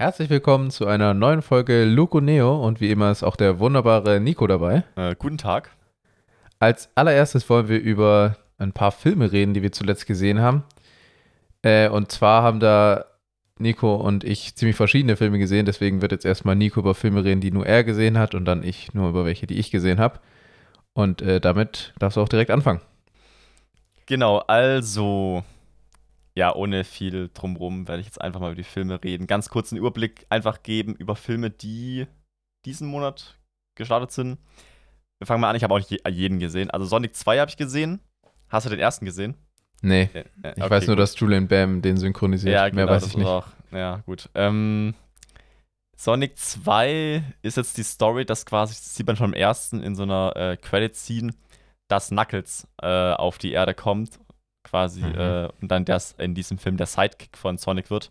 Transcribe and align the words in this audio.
Herzlich 0.00 0.30
willkommen 0.30 0.70
zu 0.70 0.86
einer 0.86 1.12
neuen 1.12 1.42
Folge 1.42 1.84
Luco 1.84 2.22
Neo 2.22 2.66
und 2.66 2.80
wie 2.80 2.90
immer 2.90 3.10
ist 3.10 3.22
auch 3.22 3.36
der 3.36 3.58
wunderbare 3.58 4.18
Nico 4.18 4.46
dabei. 4.46 4.82
Äh, 4.96 5.14
guten 5.14 5.36
Tag. 5.36 5.76
Als 6.58 6.88
allererstes 6.94 7.50
wollen 7.50 7.68
wir 7.68 7.78
über 7.78 8.38
ein 8.56 8.72
paar 8.72 8.92
Filme 8.92 9.30
reden, 9.30 9.52
die 9.52 9.60
wir 9.60 9.72
zuletzt 9.72 10.06
gesehen 10.06 10.40
haben. 10.40 10.64
Äh, 11.60 11.90
und 11.90 12.10
zwar 12.10 12.42
haben 12.42 12.60
da 12.60 13.04
Nico 13.58 13.94
und 13.94 14.24
ich 14.24 14.56
ziemlich 14.56 14.74
verschiedene 14.74 15.16
Filme 15.16 15.38
gesehen, 15.38 15.66
deswegen 15.66 16.00
wird 16.00 16.12
jetzt 16.12 16.24
erstmal 16.24 16.56
Nico 16.56 16.80
über 16.80 16.94
Filme 16.94 17.22
reden, 17.22 17.42
die 17.42 17.50
nur 17.50 17.66
er 17.66 17.84
gesehen 17.84 18.16
hat 18.16 18.34
und 18.34 18.46
dann 18.46 18.62
ich 18.62 18.94
nur 18.94 19.10
über 19.10 19.26
welche, 19.26 19.46
die 19.46 19.58
ich 19.58 19.70
gesehen 19.70 20.00
habe. 20.00 20.18
Und 20.94 21.20
äh, 21.20 21.42
damit 21.42 21.92
darfst 21.98 22.16
du 22.16 22.22
auch 22.22 22.28
direkt 22.30 22.50
anfangen. 22.50 22.80
Genau, 24.06 24.38
also, 24.38 25.44
ja, 26.40 26.54
ohne 26.54 26.84
viel 26.84 27.28
drumrum 27.34 27.86
werde 27.86 28.00
ich 28.00 28.06
jetzt 28.06 28.18
einfach 28.18 28.40
mal 28.40 28.46
über 28.52 28.56
die 28.56 28.64
Filme 28.64 29.04
reden. 29.04 29.26
Ganz 29.26 29.50
kurz 29.50 29.72
einen 29.72 29.78
Überblick 29.78 30.24
einfach 30.30 30.62
geben 30.62 30.94
über 30.94 31.14
Filme, 31.14 31.50
die 31.50 32.06
diesen 32.64 32.88
Monat 32.88 33.38
gestartet 33.74 34.10
sind. 34.10 34.38
Wir 35.18 35.26
fangen 35.26 35.42
mal 35.42 35.50
an, 35.50 35.56
ich 35.56 35.64
habe 35.64 35.74
auch 35.74 35.78
nicht 35.78 36.08
jeden 36.08 36.38
gesehen. 36.38 36.70
Also 36.70 36.86
Sonic 36.86 37.14
2 37.14 37.40
habe 37.40 37.50
ich 37.50 37.58
gesehen. 37.58 38.00
Hast 38.48 38.64
du 38.64 38.70
den 38.70 38.78
ersten 38.78 39.04
gesehen? 39.04 39.34
Nee. 39.82 40.08
Ja, 40.14 40.20
ja, 40.42 40.52
Ich 40.56 40.62
okay, 40.62 40.70
weiß 40.70 40.86
nur, 40.86 40.96
gut. 40.96 41.02
dass 41.02 41.20
Julian 41.20 41.46
Bam 41.46 41.82
den 41.82 41.98
synchronisiert. 41.98 42.54
Ja, 42.54 42.62
Mehr 42.62 42.70
genau, 42.70 42.86
weiß 42.88 43.02
das 43.02 43.10
ich 43.10 43.18
nicht. 43.18 43.26
Auch, 43.26 43.46
ja, 43.70 43.96
gut. 44.06 44.30
Ähm, 44.34 44.94
Sonic 45.94 46.38
2 46.38 47.22
ist 47.42 47.58
jetzt 47.58 47.76
die 47.76 47.82
Story, 47.82 48.24
dass 48.24 48.46
quasi, 48.46 48.72
das 48.72 48.94
sieht 48.94 49.06
man 49.06 49.16
schon 49.16 49.34
im 49.34 49.38
ersten 49.38 49.82
in 49.82 49.94
so 49.94 50.04
einer 50.04 50.34
äh, 50.36 50.56
Credit-Scene, 50.56 51.34
dass 51.88 52.08
Knuckles 52.08 52.66
äh, 52.80 53.12
auf 53.12 53.36
die 53.36 53.52
Erde 53.52 53.74
kommt, 53.74 54.18
quasi, 54.70 55.02
Mhm. 55.02 55.14
äh, 55.18 55.48
und 55.60 55.68
dann 55.70 55.84
das 55.84 56.12
in 56.12 56.34
diesem 56.34 56.58
Film 56.58 56.76
der 56.76 56.86
Sidekick 56.86 57.36
von 57.36 57.58
Sonic 57.58 57.90
wird. 57.90 58.10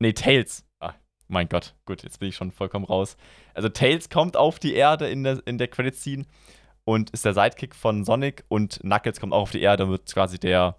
Nee, 0.00 0.12
Tails. 0.12 0.64
Ah, 0.80 0.94
mein 1.28 1.48
Gott, 1.48 1.74
gut, 1.86 2.02
jetzt 2.02 2.18
bin 2.20 2.28
ich 2.28 2.36
schon 2.36 2.50
vollkommen 2.52 2.84
raus. 2.84 3.16
Also 3.54 3.68
Tails 3.68 4.08
kommt 4.10 4.36
auf 4.36 4.58
die 4.58 4.74
Erde 4.74 5.08
in 5.08 5.24
der, 5.24 5.42
in 5.46 5.58
der 5.58 5.68
Credit-Scene 5.68 6.24
und 6.84 7.10
ist 7.10 7.24
der 7.24 7.34
Sidekick 7.34 7.74
von 7.74 8.04
Sonic 8.04 8.44
und 8.48 8.80
Knuckles 8.80 9.20
kommt 9.20 9.32
auch 9.32 9.42
auf 9.42 9.50
die 9.50 9.60
Erde 9.62 9.84
und 9.84 9.90
wird 9.90 10.12
quasi 10.12 10.38
der 10.38 10.76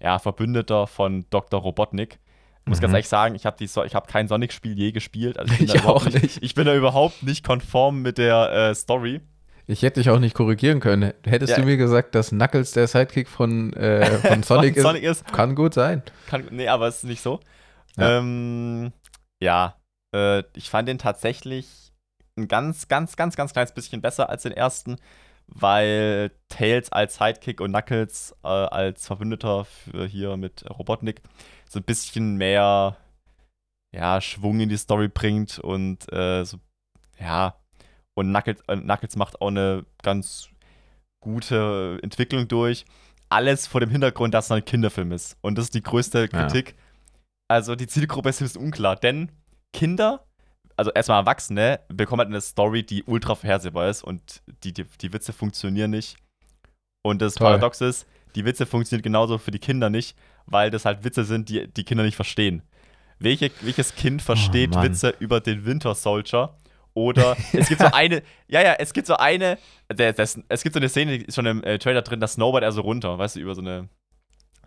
ja, 0.00 0.18
Verbündeter 0.18 0.86
von 0.86 1.24
Dr. 1.30 1.60
Robotnik. 1.60 2.18
Ich 2.64 2.68
muss 2.70 2.78
Mhm. 2.78 2.82
ganz 2.82 2.92
ehrlich 2.94 3.08
sagen, 3.08 3.34
ich 3.34 3.46
habe 3.46 3.66
so 3.68 3.82
hab 3.84 4.08
kein 4.08 4.28
Sonic-Spiel 4.28 4.76
je 4.78 4.92
gespielt. 4.92 5.38
Also 5.38 5.52
ich, 5.54 5.58
bin 5.60 5.66
da 5.68 5.74
Ich 5.74 5.80
überhaupt 5.82 6.06
auch 6.06 6.12
nicht. 6.22 6.42
Ich 6.42 6.54
bin 6.54 6.66
da 6.66 6.74
überhaupt 6.74 7.22
nicht 7.22 7.44
konform 7.44 8.02
mit 8.02 8.18
der 8.18 8.50
äh, 8.52 8.74
Story. 8.74 9.20
Ich 9.68 9.82
hätte 9.82 10.00
dich 10.00 10.10
auch 10.10 10.20
nicht 10.20 10.34
korrigieren 10.34 10.78
können. 10.80 11.12
Hättest 11.24 11.50
Ja. 11.52 11.58
du 11.58 11.64
mir 11.64 11.76
gesagt, 11.76 12.14
dass 12.14 12.30
Knuckles 12.30 12.70
der 12.72 12.86
Sidekick 12.86 13.28
von, 13.28 13.72
äh, 13.72 14.06
von 14.18 14.42
Sonic, 14.44 14.74
Von 14.74 14.82
Sonic 14.82 15.02
ist. 15.02 15.22
ist, 15.22 15.32
kann 15.32 15.54
gut 15.56 15.74
sein. 15.74 16.02
Kann, 16.28 16.46
nee, 16.52 16.68
aber 16.68 16.86
es 16.86 16.98
ist 16.98 17.04
nicht 17.04 17.20
so. 17.22 17.40
Ja. 17.96 18.18
Ähm, 18.18 18.92
ja, 19.42 19.76
äh, 20.14 20.44
ich 20.54 20.70
fand 20.70 20.88
den 20.88 20.98
tatsächlich 20.98 21.92
ein 22.38 22.46
ganz, 22.48 22.86
ganz, 22.88 23.16
ganz, 23.16 23.34
ganz 23.34 23.52
kleines 23.52 23.72
bisschen 23.72 24.00
besser 24.02 24.28
als 24.28 24.42
den 24.44 24.52
ersten, 24.52 24.96
weil 25.48 26.30
Tails 26.48 26.92
als 26.92 27.16
Sidekick 27.16 27.60
und 27.60 27.72
Knuckles 27.72 28.36
äh, 28.44 28.48
als 28.48 29.06
Verbündeter 29.06 29.64
für 29.64 30.06
hier 30.06 30.36
mit 30.36 30.64
Robotnik 30.70 31.22
so 31.68 31.80
ein 31.80 31.84
bisschen 31.84 32.36
mehr 32.36 32.96
ja, 33.94 34.20
Schwung 34.20 34.60
in 34.60 34.68
die 34.68 34.76
Story 34.76 35.08
bringt 35.08 35.58
und 35.58 36.12
äh, 36.12 36.44
so, 36.44 36.58
ja, 37.18 37.56
und 38.16 38.30
Knuckles, 38.30 38.60
äh, 38.66 38.76
Knuckles 38.76 39.16
macht 39.16 39.40
auch 39.40 39.48
eine 39.48 39.84
ganz 40.02 40.48
gute 41.22 41.98
Entwicklung 42.02 42.48
durch. 42.48 42.84
Alles 43.28 43.66
vor 43.66 43.80
dem 43.80 43.90
Hintergrund, 43.90 44.34
dass 44.34 44.46
es 44.46 44.50
ein 44.52 44.64
Kinderfilm 44.64 45.12
ist. 45.12 45.36
Und 45.42 45.58
das 45.58 45.66
ist 45.66 45.74
die 45.74 45.82
größte 45.82 46.20
Ja. 46.20 46.26
Kritik. 46.26 46.74
Also 47.48 47.74
die 47.76 47.86
Zielgruppe 47.86 48.28
ist 48.30 48.40
ein 48.40 48.44
bisschen 48.46 48.62
unklar, 48.62 48.96
denn 48.96 49.30
Kinder, 49.72 50.24
also 50.76 50.90
erstmal 50.92 51.20
Erwachsene, 51.20 51.80
bekommen 51.88 52.20
halt 52.20 52.28
eine 52.28 52.40
Story, 52.40 52.84
die 52.84 53.04
ultra 53.04 53.34
vorhersehbar 53.34 53.88
ist 53.88 54.02
und 54.02 54.42
die, 54.64 54.72
die, 54.72 54.84
die 54.84 55.12
Witze 55.12 55.32
funktionieren 55.32 55.90
nicht. 55.90 56.16
Und 57.04 57.22
das 57.22 57.34
Toll. 57.34 57.46
Paradox 57.46 57.80
ist, 57.80 58.06
die 58.34 58.44
Witze 58.44 58.66
funktionieren 58.66 59.02
genauso 59.02 59.38
für 59.38 59.50
die 59.50 59.58
Kinder 59.58 59.90
nicht, 59.90 60.16
weil 60.46 60.70
das 60.70 60.84
halt 60.84 61.04
Witze 61.04 61.24
sind, 61.24 61.48
die 61.48 61.68
die 61.68 61.84
Kinder 61.84 62.04
nicht 62.04 62.16
verstehen. 62.16 62.62
Welche, 63.18 63.50
welches 63.62 63.94
Kind 63.94 64.22
versteht 64.22 64.74
Mann. 64.74 64.84
Witze 64.84 65.14
über 65.20 65.40
den 65.40 65.64
Winter 65.64 65.94
Soldier? 65.94 66.54
Oder 66.96 67.36
es 67.52 67.68
gibt 67.68 67.82
so 67.82 67.88
eine, 67.92 68.22
ja, 68.48 68.62
ja, 68.62 68.72
es 68.78 68.94
gibt 68.94 69.06
so 69.06 69.16
eine, 69.16 69.58
der, 69.92 70.14
das, 70.14 70.40
es 70.48 70.62
gibt 70.62 70.72
so 70.72 70.80
eine 70.80 70.88
Szene, 70.88 71.18
die 71.18 71.24
ist 71.26 71.34
schon 71.34 71.44
im 71.44 71.62
äh, 71.62 71.78
Trailer 71.78 72.00
drin, 72.00 72.20
da 72.20 72.26
snowboard 72.26 72.64
er 72.64 72.72
so 72.72 72.80
runter, 72.80 73.18
weißt 73.18 73.36
du, 73.36 73.40
über 73.40 73.54
so 73.54 73.60
eine 73.60 73.90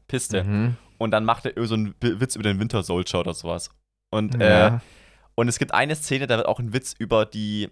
Piste. 0.08 0.44
Mhm. 0.44 0.78
Und 1.00 1.10
dann 1.10 1.26
macht 1.26 1.48
er 1.48 1.66
so 1.66 1.74
einen 1.74 1.96
Witz 2.00 2.36
über 2.36 2.44
den 2.44 2.60
Winter 2.60 2.84
Soldier 2.84 3.22
oder 3.22 3.34
sowas. 3.34 3.72
Und, 4.12 4.40
äh, 4.40 4.48
Ja. 4.48 4.82
und 5.34 5.48
es 5.48 5.58
gibt 5.58 5.74
eine 5.74 5.96
Szene, 5.96 6.28
da 6.28 6.38
wird 6.38 6.48
auch 6.48 6.60
ein 6.60 6.72
Witz 6.72 6.94
über 7.00 7.26
die, 7.26 7.68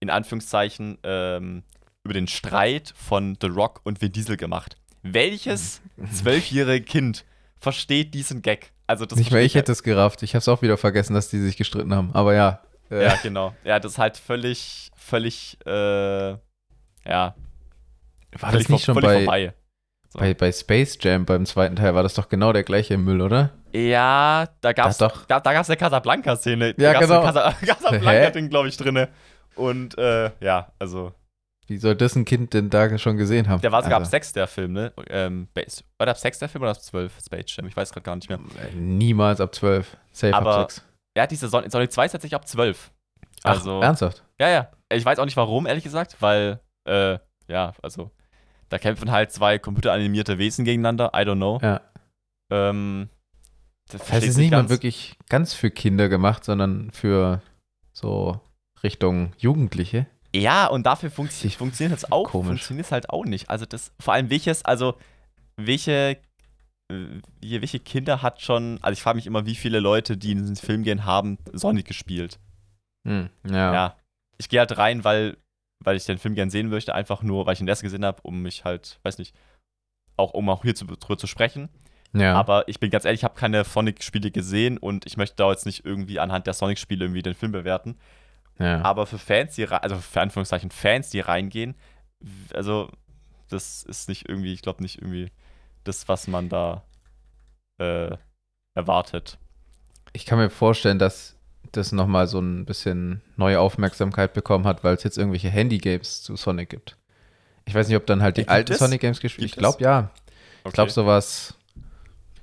in 0.00 0.10
Anführungszeichen, 0.10 0.98
ähm, 1.04 1.62
über 2.02 2.14
den 2.14 2.26
Streit 2.26 2.92
von 2.96 3.38
The 3.40 3.46
Rock 3.46 3.80
und 3.84 4.00
Vin 4.00 4.10
Diesel 4.10 4.36
gemacht. 4.36 4.76
Welches 5.02 5.82
zwölfjährige 6.12 6.84
Kind 6.84 7.24
versteht 7.60 8.12
diesen 8.14 8.42
Gag? 8.42 8.72
Also 8.88 9.06
das 9.06 9.18
Nicht 9.20 9.30
mehr 9.30 9.42
ich 9.42 9.54
hätte 9.54 9.70
es 9.70 9.84
gerafft. 9.84 10.24
Ich 10.24 10.34
habe 10.34 10.40
es 10.40 10.48
auch 10.48 10.62
wieder 10.62 10.76
vergessen, 10.76 11.14
dass 11.14 11.28
die 11.28 11.38
sich 11.38 11.56
gestritten 11.56 11.94
haben. 11.94 12.10
Aber 12.12 12.34
ja. 12.34 12.60
Äh, 12.90 13.04
Ja, 13.04 13.16
genau. 13.22 13.54
Ja, 13.64 13.78
das 13.80 13.92
ist 13.92 13.98
halt 13.98 14.16
völlig, 14.16 14.90
völlig, 14.96 15.58
äh, 15.66 15.70
ja. 16.30 16.38
war 17.06 17.34
völlig 18.50 18.66
das 18.66 18.68
nicht 18.68 18.84
schon 18.84 18.94
bei, 19.00 19.18
vorbei. 19.24 19.54
So. 20.12 20.18
bei, 20.18 20.34
bei 20.34 20.50
Space 20.52 20.98
Jam 21.00 21.24
beim 21.24 21.46
zweiten 21.46 21.76
Teil? 21.76 21.94
War 21.94 22.02
das 22.02 22.14
doch 22.14 22.28
genau 22.28 22.52
der 22.52 22.64
gleiche 22.64 22.98
Müll, 22.98 23.20
oder? 23.20 23.50
Ja, 23.72 24.48
da 24.60 24.72
gab's, 24.72 24.98
Da 24.98 25.08
doch. 25.08 25.24
da, 25.26 25.38
da 25.38 25.52
gab's 25.52 25.70
eine 25.70 25.76
Casablanca-Szene. 25.76 26.74
Ja, 26.78 26.92
da 26.92 27.00
gab's 27.00 27.06
genau. 27.06 27.22
Casablanca-Ding, 27.74 28.48
glaube 28.50 28.68
ich, 28.68 28.76
drinne. 28.76 29.08
Und, 29.54 29.96
äh, 29.98 30.30
ja, 30.40 30.72
also, 30.80 31.12
Wie 31.68 31.76
soll 31.76 31.94
das 31.94 32.16
ein 32.16 32.24
Kind 32.24 32.54
denn 32.54 32.70
da 32.70 32.98
schon 32.98 33.16
gesehen 33.16 33.48
haben? 33.48 33.60
der 33.60 33.70
war 33.70 33.82
sogar 33.82 33.98
ab 33.98 34.02
also, 34.02 34.10
6 34.10 34.32
der 34.32 34.48
Film, 34.48 34.72
ne? 34.72 34.92
Ähm, 35.08 35.46
war 35.54 36.06
der 36.06 36.14
ab 36.14 36.18
6 36.18 36.40
der 36.40 36.48
Film 36.48 36.62
oder 36.62 36.72
ab 36.72 36.80
12? 36.82 37.12
Space 37.24 37.44
Jam, 37.56 37.66
ich 37.68 37.76
weiß 37.76 37.92
gerade 37.92 38.02
gar 38.04 38.16
nicht 38.16 38.28
mehr. 38.28 38.38
äh, 38.60 38.74
Niemals 38.74 39.40
ab 39.40 39.54
12. 39.54 39.96
Safe 40.12 40.34
Aber- 40.34 40.56
ab 40.56 40.72
6. 40.72 40.84
Ja, 41.16 41.26
diese 41.26 41.48
Son 41.48 41.68
Sonic 41.70 41.92
2 41.92 42.06
ist 42.06 42.12
tatsächlich 42.12 42.34
ab 42.36 42.46
12. 42.46 42.92
Ach, 43.42 43.50
Also, 43.50 43.80
ernsthaft? 43.80 44.24
ja, 44.38 44.48
ja. 44.48 44.70
Ich 44.92 45.04
weiß 45.04 45.18
auch 45.18 45.24
nicht 45.24 45.36
warum, 45.36 45.66
ehrlich 45.66 45.84
gesagt, 45.84 46.16
weil, 46.20 46.60
äh, 46.84 47.18
ja, 47.48 47.72
also, 47.82 48.10
da 48.68 48.78
kämpfen 48.78 49.10
halt 49.10 49.32
zwei 49.32 49.58
computeranimierte 49.58 50.38
Wesen 50.38 50.64
gegeneinander. 50.64 51.12
I 51.14 51.20
don't 51.20 51.36
know. 51.36 51.58
Ja. 51.62 51.80
Ähm, 52.52 53.08
das 53.88 54.02
Das 54.02 54.12
heißt, 54.12 54.22
es 54.22 54.28
ist 54.30 54.34
sich 54.36 54.42
nicht 54.44 54.50
mal 54.52 54.58
ganz. 54.58 54.70
wirklich 54.70 55.16
ganz 55.28 55.54
für 55.54 55.70
Kinder 55.70 56.08
gemacht, 56.08 56.44
sondern 56.44 56.90
für 56.92 57.42
so 57.92 58.40
Richtung 58.82 59.32
Jugendliche. 59.38 60.06
Ja, 60.34 60.66
und 60.68 60.86
dafür 60.86 61.10
funktio 61.10 61.50
funktioniert 61.50 61.96
es 61.98 62.10
auch, 62.12 62.30
komisch. 62.30 62.46
funktioniert 62.48 62.86
es 62.86 62.92
halt 62.92 63.10
auch 63.10 63.24
nicht. 63.24 63.50
Also 63.50 63.66
das, 63.66 63.92
vor 64.00 64.14
allem 64.14 64.30
welches, 64.30 64.64
also 64.64 64.94
welche, 65.56 66.18
äh, 66.90 67.20
wie- 67.40 67.60
welche 67.60 67.78
Kinder 67.80 68.22
hat 68.22 68.40
schon, 68.42 68.78
also 68.82 68.92
ich 68.92 69.02
frage 69.02 69.16
mich 69.16 69.26
immer, 69.26 69.46
wie 69.46 69.54
viele 69.54 69.80
Leute, 69.80 70.16
die 70.16 70.32
in 70.32 70.38
diesen 70.38 70.56
Film 70.56 70.82
gehen, 70.82 71.04
haben 71.04 71.38
Sonic 71.52 71.86
gespielt. 71.86 72.38
Hm, 73.06 73.30
ja. 73.48 73.72
Ja. 73.72 73.96
Ich 74.38 74.48
gehe 74.48 74.60
halt 74.60 74.76
rein, 74.76 75.04
weil, 75.04 75.36
weil 75.84 75.96
ich 75.96 76.04
den 76.04 76.18
Film 76.18 76.34
gern 76.34 76.50
sehen 76.50 76.68
möchte, 76.68 76.94
einfach 76.94 77.22
nur, 77.22 77.46
weil 77.46 77.54
ich 77.54 77.60
ihn 77.60 77.68
erst 77.68 77.82
gesehen 77.82 78.04
habe, 78.04 78.20
um 78.22 78.42
mich 78.42 78.64
halt, 78.64 78.98
weiß 79.02 79.18
nicht, 79.18 79.34
auch 80.16 80.32
um 80.34 80.48
auch 80.50 80.62
hier 80.62 80.74
zu, 80.74 80.84
drüber 80.86 81.16
zu 81.18 81.26
sprechen. 81.26 81.68
ja. 82.12 82.34
Aber 82.34 82.68
ich 82.68 82.80
bin 82.80 82.90
ganz 82.90 83.04
ehrlich, 83.04 83.20
ich 83.20 83.24
habe 83.24 83.38
keine 83.38 83.64
Sonic-Spiele 83.64 84.30
gesehen 84.30 84.76
und 84.78 85.06
ich 85.06 85.16
möchte 85.16 85.36
da 85.36 85.50
jetzt 85.50 85.64
nicht 85.66 85.84
irgendwie 85.86 86.18
anhand 86.20 86.46
der 86.46 86.54
Sonic-Spiele 86.54 87.04
irgendwie 87.06 87.22
den 87.22 87.34
Film 87.34 87.52
bewerten. 87.52 87.96
ja. 88.58 88.82
Aber 88.82 89.06
für 89.06 89.18
Fans, 89.18 89.54
die 89.54 89.66
also 89.68 89.96
für 89.96 90.20
Anführungszeichen 90.20 90.70
Fans, 90.70 91.08
die 91.10 91.20
reingehen, 91.20 91.74
also 92.52 92.90
das 93.48 93.82
ist 93.82 94.08
nicht 94.08 94.28
irgendwie, 94.28 94.52
ich 94.52 94.62
glaube 94.62 94.82
nicht 94.82 94.98
irgendwie 95.00 95.30
das, 95.84 96.08
was 96.08 96.26
man 96.28 96.48
da 96.48 96.82
äh, 97.78 98.16
erwartet. 98.74 99.38
Ich 100.12 100.26
kann 100.26 100.38
mir 100.38 100.50
vorstellen, 100.50 100.98
dass 100.98 101.36
das 101.72 101.92
nochmal 101.92 102.26
so 102.26 102.40
ein 102.40 102.64
bisschen 102.64 103.20
neue 103.36 103.60
Aufmerksamkeit 103.60 104.32
bekommen 104.34 104.66
hat, 104.66 104.82
weil 104.82 104.94
es 104.94 105.04
jetzt 105.04 105.18
irgendwelche 105.18 105.48
Handy-Games 105.50 106.22
zu 106.22 106.36
Sonic 106.36 106.70
gibt. 106.70 106.96
Ich 107.64 107.74
weiß 107.74 107.86
nicht, 107.88 107.96
ob 107.96 108.06
dann 108.06 108.22
halt 108.22 108.36
die 108.36 108.42
Gibt 108.42 108.50
alten 108.50 108.72
es? 108.72 108.78
Sonic-Games 108.78 109.20
gespielt 109.20 109.46
Ich 109.46 109.52
Gibt 109.52 109.60
glaube, 109.60 109.82
ja. 109.82 110.10
Ich 110.16 110.66
Okay. 110.66 110.74
glaube, 110.74 110.90
sowas. 110.90 111.54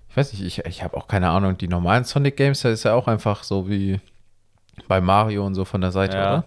Ich 0.09 0.17
weiß 0.17 0.33
nicht, 0.33 0.43
ich, 0.43 0.65
ich 0.65 0.83
habe 0.83 0.95
auch 0.97 1.07
keine 1.07 1.29
Ahnung. 1.29 1.57
Die 1.57 1.67
normalen 1.67 2.03
Sonic-Games, 2.05 2.61
da 2.61 2.69
ist 2.69 2.83
ja 2.83 2.93
auch 2.93 3.07
einfach 3.07 3.43
so 3.43 3.69
wie 3.69 3.99
bei 4.87 5.01
Mario 5.01 5.45
und 5.45 5.53
so 5.55 5.65
von 5.65 5.81
der 5.81 5.91
Seite, 5.91 6.17
Ja. 6.17 6.23
oder? 6.37 6.45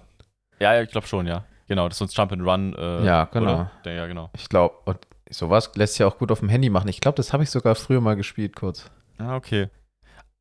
Ja, 0.58 0.75
ja, 0.75 0.82
ich 0.82 0.90
glaube 0.90 1.06
schon, 1.06 1.26
ja. 1.26 1.44
Genau, 1.69 1.88
das 1.88 2.00
ist 2.00 2.14
so 2.14 2.22
ein 2.22 2.28
Jump 2.28 2.32
and 2.32 2.43
Run. 2.43 2.75
Äh, 2.75 3.04
Ja, 3.04 3.25
genau. 3.26 3.69
Oder? 3.84 3.93
Ja, 3.93 4.06
genau. 4.06 4.31
Ich 4.34 4.48
glaube, 4.48 4.75
und 4.86 4.98
sowas 5.31 5.71
lässt 5.75 5.94
sich 5.94 6.05
auch 6.05 6.19
gut 6.19 6.31
auf 6.31 6.41
dem 6.41 6.49
Handy 6.49 6.71
machen. 6.71 6.88
Ich 6.88 7.00
glaube, 7.00 7.17
das 7.17 7.32
habe 7.32 7.43
ich 7.43 7.50
sogar 7.50 7.75
früher 7.75 8.00
mal 8.00 8.17
gespielt, 8.17 8.56
kurz. 8.56 8.91
Ah, 9.19 9.37
okay. 9.37 9.69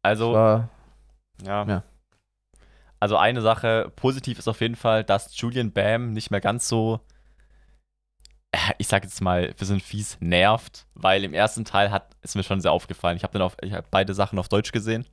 Also, 0.01 0.33
war, 0.33 0.69
ja. 1.45 1.65
ja. 1.65 1.83
Also 2.99 3.15
eine 3.15 3.41
Sache 3.41 3.91
positiv 3.95 4.39
ist 4.39 4.47
auf 4.47 4.61
jeden 4.61 4.75
Fall, 4.75 5.03
dass 5.03 5.39
Julian 5.39 5.71
Bam 5.71 6.11
nicht 6.11 6.31
mehr 6.31 6.41
ganz 6.41 6.67
so, 6.67 6.99
äh, 8.51 8.73
ich 8.77 8.87
sag 8.87 9.03
jetzt 9.03 9.21
mal, 9.21 9.53
wir 9.57 9.67
sind 9.67 9.81
fies, 9.81 10.17
nervt, 10.19 10.85
weil 10.95 11.23
im 11.23 11.33
ersten 11.33 11.63
Teil 11.63 11.91
hat 11.91 12.15
ist 12.21 12.35
mir 12.35 12.43
schon 12.43 12.59
sehr 12.59 12.73
aufgefallen. 12.73 13.15
Ich 13.15 13.23
habe 13.23 13.33
dann 13.33 13.41
auf, 13.41 13.55
ich 13.61 13.73
habe 13.73 13.87
beide 13.89 14.13
Sachen 14.13 14.37
auf 14.37 14.49
Deutsch 14.49 14.73
gesehen 14.73 15.05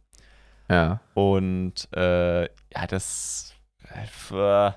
Ja. 0.68 1.00
Und 1.14 1.88
äh, 1.94 2.42
ja, 2.44 2.86
das. 2.88 3.54
Äh, 3.88 4.72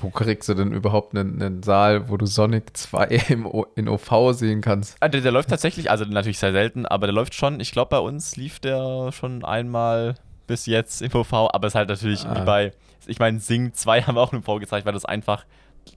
Wo 0.00 0.10
kriegst 0.10 0.48
du 0.48 0.54
denn 0.54 0.72
überhaupt 0.72 1.16
einen, 1.16 1.40
einen 1.42 1.62
Saal, 1.62 2.08
wo 2.08 2.16
du 2.16 2.26
Sonic 2.26 2.76
2 2.76 3.04
im 3.30 3.46
o 3.46 3.64
in 3.76 3.88
OV 3.88 4.32
sehen 4.32 4.60
kannst? 4.60 4.96
Ah, 5.00 5.08
der, 5.08 5.20
der 5.22 5.32
läuft 5.32 5.48
tatsächlich, 5.50 5.90
also 5.90 6.04
natürlich 6.04 6.38
sehr 6.38 6.52
selten, 6.52 6.84
aber 6.86 7.06
der 7.06 7.14
läuft 7.14 7.34
schon. 7.34 7.60
Ich 7.60 7.72
glaube, 7.72 7.90
bei 7.90 7.98
uns 7.98 8.36
lief 8.36 8.60
der 8.60 9.10
schon 9.12 9.44
einmal 9.44 10.14
bis 10.46 10.66
jetzt 10.66 11.00
im 11.02 11.14
OV, 11.14 11.32
aber 11.32 11.66
es 11.66 11.72
ist 11.72 11.74
halt 11.76 11.88
natürlich 11.88 12.24
Ah. 12.26 12.36
wie 12.40 12.44
bei, 12.44 12.72
ich 13.06 13.18
meine, 13.18 13.40
Sing 13.40 13.72
2 13.72 14.02
haben 14.06 14.16
wir 14.16 14.20
auch 14.20 14.32
im 14.32 14.40
OV 14.46 14.60
gezeigt, 14.60 14.84
weil 14.86 14.92
das 14.92 15.04
einfach, 15.06 15.44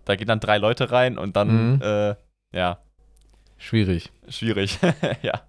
da 0.05 0.15
gehen 0.15 0.27
dann 0.27 0.39
drei 0.39 0.57
Leute 0.57 0.91
rein 0.91 1.17
und 1.17 1.35
dann, 1.35 1.73
Mhm. 1.75 1.81
äh, 1.81 2.15
ja, 2.53 2.79
Schwierig. 3.57 4.11
schwierig. 4.29 4.79
ja. 5.21 5.41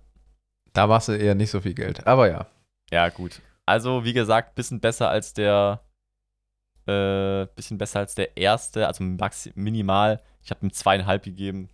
Da 0.73 0.87
machst 0.88 1.08
du 1.08 1.12
eher 1.12 1.35
nicht 1.37 1.50
so 1.50 1.61
viel 1.61 1.75
Geld. 1.75 2.06
Aber 2.06 2.29
ja. 2.29 2.47
Ja, 2.91 3.08
gut. 3.08 3.41
Also, 3.67 4.05
wie 4.05 4.12
gesagt, 4.12 4.56
bisschen 4.56 4.81
besser 4.81 5.08
als 5.08 5.32
der, 5.32 5.81
äh, 6.90 7.46
bisschen 7.54 7.78
besser 7.78 8.00
als 8.00 8.14
der 8.14 8.37
erste, 8.37 8.87
also 8.87 9.04
maxi 9.04 9.52
minimal. 9.54 10.20
Ich 10.42 10.50
habe 10.50 10.64
ihm 10.66 10.72
zweieinhalb 10.72 11.22
gegeben. 11.22 11.69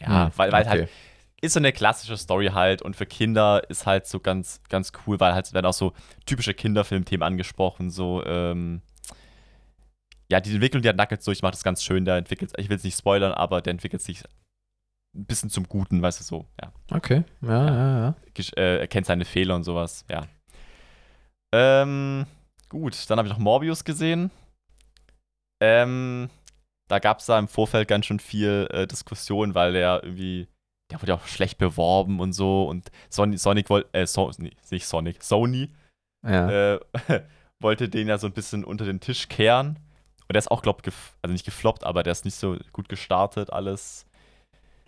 Ja, 0.00 0.26
Hm, 0.26 0.32
weil, 0.36 0.52
weil 0.52 0.62
okay. 0.62 0.68
halt 0.70 0.90
ist 1.40 1.54
so 1.54 1.60
eine 1.60 1.72
klassische 1.72 2.16
Story 2.16 2.48
halt 2.48 2.82
und 2.82 2.94
für 2.96 3.04
Kinder 3.06 3.62
ist 3.68 3.84
halt 3.84 4.06
so 4.06 4.20
ganz, 4.20 4.60
ganz 4.68 4.92
cool, 5.06 5.18
weil 5.18 5.34
halt 5.34 5.52
werden 5.52 5.66
auch 5.66 5.72
so 5.72 5.92
typische 6.24 6.54
Kinderfilmthemen 6.54 7.24
angesprochen, 7.26 7.90
so, 7.90 8.24
ähm, 8.24 8.80
ja, 10.30 10.40
die 10.40 10.52
Entwicklung, 10.52 10.82
die 10.82 10.88
hat 10.88 10.96
Nuggets 10.96 11.24
durchmacht, 11.24 11.54
ist 11.54 11.64
ganz 11.64 11.82
schön, 11.82 12.04
der 12.04 12.16
entwickelt, 12.16 12.52
ich 12.56 12.68
will 12.68 12.76
es 12.76 12.84
nicht 12.84 12.96
spoilern, 12.96 13.32
aber 13.32 13.60
der 13.60 13.72
entwickelt 13.72 14.02
sich 14.02 14.22
ein 15.16 15.26
bisschen 15.26 15.50
zum 15.50 15.68
Guten, 15.68 16.00
weißt 16.00 16.20
du, 16.20 16.24
so, 16.24 16.46
ja. 16.62 16.72
Okay. 16.90 17.24
Ja, 17.42 17.66
ja, 17.66 17.98
ja. 17.98 18.16
Gesch- 18.34 18.56
äh, 18.56 18.78
erkennt 18.78 19.06
seine 19.06 19.24
Fehler 19.24 19.56
und 19.56 19.64
sowas, 19.64 20.04
ja. 20.08 20.26
Ähm, 21.52 22.24
gut, 22.72 23.08
dann 23.08 23.18
habe 23.18 23.28
ich 23.28 23.34
noch 23.34 23.40
Morbius 23.40 23.84
gesehen. 23.84 24.30
Ähm, 25.60 26.28
da 26.88 26.98
gab 26.98 27.20
es 27.20 27.26
da 27.26 27.38
im 27.38 27.46
Vorfeld 27.46 27.86
ganz 27.86 28.06
schön 28.06 28.18
viel 28.18 28.66
äh, 28.72 28.86
Diskussion, 28.86 29.54
weil 29.54 29.72
der 29.74 30.00
irgendwie, 30.02 30.48
der 30.90 31.00
wurde 31.00 31.12
ja 31.12 31.18
auch 31.18 31.26
schlecht 31.26 31.58
beworben 31.58 32.18
und 32.18 32.32
so 32.32 32.64
und 32.68 32.90
Sonic, 33.10 33.38
Sonic 33.38 33.70
wollte, 33.70 33.88
äh, 33.94 34.06
so, 34.06 34.30
nicht 34.38 34.86
Sonic, 34.86 35.22
Sony 35.22 35.70
Ja. 36.24 36.74
äh, 36.74 36.80
wollte 37.60 37.88
den 37.88 38.08
ja 38.08 38.18
so 38.18 38.26
ein 38.26 38.32
bisschen 38.32 38.64
unter 38.64 38.84
den 38.84 39.00
Tisch 39.00 39.28
kehren. 39.28 39.78
Und 40.22 40.32
der 40.34 40.38
ist 40.38 40.50
auch, 40.50 40.62
glaub 40.62 40.82
gef 40.82 41.16
also 41.22 41.32
nicht 41.32 41.44
gefloppt, 41.44 41.84
aber 41.84 42.02
der 42.02 42.12
ist 42.12 42.24
nicht 42.24 42.36
so 42.36 42.56
gut 42.72 42.88
gestartet, 42.88 43.52
alles. 43.52 44.06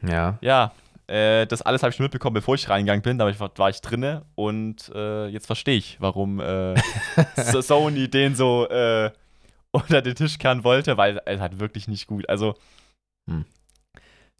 ja. 0.02 0.38
Ja, 0.40 0.72
äh, 1.06 1.46
das 1.46 1.62
alles 1.62 1.82
habe 1.82 1.90
ich 1.90 1.96
schon 1.96 2.04
mitbekommen, 2.04 2.34
bevor 2.34 2.54
ich 2.54 2.68
reingegangen 2.68 3.02
bin. 3.02 3.18
Da 3.18 3.24
war 3.24 3.30
ich, 3.30 3.40
war 3.58 3.70
ich 3.70 3.80
drinne 3.80 4.24
und 4.34 4.90
äh, 4.94 5.26
jetzt 5.28 5.46
verstehe 5.46 5.76
ich, 5.76 6.00
warum 6.00 6.40
äh, 6.40 6.74
So- 7.36 7.60
Sony 7.62 8.08
den 8.08 8.34
so 8.36 8.68
äh, 8.68 9.10
unter 9.70 10.02
den 10.02 10.14
Tisch 10.14 10.38
kehren 10.38 10.64
wollte, 10.64 10.96
weil 10.96 11.20
es 11.26 11.40
halt 11.40 11.58
wirklich 11.60 11.88
nicht 11.88 12.06
gut. 12.06 12.28
Also, 12.28 12.54
Hm. 13.28 13.44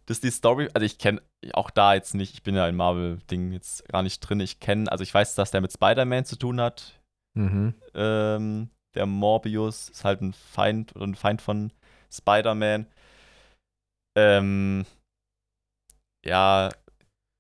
das 0.06 0.19
ist 0.19 0.25
die 0.25 0.31
Story. 0.31 0.69
Also, 0.75 0.84
ich 0.84 0.99
kenne 0.99 1.20
auch 1.52 1.70
da 1.70 1.94
jetzt 1.94 2.14
nicht, 2.14 2.34
ich 2.34 2.43
bin 2.43 2.55
ja 2.55 2.69
in 2.69 2.76
Marvel-Ding 2.76 3.52
jetzt 3.52 3.87
gar 3.88 4.02
nicht 4.02 4.20
drin. 4.20 4.40
Ich 4.40 4.61
kenne, 4.61 4.90
also 4.93 5.02
ich 5.02 5.12
weiß, 5.12 5.34
dass 5.34 5.50
der 5.50 5.61
mit 5.61 5.72
Spider-Man 5.72 6.25
zu 6.25 6.37
tun 6.37 6.61
hat. 6.61 7.00
Mhm. 7.37 7.75
Ähm, 7.94 8.70
der 8.94 9.06
Morbius 9.06 9.88
ist 9.88 10.05
halt 10.05 10.20
ein 10.22 10.32
Feind 10.34 10.94
oder 10.94 11.06
ein 11.06 11.14
Feind 11.16 11.43
von 11.43 11.72
Spider-Man. 12.12 12.87
Ähm, 14.16 14.87
ja, 16.25 16.71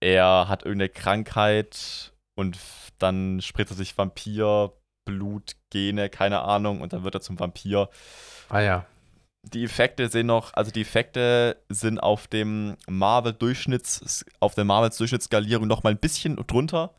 er 0.00 0.48
hat 0.48 0.64
irgendeine 0.64 0.90
Krankheit 0.90 2.12
und 2.36 2.58
dann 2.98 3.40
spritzt 3.40 3.72
er 3.72 3.76
sich 3.76 3.96
Vampir, 3.96 4.72
Blut, 5.06 5.56
Gene, 5.70 6.08
keine 6.08 6.42
Ahnung, 6.42 6.80
und 6.80 6.92
dann 6.92 7.04
wird 7.04 7.14
er 7.14 7.20
zum 7.20 7.38
Vampir. 7.38 7.88
Ah 8.48 8.60
ja. 8.60 8.86
Die 9.42 9.64
Effekte 9.64 10.08
sehen 10.08 10.26
noch, 10.26 10.54
also 10.54 10.70
die 10.70 10.80
Effekte 10.80 11.62
sind 11.68 11.98
auf 11.98 12.28
dem 12.28 12.76
Marvel-Durchschnitts, 12.86 14.24
auf 14.40 14.54
der 14.54 14.64
Marvel-Durchschnittsskalierung 14.64 15.66
noch 15.66 15.82
mal 15.82 15.90
ein 15.90 15.98
bisschen 15.98 16.36
drunter. 16.36 16.94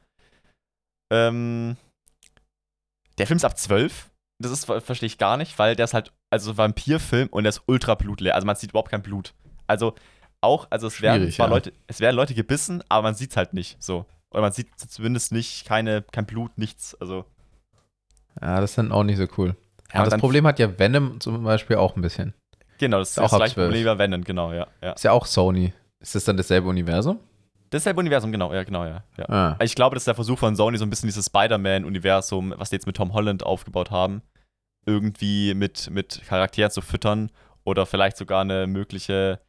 Ähm, 1.11 1.77
der 3.17 3.25
Film 3.27 3.37
ist 3.37 3.45
ab 3.45 3.57
12. 3.57 4.11
Das 4.41 4.51
ist, 4.51 4.65
verstehe 4.65 5.07
ich 5.07 5.17
gar 5.17 5.37
nicht, 5.37 5.57
weil 5.57 5.75
der 5.75 5.85
ist 5.85 5.93
halt, 5.93 6.11
also 6.29 6.57
Vampirfilm 6.57 7.29
und 7.29 7.45
der 7.45 7.49
ist 7.49 7.63
ultra 7.65 7.95
blutleer. 7.95 8.35
Also 8.35 8.45
man 8.45 8.55
sieht 8.55 8.71
überhaupt 8.71 8.91
kein 8.91 9.01
Blut. 9.01 9.33
Also 9.65 9.95
auch, 10.45 10.67
also 10.69 10.87
es 10.87 11.01
werden 11.01 11.31
zwar 11.31 11.47
ja. 11.47 11.53
Leute, 11.53 11.73
es 11.87 11.99
werden 11.99 12.15
Leute 12.15 12.33
gebissen, 12.33 12.83
aber 12.89 13.03
man 13.03 13.15
sieht 13.15 13.31
es 13.31 13.37
halt 13.37 13.53
nicht 13.53 13.81
so. 13.81 14.05
Oder 14.31 14.41
man 14.41 14.51
sieht 14.51 14.67
zumindest 14.77 15.31
nicht 15.31 15.65
keine, 15.65 16.03
kein 16.11 16.25
Blut, 16.25 16.57
nichts. 16.57 16.95
Also, 16.95 17.25
Ja, 18.41 18.61
das 18.61 18.71
ist 18.71 18.77
dann 18.77 18.91
auch 18.91 19.03
nicht 19.03 19.17
so 19.17 19.27
cool. 19.37 19.55
ja, 19.93 20.01
Aber 20.01 20.09
das 20.09 20.19
Problem 20.19 20.45
hat 20.47 20.59
ja 20.59 20.77
Venom 20.77 21.19
zum 21.19 21.43
Beispiel 21.43 21.77
auch 21.77 21.95
ein 21.95 22.01
bisschen. 22.01 22.33
Genau, 22.77 22.99
das 22.99 23.11
ist 23.11 23.17
Ist 23.17 23.23
auch 23.23 23.29
das 23.29 23.37
gleiche 23.37 23.53
12. 23.55 23.67
Problem 23.67 23.81
wie 23.81 23.85
bei 23.85 23.97
Venom, 23.97 24.23
genau, 24.23 24.51
ja. 24.51 24.67
ja. 24.81 24.91
Ist 24.91 25.03
ja 25.03 25.11
auch 25.11 25.25
Sony. 25.25 25.73
Ist 25.99 26.15
das 26.15 26.25
dann 26.25 26.37
dasselbe 26.37 26.67
Universum? 26.67 27.19
Dasselbe 27.69 27.99
Universum, 27.99 28.31
genau, 28.31 28.53
ja, 28.53 28.63
genau, 28.63 28.85
ja. 28.85 29.03
ja. 29.17 29.29
Ah. 29.29 29.57
Ich 29.61 29.75
glaube, 29.75 29.95
das 29.95 30.01
ist 30.01 30.07
der 30.07 30.15
Versuch 30.15 30.37
von 30.37 30.55
Sony, 30.55 30.77
so 30.77 30.85
ein 30.85 30.89
bisschen 30.89 31.07
dieses 31.07 31.25
Spider-Man-Universum, 31.27 32.53
was 32.57 32.69
die 32.69 32.75
jetzt 32.75 32.85
mit 32.85 32.95
Tom 32.97 33.13
Holland 33.13 33.43
aufgebaut 33.43 33.91
haben, 33.91 34.21
irgendwie 34.85 35.53
mit, 35.53 35.89
mit 35.89 36.21
Charakteren 36.27 36.71
zu 36.71 36.81
füttern 36.81 37.31
oder 37.63 37.85
vielleicht 37.85 38.17
sogar 38.17 38.41
eine 38.41 38.67
mögliche, 38.67 39.39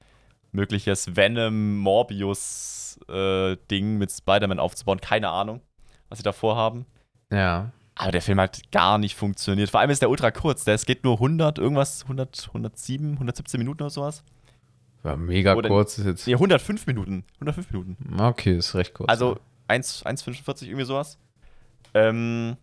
mögliches 0.53 1.17
Venom-Morbius-Ding 1.17 3.99
mit 3.99 4.11
Spider-Man 4.11 4.59
aufzubauen. 4.59 5.01
Keine 5.01 5.29
Ahnung, 5.29 5.61
was 6.09 6.19
sie 6.19 6.25
da 6.25 6.33
vorhaben. 6.33 6.87
Ja. 7.33 7.73
Aber 7.95 8.13
der 8.13 8.23
Film 8.23 8.41
hat 8.41 8.61
gar 8.73 8.99
nicht 8.99 9.17
funktioniert. 9.17 9.71
Vor 9.71 9.81
allem 9.81 9.91
ist 9.91 10.03
der 10.03 10.11
ultra 10.11 10.31
kurz. 10.31 10.65
Der, 10.65 10.75
es 10.75 10.85
geht 10.85 11.03
nur 11.05 11.15
100, 11.15 11.59
irgendwas, 11.59 12.03
100, 12.03 12.49
107, 12.49 13.13
117 13.15 13.59
Minuten 13.59 13.83
oder 13.83 13.91
sowas. 13.91 14.23
War 15.03 15.17
mega 15.17 15.55
Oder- 15.55 15.69
kurz. 15.69 15.99
Ist 15.99 16.07
jetzt, 16.07 16.27
Nee, 16.27 16.35
105 16.35 16.87
Minuten. 16.87 17.25
105 17.37 17.71
Minuten. 17.73 18.21
okay, 18.21 18.57
ist 18.59 18.75
recht 18.75 18.93
kurz. 18.93 19.09
Also 19.09 19.39
1 19.69 20.05
1,45 20.05 20.65
irgendwie 20.67 20.85
sowas. 20.85 21.19
Ähm, 21.95 22.57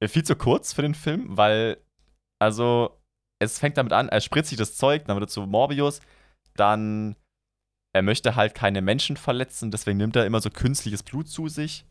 äh, 0.00 0.08
viel 0.08 0.24
zu 0.24 0.36
kurz 0.36 0.74
für 0.74 0.82
den 0.82 0.94
Film, 0.94 1.36
weil, 1.36 1.78
also, 2.38 2.90
es 3.38 3.58
fängt 3.58 3.78
damit 3.78 3.94
an, 3.94 4.10
er 4.10 4.20
spritzt 4.20 4.50
sich 4.50 4.58
das 4.58 4.76
Zeug, 4.76 5.04
dann 5.06 5.16
wird 5.16 5.30
er 5.30 5.32
zu 5.32 5.46
Morbius, 5.46 6.00
dann, 6.56 7.16
er 7.94 8.02
möchte 8.02 8.36
halt 8.36 8.54
keine 8.54 8.82
Menschen 8.82 9.16
verletzen, 9.16 9.70
deswegen 9.70 9.98
nimmt 9.98 10.16
er 10.16 10.26
immer 10.26 10.40
so 10.40 10.50
künstliches 10.50 11.02
Blut 11.02 11.28
zu 11.28 11.48
sich. 11.48 11.84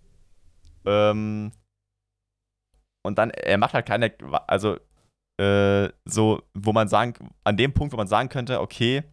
Ähm, 0.85 1.51
und 3.05 3.17
dann, 3.17 3.31
er 3.31 3.57
macht 3.57 3.73
halt 3.73 3.85
keine, 3.85 4.13
also, 4.47 4.77
äh, 5.39 5.89
so, 6.05 6.43
wo 6.53 6.73
man 6.73 6.87
sagen, 6.87 7.31
an 7.43 7.57
dem 7.57 7.73
Punkt, 7.73 7.93
wo 7.93 7.97
man 7.97 8.07
sagen 8.07 8.29
könnte, 8.29 8.61
okay, 8.61 9.03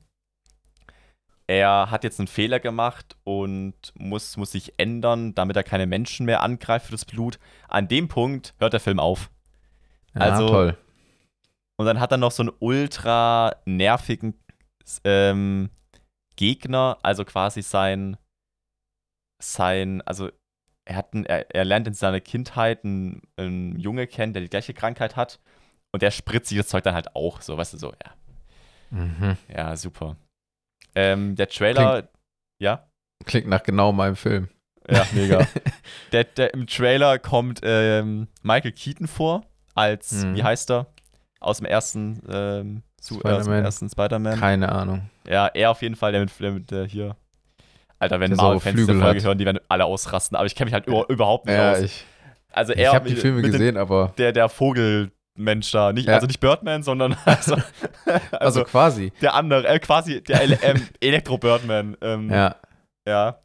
er 1.47 1.91
hat 1.91 2.05
jetzt 2.05 2.21
einen 2.21 2.29
Fehler 2.29 2.61
gemacht 2.61 3.17
und 3.25 3.75
muss, 3.95 4.37
muss 4.37 4.53
sich 4.53 4.75
ändern, 4.79 5.35
damit 5.35 5.57
er 5.57 5.65
keine 5.65 5.87
Menschen 5.87 6.25
mehr 6.25 6.43
angreift 6.43 6.87
für 6.87 6.93
das 6.93 7.05
Blut. 7.05 7.41
An 7.67 7.89
dem 7.89 8.07
Punkt 8.07 8.55
hört 8.59 8.73
der 8.73 8.79
Film 8.81 9.01
auf. 9.01 9.31
ja, 10.15 10.21
also- 10.21 10.49
toll. 10.49 10.77
Und 11.77 11.87
dann 11.87 11.99
hat 11.99 12.13
er 12.13 12.19
noch 12.19 12.31
so 12.31 12.43
einen 12.43 12.53
ultra 12.59 13.57
nervigen 13.65 14.35
ähm, 15.05 15.71
Gegner, 16.37 16.99
also 17.03 17.25
quasi 17.25 17.63
sein, 17.63 18.17
sein, 19.43 20.03
also 20.03 20.31
er 20.87 20.97
hat 20.97 21.13
einen, 21.15 21.25
er, 21.27 21.55
er 21.55 21.65
lernt 21.65 21.87
in 21.87 21.95
seiner 21.95 22.21
Kindheit 22.21 22.85
einen, 22.85 23.23
einen 23.37 23.79
Junge 23.79 24.07
kennen, 24.07 24.33
der 24.33 24.43
die 24.43 24.49
gleiche 24.51 24.75
Krankheit 24.75 25.17
hat 25.17 25.39
und 25.93 26.03
der 26.03 26.11
spritzt 26.11 26.49
sich 26.49 26.59
das 26.59 26.69
Zeug 26.69 26.85
dann 26.85 26.95
halt 26.95 27.15
auch, 27.15 27.41
so, 27.41 27.57
weißt 27.57 27.75
du, 27.75 27.79
so, 27.79 27.93
ja, 27.93 28.15
Mhm. 28.93 29.37
ja, 29.49 29.77
super. 29.77 30.17
Ähm, 30.97 31.37
der 31.37 31.49
Trailer, 31.49 32.09
ja? 32.61 32.89
Klingt 33.25 33.47
nach 33.47 33.63
genau 33.63 33.93
meinem 33.93 34.17
Film. 34.17 34.49
Ja, 34.89 35.07
mega. 35.13 35.47
der, 36.13 36.25
der, 36.25 36.53
Im 36.55 36.67
Trailer 36.67 37.21
kommt 37.21 37.61
ähm, 37.63 38.27
Michael 38.43 38.73
Keaton 38.73 39.07
vor, 39.07 39.47
als, 39.75 40.25
Mhm. 40.25 40.35
wie 40.35 40.43
heißt 40.43 40.71
er? 40.73 40.87
Aus 41.39 41.59
dem 41.59 41.67
ersten, 41.67 42.21
ähm, 42.29 42.83
zu, 43.01 43.17
äh, 43.17 43.19
Spider-Man. 43.19 43.65
ersten 43.65 43.89
Spider-Man. 43.91 44.39
Keine 44.39 44.71
Ahnung. 44.71 45.03
Ja, 45.29 45.47
er 45.49 45.71
auf 45.71 45.83
jeden 45.83 45.97
Fall, 45.97 46.13
der 46.13 46.21
mit, 46.21 46.31
der 46.41 46.51
mit 46.53 46.71
der 46.71 46.85
hier. 46.87 47.17
Alter, 47.99 48.19
wenn 48.21 48.33
Marvel-Fans 48.35 48.77
diese 48.77 48.95
Folge 48.99 49.19
hat. 49.21 49.25
hören, 49.27 49.39
die 49.39 49.45
werden 49.45 49.61
alle 49.69 49.85
ausrasten, 49.85 50.37
aber 50.37 50.47
ich 50.47 50.55
kenne 50.55 50.67
mich 50.67 50.75
halt 50.75 50.87
über, 50.87 51.07
überhaupt 51.11 51.47
nicht 51.47 51.57
Ja, 51.57 51.73
aus. 51.73 51.81
ich, 51.81 52.05
also 52.53 52.73
ich 52.73 52.79
er 52.79 52.93
habe 52.95 53.09
die 53.09 53.17
Filme 53.17 53.37
mit 53.37 53.47
den- 53.47 53.53
gesehen, 53.53 53.77
aber 53.77 54.15
Der, 54.17 54.33
der 54.33 54.49
Vogelmensch 54.49 55.71
da. 55.71 55.93
Nicht, 55.93 56.09
Ja. 56.09 56.15
Also 56.15 56.27
nicht 56.27 56.41
Birdman, 56.41 56.83
sondern 56.83 57.15
also, 57.27 57.57
also, 58.07 58.37
also 58.39 58.65
quasi. 58.65 59.13
der 59.21 59.35
andere, 59.35 59.67
äh, 59.67 59.79
quasi 59.81 60.23
der 60.23 60.63
ähm, 60.63 60.87
Elektro-Birdman. 61.01 61.97
Ähm, 62.01 62.31
Ja. 62.31 62.57
Ja. 63.07 63.39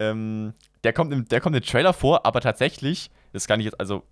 Ähm, 0.00 0.52
der, 0.82 0.92
kommt 0.92 1.12
im, 1.12 1.28
der 1.28 1.40
kommt 1.40 1.54
im 1.54 1.62
Trailer 1.62 1.92
vor, 1.92 2.26
aber 2.26 2.40
tatsächlich, 2.40 3.10
das 3.32 3.46
kann 3.46 3.60
ich 3.60 3.66
jetzt, 3.66 3.78
also, 3.78 4.02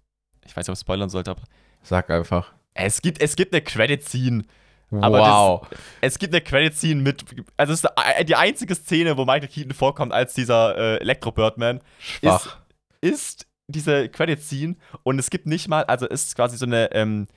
ich 0.46 0.56
weiß 0.56 0.64
nicht, 0.66 0.70
ob 0.70 0.74
ich 0.74 0.80
spoilern 0.80 1.10
sollte, 1.10 1.32
aber 1.32 1.42
Sag 1.82 2.10
einfach. 2.10 2.52
es 2.74 3.02
gibt, 3.02 3.20
es 3.20 3.34
gibt 3.34 3.52
eine 3.52 3.62
Credit-Scene. 3.62 4.44
Aber 4.90 5.18
wow. 5.20 5.68
Es 6.00 6.18
gibt 6.18 6.34
eine 6.34 6.40
Credit-Scene 6.40 7.00
mit, 7.00 7.24
also 7.56 7.72
es 7.72 7.84
ist 7.84 8.28
die 8.28 8.34
einzige 8.34 8.74
Szene, 8.74 9.16
wo 9.16 9.24
Michael 9.24 9.48
Keaton 9.48 9.72
vorkommt 9.72 10.12
als 10.12 10.34
dieser 10.34 10.76
äh, 10.76 10.96
Elektro-Birdman, 11.00 11.80
Schwach. 12.00 12.58
ist 13.00 13.46
diese 13.68 14.08
Credits 14.08 14.48
ziehen 14.48 14.80
und 15.02 15.18
es 15.18 15.30
gibt 15.30 15.46
nicht 15.46 15.68
mal, 15.68 15.84
also 15.84 16.06
es 16.08 16.24
ist 16.24 16.36
quasi 16.36 16.56
so 16.56 16.66
eine, 16.66 16.92
ähm, 16.92 17.28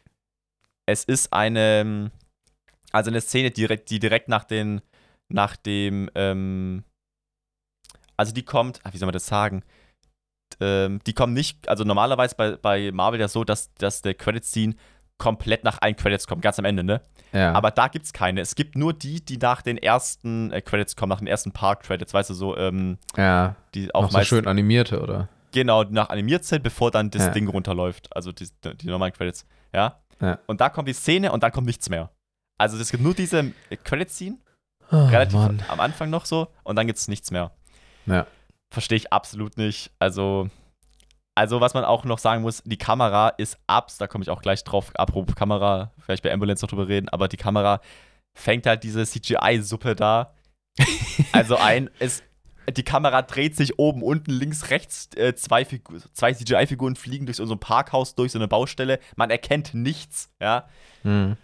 es 0.85 1.03
ist 1.03 1.31
eine, 1.31 2.11
also 2.91 3.09
eine 3.09 3.21
Szene, 3.21 3.51
die 3.51 3.61
direkt, 3.61 3.89
die 3.89 3.99
direkt 3.99 4.29
nach 4.29 4.43
den, 4.43 4.81
nach 5.29 5.55
dem, 5.55 6.09
ähm, 6.15 6.83
also 8.17 8.33
die 8.33 8.43
kommt, 8.43 8.79
ach, 8.83 8.93
wie 8.93 8.97
soll 8.97 9.07
man 9.07 9.13
das 9.13 9.27
sagen? 9.27 9.63
Ähm, 10.59 10.99
die 11.05 11.13
kommen 11.13 11.33
nicht, 11.33 11.67
also 11.69 11.83
normalerweise 11.83 12.35
bei, 12.35 12.55
bei 12.57 12.91
Marvel 12.91 13.19
ja 13.19 13.27
so, 13.27 13.43
dass, 13.43 13.73
dass 13.75 14.01
der 14.01 14.13
Credit-Scene 14.13 14.75
komplett 15.23 15.63
nach 15.63 15.81
allen 15.81 15.95
Credits 15.95 16.27
kommt, 16.27 16.41
ganz 16.41 16.59
am 16.59 16.65
Ende, 16.65 16.83
ne? 16.83 17.01
Ja. 17.31 17.53
Aber 17.53 17.71
da 17.71 17.87
gibt's 17.87 18.11
keine. 18.13 18.41
Es 18.41 18.55
gibt 18.55 18.75
nur 18.75 18.93
die, 18.93 19.23
die 19.23 19.37
nach 19.37 19.61
den 19.61 19.77
ersten 19.77 20.51
äh, 20.51 20.61
Credits 20.61 20.95
kommen, 20.95 21.09
nach 21.11 21.19
den 21.19 21.27
ersten 21.27 21.51
Part-Credits, 21.51 22.13
weißt 22.13 22.29
du, 22.29 22.33
so, 22.33 22.57
ähm, 22.57 22.97
ja. 23.17 23.55
die 23.73 23.93
auch 23.95 24.03
Noch 24.03 24.11
so 24.11 24.23
schön 24.23 24.47
animierte, 24.47 25.01
oder? 25.01 25.29
genau, 25.53 25.83
die 25.83 25.93
nach 25.93 26.09
animiert 26.09 26.43
sind, 26.45 26.63
bevor 26.63 26.91
dann 26.91 27.09
das 27.11 27.23
Ja. 27.27 27.29
Ding 27.29 27.47
runterläuft. 27.47 28.13
Also 28.15 28.31
die, 28.31 28.47
die 28.81 28.87
normalen 28.87 29.13
Credits, 29.13 29.45
ja? 29.73 29.99
Ja. 30.19 30.39
Und 30.47 30.59
da 30.61 30.69
kommt 30.69 30.87
die 30.87 30.93
Szene 30.93 31.31
und 31.31 31.41
dann 31.43 31.51
kommt 31.51 31.67
nichts 31.67 31.89
mehr. 31.89 32.09
Also 32.57 32.77
es 32.77 32.91
gibt 32.91 33.03
nur 33.03 33.13
diese 33.13 33.51
Credit-Scene, 33.83 34.37
Oh, 34.91 35.05
relativ 35.05 35.39
Mann. 35.39 35.63
am 35.69 35.79
Anfang 35.79 36.09
noch 36.09 36.25
so, 36.25 36.47
und 36.63 36.75
dann 36.75 36.85
gibt's 36.87 37.07
nichts 37.07 37.31
mehr. 37.31 37.51
Ja. 38.05 38.27
Verstehe 38.69 38.97
ich 38.97 39.11
absolut 39.13 39.57
nicht. 39.57 39.91
Also, 39.99 40.49
also, 41.35 41.61
was 41.61 41.73
man 41.73 41.83
auch 41.83 42.05
noch 42.05 42.19
sagen 42.19 42.41
muss, 42.43 42.61
die 42.63 42.77
Kamera 42.77 43.29
ist 43.29 43.57
abs, 43.67 43.97
da 43.97 44.07
komme 44.07 44.23
ich 44.23 44.29
auch 44.29 44.41
gleich 44.41 44.63
drauf, 44.63 44.91
apropos 44.95 45.35
Kamera, 45.35 45.91
vielleicht 45.99 46.23
bei 46.23 46.31
Ambulance 46.31 46.63
noch 46.63 46.69
drüber 46.69 46.87
reden, 46.87 47.09
aber 47.09 47.27
die 47.27 47.37
Kamera 47.37 47.81
fängt 48.35 48.65
halt 48.65 48.83
diese 48.83 49.05
CGI-Suppe 49.05 49.95
da. 49.95 50.33
also 51.31 51.57
ein, 51.57 51.89
es, 51.99 52.23
die 52.75 52.83
Kamera 52.83 53.21
dreht 53.21 53.55
sich 53.55 53.77
oben, 53.79 54.01
unten, 54.03 54.31
links, 54.31 54.69
rechts, 54.69 55.09
äh, 55.15 55.35
zwei, 55.35 55.65
Figu 55.65 55.97
zwei 56.13 56.33
CGI-Figuren 56.33 56.95
fliegen 56.95 57.25
durch 57.25 57.37
so 57.37 57.51
ein 57.51 57.59
Parkhaus, 57.59 58.15
durch 58.15 58.31
so 58.31 58.39
eine 58.39 58.47
Baustelle. 58.47 58.99
Man 59.15 59.29
erkennt 59.29 59.73
nichts, 59.73 60.29
ja. 60.39 60.67
Hm. 61.03 61.35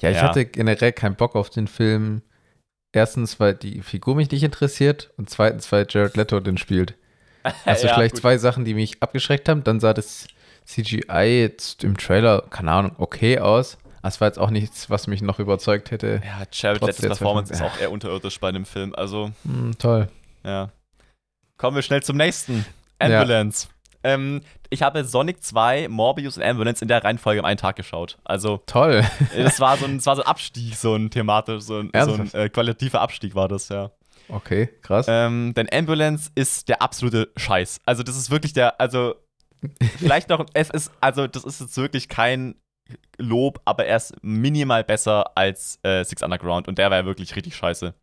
Ja, 0.00 0.10
ich 0.10 0.16
Ja. 0.16 0.22
hatte 0.22 0.46
generell 0.46 0.92
keinen 0.92 1.16
Bock 1.16 1.34
auf 1.34 1.50
den 1.50 1.66
Film. 1.66 2.22
Erstens, 2.92 3.40
weil 3.40 3.54
die 3.54 3.82
Figur 3.82 4.14
mich 4.14 4.30
nicht 4.30 4.42
interessiert 4.42 5.12
und 5.16 5.30
zweitens, 5.30 5.70
weil 5.72 5.86
Jared 5.88 6.16
Leto 6.16 6.40
den 6.40 6.58
spielt. 6.58 6.94
Also 7.64 7.86
Ja, 7.86 7.94
vielleicht 7.94 8.14
gut. 8.14 8.22
zwei 8.22 8.38
Sachen, 8.38 8.64
die 8.64 8.74
mich 8.74 9.02
abgeschreckt 9.02 9.48
haben. 9.48 9.64
Dann 9.64 9.80
sah 9.80 9.94
das 9.94 10.26
CGI 10.64 11.40
jetzt 11.40 11.84
im 11.84 11.96
Trailer, 11.96 12.42
keine 12.50 12.70
Ahnung, 12.72 12.92
okay 12.98 13.38
aus. 13.38 13.78
Es 14.04 14.20
war 14.20 14.28
jetzt 14.28 14.38
auch 14.38 14.50
nichts, 14.50 14.90
was 14.90 15.06
mich 15.06 15.22
noch 15.22 15.38
überzeugt 15.38 15.90
hätte. 15.92 16.20
Ja, 16.24 16.42
Jared 16.50 16.82
der 16.82 16.92
Performance 16.92 17.52
ist 17.52 17.62
auch 17.62 17.78
eher 17.78 17.92
unterirdisch 17.92 18.40
bei 18.40 18.50
dem 18.50 18.64
Film, 18.64 18.94
also. 18.96 19.30
Hm, 19.44 19.78
toll. 19.78 20.08
Ja. 20.44 20.70
Kommen 21.56 21.76
wir 21.76 21.82
schnell 21.82 22.02
zum 22.02 22.16
nächsten. 22.16 22.64
Ja. 23.00 23.20
Ambulance. 23.20 23.68
Ähm, 24.04 24.40
ich 24.70 24.82
habe 24.82 25.04
Sonic 25.04 25.44
2, 25.44 25.86
Morbius 25.88 26.36
und 26.36 26.42
Ambulance 26.42 26.82
in 26.82 26.88
der 26.88 27.04
Reihenfolge 27.04 27.40
am 27.40 27.44
einen 27.44 27.58
Tag 27.58 27.76
geschaut. 27.76 28.18
Also, 28.24 28.60
Toll. 28.66 29.04
das 29.36 29.60
war 29.60 29.76
so 29.76 29.84
ein, 29.84 29.98
das 29.98 30.06
war 30.06 30.16
so 30.16 30.22
ein 30.22 30.28
Abstieg, 30.28 30.74
so 30.74 30.96
ein 30.96 31.10
thematisch, 31.10 31.62
so 31.62 31.78
ein, 31.78 31.90
so 32.04 32.14
ein 32.14 32.34
äh, 32.34 32.48
qualitativer 32.48 33.00
Abstieg 33.00 33.36
war 33.36 33.46
das, 33.46 33.68
ja. 33.68 33.90
Okay, 34.28 34.68
krass. 34.82 35.06
Ähm, 35.08 35.52
denn 35.54 35.68
Ambulance 35.72 36.30
ist 36.34 36.68
der 36.68 36.82
absolute 36.82 37.30
Scheiß. 37.36 37.80
Also, 37.84 38.02
das 38.02 38.16
ist 38.16 38.30
wirklich 38.30 38.52
der, 38.52 38.80
also, 38.80 39.16
vielleicht 39.98 40.28
noch, 40.28 40.46
es 40.54 40.70
ist, 40.70 40.90
also, 41.00 41.26
das 41.26 41.44
ist 41.44 41.60
jetzt 41.60 41.76
wirklich 41.76 42.08
kein 42.08 42.54
Lob, 43.18 43.60
aber 43.64 43.86
er 43.86 43.96
ist 43.96 44.14
minimal 44.22 44.84
besser 44.84 45.36
als 45.36 45.78
äh, 45.82 46.04
Six 46.04 46.22
Underground 46.22 46.68
und 46.68 46.78
der 46.78 46.90
war 46.90 46.98
ja 46.98 47.04
wirklich 47.04 47.34
richtig 47.36 47.56
scheiße. 47.56 47.94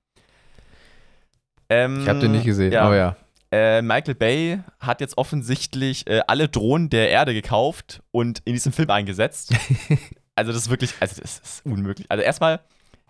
Ähm, 1.69 2.01
ich 2.01 2.07
habe 2.07 2.19
den 2.19 2.31
nicht 2.31 2.45
gesehen, 2.45 2.71
ja. 2.71 2.83
aber 2.83 2.95
ja. 2.95 3.15
Äh, 3.51 3.81
Michael 3.81 4.15
Bay 4.15 4.59
hat 4.79 5.01
jetzt 5.01 5.17
offensichtlich 5.17 6.07
äh, 6.07 6.21
alle 6.27 6.49
Drohnen 6.49 6.89
der 6.89 7.09
Erde 7.09 7.33
gekauft 7.33 8.01
und 8.11 8.41
in 8.45 8.53
diesem 8.53 8.71
Film 8.71 8.89
eingesetzt. 8.91 9.53
also 10.35 10.51
das 10.51 10.63
ist 10.63 10.69
wirklich, 10.69 10.93
also 10.99 11.19
das 11.21 11.39
ist 11.39 11.65
unmöglich. 11.65 12.05
Also 12.09 12.23
erstmal, 12.23 12.59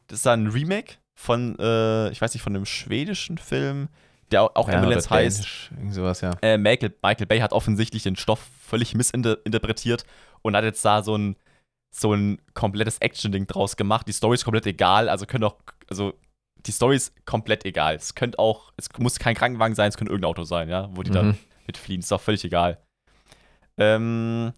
das 0.08 0.20
ist 0.20 0.28
ein 0.28 0.48
Remake 0.48 0.96
von, 1.20 1.60
äh, 1.60 2.10
ich 2.12 2.22
weiß 2.22 2.34
nicht, 2.34 2.44
von 2.44 2.56
einem 2.56 2.66
schwedischen 2.66 3.38
Film, 3.38 3.90
der 4.32 4.44
auch, 4.44 4.56
auch 4.56 4.70
ja 4.70 4.76
Ambulance 4.76 5.10
heißt. 5.10 5.40
Dänisch, 5.40 5.70
sowas, 5.90 6.22
ja. 6.22 6.32
Äh, 6.42 6.58
Michael, 6.58 6.94
Michael 7.04 7.26
Bay 7.26 7.40
hat 7.40 7.52
offensichtlich 7.52 8.04
den 8.04 8.16
Stoff 8.16 8.40
völlig 8.66 8.96
missinterpretiert 8.96 10.06
und 10.44 10.56
hat 10.56 10.64
jetzt 10.64 10.84
da 10.86 11.04
so 11.04 11.18
ein, 11.18 11.36
so 11.94 12.14
ein 12.14 12.42
komplettes 12.54 13.00
Action-Ding 13.00 13.48
draus 13.48 13.76
gemacht. 13.76 14.08
Die 14.08 14.14
Story 14.14 14.36
ist 14.36 14.46
komplett 14.46 14.66
egal, 14.66 15.10
also 15.10 15.26
können 15.26 15.44
auch, 15.44 15.58
also 15.90 16.14
die 16.66 16.72
Story 16.72 16.96
ist 16.96 17.26
komplett 17.26 17.66
egal. 17.66 17.96
Es 17.96 18.16
könnte 18.16 18.40
auch, 18.40 18.72
es 18.78 18.88
muss 18.98 19.20
kein 19.20 19.36
Krankenwagen 19.36 19.76
sein, 19.76 19.90
es 19.90 19.98
könnte 19.98 20.12
irgendein 20.14 20.30
Auto 20.30 20.44
sein, 20.44 20.70
ja, 20.70 20.88
wo 20.96 21.04
die 21.04 21.12
dann 21.12 21.28
Mhm. 21.30 21.38
mitfliehen. 21.68 22.00
Ist 22.00 22.14
auch 22.14 22.22
völlig 22.22 22.46
egal. 22.46 22.78
Ähm, 23.78 24.54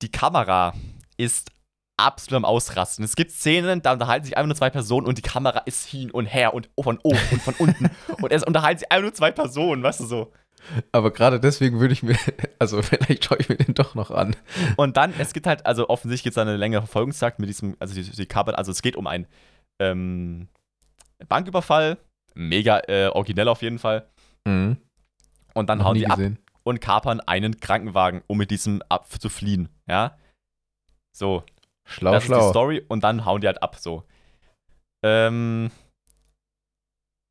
die 0.00 0.10
Kamera 0.10 0.72
ist 1.18 1.50
absolut 2.06 2.36
am 2.36 2.44
Ausrasten. 2.44 3.04
Es 3.04 3.16
gibt 3.16 3.30
Szenen, 3.30 3.82
da 3.82 3.92
unterhalten 3.92 4.24
sich 4.24 4.36
einfach 4.36 4.48
nur 4.48 4.56
zwei 4.56 4.70
Personen 4.70 5.06
und 5.06 5.18
die 5.18 5.22
Kamera 5.22 5.60
ist 5.60 5.86
hin 5.86 6.10
und 6.10 6.26
her 6.26 6.54
und 6.54 6.68
von 6.80 6.98
oben 7.02 7.20
und 7.30 7.42
von 7.42 7.54
unten. 7.54 7.90
und 8.22 8.32
es 8.32 8.42
unterhalten 8.42 8.80
sich 8.80 8.90
einfach 8.90 9.02
nur 9.02 9.14
zwei 9.14 9.30
Personen, 9.30 9.82
weißt 9.82 10.00
du 10.00 10.04
so. 10.04 10.32
Aber 10.92 11.10
gerade 11.10 11.40
deswegen 11.40 11.80
würde 11.80 11.92
ich 11.92 12.02
mir, 12.02 12.16
also 12.58 12.82
vielleicht 12.82 13.24
schaue 13.24 13.38
ich 13.38 13.48
mir 13.48 13.56
den 13.56 13.74
doch 13.74 13.94
noch 13.94 14.10
an. 14.10 14.36
Und 14.76 14.96
dann, 14.96 15.14
es 15.18 15.32
gibt 15.32 15.46
halt, 15.46 15.66
also 15.66 15.88
offensichtlich 15.88 16.24
gibt 16.24 16.36
es 16.36 16.38
eine 16.38 16.56
längere 16.56 16.82
Verfolgungsjagd 16.82 17.38
mit 17.38 17.48
diesem, 17.48 17.76
also 17.78 17.94
die, 17.94 18.02
die 18.02 18.26
Cover, 18.26 18.56
also 18.58 18.70
es 18.70 18.82
geht 18.82 18.96
um 18.96 19.06
einen 19.06 19.26
ähm, 19.80 20.48
Banküberfall. 21.28 21.98
Mega 22.34 22.80
äh, 22.86 23.08
originell 23.08 23.48
auf 23.48 23.62
jeden 23.62 23.78
Fall. 23.78 24.08
Mhm. 24.44 24.76
Und 25.54 25.68
dann 25.68 25.78
Noch 25.78 25.86
hauen 25.86 25.94
die 25.96 26.06
ab 26.06 26.16
gesehen. 26.16 26.38
und 26.62 26.80
kapern 26.80 27.20
einen 27.20 27.58
Krankenwagen, 27.58 28.22
um 28.26 28.38
mit 28.38 28.50
diesem 28.50 28.82
ab 28.88 29.06
zu 29.10 29.28
fliehen. 29.28 29.68
Ja. 29.88 30.16
So, 31.12 31.42
Schlau, 31.90 32.12
das 32.12 32.24
ist 32.24 32.28
die 32.30 32.34
schlau. 32.34 32.50
Story 32.50 32.84
und 32.88 33.04
dann 33.04 33.24
hauen 33.24 33.40
die 33.40 33.46
halt 33.46 33.62
ab, 33.62 33.76
so. 33.76 34.04
Ähm, 35.04 35.70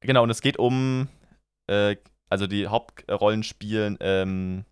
genau, 0.01 0.23
und 0.23 0.29
es 0.29 0.41
geht 0.41 0.57
um, 0.57 1.07
äh, 1.69 1.95
also 2.29 2.45
die 2.47 2.67
Hauptrollen 2.67 3.43
spielen 3.43 3.97
ähm, 4.01 4.65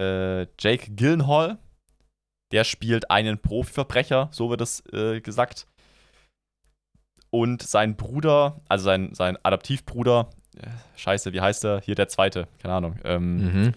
äh, 0.00 0.46
Jake 0.58 0.92
Gyllenhaal, 0.94 1.58
der 2.52 2.64
spielt 2.64 3.10
einen 3.10 3.38
Profiverbrecher, 3.38 4.28
so 4.32 4.50
wird 4.50 4.60
es 4.60 4.82
äh, 4.92 5.20
gesagt. 5.20 5.66
Und 7.30 7.62
sein 7.62 7.96
Bruder, 7.96 8.60
also 8.68 8.84
sein, 8.86 9.14
sein 9.14 9.36
Adoptivbruder, 9.42 10.30
äh, 10.56 10.66
scheiße, 10.96 11.32
wie 11.34 11.42
heißt 11.42 11.64
er? 11.64 11.80
Hier 11.82 11.94
der 11.94 12.08
zweite, 12.08 12.48
keine 12.58 12.74
Ahnung. 12.74 12.98
Ähm, 13.04 13.36
Mhm. 13.36 13.74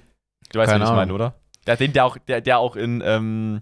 Du 0.51 0.59
weißt, 0.59 0.73
wen 0.73 0.81
ich 0.81 0.89
meine, 0.89 1.13
oder? 1.13 1.35
Der, 1.67 1.77
den, 1.77 1.93
der 1.93 2.05
auch, 2.05 2.17
der, 2.17 2.41
der 2.41 2.59
auch 2.59 2.75
in, 2.75 3.01
ähm, 3.05 3.61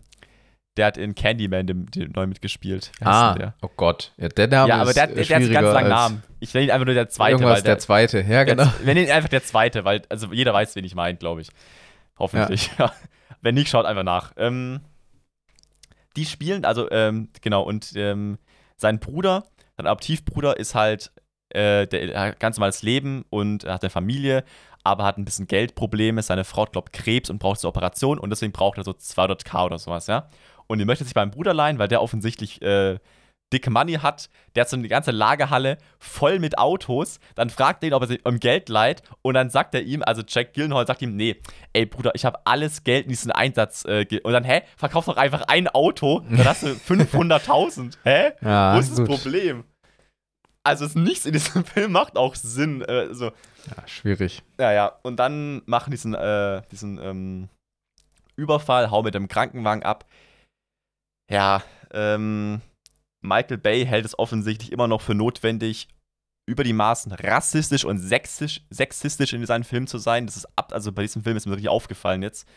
der 0.80 0.88
hat 0.88 0.98
in 0.98 1.14
Candyman 1.14 1.68
dem, 1.68 1.92
dem 1.92 2.12
neu 2.16 2.26
mitgespielt. 2.26 2.92
Heißt 3.02 3.08
Ah, 3.08 3.34
der? 3.36 3.54
oh 3.62 3.70
Gott. 3.76 4.14
Ja, 4.18 4.30
der 4.30 4.48
Name 4.48 4.70
Ja, 4.70 4.76
aber 4.78 4.90
ist 4.92 4.96
der, 4.96 5.08
der, 5.08 5.16
der 5.16 5.26
hat 5.36 5.44
einen 5.44 5.52
ganz 5.54 5.74
langen 5.74 5.90
Namen. 5.90 6.24
Ich 6.40 6.54
nenne 6.54 6.66
ihn 6.68 6.72
einfach 6.72 6.86
nur 6.86 6.96
der 6.96 7.10
zweite, 7.10 7.32
Irgendwas 7.34 7.56
weil 7.58 7.62
der, 7.64 7.74
der 7.76 7.80
zweite. 7.80 8.18
Ja, 8.22 8.24
der, 8.24 8.46
genau. 8.46 8.64
wir 8.84 8.94
nennen 8.94 9.08
ihn 9.08 9.12
einfach 9.12 9.30
der 9.30 9.44
zweite, 9.44 9.84
weil, 9.84 10.02
also 10.10 10.32
jeder 10.32 10.54
weiß, 10.54 10.76
wen 10.78 10.86
ich 10.86 10.96
meine, 10.96 11.18
glaube 11.18 11.42
ich. 11.42 11.50
Hoffentlich. 12.18 12.72
Ja. 12.80 12.94
Wenn 13.42 13.56
nicht, 13.56 13.70
schaut 13.70 13.86
einfach 13.86 14.04
nach. 14.04 14.32
Ähm, 14.38 14.80
die 16.16 16.26
spielen, 16.26 16.66
also, 16.66 16.90
ähm, 16.92 17.30
genau, 17.42 17.64
und 17.64 17.92
ähm, 17.96 18.38
sein 18.76 19.00
Bruder, 19.00 19.46
sein 19.78 19.86
Adoptivbruder 19.86 20.58
ist 20.58 20.76
halt, 20.76 21.12
äh, 21.50 21.88
der 21.88 22.14
er 22.14 22.22
hat 22.22 22.40
ganz 22.40 22.58
normales 22.58 22.84
Leben 22.84 23.26
und 23.30 23.66
hat 23.66 23.84
eine 23.84 23.90
Familie, 23.90 24.44
aber 24.84 25.04
hat 25.04 25.18
ein 25.18 25.26
bisschen 25.26 25.48
Geldprobleme. 25.48 26.22
Seine 26.22 26.44
Frau 26.46 26.66
glaubt, 26.66 26.94
Krebs 26.94 27.30
und 27.30 27.40
braucht 27.40 27.64
eine 27.64 27.70
Operation 27.70 28.18
und 28.18 28.30
deswegen 28.30 28.52
braucht 28.54 28.78
er 28.78 28.84
so 28.84 28.92
200k 28.92 29.66
oder 29.66 29.78
sowas, 29.80 30.08
ja. 30.08 30.28
Und 30.70 30.80
die 30.80 30.86
möchte 30.86 31.04
sich 31.04 31.14
beim 31.14 31.32
Bruder 31.32 31.54
leihen, 31.54 31.80
weil 31.80 31.88
der 31.88 32.02
offensichtlich 32.02 32.62
äh, 32.62 33.00
dicke 33.52 33.72
Money 33.72 33.94
hat. 33.94 34.30
Der 34.54 34.62
hat 34.62 34.70
so 34.70 34.78
eine 34.78 34.88
ganze 34.88 35.10
Lagerhalle 35.10 35.80
voll 35.98 36.38
mit 36.38 36.60
Autos. 36.60 37.20
Dann 37.34 37.50
fragt 37.50 37.84
er 37.84 37.88
ihn, 37.88 37.94
ob 37.94 38.04
er 38.04 38.08
sich 38.08 38.24
um 38.24 38.40
Geld 38.40 38.70
leiht. 38.70 39.02
Und 39.24 39.34
dann 39.34 39.50
sagt 39.50 39.74
er 39.74 39.82
ihm, 39.82 40.04
also 40.04 40.22
Jack 40.28 40.54
Gyllenhaal 40.54 40.86
sagt 40.86 41.02
ihm, 41.02 41.16
nee, 41.16 41.38
ey 41.74 41.88
Bruder, 41.88 42.12
ich 42.14 42.26
habe 42.26 42.40
alles 42.46 42.84
Geld 42.84 43.06
in 43.06 43.10
diesen 43.10 43.32
Einsatz. 43.32 43.84
Äh, 43.86 44.06
und 44.24 44.32
dann, 44.32 44.44
hä, 44.44 44.62
verkauf 44.78 45.06
doch 45.06 45.18
einfach 45.18 45.42
ein 45.48 45.68
Auto, 45.68 46.20
dann 46.30 46.46
hast 46.46 46.62
du 46.64 46.68
500.000. 46.88 47.98
Hä? 48.04 48.32
Ja, 48.42 48.76
Wo 48.76 48.80
ist 48.80 48.92
das 48.92 49.00
gut. 49.00 49.08
Problem? 49.08 49.64
Also 50.64 50.86
es 50.86 50.94
nichts 50.94 51.26
in 51.26 51.34
diesem 51.34 51.66
Film 51.66 51.94
macht 51.94 52.16
auch 52.16 52.36
Sinn. 52.36 52.84
Äh, 52.84 53.14
so. 53.16 53.26
Ja, 53.26 53.88
schwierig. 53.88 54.44
Ja, 54.60 54.72
ja. 54.72 55.00
Und 55.02 55.18
dann 55.18 55.64
machen 55.66 55.90
diesen, 55.90 56.14
äh, 56.14 56.62
diesen 56.72 57.00
ähm, 57.02 57.50
Überfall, 58.36 58.92
hau 58.92 59.02
mit 59.02 59.16
dem 59.16 59.28
Krankenwagen 59.28 59.82
ab. 59.84 60.06
Ja, 61.30 61.64
ähm, 61.92 62.62
Michael 63.22 63.58
Bay 63.58 63.86
hält 63.86 64.06
es 64.06 64.18
offensichtlich 64.18 64.72
immer 64.72 64.88
noch 64.88 65.02
für 65.02 65.16
notwendig, 65.16 65.88
über 66.46 66.64
die 66.64 66.74
Maßen 66.74 67.12
rassistisch 67.12 67.86
und 67.86 68.00
sexistisch, 68.00 68.66
sexistisch 68.72 69.34
in 69.34 69.46
seinen 69.46 69.64
Film 69.64 69.86
zu 69.86 70.00
sein. 70.00 70.26
Das 70.26 70.36
ist 70.36 70.48
ab, 70.56 70.74
also 70.74 70.92
bei 70.92 71.04
diesem 71.04 71.24
Film 71.24 71.38
ist 71.38 71.46
mir 71.46 71.52
wirklich 71.52 71.70
aufgefallen 71.70 72.24
jetzt. 72.24 72.48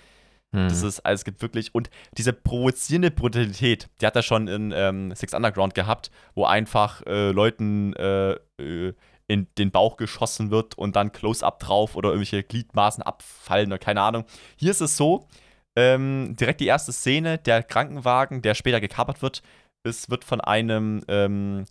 Hm. 0.55 0.69
Das 0.69 0.83
ist, 0.83 1.01
also 1.01 1.21
es 1.21 1.25
gibt 1.25 1.43
wirklich, 1.43 1.75
und 1.75 1.91
diese 2.17 2.33
provozierende 2.33 3.11
Brutalität, 3.11 3.89
die 4.01 4.07
hat 4.07 4.17
er 4.17 4.23
schon 4.23 4.49
in 4.49 4.73
ähm, 4.75 5.15
Six 5.15 5.35
Underground 5.35 5.75
gehabt, 5.75 6.11
wo 6.35 6.45
einfach 6.45 7.03
äh, 7.07 7.31
Leuten 7.33 7.93
äh, 7.95 8.33
äh, 8.59 8.95
in 9.29 9.47
den 9.59 9.71
Bauch 9.71 9.97
geschossen 9.97 10.51
wird 10.51 10.77
und 10.77 10.97
dann 10.97 11.13
Close-Up 11.13 11.59
drauf 11.59 11.97
oder 11.97 12.11
irgendwelche 12.11 12.43
Gliedmaßen 12.43 13.03
abfallen 13.03 13.69
oder 13.69 13.79
keine 13.79 14.03
Ahnung. 14.03 14.25
Hier 14.57 14.71
ist 14.71 14.81
es 14.81 14.97
so, 14.97 15.27
ähm, 15.77 16.37
direkt 16.39 16.61
die 16.61 16.67
erste 16.67 16.93
Szene, 16.93 17.39
der 17.39 17.63
Krankenwagen, 17.63 18.43
der 18.43 18.55
später 18.55 18.81
gekapert 18.81 19.23
wird, 19.23 19.43
es 19.85 20.11
wird 20.11 20.25
von 20.25 20.41
einem, 20.41 21.03
ähm, 21.09 21.65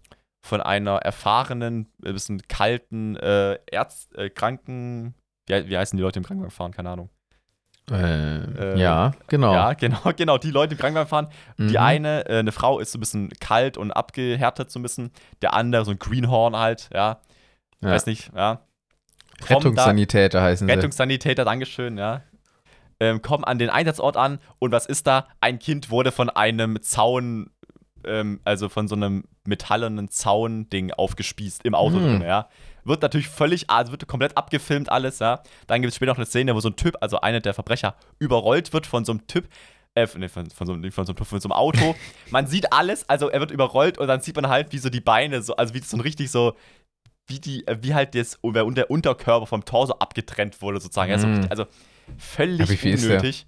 von 0.46 0.60
einer 0.62 0.98
erfahrenen, 0.98 1.88
ein 2.04 2.14
bisschen 2.14 2.42
kalten 2.48 3.16
äh, 3.16 3.60
Ärzt, 3.72 4.16
äh, 4.16 4.30
Kranken, 4.30 5.14
wie, 5.48 5.70
wie 5.70 5.78
heißen 5.78 5.96
die 5.98 6.02
Leute 6.04 6.20
im 6.20 6.26
Krankenwagen 6.26 6.52
fahren? 6.52 6.72
Keine 6.72 6.90
Ahnung. 6.90 7.10
Äh, 7.90 7.96
Äh, 7.96 8.80
ja, 8.80 9.12
genau. 9.28 9.54
Ja, 9.54 9.74
genau, 9.74 10.00
genau, 10.16 10.38
die 10.38 10.52
Leute 10.52 10.74
im 10.76 10.80
Krankenwagen 10.80 11.10
fahren. 11.10 11.28
Die 11.58 11.64
Mhm. 11.64 11.78
eine, 11.78 12.26
äh, 12.30 12.40
eine 12.40 12.52
Frau, 12.52 12.80
ist 12.80 12.92
so 12.92 12.98
ein 12.98 13.02
bisschen 13.02 13.30
kalt 13.40 13.78
und 13.78 13.92
abgehärtet 13.92 14.72
so 14.72 14.80
ein 14.80 14.84
bisschen. 14.84 15.12
Der 15.42 15.54
andere, 15.54 15.84
so 15.86 15.92
ein 15.92 16.00
Greenhorn 16.00 16.56
halt, 16.56 16.90
ja. 16.94 17.20
Ja. 17.82 17.90
Weiß 17.92 18.06
nicht, 18.06 18.32
ja. 18.36 18.56
Kommen 18.56 19.48
da- 19.48 19.56
Rettungssanitäter 19.56 20.42
heißen 20.42 20.68
sie. 20.68 20.74
Rettungssanitäter, 20.74 21.44
Dankeschön, 21.46 21.98
ja. 21.98 22.22
Ähm, 23.02 23.22
kommen 23.24 23.44
an 23.44 23.58
den 23.58 23.70
Einsatzort 23.72 24.16
an 24.16 24.38
und 24.60 24.72
was 24.72 24.86
ist 24.86 25.08
da? 25.08 25.28
Ein 25.42 25.58
Kind 25.58 25.90
wurde 25.90 26.12
von 26.12 26.30
einem 26.30 26.82
Zaun, 26.84 27.50
ähm, 28.06 28.40
also 28.46 28.70
von 28.70 28.88
so 28.88 28.94
einem 28.96 29.24
metallenen 29.44 30.08
Zaun-Ding 30.10 30.92
aufgespießt 30.92 31.66
im 31.66 31.74
Auto 31.74 31.96
Hm. 31.96 32.04
drin, 32.04 32.22
ja. 32.22 32.48
Wird 32.84 33.02
natürlich 33.02 33.28
völlig, 33.28 33.70
also 33.72 33.92
wird 33.92 34.08
komplett 34.08 34.38
abgefilmt 34.38 34.92
alles, 34.92 35.18
ja. 35.18 35.42
Dann 35.66 35.82
gibt 35.82 35.90
es 35.90 35.96
später 35.96 36.12
noch 36.12 36.18
eine 36.18 36.28
Szene, 36.28 36.54
wo 36.56 36.60
so 36.60 36.70
ein 36.70 36.76
Typ, 36.76 36.96
also 37.02 37.20
einer 37.22 37.40
der 37.40 37.56
Verbrecher, 37.56 37.96
überrollt 38.20 38.72
wird 38.72 38.86
von 38.86 39.04
so 39.04 39.14
einem 39.14 39.26
Typ, 39.26 39.48
äh, 39.96 40.08
nee, 40.18 40.28
von, 40.30 40.50
von, 40.52 40.68
so, 40.68 40.74
einem- 40.74 40.92
von, 40.92 41.06
so, 41.08 41.14
einem- 41.14 41.26
von 41.26 41.40
so 41.42 41.48
einem 41.50 41.54
Auto. 41.54 41.96
man 42.30 42.46
sieht 42.46 42.72
alles, 42.72 43.10
also 43.10 43.30
er 43.30 43.40
wird 43.40 43.50
überrollt 43.50 43.98
und 43.98 44.08
dann 44.08 44.22
sieht 44.22 44.36
man 44.36 44.48
halt, 44.48 44.72
wie 44.74 44.78
so 44.78 44.90
die 44.92 45.02
Beine, 45.02 45.42
so, 45.42 45.56
also 45.56 45.74
wie 45.74 45.80
so 45.80 45.98
ein 45.98 46.02
richtig 46.02 46.30
so, 46.30 46.54
wie 47.28 47.40
die, 47.40 47.66
äh, 47.68 47.78
wie 47.82 47.96
halt 47.96 48.14
das, 48.14 48.38
der 48.44 48.92
Unterkörper 48.92 49.48
vom 49.48 49.66
Torso 49.66 49.94
abgetrennt 49.94 50.62
wurde, 50.62 50.80
sozusagen. 50.80 51.12
Mm. 51.12 51.16
richtig- 51.16 51.50
also 51.50 51.66
völlig 52.18 52.70
Ja, 52.70 52.84
wie 52.84 52.94
unnötig. 52.94 53.48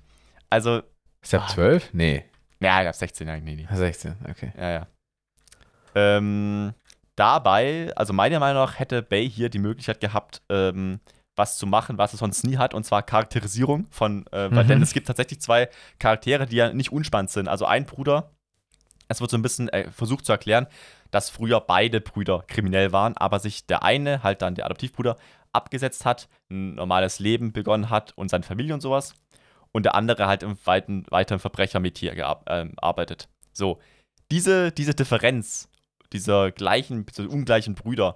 Also, 0.50 0.82
Ist 1.22 1.34
er 1.34 1.42
ab 1.44 1.50
12? 1.50 1.90
Nee. 1.94 2.26
ja, 2.60 2.82
ich 2.82 2.88
hab 2.88 2.96
16 2.96 3.28
Jahre, 3.28 3.42
nee, 3.42 3.56
nee. 3.56 3.68
16, 3.72 4.16
okay. 4.30 4.54
Ja, 4.58 4.70
ja. 4.72 4.88
Ähm, 5.96 6.74
dabei, 7.16 7.92
also 7.96 8.14
meiner 8.14 8.40
Meinung 8.40 8.64
nach, 8.64 8.80
hätte 8.80 9.02
Bay 9.02 9.30
hier 9.30 9.50
die 9.50 9.60
Möglichkeit 9.60 10.00
gehabt, 10.00 10.42
ähm, 10.50 11.00
was 11.36 11.58
zu 11.58 11.66
machen, 11.66 11.98
was 11.98 12.14
er 12.14 12.18
sonst 12.18 12.44
nie 12.44 12.58
hat, 12.58 12.74
und 12.74 12.84
zwar 12.86 13.02
Charakterisierung 13.04 13.88
von, 13.90 14.26
äh, 14.28 14.52
weil, 14.52 14.64
Mhm. 14.64 14.68
denn 14.68 14.82
es 14.82 14.94
gibt 14.94 15.08
tatsächlich 15.08 15.42
zwei 15.42 15.70
Charaktere, 16.00 16.46
die 16.46 16.58
ja 16.58 16.74
nicht 16.74 16.92
unspannend 16.92 17.32
sind. 17.32 17.48
Also 17.48 17.66
ein 17.66 17.86
Bruder, 17.86 18.32
es 19.08 19.20
wird 19.22 19.32
so 19.32 19.38
ein 19.38 19.42
bisschen 19.42 19.70
äh, 19.70 19.90
versucht 19.92 20.26
zu 20.26 20.32
erklären, 20.32 20.68
dass 21.12 21.30
früher 21.30 21.60
beide 21.60 22.02
Brüder 22.02 22.44
kriminell 22.48 22.92
waren, 22.92 23.16
aber 23.18 23.40
sich 23.40 23.66
der 23.68 23.84
eine, 23.84 24.24
halt 24.24 24.42
dann 24.42 24.56
der 24.56 24.66
Adoptivbruder, 24.66 25.18
abgesetzt 25.54 26.06
hat, 26.06 26.28
ein 26.50 26.76
normales 26.76 27.20
Leben 27.20 27.54
begonnen 27.54 27.90
hat 27.90 28.12
und 28.18 28.30
seine 28.30 28.44
Familie 28.44 28.74
und 28.74 28.82
sowas. 28.82 29.14
Und 29.72 29.84
der 29.84 29.96
andere 29.96 30.28
halt 30.28 30.44
im 30.44 30.58
weiten, 30.66 31.06
weiteren 31.10 31.40
Verbrechermetier 31.40 32.14
gear- 32.16 32.44
ähm. 32.48 32.76
So, 33.54 33.80
diese, 34.32 34.72
diese 34.72 34.94
Differenz 34.94 35.70
dieser 36.12 36.52
gleichen, 36.52 37.06
dieser 37.06 37.30
ungleichen 37.30 37.74
Brüder, 37.76 38.16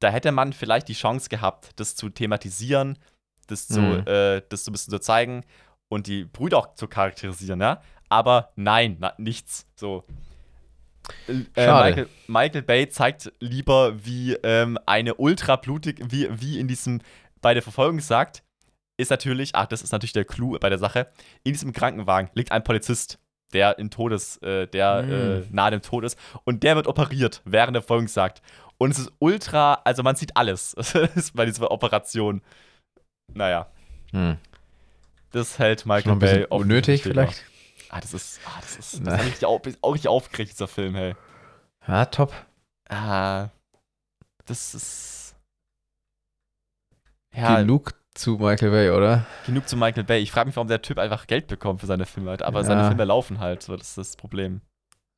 da 0.00 0.08
hätte 0.10 0.32
man 0.32 0.52
vielleicht 0.52 0.88
die 0.88 0.94
Chance 0.94 1.28
gehabt, 1.28 1.70
das 1.76 1.94
zu 1.94 2.08
thematisieren, 2.10 2.98
das 3.46 3.68
zu, 3.68 3.80
Mhm. 3.80 4.06
äh, 4.06 4.42
das 4.48 4.64
so 4.64 4.70
ein 4.70 4.72
bisschen 4.72 4.90
zu 4.90 4.98
zeigen 5.00 5.44
und 5.88 6.08
die 6.08 6.24
Brüder 6.24 6.58
auch 6.58 6.74
zu 6.74 6.88
charakterisieren, 6.88 7.60
ja. 7.60 7.80
Aber 8.08 8.50
nein, 8.56 8.96
na, 9.00 9.14
nichts. 9.18 9.66
So. 9.76 10.04
Äh. 11.28 11.42
Michael, 11.56 12.08
Michael 12.26 12.62
Bay 12.62 12.88
zeigt 12.88 13.32
lieber, 13.40 14.04
wie 14.04 14.34
ähm, 14.42 14.78
eine 14.86 15.14
ultra 15.14 15.56
blutig, 15.56 16.00
wie, 16.08 16.28
wie 16.30 16.58
in 16.58 16.68
diesem, 16.68 17.00
bei 17.40 17.54
der 17.54 17.62
Verfolgung 17.62 18.00
sagt, 18.00 18.42
ist 18.98 19.10
natürlich, 19.10 19.54
ach, 19.54 19.66
das 19.66 19.82
ist 19.82 19.92
natürlich 19.92 20.12
der 20.14 20.24
Clou 20.24 20.58
bei 20.58 20.68
der 20.70 20.78
Sache, 20.78 21.08
in 21.44 21.52
diesem 21.52 21.72
Krankenwagen 21.72 22.30
liegt 22.34 22.50
ein 22.52 22.64
Polizist, 22.64 23.18
der 23.52 23.78
in 23.78 23.90
Todes, 23.90 24.38
äh, 24.38 24.66
der 24.66 25.02
Mm. 25.02 25.12
äh, 25.12 25.42
nahe 25.50 25.70
dem 25.70 25.82
Tod 25.82 26.04
ist 26.04 26.18
und 26.44 26.62
der 26.62 26.76
wird 26.76 26.86
operiert, 26.86 27.42
während 27.44 27.74
der 27.74 27.82
Verfolgung 27.82 28.08
sagt. 28.08 28.42
Und 28.78 28.90
es 28.90 28.98
ist 28.98 29.12
ultra, 29.18 29.74
also 29.84 30.02
man 30.02 30.16
sieht 30.16 30.36
alles 30.36 30.74
bei 31.34 31.44
dieser 31.46 31.70
Operation. 31.70 32.42
Naja, 33.32 33.68
Hm. 34.12 34.36
das 35.32 35.58
hält 35.58 35.84
Michael 35.86 36.16
Bay 36.16 36.46
auf 36.48 36.60
unnötig 36.62 37.02
vielleicht. 37.02 37.44
Ah, 37.90 38.00
das 38.00 38.14
ist, 38.14 38.40
ah, 38.46 38.58
das 38.60 38.76
ist, 38.76 39.06
das 39.06 39.18
hat 39.18 39.24
mich 39.24 39.44
auch, 39.44 39.60
auch 39.82 39.92
richtig 39.92 40.08
aufgeregt, 40.08 40.52
dieser 40.52 40.68
Film, 40.68 40.94
hey. 40.94 41.14
Ja, 41.86 42.04
top. 42.06 42.32
Ah, 42.88 43.48
das 44.46 44.74
ist. 44.74 45.34
Ja, 47.34 47.60
Genug 47.60 47.92
zu 48.14 48.38
Michael 48.38 48.70
Bay, 48.70 48.90
oder? 48.90 49.26
genug 49.44 49.68
zu 49.68 49.76
Michael 49.76 50.04
Bay. 50.04 50.20
Ich 50.20 50.32
frage 50.32 50.46
mich, 50.46 50.56
warum 50.56 50.68
der 50.68 50.80
Typ 50.80 50.98
einfach 50.98 51.26
Geld 51.26 51.48
bekommt 51.48 51.80
für 51.80 51.86
seine 51.86 52.06
Filme 52.06 52.30
halt. 52.30 52.42
Aber 52.42 52.60
Ja. 52.60 52.64
seine 52.64 52.86
Filme 52.86 53.04
laufen 53.04 53.40
halt, 53.40 53.62
so, 53.62 53.76
das 53.76 53.88
ist 53.88 53.98
das 53.98 54.16
Problem. 54.16 54.62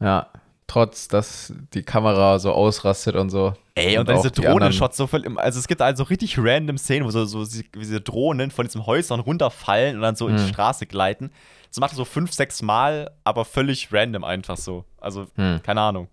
Ja. 0.02 0.28
Trotz, 0.66 1.08
dass 1.08 1.54
die 1.72 1.82
Kamera 1.82 2.38
so 2.38 2.52
ausrastet 2.52 3.14
und 3.16 3.30
so. 3.30 3.54
Ey, 3.74 3.94
und, 3.94 4.00
Und 4.00 4.08
dann 4.10 4.16
diese 4.16 4.30
Drohnenshots 4.32 4.98
so 4.98 5.06
voll, 5.06 5.24
im- 5.24 5.38
also 5.38 5.58
es 5.58 5.66
gibt 5.66 5.80
also 5.80 6.02
richtig 6.04 6.36
random 6.38 6.76
Szenen, 6.76 7.06
wo 7.06 7.10
so, 7.10 7.24
so 7.24 7.42
diese 7.46 8.00
Drohnen 8.02 8.50
von 8.50 8.66
diesen 8.66 8.84
Häusern 8.84 9.20
runterfallen 9.20 9.96
und 9.96 10.02
dann 10.02 10.14
so 10.16 10.28
in 10.28 10.36
die 10.36 10.42
Hm. 10.42 10.48
Straße 10.48 10.86
gleiten. 10.86 11.30
Das 11.70 11.78
macht 11.80 11.92
er 11.92 11.96
so 11.96 12.04
fünf, 12.04 12.32
sechs 12.32 12.62
Mal, 12.62 13.10
aber 13.24 13.44
völlig 13.44 13.92
random 13.92 14.24
einfach 14.24 14.56
so. 14.56 14.84
Also, 14.98 15.26
Hm. 15.36 15.60
keine 15.62 15.80
Ahnung. 15.82 16.08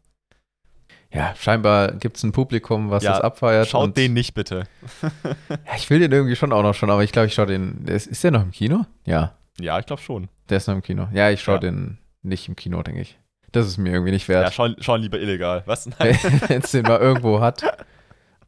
Ja, 1.14 1.34
scheinbar 1.36 1.94
gibt 1.94 2.18
es 2.18 2.24
ein 2.24 2.34
Publikum, 2.34 2.90
was 2.92 3.04
Ja, 3.04 3.12
das 3.14 3.22
abfeiert. 3.22 3.68
Schaut 3.70 3.96
den 3.96 4.14
nicht 4.14 4.34
bitte. 4.34 4.64
Ja, 5.50 5.76
ich 5.78 5.90
will 5.90 6.00
den 6.00 6.12
irgendwie 6.12 6.36
schon 6.36 6.52
auch 6.52 6.62
noch 6.64 6.74
schon, 6.74 6.90
aber 6.90 7.04
ich 7.04 7.12
glaube, 7.12 7.28
ich 7.28 7.34
schaue 7.34 7.46
den. 7.46 7.86
Ist, 7.88 8.08
ist 8.08 8.24
der 8.24 8.32
noch 8.32 8.42
im 8.42 8.52
Kino? 8.52 8.86
Ja, 9.06 9.36
Ja, 9.60 9.80
ich 9.80 9.86
glaube 9.86 10.02
schon. 10.02 10.28
der 10.50 10.58
ist 10.58 10.68
noch 10.68 10.76
im 10.76 10.82
Kino. 10.82 11.08
Ja, 11.14 11.30
ich 11.30 11.42
schaue 11.42 11.56
Ja. 11.56 11.60
den 11.62 12.00
nicht 12.22 12.48
im 12.50 12.56
Kino, 12.56 12.82
denke 12.84 13.02
ich. 13.02 13.18
Das 13.54 13.66
ist 13.68 13.78
mir 13.78 13.92
irgendwie 13.94 14.12
nicht 14.12 14.28
Ja, 14.28 14.42
wert. 14.42 14.54
schauen, 14.54 14.76
schauen 14.80 15.02
lieber 15.02 15.18
illegal. 15.20 15.64
Was? 15.66 15.88
Wenn 16.00 16.62
es 16.62 16.72
den 16.72 16.84
mal 16.84 17.00
irgendwo 17.00 17.40
hat, 17.40 17.64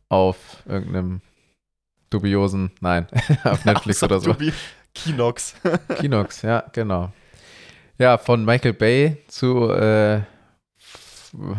auf 0.09 0.37
irgendeinem 0.65 1.21
dubiosen, 2.09 2.71
nein, 2.81 3.07
auf 3.45 3.63
Netflix 3.65 4.03
oder 4.03 4.19
so. 4.19 4.37
Wie 4.39 4.51
Kinox. 5.03 5.55
Kinox, 5.99 6.41
ja, 6.41 6.63
genau. 6.73 7.11
Ja, 7.97 8.17
von 8.17 8.45
Michael 8.45 8.73
Bay 8.73 9.17
zu, 9.27 9.71
äh, 9.71 10.21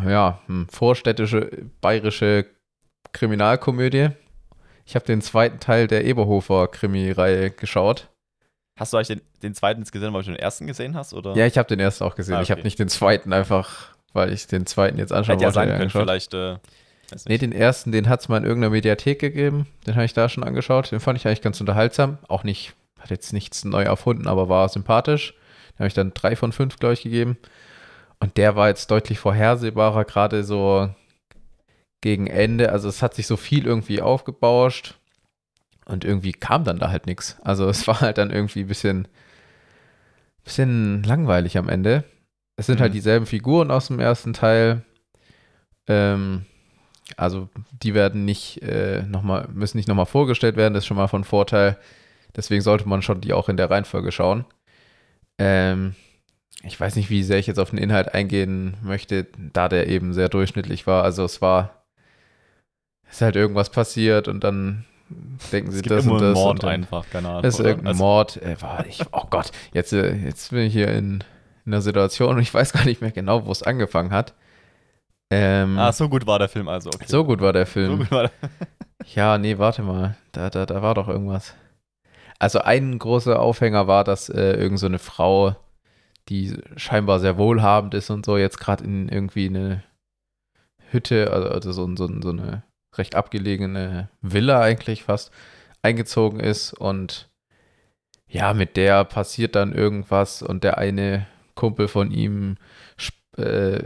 ja, 0.06 0.40
hm, 0.46 0.68
vorstädtische 0.68 1.50
bayerische 1.80 2.46
Kriminalkomödie. 3.12 4.10
Ich 4.84 4.94
habe 4.94 5.04
den 5.04 5.20
zweiten 5.20 5.60
Teil 5.60 5.86
der 5.86 6.04
Eberhofer-Krimi-Reihe 6.04 7.50
geschaut. 7.50 8.08
Hast 8.78 8.92
du 8.92 8.96
eigentlich 8.96 9.08
den, 9.08 9.20
den 9.42 9.54
zweiten 9.54 9.80
jetzt 9.80 9.92
gesehen, 9.92 10.12
weil 10.14 10.22
du 10.22 10.30
den 10.30 10.38
ersten 10.38 10.66
gesehen 10.66 10.94
hast? 10.94 11.12
Oder? 11.12 11.34
Ja, 11.34 11.46
ich 11.46 11.58
habe 11.58 11.68
den 11.68 11.80
ersten 11.80 12.04
auch 12.04 12.14
gesehen. 12.14 12.36
Ah, 12.36 12.42
Ich 12.42 12.50
habe 12.50 12.60
okay. 12.60 12.66
nicht 12.68 12.78
den 12.78 12.88
zweiten 12.88 13.32
einfach, 13.32 13.94
weil 14.12 14.32
ich 14.32 14.46
den 14.46 14.66
zweiten 14.66 14.98
jetzt 14.98 15.12
anschauen 15.12 15.38
Hätte 15.38 15.50
ja 15.50 15.54
wollte. 15.54 15.68
sein 15.70 15.78
können, 15.78 15.90
vielleicht. 15.90 16.32
Äh, 16.32 16.56
weiß 17.10 17.24
Nee, 17.26 17.38
den 17.38 17.52
ersten, 17.52 17.90
den 17.92 18.08
hat 18.08 18.20
es 18.20 18.28
mal 18.28 18.38
in 18.38 18.44
irgendeiner 18.44 18.70
Mediathek 18.70 19.18
gegeben. 19.18 19.66
Den 19.86 19.94
habe 19.96 20.04
ich 20.04 20.14
da 20.14 20.28
schon 20.28 20.44
angeschaut. 20.44 20.90
Den 20.92 21.00
fand 21.00 21.18
ich 21.18 21.26
eigentlich 21.26 21.42
ganz 21.42 21.60
unterhaltsam. 21.60 22.18
Auch 22.28 22.44
nicht, 22.44 22.74
hat 22.98 23.10
jetzt 23.10 23.32
nichts 23.32 23.64
neu 23.64 23.82
erfunden, 23.82 24.26
aber 24.26 24.48
war 24.48 24.68
sympathisch. 24.68 25.34
Den 25.72 25.78
habe 25.80 25.88
ich 25.88 25.94
dann 25.94 26.12
drei 26.14 26.36
von 26.36 26.52
fünf, 26.52 26.78
glaube 26.78 26.94
ich, 26.94 27.02
gegeben. 27.02 27.38
Und 28.20 28.36
der 28.36 28.56
war 28.56 28.68
jetzt 28.68 28.90
deutlich 28.90 29.18
vorhersehbarer, 29.18 30.04
gerade 30.04 30.42
so 30.44 30.90
gegen 32.00 32.26
Ende. 32.26 32.72
Also 32.72 32.88
es 32.88 33.02
hat 33.02 33.14
sich 33.14 33.26
so 33.26 33.36
viel 33.36 33.66
irgendwie 33.66 34.02
aufgebauscht. 34.02 34.94
Und 35.84 36.04
irgendwie 36.04 36.32
kam 36.32 36.64
dann 36.64 36.78
da 36.78 36.90
halt 36.90 37.06
nichts. 37.06 37.36
Also 37.42 37.68
es 37.68 37.86
war 37.88 38.00
halt 38.00 38.18
dann 38.18 38.30
irgendwie 38.30 38.60
ein 38.60 38.66
bisschen, 38.68 39.08
bisschen 40.44 41.02
langweilig 41.02 41.56
am 41.58 41.68
Ende. 41.68 42.04
Es 42.56 42.66
sind 42.66 42.80
halt 42.80 42.90
Mhm. 42.92 42.96
dieselben 42.96 43.26
Figuren 43.26 43.70
aus 43.70 43.86
dem 43.86 44.00
ersten 44.00 44.32
Teil. 44.32 44.82
Ähm, 45.86 46.44
also 47.16 47.48
die 47.82 47.94
werden 47.94 48.24
nicht 48.24 48.62
äh, 48.62 49.02
noch 49.02 49.22
mal, 49.22 49.48
müssen 49.52 49.76
nicht 49.78 49.88
nochmal 49.88 50.06
vorgestellt 50.06 50.56
werden, 50.56 50.74
das 50.74 50.82
ist 50.84 50.88
schon 50.88 50.96
mal 50.96 51.08
von 51.08 51.24
Vorteil. 51.24 51.78
Deswegen 52.36 52.62
sollte 52.62 52.88
man 52.88 53.02
schon 53.02 53.20
die 53.20 53.32
auch 53.32 53.48
in 53.48 53.56
der 53.56 53.70
Reihenfolge 53.70 54.12
schauen. 54.12 54.44
Ähm, 55.38 55.94
ich 56.62 56.78
weiß 56.78 56.96
nicht, 56.96 57.10
wie 57.10 57.22
sehr 57.22 57.38
ich 57.38 57.46
jetzt 57.46 57.58
auf 57.60 57.70
den 57.70 57.78
Inhalt 57.78 58.14
eingehen 58.14 58.76
möchte, 58.82 59.26
da 59.52 59.68
der 59.68 59.88
eben 59.88 60.12
sehr 60.12 60.28
durchschnittlich 60.28 60.86
war. 60.86 61.04
Also 61.04 61.24
es 61.24 61.40
war, 61.40 61.84
es 63.08 63.16
ist 63.16 63.22
halt 63.22 63.36
irgendwas 63.36 63.70
passiert 63.70 64.28
und 64.28 64.42
dann 64.44 64.84
denken 65.52 65.70
sie 65.70 65.78
es 65.78 65.82
das 65.86 66.06
und 66.06 66.20
das. 66.20 66.34
Mord 66.34 66.62
und 66.64 66.68
einfach, 66.70 67.04
keine 67.10 67.28
Ahnung. 67.28 67.42
das 67.42 67.54
ist 67.58 67.60
irgendein 67.64 67.88
Also, 67.88 68.04
Mord. 68.04 68.36
Äh, 68.42 68.60
war 68.60 68.84
ich, 68.86 69.00
oh 69.12 69.24
Gott, 69.30 69.50
jetzt, 69.72 69.92
äh, 69.92 70.14
jetzt 70.16 70.50
bin 70.50 70.60
ich 70.60 70.72
hier 70.72 70.88
in, 70.88 71.24
in 71.64 71.72
einer 71.72 71.80
Situation 71.80 72.36
und 72.36 72.42
ich 72.42 72.52
weiß 72.52 72.72
gar 72.72 72.84
nicht 72.84 73.00
mehr 73.00 73.12
genau, 73.12 73.46
wo 73.46 73.52
es 73.52 73.62
angefangen 73.62 74.10
hat. 74.10 74.34
Ähm, 75.30 75.78
Ah, 75.78 75.92
so 75.92 76.08
gut 76.08 76.26
war 76.26 76.38
der 76.38 76.48
Film 76.48 76.68
also. 76.68 76.90
Okay. 76.92 77.04
so 77.06 77.24
gut 77.24 77.40
war 77.40 77.52
der 77.52 77.66
So 77.66 77.72
Film. 77.72 77.98
gut 77.98 78.10
war 78.10 78.22
der 78.24 78.32
Ja, 79.14 79.38
nee, 79.38 79.56
warte 79.58 79.82
mal. 79.82 80.16
Da, 80.32 80.50
da, 80.50 80.66
da 80.66 80.82
war 80.82 80.94
doch 80.94 81.08
irgendwas. 81.08 81.54
Also 82.38 82.60
ein 82.60 82.98
großer 82.98 83.40
Aufhänger 83.40 83.86
war, 83.86 84.04
dass 84.04 84.28
äh, 84.28 84.52
irgend 84.52 84.78
so 84.78 84.88
Frau, 84.98 85.56
die 86.28 86.56
scheinbar 86.76 87.20
sehr 87.20 87.36
wohlhabend 87.38 87.94
ist 87.94 88.10
und 88.10 88.24
so, 88.24 88.36
jetzt 88.36 88.58
gerade 88.58 88.84
in 88.84 89.08
irgendwie 89.08 89.46
eine 89.46 89.82
Hütte, 90.90 91.32
also, 91.32 91.48
also 91.48 91.72
so, 91.72 91.96
so, 91.96 92.20
so 92.20 92.30
eine 92.30 92.62
recht 92.94 93.14
abgelegene 93.14 94.08
Villa 94.20 94.60
eigentlich 94.60 95.04
fast 95.04 95.32
eingezogen 95.82 96.40
ist 96.40 96.72
und 96.74 97.28
ja, 98.28 98.52
mit 98.52 98.76
der 98.76 99.04
passiert 99.04 99.54
dann 99.54 99.72
irgendwas 99.72 100.42
und 100.42 100.64
der 100.64 100.78
eine 100.78 101.26
Kumpel 101.54 101.88
von 101.88 102.10
ihm 102.10 102.56
äh, 103.36 103.80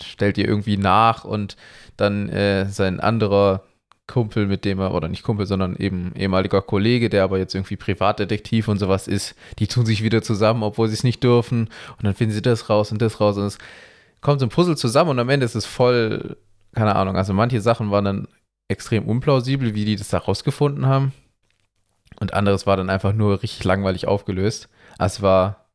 stellt 0.00 0.38
ihr 0.38 0.48
irgendwie 0.48 0.76
nach 0.76 1.24
und 1.24 1.56
dann 1.96 2.28
äh, 2.28 2.66
sein 2.66 3.00
anderer 3.00 3.62
Kumpel, 4.06 4.46
mit 4.46 4.64
dem 4.64 4.80
er, 4.80 4.94
oder 4.94 5.08
nicht 5.08 5.22
Kumpel, 5.22 5.46
sondern 5.46 5.76
eben 5.76 6.12
ehemaliger 6.14 6.60
Kollege, 6.60 7.08
der 7.08 7.24
aber 7.24 7.38
jetzt 7.38 7.54
irgendwie 7.54 7.76
Privatdetektiv 7.76 8.68
und 8.68 8.78
sowas 8.78 9.08
ist, 9.08 9.34
die 9.58 9.66
tun 9.66 9.86
sich 9.86 10.02
wieder 10.02 10.22
zusammen, 10.22 10.62
obwohl 10.62 10.88
sie 10.88 10.94
es 10.94 11.04
nicht 11.04 11.24
dürfen. 11.24 11.68
Und 11.96 12.04
dann 12.04 12.14
finden 12.14 12.34
sie 12.34 12.42
das 12.42 12.68
raus 12.68 12.92
und 12.92 13.00
das 13.00 13.20
raus. 13.20 13.38
Und 13.38 13.44
es 13.44 13.58
kommt 14.20 14.40
so 14.40 14.46
ein 14.46 14.50
Puzzle 14.50 14.76
zusammen 14.76 15.10
und 15.10 15.18
am 15.18 15.28
Ende 15.30 15.46
ist 15.46 15.54
es 15.54 15.64
voll, 15.64 16.36
keine 16.74 16.96
Ahnung, 16.96 17.16
also 17.16 17.32
manche 17.32 17.60
Sachen 17.60 17.90
waren 17.90 18.04
dann 18.04 18.28
extrem 18.68 19.06
unplausibel, 19.06 19.74
wie 19.74 19.84
die 19.84 19.96
das 19.96 20.08
da 20.08 20.18
rausgefunden 20.18 20.86
haben. 20.86 21.12
Und 22.20 22.34
anderes 22.34 22.66
war 22.66 22.76
dann 22.76 22.90
einfach 22.90 23.12
nur 23.12 23.42
richtig 23.42 23.64
langweilig 23.64 24.06
aufgelöst. 24.06 24.68
Also 24.98 25.16
es 25.16 25.22
war, 25.22 25.66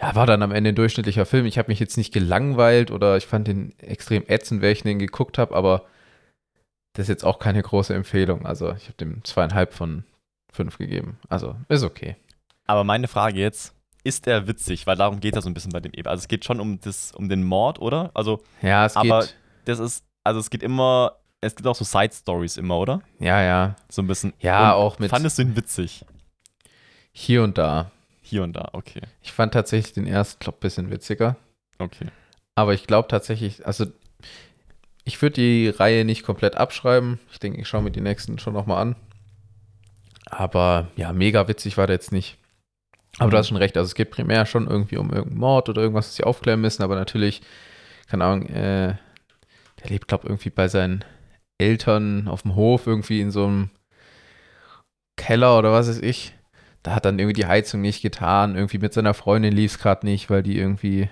ja, 0.00 0.14
war 0.14 0.26
dann 0.26 0.42
am 0.42 0.52
Ende 0.52 0.70
ein 0.70 0.74
durchschnittlicher 0.74 1.26
Film. 1.26 1.46
Ich 1.46 1.58
habe 1.58 1.70
mich 1.70 1.80
jetzt 1.80 1.96
nicht 1.96 2.12
gelangweilt 2.12 2.90
oder 2.90 3.16
ich 3.16 3.26
fand 3.26 3.46
den 3.48 3.78
extrem 3.78 4.24
ätzend, 4.26 4.62
wenn 4.62 4.72
ich 4.72 4.82
den 4.82 4.98
geguckt 4.98 5.38
habe, 5.38 5.54
aber 5.54 5.84
das 6.94 7.04
ist 7.04 7.08
jetzt 7.08 7.24
auch 7.24 7.38
keine 7.38 7.62
große 7.62 7.94
Empfehlung. 7.94 8.46
Also 8.46 8.72
ich 8.72 8.84
habe 8.84 8.96
dem 8.98 9.24
zweieinhalb 9.24 9.72
von 9.72 10.04
fünf 10.52 10.78
gegeben. 10.78 11.18
Also 11.28 11.56
ist 11.68 11.82
okay. 11.82 12.16
Aber 12.66 12.84
meine 12.84 13.08
Frage 13.08 13.40
jetzt, 13.40 13.74
ist 14.04 14.26
er 14.26 14.46
witzig? 14.46 14.86
Weil 14.86 14.96
darum 14.96 15.20
geht 15.20 15.36
es 15.36 15.44
so 15.44 15.50
ein 15.50 15.54
bisschen 15.54 15.72
bei 15.72 15.80
dem 15.80 15.92
eben. 15.92 16.08
Also 16.08 16.22
es 16.22 16.28
geht 16.28 16.44
schon 16.44 16.60
um, 16.60 16.80
das, 16.80 17.12
um 17.12 17.28
den 17.28 17.44
Mord, 17.44 17.80
oder? 17.80 18.10
Also, 18.14 18.42
ja, 18.60 18.84
es 18.84 18.96
aber 18.96 19.20
geht. 19.20 19.36
das 19.64 19.78
ist, 19.78 20.04
also 20.24 20.40
es 20.40 20.50
geht 20.50 20.62
immer, 20.62 21.16
es 21.40 21.54
gibt 21.54 21.66
auch 21.66 21.74
so 21.74 21.84
Side-Stories 21.84 22.56
immer, 22.56 22.78
oder? 22.78 23.02
Ja, 23.18 23.42
ja. 23.42 23.76
So 23.88 24.02
ein 24.02 24.06
bisschen. 24.06 24.32
Ja, 24.40 24.74
auch 24.74 24.98
mit. 24.98 25.10
Fandest 25.10 25.38
du 25.38 25.42
ihn 25.42 25.56
witzig? 25.56 26.04
Hier 27.12 27.42
und 27.42 27.58
da. 27.58 27.90
Hier 28.20 28.42
und 28.42 28.54
da, 28.54 28.70
okay. 28.72 29.02
Ich 29.20 29.32
fand 29.32 29.52
tatsächlich 29.52 29.92
den 29.92 30.06
ersten, 30.06 30.38
glaube 30.40 30.58
ein 30.58 30.60
bisschen 30.60 30.90
witziger. 30.90 31.36
Okay. 31.78 32.06
Aber 32.54 32.72
ich 32.72 32.86
glaube 32.86 33.08
tatsächlich, 33.08 33.66
also 33.66 33.86
ich 35.04 35.20
würde 35.20 35.34
die 35.34 35.68
Reihe 35.68 36.04
nicht 36.04 36.22
komplett 36.22 36.56
abschreiben. 36.56 37.18
Ich 37.30 37.38
denke, 37.38 37.60
ich 37.60 37.68
schaue 37.68 37.82
mir 37.82 37.90
die 37.90 38.00
nächsten 38.00 38.38
schon 38.38 38.54
nochmal 38.54 38.80
an. 38.82 38.96
Aber 40.26 40.88
ja, 40.96 41.12
mega 41.12 41.48
witzig 41.48 41.76
war 41.76 41.86
der 41.86 41.96
jetzt 41.96 42.12
nicht. 42.12 42.38
Aber 43.18 43.30
du 43.30 43.36
hast 43.36 43.48
schon 43.48 43.58
recht, 43.58 43.76
also 43.76 43.86
es 43.86 43.94
geht 43.94 44.10
primär 44.10 44.46
schon 44.46 44.66
irgendwie 44.68 44.96
um 44.96 45.10
irgendeinen 45.10 45.40
Mord 45.40 45.68
oder 45.68 45.82
irgendwas, 45.82 46.08
was 46.08 46.16
sie 46.16 46.24
aufklären 46.24 46.60
müssen, 46.60 46.82
aber 46.82 46.94
natürlich, 46.94 47.42
keine 48.08 48.24
Ahnung, 48.24 48.46
äh, 48.46 48.96
der 49.82 49.90
lebt, 49.90 50.08
glaube 50.08 50.24
ich, 50.24 50.30
irgendwie 50.30 50.50
bei 50.50 50.68
seinen 50.68 51.04
Eltern 51.58 52.28
auf 52.28 52.42
dem 52.42 52.54
Hof, 52.54 52.86
irgendwie 52.86 53.20
in 53.20 53.30
so 53.30 53.44
einem 53.44 53.70
Keller 55.16 55.58
oder 55.58 55.72
was 55.72 55.88
weiß 55.88 56.00
ich. 56.00 56.32
Da 56.82 56.94
hat 56.94 57.04
dann 57.04 57.18
irgendwie 57.18 57.40
die 57.40 57.46
Heizung 57.46 57.82
nicht 57.82 58.02
getan, 58.02 58.56
irgendwie 58.56 58.78
mit 58.78 58.94
seiner 58.94 59.14
Freundin 59.14 59.52
lief 59.52 59.72
es 59.72 59.78
gerade 59.78 60.06
nicht, 60.06 60.30
weil 60.30 60.42
die 60.42 60.58
irgendwie 60.58 61.10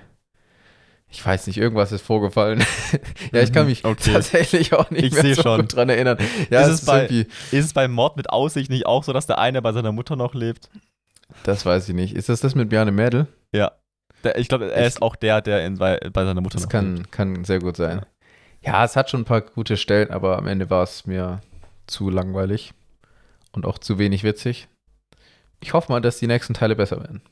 ich 1.11 1.25
weiß 1.25 1.49
nicht, 1.49 1.57
irgendwas 1.57 1.91
ist 1.91 2.03
vorgefallen. 2.03 2.65
ja, 3.33 3.43
ich 3.43 3.53
kann 3.53 3.67
mich 3.67 3.85
okay. 3.85 4.13
tatsächlich 4.13 4.73
auch 4.73 4.91
nicht 4.91 5.07
ich 5.07 5.13
mehr 5.13 5.35
so 5.35 5.43
schon. 5.43 5.61
gut 5.63 5.75
dran 5.75 5.89
erinnern. 5.89 6.19
Ja, 6.51 6.61
ist, 6.63 6.69
es, 6.69 6.81
es 6.81 6.87
bei, 6.87 7.07
ist 7.07 7.27
es 7.53 7.73
beim 7.73 7.91
Mord 7.91 8.17
mit 8.17 8.31
Aussicht 8.31 8.71
nicht 8.71 8.87
auch 8.87 9.03
so, 9.03 9.13
dass 9.13 9.27
der 9.27 9.39
eine 9.39 9.61
bei 9.61 9.73
seiner 9.73 9.91
Mutter 9.91 10.15
noch 10.15 10.35
lebt? 10.35 10.71
Das 11.43 11.67
weiß 11.67 11.89
ich 11.89 11.95
nicht. 11.95 12.15
Ist 12.15 12.29
das 12.29 12.41
das 12.41 12.55
mit 12.55 12.69
Bjarne 12.69 12.93
Mädel? 12.93 13.27
Ja. 13.53 13.73
Der, 14.23 14.39
ich 14.39 14.49
glaube, 14.49 14.71
er 14.71 14.83
ich, 14.83 14.87
ist 14.87 15.03
auch 15.03 15.17
der, 15.17 15.41
der 15.41 15.65
in, 15.67 15.79
bei, 15.79 15.99
bei 16.13 16.25
seiner 16.25 16.41
Mutter 16.41 16.55
das 16.55 16.65
noch 16.65 16.71
kann, 16.71 16.97
lebt. 16.97 17.13
kann 17.13 17.45
sehr 17.45 17.59
gut 17.59 17.77
sein. 17.77 18.05
Ja. 18.63 18.73
ja, 18.73 18.85
es 18.85 18.95
hat 18.95 19.11
schon 19.11 19.23
ein 19.23 19.27
paar 19.27 19.41
gute 19.41 19.77
Stellen, 19.77 20.11
aber 20.11 20.39
am 20.39 20.47
Ende 20.47 20.71
war 20.71 20.85
es 20.85 21.07
mir 21.07 21.41
zu 21.87 22.11
langweilig 22.11 22.73
und 23.53 23.67
auch 23.67 23.79
zu 23.79 23.99
wenig 23.99 24.23
witzig. 24.23 24.69
Ich 25.61 25.73
hoffe 25.73 25.91
mal, 25.91 26.01
dass 26.01 26.19
die 26.19 26.27
nächsten 26.27 26.55
Teile 26.55 26.77
besser 26.77 26.99
werden. 26.99 27.23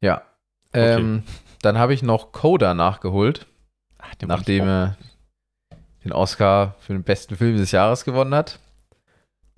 Ja. 0.00 0.22
Okay. 0.70 0.94
Ähm, 0.94 1.22
dann 1.62 1.78
habe 1.78 1.94
ich 1.94 2.02
noch 2.02 2.32
Coda 2.32 2.74
nachgeholt, 2.74 3.46
Ach, 3.98 4.12
nachdem 4.26 4.68
er 4.68 4.96
den 6.04 6.12
Oscar 6.12 6.74
für 6.80 6.92
den 6.92 7.02
besten 7.04 7.36
Film 7.36 7.56
des 7.56 7.70
Jahres 7.72 8.04
gewonnen 8.04 8.34
hat. 8.34 8.58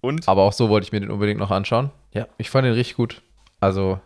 Und? 0.00 0.28
Aber 0.28 0.42
auch 0.42 0.52
so 0.52 0.68
wollte 0.68 0.84
ich 0.86 0.92
mir 0.92 1.00
den 1.00 1.10
unbedingt 1.10 1.40
noch 1.40 1.50
anschauen. 1.50 1.90
Ja, 2.12 2.28
ich 2.36 2.50
fand 2.50 2.66
den 2.66 2.74
richtig 2.74 2.96
gut. 2.96 3.22
Also 3.60 3.98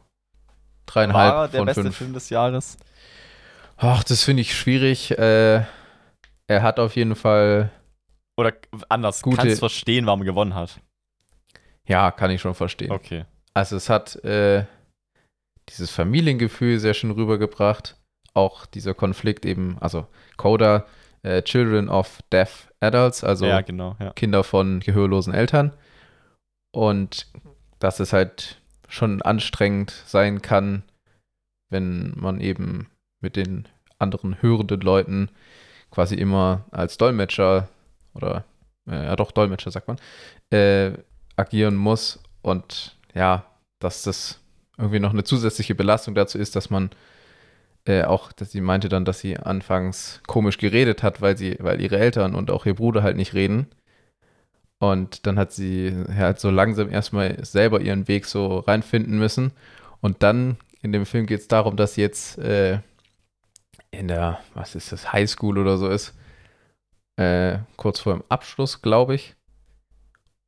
dreieinhalb 0.87 1.34
War 1.34 1.48
der 1.48 1.58
von 1.58 1.66
beste 1.66 1.82
fünf. 1.82 1.96
Film 1.96 2.12
des 2.14 2.30
Jahres? 2.30 2.78
Ach, 3.76 4.04
das 4.04 4.22
finde 4.22 4.42
ich 4.42 4.56
schwierig. 4.56 5.11
Äh, 5.18 5.64
er 6.46 6.62
hat 6.62 6.78
auf 6.78 6.94
jeden 6.96 7.16
Fall. 7.16 7.70
Oder 8.37 8.52
anders, 8.88 9.22
Gute- 9.22 9.37
kannst 9.38 9.58
verstehen, 9.58 10.06
warum 10.06 10.20
er 10.22 10.26
gewonnen 10.26 10.54
hat. 10.54 10.78
Ja, 11.87 12.11
kann 12.12 12.30
ich 12.30 12.40
schon 12.40 12.54
verstehen. 12.54 12.92
Okay. 12.92 13.24
Also 13.54 13.74
es 13.76 13.88
hat 13.90 14.14
äh, 14.24 14.64
dieses 15.68 15.90
Familiengefühl 15.90 16.78
sehr 16.78 16.94
schön 16.94 17.11
rübergebracht. 17.11 17.96
Auch 18.35 18.66
dieser 18.66 18.94
Konflikt 18.94 19.44
eben, 19.46 19.78
also 19.81 20.07
Coda, 20.37 20.87
äh, 21.22 21.42
Children 21.42 21.88
of 21.88 22.20
Deaf 22.31 22.70
Adults, 22.81 23.24
also 23.24 23.46
ja, 23.46 23.61
genau, 23.61 23.96
ja. 23.98 24.12
Kinder 24.12 24.44
von 24.44 24.81
gehörlosen 24.81 25.35
Eltern. 25.35 25.72
Und 26.72 27.26
dass 27.78 28.00
es 28.00 28.12
halt 28.12 28.61
schon 28.88 29.22
anstrengend 29.22 29.90
sein 30.07 30.42
kann, 30.42 30.83
wenn 31.70 32.12
man 32.16 32.40
eben 32.40 32.88
mit 33.20 33.37
den 33.37 33.68
anderen 33.98 34.40
hörenden 34.40 34.81
Leuten 34.81 35.31
quasi 35.90 36.14
immer 36.14 36.64
als 36.70 36.98
Dolmetscher 36.98 37.68
oder 38.14 38.44
äh, 38.88 39.04
ja 39.07 39.16
doch 39.16 39.33
Dolmetscher 39.33 39.70
sagt 39.70 39.88
man, 39.88 39.98
äh, 40.50 40.92
agieren 41.37 41.76
muss 41.76 42.22
und 42.42 42.96
ja, 43.14 43.44
dass 43.81 44.02
das 44.02 44.40
irgendwie 44.78 45.00
noch 45.00 45.12
eine 45.12 45.24
zusätzliche 45.24 45.74
Belastung 45.74 46.14
dazu 46.14 46.38
ist, 46.38 46.56
dass 46.56 46.70
man 46.70 46.90
äh, 47.84 48.04
auch, 48.04 48.32
dass 48.32 48.52
sie 48.52 48.60
meinte 48.60 48.88
dann, 48.88 49.04
dass 49.04 49.20
sie 49.20 49.36
anfangs 49.36 50.20
komisch 50.26 50.58
geredet 50.58 51.02
hat, 51.02 51.20
weil 51.20 51.36
sie, 51.36 51.56
weil 51.60 51.80
ihre 51.80 51.98
Eltern 51.98 52.34
und 52.34 52.50
auch 52.50 52.66
ihr 52.66 52.74
Bruder 52.74 53.02
halt 53.02 53.16
nicht 53.16 53.34
reden. 53.34 53.66
Und 54.78 55.26
dann 55.26 55.38
hat 55.38 55.52
sie 55.52 55.92
halt 56.14 56.38
so 56.38 56.50
langsam 56.50 56.90
erstmal 56.90 57.44
selber 57.44 57.80
ihren 57.80 58.06
Weg 58.06 58.26
so 58.26 58.58
reinfinden 58.60 59.18
müssen. 59.18 59.52
Und 60.00 60.22
dann 60.22 60.56
in 60.82 60.92
dem 60.92 61.06
Film 61.06 61.26
geht 61.26 61.40
es 61.40 61.48
darum, 61.48 61.76
dass 61.76 61.94
sie 61.94 62.02
jetzt 62.02 62.38
äh, 62.38 62.80
in 63.90 64.08
der, 64.08 64.38
was 64.54 64.74
ist 64.74 64.92
das, 64.92 65.12
Highschool 65.12 65.58
oder 65.58 65.78
so 65.78 65.88
ist. 65.88 66.14
Äh, 67.16 67.58
kurz 67.76 68.00
vor 68.00 68.14
dem 68.14 68.24
Abschluss, 68.28 68.82
glaube 68.82 69.16
ich. 69.16 69.34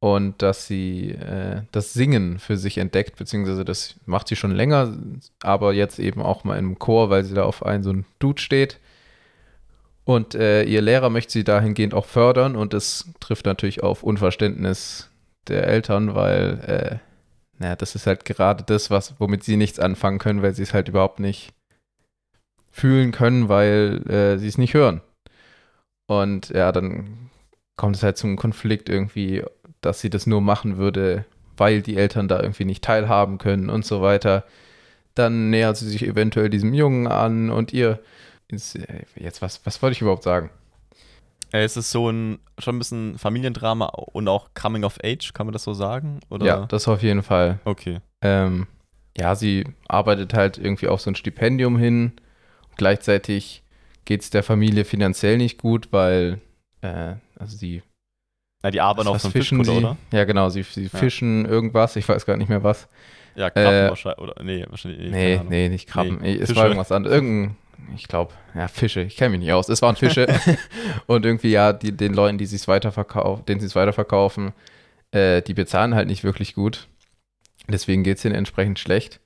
Und 0.02 0.40
dass 0.40 0.66
sie 0.66 1.10
äh, 1.10 1.62
das 1.72 1.92
Singen 1.92 2.38
für 2.38 2.56
sich 2.56 2.78
entdeckt, 2.78 3.16
beziehungsweise 3.16 3.66
das 3.66 3.96
macht 4.06 4.28
sie 4.28 4.36
schon 4.36 4.50
länger, 4.50 4.96
aber 5.42 5.74
jetzt 5.74 5.98
eben 5.98 6.22
auch 6.22 6.42
mal 6.42 6.58
im 6.58 6.78
Chor, 6.78 7.10
weil 7.10 7.22
sie 7.24 7.34
da 7.34 7.44
auf 7.44 7.64
einen 7.64 7.82
so 7.82 7.90
einen 7.90 8.06
Dude 8.18 8.40
steht. 8.40 8.80
Und 10.04 10.34
äh, 10.34 10.64
ihr 10.64 10.80
Lehrer 10.80 11.10
möchte 11.10 11.32
sie 11.32 11.44
dahingehend 11.44 11.92
auch 11.92 12.06
fördern 12.06 12.56
und 12.56 12.72
das 12.72 13.10
trifft 13.20 13.44
natürlich 13.44 13.82
auf 13.82 14.02
Unverständnis 14.02 15.10
der 15.48 15.66
Eltern, 15.66 16.14
weil, 16.14 16.60
äh, 16.66 16.98
naja, 17.58 17.76
das 17.76 17.94
ist 17.94 18.06
halt 18.06 18.24
gerade 18.24 18.64
das, 18.64 18.90
was, 18.90 19.20
womit 19.20 19.44
sie 19.44 19.56
nichts 19.56 19.78
anfangen 19.78 20.18
können, 20.18 20.42
weil 20.42 20.54
sie 20.54 20.62
es 20.62 20.72
halt 20.72 20.88
überhaupt 20.88 21.20
nicht 21.20 21.52
fühlen 22.70 23.12
können, 23.12 23.48
weil 23.48 24.02
äh, 24.08 24.38
sie 24.38 24.48
es 24.48 24.56
nicht 24.56 24.74
hören. 24.74 25.02
Und 26.06 26.48
ja, 26.48 26.72
dann 26.72 27.30
kommt 27.80 27.96
es 27.96 28.02
halt 28.02 28.18
zum 28.18 28.36
Konflikt 28.36 28.90
irgendwie, 28.90 29.42
dass 29.80 30.02
sie 30.02 30.10
das 30.10 30.26
nur 30.26 30.42
machen 30.42 30.76
würde, 30.76 31.24
weil 31.56 31.80
die 31.80 31.96
Eltern 31.96 32.28
da 32.28 32.38
irgendwie 32.38 32.66
nicht 32.66 32.84
teilhaben 32.84 33.38
können 33.38 33.70
und 33.70 33.86
so 33.86 34.02
weiter. 34.02 34.44
Dann 35.14 35.48
nähert 35.48 35.78
sie 35.78 35.88
sich 35.88 36.06
eventuell 36.06 36.50
diesem 36.50 36.74
Jungen 36.74 37.06
an 37.06 37.48
und 37.48 37.72
ihr 37.72 37.98
jetzt 38.50 39.40
was, 39.40 39.64
was 39.64 39.80
wollte 39.80 39.92
ich 39.92 40.02
überhaupt 40.02 40.24
sagen? 40.24 40.50
Es 41.52 41.78
ist 41.78 41.90
so 41.90 42.10
ein 42.10 42.40
schon 42.58 42.76
ein 42.76 42.78
bisschen 42.78 43.16
Familiendrama 43.16 43.86
und 43.86 44.28
auch 44.28 44.50
Coming 44.52 44.84
of 44.84 44.98
Age, 45.02 45.32
kann 45.32 45.46
man 45.46 45.54
das 45.54 45.64
so 45.64 45.72
sagen? 45.72 46.20
Oder? 46.28 46.44
Ja, 46.44 46.66
das 46.66 46.86
auf 46.86 47.02
jeden 47.02 47.22
Fall. 47.22 47.60
Okay. 47.64 48.00
Ähm, 48.20 48.66
ja, 49.16 49.34
sie 49.34 49.64
arbeitet 49.88 50.34
halt 50.34 50.58
irgendwie 50.58 50.88
auf 50.88 51.00
so 51.00 51.10
ein 51.10 51.14
Stipendium 51.14 51.78
hin. 51.78 52.12
Gleichzeitig 52.76 53.62
geht 54.04 54.20
es 54.20 54.28
der 54.28 54.42
Familie 54.42 54.84
finanziell 54.84 55.38
nicht 55.38 55.56
gut, 55.56 55.88
weil 55.92 56.42
äh, 56.82 57.14
also 57.38 57.56
sie 57.56 57.82
Na, 58.62 58.70
die 58.70 58.80
arbeiten 58.80 59.08
auf 59.08 59.20
so 59.20 59.28
einem 59.28 59.32
Fischkutter, 59.32 59.72
oder? 59.72 59.96
Ja, 60.12 60.24
genau, 60.24 60.48
sie, 60.48 60.62
sie 60.62 60.88
fischen 60.88 61.46
irgendwas, 61.46 61.96
ich 61.96 62.08
weiß 62.08 62.26
gar 62.26 62.36
nicht 62.36 62.48
mehr 62.48 62.62
was. 62.62 62.88
Ja, 63.34 63.50
Krabben 63.50 63.86
Äh, 63.86 63.88
wahrscheinlich. 63.88 64.18
Oder, 64.18 64.42
nee, 64.42 64.66
wahrscheinlich. 64.68 65.10
Nee, 65.10 65.34
Ahnung. 65.36 65.48
nee, 65.48 65.68
nicht 65.68 65.88
Krabben. 65.88 66.18
Nee, 66.20 66.36
es 66.36 66.54
war 66.54 66.64
irgendwas 66.64 66.92
anderes. 66.92 67.14
Irgendein, 67.14 67.56
ich 67.94 68.08
glaube, 68.08 68.34
ja, 68.54 68.68
Fische. 68.68 69.02
Ich 69.02 69.16
kenne 69.16 69.30
mich 69.30 69.40
nicht 69.40 69.52
aus. 69.52 69.68
Es 69.68 69.82
waren 69.82 69.96
Fische. 69.96 70.26
und 71.06 71.24
irgendwie, 71.24 71.50
ja, 71.50 71.72
die, 71.72 71.92
den 71.92 72.12
Leuten, 72.12 72.38
die 72.38 72.44
es 72.44 72.68
weiterverkaufen, 72.68 73.44
denen 73.46 73.60
sie 73.60 73.66
es 73.66 73.76
weiterverkaufen, 73.76 74.52
äh, 75.12 75.42
die 75.42 75.54
bezahlen 75.54 75.94
halt 75.94 76.08
nicht 76.08 76.24
wirklich 76.24 76.54
gut. 76.54 76.88
Deswegen 77.68 78.02
geht 78.02 78.18
es 78.18 78.24
ihnen 78.24 78.34
entsprechend 78.34 78.78
schlecht. 78.78 79.20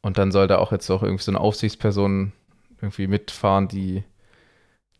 Und 0.00 0.16
dann 0.16 0.32
soll 0.32 0.46
da 0.46 0.58
auch 0.58 0.72
jetzt 0.72 0.88
auch 0.90 1.02
irgendwie 1.02 1.22
so 1.22 1.32
eine 1.32 1.40
Aufsichtsperson 1.40 2.32
irgendwie 2.80 3.06
mitfahren, 3.06 3.68
die 3.68 4.04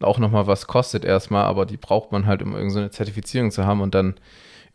auch 0.01 0.19
nochmal 0.19 0.47
was 0.47 0.67
kostet 0.67 1.05
erstmal, 1.05 1.45
aber 1.45 1.67
die 1.67 1.77
braucht 1.77 2.13
man 2.13 2.27
halt, 2.27 2.43
um 2.43 2.55
irgendeine 2.55 2.91
Zertifizierung 2.91 3.51
zu 3.51 3.67
haben 3.67 3.81
und 3.81 3.95
dann 3.95 4.15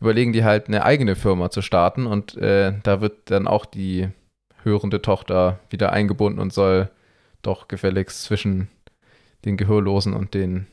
überlegen 0.00 0.32
die 0.32 0.44
halt 0.44 0.68
eine 0.68 0.84
eigene 0.84 1.16
Firma 1.16 1.50
zu 1.50 1.62
starten 1.62 2.06
und 2.06 2.36
äh, 2.36 2.74
da 2.82 3.00
wird 3.00 3.30
dann 3.30 3.48
auch 3.48 3.66
die 3.66 4.08
hörende 4.62 5.00
Tochter 5.00 5.60
wieder 5.70 5.92
eingebunden 5.92 6.38
und 6.38 6.52
soll 6.52 6.90
doch 7.42 7.68
gefälligst 7.68 8.22
zwischen 8.22 8.68
den 9.44 9.56
Gehörlosen 9.56 10.12
und 10.14 10.34
den 10.34 10.66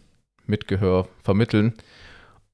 Mitgehör 0.46 1.08
vermitteln. 1.24 1.74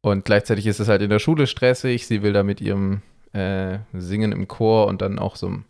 Und 0.01 0.25
gleichzeitig 0.25 0.67
ist 0.67 0.79
es 0.79 0.87
halt 0.87 1.01
in 1.01 1.09
der 1.09 1.19
Schule 1.19 1.47
stressig. 1.47 2.05
Sie 2.07 2.21
will 2.21 2.33
da 2.33 2.43
mit 2.43 2.61
ihrem 2.61 3.01
äh, 3.33 3.79
Singen 3.93 4.31
im 4.31 4.47
Chor 4.47 4.87
und 4.87 5.01
dann 5.01 5.19
auch 5.19 5.35
so 5.35 5.47
ein, 5.47 5.65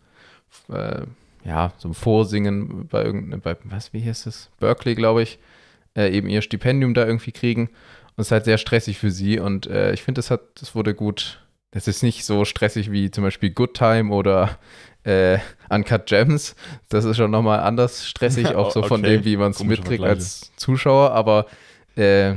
äh, 0.68 1.02
ja, 1.44 1.72
so 1.78 1.88
ein 1.88 1.94
Vorsingen 1.94 2.88
bei 2.88 3.02
irgendeinem, 3.02 3.40
bei, 3.40 3.56
was, 3.64 3.92
wie 3.92 4.04
heißt 4.04 4.26
es? 4.26 4.50
Berkeley, 4.58 4.94
glaube 4.94 5.22
ich, 5.22 5.38
äh, 5.96 6.10
eben 6.10 6.28
ihr 6.28 6.42
Stipendium 6.42 6.94
da 6.94 7.06
irgendwie 7.06 7.32
kriegen. 7.32 7.68
Und 7.68 8.18
es 8.22 8.28
ist 8.28 8.32
halt 8.32 8.44
sehr 8.44 8.58
stressig 8.58 8.98
für 8.98 9.10
sie. 9.10 9.38
Und 9.38 9.66
äh, 9.66 9.92
ich 9.92 10.02
finde, 10.02 10.18
das 10.18 10.30
hat, 10.30 10.40
das 10.60 10.74
wurde 10.74 10.94
gut. 10.94 11.44
Das 11.72 11.86
ist 11.88 12.02
nicht 12.02 12.24
so 12.24 12.44
stressig 12.44 12.90
wie 12.90 13.10
zum 13.10 13.22
Beispiel 13.24 13.50
Good 13.50 13.74
Time 13.74 14.12
oder 14.12 14.58
äh, 15.04 15.38
Uncut 15.68 16.06
Gems. 16.06 16.56
Das 16.88 17.04
ist 17.04 17.16
schon 17.16 17.30
nochmal 17.30 17.60
anders 17.60 18.06
stressig, 18.08 18.46
auch 18.56 18.70
so 18.72 18.82
von 18.82 19.00
Okay. 19.02 19.16
dem, 19.16 19.24
wie 19.24 19.36
man 19.36 19.52
es 19.52 19.62
mitkriegt 19.62 20.02
als 20.04 20.52
Zuschauer. 20.56 21.12
Aber 21.12 21.46
äh, 21.96 22.34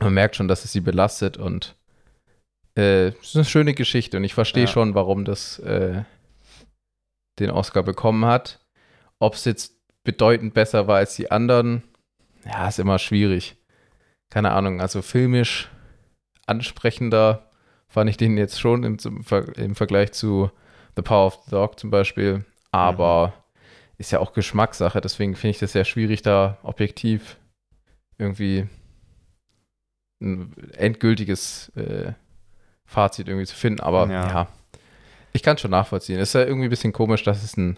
man 0.00 0.12
merkt 0.14 0.36
schon, 0.36 0.48
dass 0.48 0.64
es 0.64 0.72
sie 0.72 0.80
belastet 0.80 1.36
und 1.36 1.76
äh, 2.76 3.08
es 3.08 3.28
ist 3.28 3.36
eine 3.36 3.44
schöne 3.46 3.72
Geschichte 3.72 4.16
und 4.18 4.24
ich 4.24 4.34
verstehe 4.34 4.64
Ja. 4.64 4.68
schon, 4.68 4.94
warum 4.94 5.24
das 5.24 5.58
äh, 5.60 6.02
den 7.38 7.50
Oscar 7.50 7.82
bekommen 7.82 8.24
hat. 8.26 8.60
Ob 9.18 9.34
es 9.34 9.44
jetzt 9.44 9.74
bedeutend 10.04 10.54
besser 10.54 10.86
war 10.88 10.96
als 10.98 11.16
die 11.16 11.30
anderen, 11.30 11.82
ja, 12.46 12.68
ist 12.68 12.78
immer 12.78 12.98
schwierig. 12.98 13.56
Keine 14.30 14.52
Ahnung, 14.52 14.80
also 14.80 15.02
filmisch 15.02 15.70
ansprechender 16.46 17.50
fand 17.88 18.10
ich 18.10 18.16
den 18.16 18.36
jetzt 18.36 18.60
schon 18.60 18.82
im, 18.84 18.96
im 19.56 19.74
Vergleich 19.74 20.12
zu 20.12 20.50
The 20.96 21.02
Power 21.02 21.26
of 21.26 21.38
the 21.44 21.50
Dog 21.50 21.78
zum 21.78 21.90
Beispiel, 21.90 22.44
aber 22.70 23.32
ist 23.98 24.10
ja 24.12 24.18
auch 24.20 24.32
Geschmackssache, 24.32 25.00
deswegen 25.00 25.34
finde 25.36 25.52
ich 25.52 25.58
das 25.58 25.72
sehr 25.72 25.84
schwierig, 25.84 26.22
da 26.22 26.58
objektiv 26.62 27.38
irgendwie 28.18 28.66
ein 30.20 30.54
endgültiges 30.72 31.70
äh, 31.76 32.12
Fazit 32.84 33.28
irgendwie 33.28 33.46
zu 33.46 33.56
finden. 33.56 33.80
Aber 33.80 34.08
ja, 34.10 34.28
Ja. 34.28 34.48
ich 35.32 35.42
kann 35.42 35.56
es 35.56 35.60
schon 35.60 35.70
nachvollziehen. 35.70 36.18
Es 36.18 36.30
ist 36.30 36.34
ja 36.34 36.44
irgendwie 36.44 36.66
ein 36.66 36.70
bisschen 36.70 36.92
komisch, 36.92 37.22
dass 37.22 37.42
es 37.42 37.56
ein, 37.56 37.76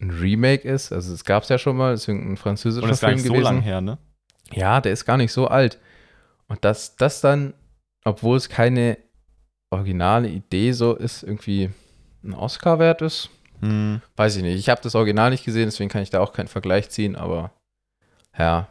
ein 0.00 0.10
Remake 0.10 0.66
ist. 0.68 0.92
Also 0.92 1.12
es 1.12 1.24
gab 1.24 1.42
es 1.42 1.48
ja 1.48 1.58
schon 1.58 1.76
mal, 1.76 1.92
es 1.92 2.02
ist 2.02 2.08
ein 2.08 2.36
französischer 2.36 2.84
Und 2.84 2.90
ist 2.92 3.00
gar 3.00 3.08
Film 3.10 3.18
nicht 3.18 3.26
so 3.26 3.32
gewesen. 3.32 3.44
lang 3.44 3.60
her, 3.62 3.80
ne? 3.80 3.98
Ja, 4.52 4.80
der 4.80 4.92
ist 4.92 5.04
gar 5.04 5.16
nicht 5.16 5.32
so 5.32 5.48
alt. 5.48 5.78
Und 6.46 6.64
dass 6.64 6.96
das 6.96 7.20
dann, 7.20 7.54
obwohl 8.04 8.36
es 8.36 8.48
keine 8.48 8.96
originale 9.70 10.28
Idee 10.28 10.72
so 10.72 10.94
ist, 10.94 11.22
irgendwie 11.22 11.70
ein 12.24 12.34
Oscar 12.34 12.78
wert 12.78 13.02
ist, 13.02 13.30
Hm. 13.60 14.00
weiß 14.16 14.36
ich 14.36 14.42
nicht. 14.42 14.56
Ich 14.58 14.68
habe 14.68 14.80
das 14.82 14.94
Original 14.94 15.30
nicht 15.30 15.44
gesehen, 15.44 15.64
deswegen 15.66 15.90
kann 15.90 16.02
ich 16.02 16.10
da 16.10 16.20
auch 16.20 16.32
keinen 16.32 16.46
Vergleich 16.48 16.90
ziehen, 16.90 17.16
aber 17.16 17.50
ja, 18.38 18.68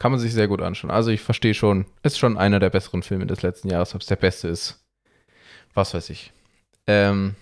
kann 0.00 0.10
man 0.10 0.18
sich 0.20 0.32
sehr 0.34 0.48
gut 0.48 0.60
anschauen. 0.60 0.90
Also 0.90 1.10
ich 1.10 1.20
verstehe 1.20 1.54
schon, 1.54 1.86
ist 2.02 2.18
schon 2.18 2.36
einer 2.36 2.58
der 2.58 2.70
besseren 2.70 3.02
Filme 3.04 3.26
des 3.26 3.42
letzten 3.42 3.68
Jahres. 3.68 3.94
Ob 3.94 4.00
es 4.00 4.06
der 4.08 4.16
beste 4.16 4.48
ist, 4.48 4.84
was 5.72 5.94
weiß 5.94 6.10
ich. 6.10 6.32
Ähm, 6.86 7.36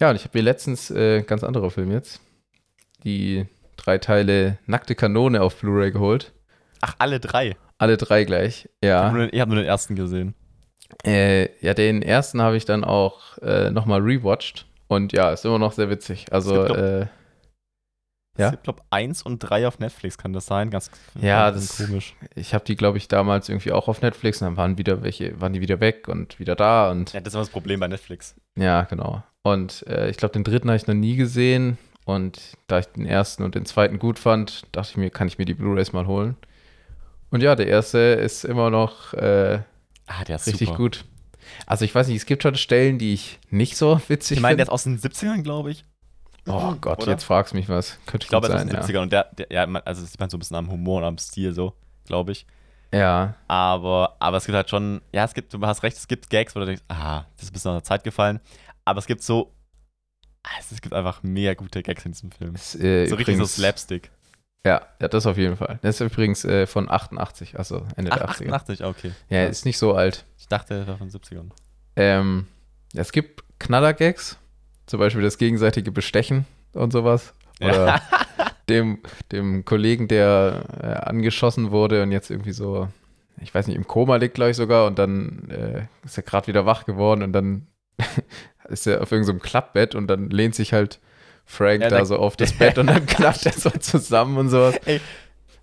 ja, 0.00 0.10
und 0.10 0.16
ich 0.16 0.24
habe 0.24 0.36
mir 0.38 0.42
letztens 0.44 0.90
äh, 0.90 1.22
ganz 1.22 1.44
andere 1.44 1.70
Film 1.70 1.90
jetzt, 1.90 2.20
die 3.04 3.46
drei 3.76 3.98
Teile 3.98 4.58
Nackte 4.66 4.94
Kanone 4.94 5.42
auf 5.42 5.56
Blu-ray 5.60 5.90
geholt. 5.92 6.32
Ach, 6.80 6.94
alle 6.98 7.20
drei. 7.20 7.56
Alle 7.78 7.96
drei 7.96 8.24
gleich, 8.24 8.68
Ich 8.80 8.88
ja. 8.88 9.04
habe 9.04 9.16
nur, 9.16 9.26
den- 9.26 9.34
ich 9.34 9.40
hab 9.40 9.48
nur 9.48 9.56
den 9.58 9.66
ersten 9.66 9.94
gesehen. 9.96 10.34
Äh, 11.04 11.50
ja, 11.64 11.74
den 11.74 12.02
ersten 12.02 12.40
habe 12.42 12.56
ich 12.56 12.64
dann 12.64 12.82
auch 12.82 13.38
äh, 13.38 13.70
nochmal 13.70 14.00
rewatcht. 14.00 14.66
Und 14.88 15.12
ja, 15.12 15.30
ist 15.32 15.44
immer 15.44 15.58
noch 15.58 15.72
sehr 15.72 15.90
witzig. 15.90 16.26
Also, 16.32 16.62
Es 16.62 16.68
gibt 16.68 16.78
äh, 16.80 17.00
Es 17.02 17.08
Ja? 18.38 18.50
gibt, 18.50 18.62
glaube 18.64 18.82
eins 18.90 19.22
und 19.22 19.40
drei 19.40 19.66
auf 19.68 19.78
Netflix, 19.80 20.16
kann 20.16 20.32
das 20.32 20.46
sein? 20.46 20.70
Ganz 20.70 20.90
Ja, 21.20 21.50
ganz 21.50 21.76
das- 21.76 21.86
komisch. 21.86 22.14
ich 22.34 22.54
habe 22.54 22.64
die, 22.64 22.74
glaube 22.76 22.96
ich, 22.98 23.06
damals 23.08 23.48
irgendwie 23.48 23.72
auch 23.72 23.86
auf 23.88 24.00
Netflix 24.00 24.40
und 24.40 24.46
dann 24.46 24.56
waren 24.56 24.78
wieder 24.78 25.02
welche, 25.02 25.40
waren 25.40 25.52
die 25.52 25.60
wieder 25.60 25.80
weg 25.80 26.08
und 26.08 26.38
wieder 26.38 26.56
da 26.56 26.90
und 26.90 27.12
Ja, 27.12 27.20
das 27.20 27.28
ist 27.32 27.34
immer 27.34 27.42
das 27.42 27.50
Problem 27.50 27.80
bei 27.80 27.88
Netflix. 27.88 28.34
ja, 28.56 28.82
genau. 28.84 29.22
Und 29.52 29.86
äh, 29.86 30.08
ich 30.10 30.16
glaube, 30.16 30.32
den 30.32 30.44
dritten 30.44 30.68
habe 30.68 30.76
ich 30.76 30.86
noch 30.86 30.94
nie 30.94 31.16
gesehen 31.16 31.78
und 32.04 32.40
da 32.66 32.78
ich 32.78 32.86
den 32.86 33.06
ersten 33.06 33.42
und 33.42 33.54
den 33.54 33.66
zweiten 33.66 33.98
gut 33.98 34.18
fand, 34.18 34.62
dachte 34.72 34.90
ich 34.92 34.96
mir, 34.96 35.10
kann 35.10 35.28
ich 35.28 35.38
mir 35.38 35.44
die 35.44 35.54
Blu-rays 35.54 35.92
mal 35.92 36.06
holen. 36.06 36.36
Und 37.30 37.42
ja, 37.42 37.54
der 37.54 37.66
erste 37.66 37.98
ist 37.98 38.44
immer 38.44 38.70
noch 38.70 39.12
äh, 39.14 39.60
Ah, 40.06 40.24
der 40.26 40.36
ist 40.36 40.46
richtig 40.46 40.68
super. 40.68 40.78
gut. 40.78 41.04
Also 41.66 41.84
ich 41.84 41.94
weiß 41.94 42.08
nicht, 42.08 42.16
es 42.16 42.26
gibt 42.26 42.42
schon 42.42 42.54
Stellen, 42.54 42.98
die 42.98 43.12
ich 43.14 43.38
nicht 43.50 43.76
so 43.76 44.00
witzig 44.08 44.38
Ich 44.38 44.42
meine, 44.42 44.56
der 44.56 44.66
finde. 44.66 44.70
ist 44.70 44.72
aus 44.72 44.84
den 44.84 44.98
70ern, 45.32 45.42
glaube 45.42 45.70
ich. 45.70 45.84
Oh 46.46 46.74
Gott, 46.80 47.02
Oder? 47.02 47.12
jetzt 47.12 47.24
fragst 47.24 47.52
du 47.52 47.56
mich 47.58 47.68
was. 47.68 47.98
Könnte 48.06 48.24
Ich 48.24 48.28
glaube, 48.30 48.48
er 48.48 48.54
ist 48.56 48.62
aus 48.74 48.86
den 48.86 48.96
70ern 48.96 49.02
und 49.02 49.12
der, 49.12 49.24
der 49.36 49.46
ja, 49.50 49.64
also 49.84 50.00
das 50.00 50.10
sieht 50.10 50.18
man 50.20 50.30
so 50.30 50.36
ein 50.36 50.40
bisschen 50.40 50.56
am 50.56 50.70
Humor 50.70 50.98
und 51.00 51.04
am 51.04 51.18
Stil 51.18 51.52
so, 51.52 51.74
glaube 52.06 52.32
ich. 52.32 52.46
ja. 52.92 52.98
Ja, 52.98 53.34
Aber, 53.48 54.16
aber 54.18 54.38
es 54.38 54.46
gibt 54.46 54.56
halt 54.56 54.70
schon, 54.70 55.02
ja, 55.12 55.24
es 55.24 55.34
gibt, 55.34 55.52
du 55.52 55.60
hast 55.60 55.82
recht, 55.82 55.96
es 55.98 56.08
gibt 56.08 56.30
Gags, 56.30 56.56
wo 56.56 56.60
du 56.60 56.66
denkst, 56.66 56.82
ah, 56.88 57.24
das 57.36 57.44
ist 57.44 57.50
ein 57.50 57.52
bisschen 57.52 57.70
aus 57.72 57.76
der 57.76 57.84
Zeit 57.84 58.02
gefallen. 58.04 58.40
Aber 58.88 58.98
es 59.00 59.06
gibt 59.06 59.22
so, 59.22 59.52
ah, 60.42 60.48
es, 60.58 60.80
gibt 60.80 60.94
einfach 60.94 61.22
mega 61.22 61.52
gute 61.54 61.82
Gags 61.82 62.06
in 62.06 62.12
diesem 62.12 62.30
Film. 62.30 62.54
ist, 62.54 62.74
äh, 62.76 63.06
So 63.06 63.16
richtig 63.16 63.34
so 63.36 63.42
übrigens- 63.42 63.54
Slapstick. 63.56 64.10
Ja, 64.64 64.82
ja, 65.00 65.08
das 65.08 65.26
auf 65.26 65.36
jeden 65.36 65.56
Fall. 65.56 65.78
Das 65.82 66.00
ist 66.00 66.12
übrigens 66.12 66.44
äh, 66.44 66.66
von 66.66 66.90
88, 66.90 67.58
also 67.58 67.86
Ende 67.96 68.12
Ach, 68.12 68.16
der 68.18 68.28
80er. 68.28 68.52
88, 68.52 68.84
ah, 68.84 68.88
okay. 68.88 69.12
Ja, 69.28 69.44
ist 69.46 69.64
nicht 69.64 69.78
so 69.78 69.94
alt. 69.94 70.24
Ich 70.38 70.48
dachte, 70.48 70.74
der 70.78 70.86
war 70.88 70.96
von 70.96 71.10
70ern. 71.10 71.50
Ähm, 71.96 72.46
es 72.94 73.12
gibt 73.12 73.44
Knallergags, 73.58 74.36
zum 74.86 75.00
Beispiel 75.00 75.22
das 75.22 75.38
gegenseitige 75.38 75.92
Bestechen 75.92 76.44
und 76.72 76.92
sowas. 76.92 77.34
Oder 77.60 78.00
dem, 78.68 79.00
dem 79.32 79.64
Kollegen, 79.64 80.08
der 80.08 80.64
äh, 80.82 80.86
angeschossen 81.08 81.70
wurde 81.70 82.02
und 82.02 82.10
jetzt 82.10 82.30
irgendwie 82.30 82.52
so, 82.52 82.88
ich 83.40 83.54
weiß 83.54 83.66
nicht, 83.68 83.76
im 83.76 83.86
Koma 83.86 84.16
liegt, 84.16 84.34
glaube 84.34 84.50
ich 84.50 84.56
sogar, 84.56 84.86
und 84.86 84.98
dann 84.98 85.48
äh, 85.50 85.86
ist 86.04 86.16
er 86.16 86.24
gerade 86.24 86.46
wieder 86.48 86.66
wach 86.66 86.84
geworden 86.84 87.22
und 87.22 87.32
dann 87.32 87.68
ist 88.68 88.86
er 88.86 89.02
auf 89.02 89.12
irgendeinem 89.12 89.40
Klappbett 89.40 89.94
und 89.94 90.06
dann 90.08 90.30
lehnt 90.30 90.54
sich 90.54 90.72
halt 90.72 91.00
Frank 91.44 91.82
Ja, 91.82 91.88
da 91.88 91.96
der- 91.96 92.06
so 92.06 92.16
auf 92.16 92.36
das 92.38 92.52
Bett 92.52 92.78
und 92.78 92.86
dann 92.88 93.06
klappt 93.06 93.46
er 93.46 93.52
so 93.52 93.70
zusammen 93.70 94.36
und 94.38 94.48
sowas. 94.50 94.78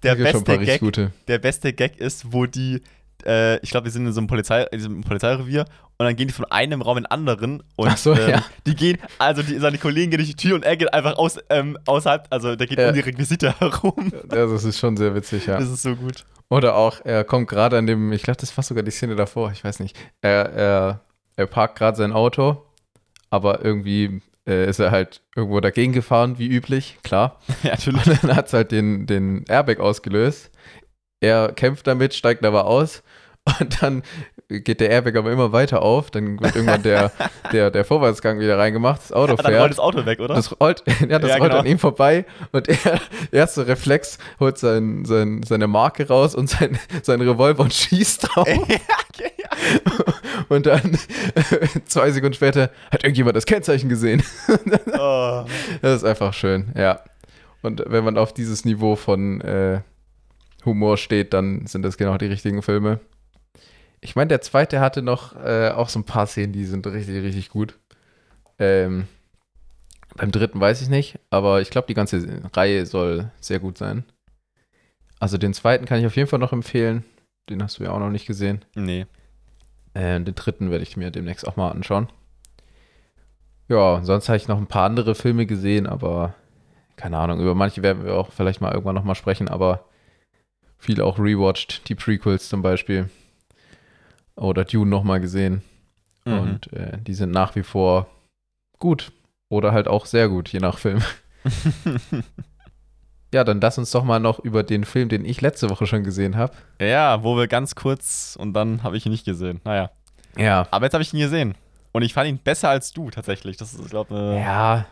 Der 0.04 0.12
ein 0.14 0.24
paar 0.24 0.42
beste, 0.44 0.60
Gag, 0.60 0.80
gute. 0.82 1.12
der 1.28 1.40
beste 1.40 1.74
Gag 1.74 1.98
ist, 1.98 2.32
wo 2.32 2.46
die, 2.46 2.82
äh, 3.26 3.58
ich 3.62 3.72
glaube, 3.72 3.86
wir 3.86 3.92
sind 3.92 4.06
in 4.06 4.14
so 4.14 4.20
einem, 4.20 4.28
Polizei, 4.28 4.64
in 4.64 4.78
diesem 4.78 5.02
Polizeirevier 5.02 5.66
und 5.98 6.06
dann 6.06 6.16
gehen 6.16 6.28
die 6.28 6.34
von 6.34 6.46
einem 6.46 6.82
Raum 6.82 6.98
in 6.98 7.04
den 7.04 7.12
anderen 7.12 7.64
und 7.76 7.98
so, 7.98 8.14
ähm, 8.14 8.30
ja. 8.30 8.46
die 8.68 8.76
gehen, 8.76 8.98
also 9.18 9.42
die, 9.42 9.58
seine 9.58 9.78
Kollegen 9.78 10.12
gehen 10.12 10.18
durch 10.20 10.30
die 10.30 10.36
Tür 10.36 10.56
und 10.56 10.66
er 10.66 10.76
geht 10.78 10.94
einfach 10.94 11.18
aus, 11.18 11.40
ähm, 11.50 11.78
außerhalb, 11.86 12.28
also 12.30 12.56
der 12.56 12.68
geht 12.68 12.78
Ja. 12.78 12.90
um 12.90 12.94
die 12.94 13.00
Requisite 13.00 13.60
herum. 13.60 14.12
Ja, 14.32 14.46
das 14.46 14.64
ist 14.64 14.78
schon 14.78 14.98
sehr 14.98 15.16
witzig, 15.16 15.48
ja. 15.48 15.58
Das 15.58 15.70
ist 15.70 15.82
so 15.82 15.96
gut. 15.96 16.26
Oder 16.50 16.76
auch, 16.76 17.00
er 17.04 17.24
kommt 17.24 17.48
gerade 17.48 17.78
an 17.78 17.88
dem, 17.88 18.12
ich 18.12 18.22
glaube, 18.22 18.38
das 18.40 18.56
war 18.58 18.64
sogar 18.64 18.84
die 18.84 18.92
Szene 18.92 19.16
davor, 19.16 19.52
ich 19.52 19.64
weiß 19.64 19.80
nicht. 19.80 19.98
Er, 20.22 20.52
er, 20.54 21.00
er 21.38 21.48
parkt 21.48 21.78
gerade 21.80 21.98
sein 21.98 22.12
Auto, 22.12 22.62
aber 23.36 23.64
irgendwie 23.64 24.22
äh, 24.48 24.68
ist 24.70 24.80
er 24.80 24.92
halt 24.92 25.22
irgendwo 25.36 25.60
dagegen 25.60 25.94
gefahren, 25.94 26.38
wie 26.40 26.48
üblich, 26.48 26.98
klar. 27.04 27.40
ja, 27.64 27.72
natürlich. 27.72 28.08
Und 28.08 28.24
dann 28.24 28.36
hat 28.36 28.48
es 28.48 28.54
halt 28.54 28.72
den, 28.72 29.06
den 29.06 29.44
Airbag 29.48 29.80
ausgelöst. 29.80 30.52
Er 31.20 31.52
kämpft 31.54 31.88
damit, 31.88 32.14
steigt 32.14 32.46
aber 32.46 32.66
aus 32.66 33.04
und 33.60 33.82
dann 33.82 34.04
geht 34.48 34.80
der 34.80 34.90
Airbag 34.92 35.16
aber 35.16 35.32
immer 35.32 35.52
weiter 35.52 35.82
auf. 35.82 36.12
Dann 36.12 36.40
wird 36.40 36.56
irgendwann 36.56 36.84
der, 36.84 37.12
der, 37.52 37.72
der 37.72 37.86
Vorwärtsgang 37.86 38.40
wieder 38.40 38.58
reingemacht, 38.60 39.02
das 39.02 39.12
Auto 39.12 39.34
Ah, 39.34 39.36
dann 39.38 39.46
rollt 39.46 39.58
fährt. 39.60 39.72
das 39.72 39.80
Auto 39.80 40.06
weg, 40.06 40.20
oder? 40.20 40.36
Das 40.36 40.60
rollt, 40.60 40.84
ja, 41.10 41.18
das 41.20 41.30
Ja, 41.32 41.38
rollt 41.38 41.52
genau. 41.52 41.62
an 41.62 41.66
ihm 41.66 41.80
vorbei 41.80 42.26
und 42.52 42.68
er, 42.68 43.00
erster 43.32 43.66
Reflex, 43.68 44.18
holt 44.40 44.58
sein, 44.60 45.06
sein, 45.06 45.42
seine 45.44 45.68
Marke 45.68 46.08
raus 46.08 46.36
und 46.36 46.50
sein, 46.50 46.78
sein 47.02 47.22
Revolver 47.22 47.64
und 47.64 47.74
schießt 47.74 48.28
drauf. 48.36 48.48
ja, 48.48 48.54
ja. 48.56 48.78
Und 50.50 50.66
dann 50.66 50.98
zwei 51.86 52.12
Sekunden 52.12 52.34
später 52.34 52.72
hat 52.92 53.04
irgendjemand 53.04 53.36
das 53.36 53.46
Kennzeichen 53.46 53.90
gesehen. 53.90 54.24
Oh. 54.98 55.46
Das 55.82 55.98
ist 55.98 56.04
einfach 56.04 56.34
schön, 56.34 56.72
ja. 56.76 57.02
Und 57.62 57.84
wenn 57.88 58.04
man 58.04 58.18
auf 58.18 58.34
dieses 58.34 58.64
Niveau 58.66 58.96
von 58.96 59.42
äh, 59.42 59.82
Humor 60.64 60.98
steht, 60.98 61.34
dann 61.34 61.68
sind 61.68 61.84
das 61.84 61.98
genau 61.98 62.18
die 62.18 62.28
richtigen 62.28 62.62
Filme. 62.62 63.00
Ich 64.02 64.16
meine, 64.16 64.30
der 64.30 64.42
zweite 64.42 64.80
hatte 64.80 65.02
noch 65.02 65.36
äh, 65.36 65.70
auch 65.70 65.90
so 65.90 66.00
ein 66.00 66.06
paar 66.06 66.28
Szenen, 66.28 66.54
die 66.54 66.66
sind 66.66 66.88
richtig, 66.88 67.24
richtig 67.24 67.50
gut. 67.50 67.78
Ähm, 68.58 69.08
beim 70.16 70.32
dritten 70.32 70.60
weiß 70.60 70.82
ich 70.82 70.90
nicht, 70.90 71.20
aber 71.30 71.62
ich 71.62 71.70
glaube, 71.70 71.88
die 71.88 71.94
ganze 71.94 72.42
Reihe 72.54 72.86
soll 72.86 73.32
sehr 73.42 73.60
gut 73.60 73.78
sein. 73.78 74.06
Also 75.20 75.38
den 75.38 75.54
zweiten 75.54 75.86
kann 75.86 76.00
ich 76.00 76.06
auf 76.06 76.16
jeden 76.16 76.30
Fall 76.30 76.40
noch 76.40 76.54
empfehlen. 76.54 77.04
Den 77.50 77.62
hast 77.62 77.80
du 77.80 77.84
ja 77.84 77.92
auch 77.92 78.00
noch 78.00 78.10
nicht 78.10 78.26
gesehen. 78.26 78.64
Nee. 78.76 79.06
Äh, 79.96 80.22
den 80.22 80.36
dritten 80.36 80.70
werde 80.70 80.84
ich 80.84 80.98
mir 80.98 81.10
demnächst 81.10 81.48
auch 81.48 81.56
mal 81.56 81.72
anschauen. 81.72 82.10
Ja, 83.68 84.04
sonst 84.04 84.30
habe 84.30 84.38
ich 84.38 84.48
noch 84.48 84.60
ein 84.60 84.68
paar 84.68 84.86
andere 84.86 85.16
Filme 85.16 85.48
gesehen, 85.48 85.88
aber 85.88 86.36
keine 86.98 87.18
Ahnung, 87.18 87.40
über 87.40 87.56
manche 87.56 87.82
werden 87.82 88.06
wir 88.06 88.14
auch 88.14 88.32
vielleicht 88.32 88.62
mal 88.62 88.72
irgendwann 88.72 88.96
nochmal 88.96 89.16
sprechen, 89.16 89.50
aber 89.50 89.86
viel 90.78 91.02
auch 91.02 91.18
rewatcht, 91.18 91.90
die 91.90 91.96
Prequels 91.96 92.48
zum 92.48 92.62
Beispiel. 92.62 93.10
Oder 94.36 94.66
Dune 94.66 94.92
nochmal 94.92 95.20
gesehen. 95.20 95.64
Mhm. 96.26 96.40
Und 96.40 96.74
äh, 96.74 96.98
die 97.02 97.14
sind 97.14 97.32
nach 97.32 97.56
wie 97.56 97.64
vor 97.64 98.08
gut. 98.80 99.12
Oder 99.50 99.72
halt 99.72 99.88
auch 99.88 100.06
sehr 100.06 100.28
gut, 100.30 100.50
je 100.50 100.60
nach 100.60 100.78
Film. 100.78 101.02
Ja, 103.36 103.44
dann 103.44 103.60
lass 103.60 103.78
uns 103.78 103.92
doch 103.92 104.06
mal 104.06 104.20
noch 104.20 104.40
über 104.40 104.64
den 104.64 104.86
Film, 104.86 105.10
den 105.10 105.26
ich 105.26 105.42
letzte 105.42 105.70
Woche 105.70 105.86
schon 105.88 106.04
gesehen 106.06 106.38
habe. 106.38 106.54
ja, 106.82 107.22
wo 107.22 107.36
wir 107.36 107.48
ganz 107.48 107.76
kurz 107.76 108.38
und 108.40 108.54
dann 108.54 108.82
habe 108.82 108.96
ich 108.96 109.06
ihn 109.06 109.12
nicht 109.12 109.26
gesehen. 109.26 109.60
Naja. 109.66 109.92
Ja. 110.38 110.68
Aber 110.72 110.86
jetzt 110.86 110.94
habe 110.94 111.02
ich 111.02 111.14
ihn 111.14 111.20
gesehen. 111.20 111.54
Und 111.92 112.02
ich 112.02 112.14
fand 112.14 112.30
ihn 112.30 112.38
besser 112.38 112.70
als 112.70 112.94
du 112.94 113.10
tatsächlich. 113.10 113.58
Das 113.58 113.74
ist, 113.74 113.90
glaube 113.90 114.14
ich. 114.38 114.42
Ja. 114.46 114.86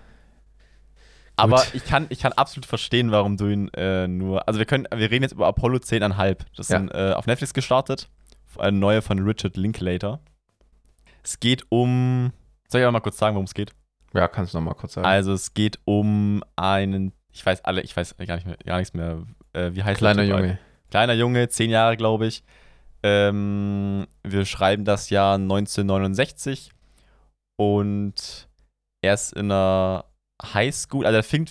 Aber 1.36 1.58
Gut. 1.58 1.72
ich 1.74 1.86
kann, 1.86 2.06
ich 2.10 2.20
kann 2.20 2.34
absolut 2.34 2.66
verstehen, 2.66 3.12
warum 3.12 3.38
du 3.38 3.48
ihn 3.48 3.70
äh, 3.76 4.08
nur. 4.08 4.48
Also 4.48 4.60
wir 4.60 4.66
können, 4.66 4.88
wir 4.94 5.10
reden 5.10 5.24
jetzt 5.24 5.32
über 5.32 5.48
Apollo 5.48 5.78
10,5. 5.78 6.38
Das 6.56 6.68
Ja. 6.70 6.78
sind 6.80 6.90
äh, 6.94 7.14
auf 7.14 7.26
Netflix 7.26 7.54
gestartet. 7.54 8.10
Eine 8.58 8.78
neue 8.78 9.02
von 9.02 9.20
Richard 9.20 9.58
Linklater. 9.58 10.20
Es 11.24 11.40
geht 11.40 11.66
um. 11.70 12.34
Soll 12.68 12.82
ich 12.82 12.88
auch 12.88 12.92
mal 12.92 13.00
kurz 13.00 13.18
sagen, 13.18 13.36
worum 13.36 13.46
es 13.46 13.54
geht? 13.54 13.72
Ja, 14.14 14.28
kannst 14.28 14.54
du 14.54 14.58
noch 14.60 14.66
mal 14.66 14.74
kurz 14.76 14.94
sagen. 14.94 15.08
Also 15.08 15.34
es 15.34 15.54
geht 15.54 15.80
um 15.86 16.44
einen. 16.56 17.14
Ich 17.34 17.46
weiß 17.46 17.66
alle, 17.66 17.82
ich 17.82 17.96
weiß 17.98 18.16
gar 18.18 18.36
nicht 18.36 18.46
mehr, 18.46 18.58
gar 18.66 18.78
nichts 18.78 18.94
mehr. 18.94 19.24
Äh, 19.54 19.72
wie 19.74 19.84
heißt 19.84 19.98
Kleiner? 19.98 20.24
Junge. 20.24 20.60
Kleiner 20.90 21.14
Junge, 21.14 21.50
zehn 21.50 21.72
Jahre, 21.72 21.98
glaube 21.98 22.28
ich. 22.28 22.44
Ähm, 23.02 24.08
wir 24.24 24.46
schreiben 24.46 24.86
das 24.86 25.10
Jahr 25.10 25.36
1969 25.36 26.72
und 27.58 28.48
er 29.02 29.14
ist 29.16 29.34
in 29.34 29.52
einer 29.52 30.06
Highschool, 30.42 31.06
also 31.06 31.16
der 31.16 31.24
Film, 31.24 31.46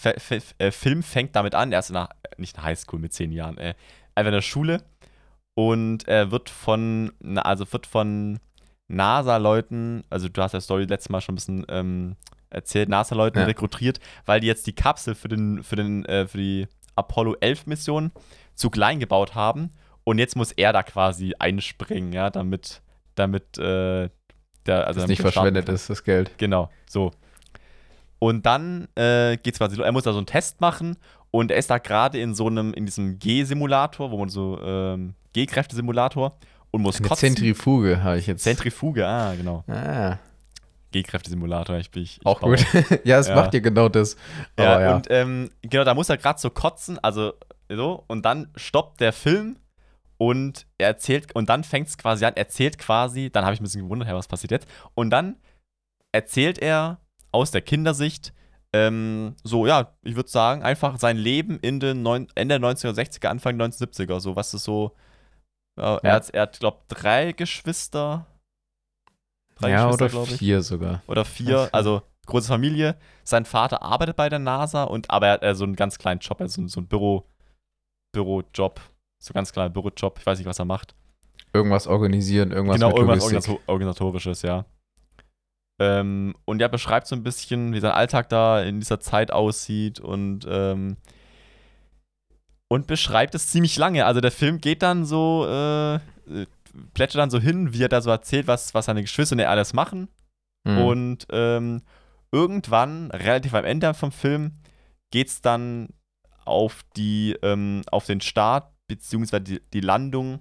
äh, 0.59 0.71
Film 0.71 1.03
fängt 1.03 1.37
damit 1.37 1.55
an, 1.55 1.73
er 1.73 1.81
ist 1.81 1.90
in 1.90 1.97
einer, 1.97 2.09
nicht 2.38 2.55
in 2.55 2.59
einer 2.61 2.68
Highschool 2.68 3.01
mit 3.01 3.12
zehn 3.12 3.33
Jahren, 3.33 3.59
äh, 3.59 3.75
einfach 4.14 4.29
in 4.29 4.35
der 4.35 4.42
Schule 4.42 4.83
und 5.55 6.09
er 6.09 6.31
wird 6.31 6.49
von, 6.49 7.12
also 7.37 7.71
wird 7.73 7.87
von 7.87 8.38
NASA-Leuten, 8.88 10.05
also 10.09 10.29
du 10.29 10.42
hast 10.42 10.53
ja 10.53 10.61
Story 10.61 10.85
letztes 10.85 11.11
Mal 11.11 11.21
schon 11.21 11.35
ein 11.35 11.37
bisschen 11.37 11.66
ähm, 11.68 12.16
erzählt, 12.53 12.88
NASA-Leuten 12.88 13.38
Ja. 13.38 13.45
rekrutiert, 13.47 13.99
weil 14.27 14.41
die 14.41 14.47
jetzt 14.47 14.67
die 14.67 14.75
Kapsel 14.75 15.15
für, 15.15 15.29
den, 15.29 15.62
für, 15.62 15.77
den, 15.77 16.05
äh, 16.05 16.27
für 16.27 16.38
die 16.38 16.69
Apollo 16.95 17.37
11 17.41 17.67
Mission 17.67 18.12
zu 18.55 18.71
klein 18.71 19.01
gebaut 19.01 19.35
haben 19.35 19.71
und 20.05 20.19
jetzt 20.19 20.37
muss 20.37 20.53
er 20.53 20.73
da 20.73 20.83
quasi 20.83 21.33
einspringen, 21.38 22.12
ja, 22.12 22.29
damit, 22.31 22.83
damit 23.15 23.57
äh, 23.59 24.11
der, 24.67 24.87
also 24.87 24.87
dass 24.87 24.95
damit 24.97 25.09
nicht 25.09 25.21
verschwendet 25.23 25.69
ist, 25.69 25.88
das 25.91 26.05
Geld. 26.05 26.31
Genau, 26.38 26.71
so. 26.88 27.11
Und 28.19 28.47
dann 28.47 28.87
äh, 28.95 29.37
geht's 29.38 29.59
quasi, 29.59 29.77
lo- 29.77 29.83
er 29.85 29.91
muss 29.93 30.05
da 30.05 30.12
so 30.12 30.19
einen 30.19 30.27
Test 30.27 30.61
machen 30.61 30.97
und 31.33 31.51
er 31.51 31.57
ist 31.57 31.71
da 31.71 31.79
gerade 31.79 32.21
in 32.21 32.35
so 32.35 32.47
einem, 32.47 32.73
in 32.75 32.87
diesem 32.87 33.19
G-Simulator, 33.19 34.11
wo 34.12 34.19
man 34.19 34.29
so, 34.29 34.61
ähm, 34.62 35.15
G-Kräfte-Simulator 35.33 36.37
und 36.71 36.83
muss 36.83 36.99
Eine 36.99 37.09
kotzen. 37.09 37.35
Zentrifuge 37.35 38.03
habe 38.05 38.19
ich 38.19 38.27
jetzt. 38.27 38.45
Zentrifuge, 38.45 39.07
ah, 39.07 39.35
genau. 39.35 39.65
Ah, 39.67 40.19
G-Kräfte-Simulator, 40.93 41.77
ich 41.79 41.91
bin 41.91 42.03
ich, 42.05 42.19
ich 42.21 42.27
auch 42.27 42.41
baue. 42.41 42.57
gut. 42.57 42.67
ja, 43.05 43.19
es 43.19 43.29
Ja. 43.29 43.35
macht 43.35 43.53
dir 43.55 43.61
genau 43.61 43.89
das. 43.89 44.17
Ja, 44.59 44.81
ja. 44.81 44.95
und 44.97 45.07
ähm, 45.11 45.51
genau, 45.63 45.85
da 45.85 45.95
muss 45.95 46.09
er 46.09 46.17
gerade 46.19 46.39
so 46.39 46.51
kotzen, 46.51 46.99
also 47.01 47.33
so, 47.69 48.05
und 48.07 48.25
dann 48.25 48.51
stoppt 48.57 49.01
der 49.01 49.13
Film 49.13 49.57
und 50.19 50.67
er 50.79 50.89
erzählt, 50.89 51.35
und 51.35 51.49
dann 51.49 51.65
fängt 51.65 51.89
es 51.89 51.99
quasi 51.99 52.25
an, 52.25 52.37
erzählt 52.37 52.79
quasi, 52.79 53.31
dann 53.31 53.45
habe 53.45 53.55
ich 53.55 53.61
ein 53.61 53.65
bisschen 53.65 53.83
gewundert, 53.83 54.09
hey, 54.09 54.15
was 54.17 54.29
passiert 54.29 54.53
jetzt? 54.53 54.69
Und 54.95 55.11
dann 55.11 55.37
erzählt 56.13 56.59
er 56.59 56.99
aus 57.33 57.51
der 57.51 57.63
Kindersicht, 57.63 58.33
ähm, 58.75 59.35
so, 59.43 59.67
ja, 59.67 59.95
ich 60.03 60.15
würde 60.17 60.29
sagen, 60.29 60.63
einfach 60.63 60.99
sein 60.99 61.17
Leben 61.17 61.59
in 61.61 61.81
den 61.81 62.03
neun, 62.03 62.29
Ende 62.35 62.59
der 62.61 62.71
1960er, 62.71 63.27
Anfang 63.27 63.59
der 63.59 63.69
1970er, 63.69 64.21
so, 64.21 64.37
was 64.37 64.55
ist 64.55 64.65
so, 64.65 64.95
ja, 65.79 65.97
er 66.03 66.13
hat, 66.15 66.31
er 66.31 66.43
hat 66.43 66.61
glaube 66.61 66.79
drei 66.89 67.33
Geschwister. 67.33 68.27
Drei 69.62 69.70
ja, 69.70 69.90
Geschwister, 69.90 70.20
oder 70.20 70.31
ich 70.31 70.38
vier 70.38 70.62
sogar. 70.62 71.03
oder 71.07 71.25
vier, 71.25 71.68
also 71.72 72.03
große 72.27 72.48
Familie. 72.48 72.96
Sein 73.25 73.44
Vater 73.44 73.83
arbeitet 73.83 74.16
bei 74.16 74.29
der 74.29 74.38
NASA 74.38 74.85
und 74.85 75.11
aber 75.11 75.29
er 75.29 75.33
hat 75.35 75.42
äh, 75.42 75.55
so 75.55 75.64
einen 75.64 75.77
ganz 75.77 75.98
kleinen 75.98 76.20
Job, 76.20 76.40
also 76.40 76.66
so 76.66 76.81
einen 76.81 76.88
Büro, 76.88 77.27
Bürojob, 78.12 78.81
so 79.22 79.33
ganz 79.33 79.53
kleiner 79.53 79.70
Bürojob. 79.70 80.18
Ich 80.18 80.27
weiß 80.27 80.38
nicht, 80.38 80.48
was 80.48 80.59
er 80.59 80.64
macht. 80.64 80.94
Irgendwas 81.53 81.87
organisieren, 81.87 82.51
irgendwas 82.51 82.77
genau, 82.77 82.96
irgendwas. 82.96 83.22
Organisator 83.22 83.61
organisatorisches, 83.66 84.42
ja. 84.42 84.64
Ähm, 85.81 86.35
und 86.44 86.61
er 86.61 86.68
beschreibt 86.68 87.07
so 87.07 87.16
ein 87.16 87.22
bisschen, 87.22 87.72
wie 87.72 87.81
sein 87.81 87.92
Alltag 87.92 88.29
da 88.29 88.62
in 88.62 88.81
dieser 88.81 89.01
Zeit 89.01 89.33
aussieht 89.33 90.01
und 90.01 90.46
ähm, 90.48 90.96
und 92.68 92.87
beschreibt 92.87 93.35
es 93.35 93.48
ziemlich 93.48 93.77
lange. 93.77 94.07
Also 94.07 94.22
der 94.22 94.31
Film 94.31 94.59
geht 94.59 94.83
dann 94.83 95.05
so, 95.05 95.46
äh, 95.46 95.98
plätschert 96.95 97.21
dann 97.21 97.31
so 97.31 97.41
hin, 97.41 97.73
wie 97.73 97.83
er 97.83 97.89
da 97.89 98.01
so 98.01 98.11
erzählt, 98.11 98.47
was, 98.47 98.75
was 98.75 98.87
seine 98.87 99.03
Geschwister 99.03 99.35
und 99.35 99.41
er 99.41 99.51
alles 99.51 99.73
machen. 99.73 100.09
Mhm. 100.65 100.79
Und 100.79 101.27
ähm, 101.31 101.83
irgendwann, 102.31 103.11
relativ 103.11 103.55
am 103.55 103.65
Ende 103.65 103.93
vom 103.95 104.13
Film, 104.13 104.53
geht 105.11 105.29
es 105.29 105.41
dann 105.43 105.89
auf, 106.45 106.83
die, 106.97 107.37
ähm, 107.43 107.83
auf 107.91 108.07
den 108.07 108.21
Start 108.21 108.73
beziehungsweise 108.89 109.43
die, 109.45 109.61
die 109.73 109.81
Landung 109.81 110.41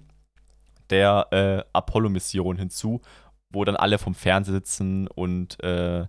der 0.90 1.26
äh, 1.30 1.64
Apollo-Mission 1.72 2.56
hinzu, 2.58 3.00
wo 3.50 3.64
dann 3.64 3.76
alle 3.76 3.98
vom 3.98 4.14
Fernseher 4.14 4.54
sitzen 4.54 5.06
und 5.08 5.62
äh, 5.62 6.06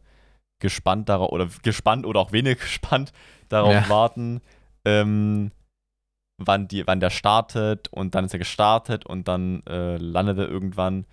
gespannt 0.60 1.10
darauf, 1.10 1.32
oder 1.32 1.48
gespannt 1.62 2.06
oder 2.06 2.20
auch 2.20 2.32
wenig 2.32 2.60
gespannt 2.60 3.12
darauf 3.50 3.74
Ja. 3.74 3.90
warten, 3.90 4.42
ähm, 4.86 5.52
wann, 6.38 6.68
die, 6.68 6.86
wann 6.88 7.00
der 7.00 7.10
startet 7.10 7.88
und 7.92 8.16
dann 8.16 8.26
ist 8.26 8.34
er 8.34 8.40
gestartet 8.40 9.06
und 9.06 9.28
dann 9.28 9.64
äh, 9.68 9.98
landet 9.98 10.38
er 10.38 10.48
irgendwann. 10.50 11.06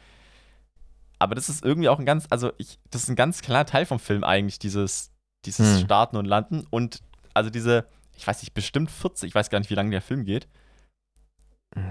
Aber 1.18 1.34
das 1.34 1.48
ist 1.48 1.64
irgendwie 1.64 1.88
auch 1.88 1.98
ein 1.98 2.06
ganz, 2.06 2.26
also 2.30 2.52
ich, 2.58 2.78
das 2.90 3.02
ist 3.04 3.08
ein 3.10 3.16
ganz 3.16 3.42
kleiner 3.42 3.66
Teil 3.66 3.84
vom 3.86 3.98
Film 3.98 4.24
eigentlich, 4.24 4.58
dieses, 4.58 5.12
dieses 5.44 5.78
Hm. 5.78 5.84
Starten 5.84 6.16
und 6.16 6.24
Landen 6.24 6.66
und 6.70 7.02
also 7.34 7.50
diese, 7.50 7.86
ich 8.16 8.26
weiß 8.26 8.42
nicht, 8.42 8.54
bestimmt 8.54 8.90
40, 8.90 9.28
ich 9.28 9.34
weiß 9.34 9.50
gar 9.50 9.58
nicht, 9.58 9.70
wie 9.70 9.74
lange 9.74 9.90
der 9.90 10.02
Film 10.02 10.24
geht. 10.24 10.48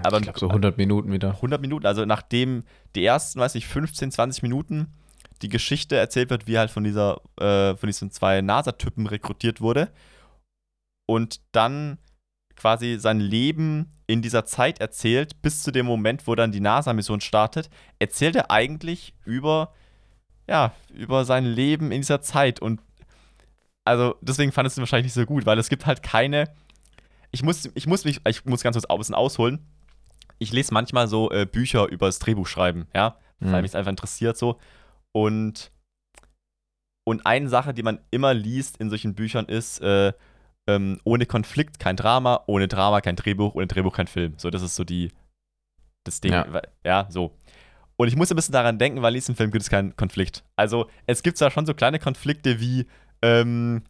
aber- 0.02 0.18
ich 0.18 0.24
glaube 0.24 0.38
so 0.38 0.48
100 0.48 0.76
Minuten 0.76 1.12
wieder. 1.12 1.30
100 1.40 1.60
Minuten, 1.60 1.86
also 1.86 2.04
nachdem 2.04 2.64
die 2.94 3.04
ersten, 3.04 3.40
weiß 3.40 3.54
nicht, 3.54 3.66
15, 3.68 4.10
20 4.10 4.42
Minuten 4.42 4.92
die 5.42 5.48
Geschichte 5.48 5.96
erzählt 5.96 6.28
wird, 6.28 6.46
wie 6.46 6.58
halt 6.58 6.70
von 6.70 6.84
dieser, 6.84 7.20
äh, 7.40 7.74
von 7.76 7.86
diesen 7.86 8.10
zwei 8.10 8.42
NASA-Typen 8.42 9.06
rekrutiert 9.06 9.60
wurde 9.62 9.90
und 11.06 11.40
dann 11.52 11.98
quasi 12.60 12.98
sein 12.98 13.20
Leben 13.20 13.90
in 14.06 14.20
dieser 14.20 14.44
Zeit 14.44 14.80
erzählt, 14.80 15.40
bis 15.40 15.62
zu 15.62 15.70
dem 15.70 15.86
Moment, 15.86 16.26
wo 16.26 16.34
dann 16.34 16.52
die 16.52 16.60
NASA-Mission 16.60 17.22
startet, 17.22 17.70
erzählt 17.98 18.36
er 18.36 18.50
eigentlich 18.50 19.14
über, 19.24 19.72
ja, 20.46 20.72
über 20.92 21.24
sein 21.24 21.46
Leben 21.46 21.90
in 21.90 22.02
dieser 22.02 22.20
Zeit 22.20 22.60
und 22.60 22.80
also 23.84 24.14
deswegen 24.20 24.52
fand 24.52 24.66
es 24.66 24.76
ihn 24.76 24.80
wahrscheinlich 24.82 25.06
nicht 25.06 25.14
so 25.14 25.24
gut, 25.24 25.46
weil 25.46 25.58
es 25.58 25.70
gibt 25.70 25.86
halt 25.86 26.02
keine, 26.02 26.52
ich 27.30 27.42
muss, 27.42 27.70
ich 27.74 27.86
muss 27.86 28.04
mich, 28.04 28.20
ich 28.28 28.44
muss 28.44 28.62
ganz 28.62 28.76
kurz 28.76 28.84
ein 28.84 28.98
bisschen 28.98 29.14
ausholen, 29.14 29.64
ich 30.38 30.52
lese 30.52 30.74
manchmal 30.74 31.08
so 31.08 31.30
äh, 31.30 31.46
Bücher 31.46 31.88
über 31.88 32.06
das 32.06 32.18
Drehbuch 32.18 32.46
schreiben, 32.46 32.88
ja, 32.94 33.16
weil 33.40 33.54
Mhm. 33.54 33.62
mich 33.62 33.70
es 33.70 33.74
einfach 33.74 33.90
interessiert 33.90 34.36
so. 34.36 34.58
Und, 35.12 35.72
und 37.04 37.24
eine 37.24 37.48
Sache, 37.48 37.72
die 37.72 37.82
man 37.82 38.00
immer 38.10 38.34
liest 38.34 38.76
in 38.76 38.90
solchen 38.90 39.14
Büchern 39.14 39.46
ist, 39.46 39.80
äh, 39.80 40.12
ähm, 40.76 40.98
ohne 41.04 41.26
Konflikt 41.26 41.78
kein 41.78 41.96
Drama, 41.96 42.42
ohne 42.46 42.68
Drama 42.68 43.00
kein 43.00 43.16
Drehbuch, 43.16 43.54
ohne 43.54 43.66
Drehbuch 43.66 43.94
kein 43.94 44.06
Film. 44.06 44.34
So, 44.36 44.50
das 44.50 44.62
ist 44.62 44.76
so 44.76 44.84
die, 44.84 45.10
das 46.04 46.20
Ding. 46.20 46.32
Ja. 46.32 46.46
Ja, 46.84 47.06
so. 47.10 47.36
Und 47.96 48.08
ich 48.08 48.16
muss 48.16 48.30
ein 48.30 48.36
bisschen 48.36 48.52
daran 48.52 48.78
denken, 48.78 49.02
weil 49.02 49.12
in 49.14 49.20
diesem 49.20 49.36
Film 49.36 49.50
gibt 49.50 49.62
es 49.62 49.68
keinen 49.70 49.94
Konflikt. 49.96 50.42
Also, 50.56 50.88
es 51.06 51.22
gibt 51.22 51.36
zwar 51.36 51.50
schon 51.50 51.66
so 51.66 51.74
kleine 51.74 51.98
Konflikte 51.98 52.58
wie, 52.60 52.86
ähm, 53.20 53.82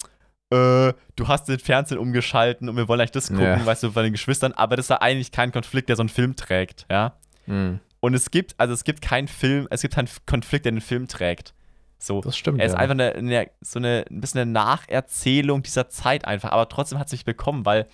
äh, 0.52 0.92
du 1.14 1.28
hast 1.28 1.44
den 1.48 1.60
Fernsehen 1.60 1.98
umgeschalten 1.98 2.68
und 2.68 2.76
wir 2.76 2.88
wollen 2.88 3.00
eigentlich 3.00 3.12
das 3.12 3.28
gucken, 3.28 3.44
Ja. 3.44 3.64
weißt 3.64 3.84
du, 3.84 3.92
bei 3.92 4.02
den 4.02 4.12
Geschwistern, 4.12 4.52
aber 4.52 4.74
das 4.74 4.86
ist 4.86 4.90
ja 4.90 5.00
eigentlich 5.00 5.30
kein 5.30 5.52
Konflikt, 5.52 5.88
der 5.88 5.96
so 5.96 6.02
einen 6.02 6.08
Film 6.08 6.34
trägt, 6.34 6.86
ja. 6.90 7.14
Mhm. 7.46 7.78
Und 8.00 8.14
es 8.14 8.30
gibt, 8.32 8.54
also 8.58 8.74
es 8.74 8.82
gibt 8.82 9.00
keinen 9.02 9.28
Film, 9.28 9.68
es 9.70 9.82
gibt 9.82 9.94
keinen 9.94 10.08
Konflikt, 10.26 10.64
der 10.64 10.72
den 10.72 10.80
Film 10.80 11.06
trägt. 11.06 11.54
So. 12.02 12.20
Das 12.22 12.36
stimmt. 12.36 12.60
Er 12.60 12.66
ist 12.66 12.72
ja. 12.72 12.78
einfach 12.78 12.94
eine, 12.94 13.14
eine, 13.14 13.50
so 13.60 13.78
eine, 13.78 14.04
ein 14.10 14.20
bisschen 14.20 14.40
eine 14.40 14.50
Nacherzählung 14.50 15.62
dieser 15.62 15.88
Zeit 15.88 16.24
einfach, 16.24 16.50
aber 16.52 16.68
trotzdem 16.68 16.98
hat 16.98 17.06
es 17.08 17.12
mich 17.12 17.24
bekommen, 17.24 17.64
weil 17.66 17.86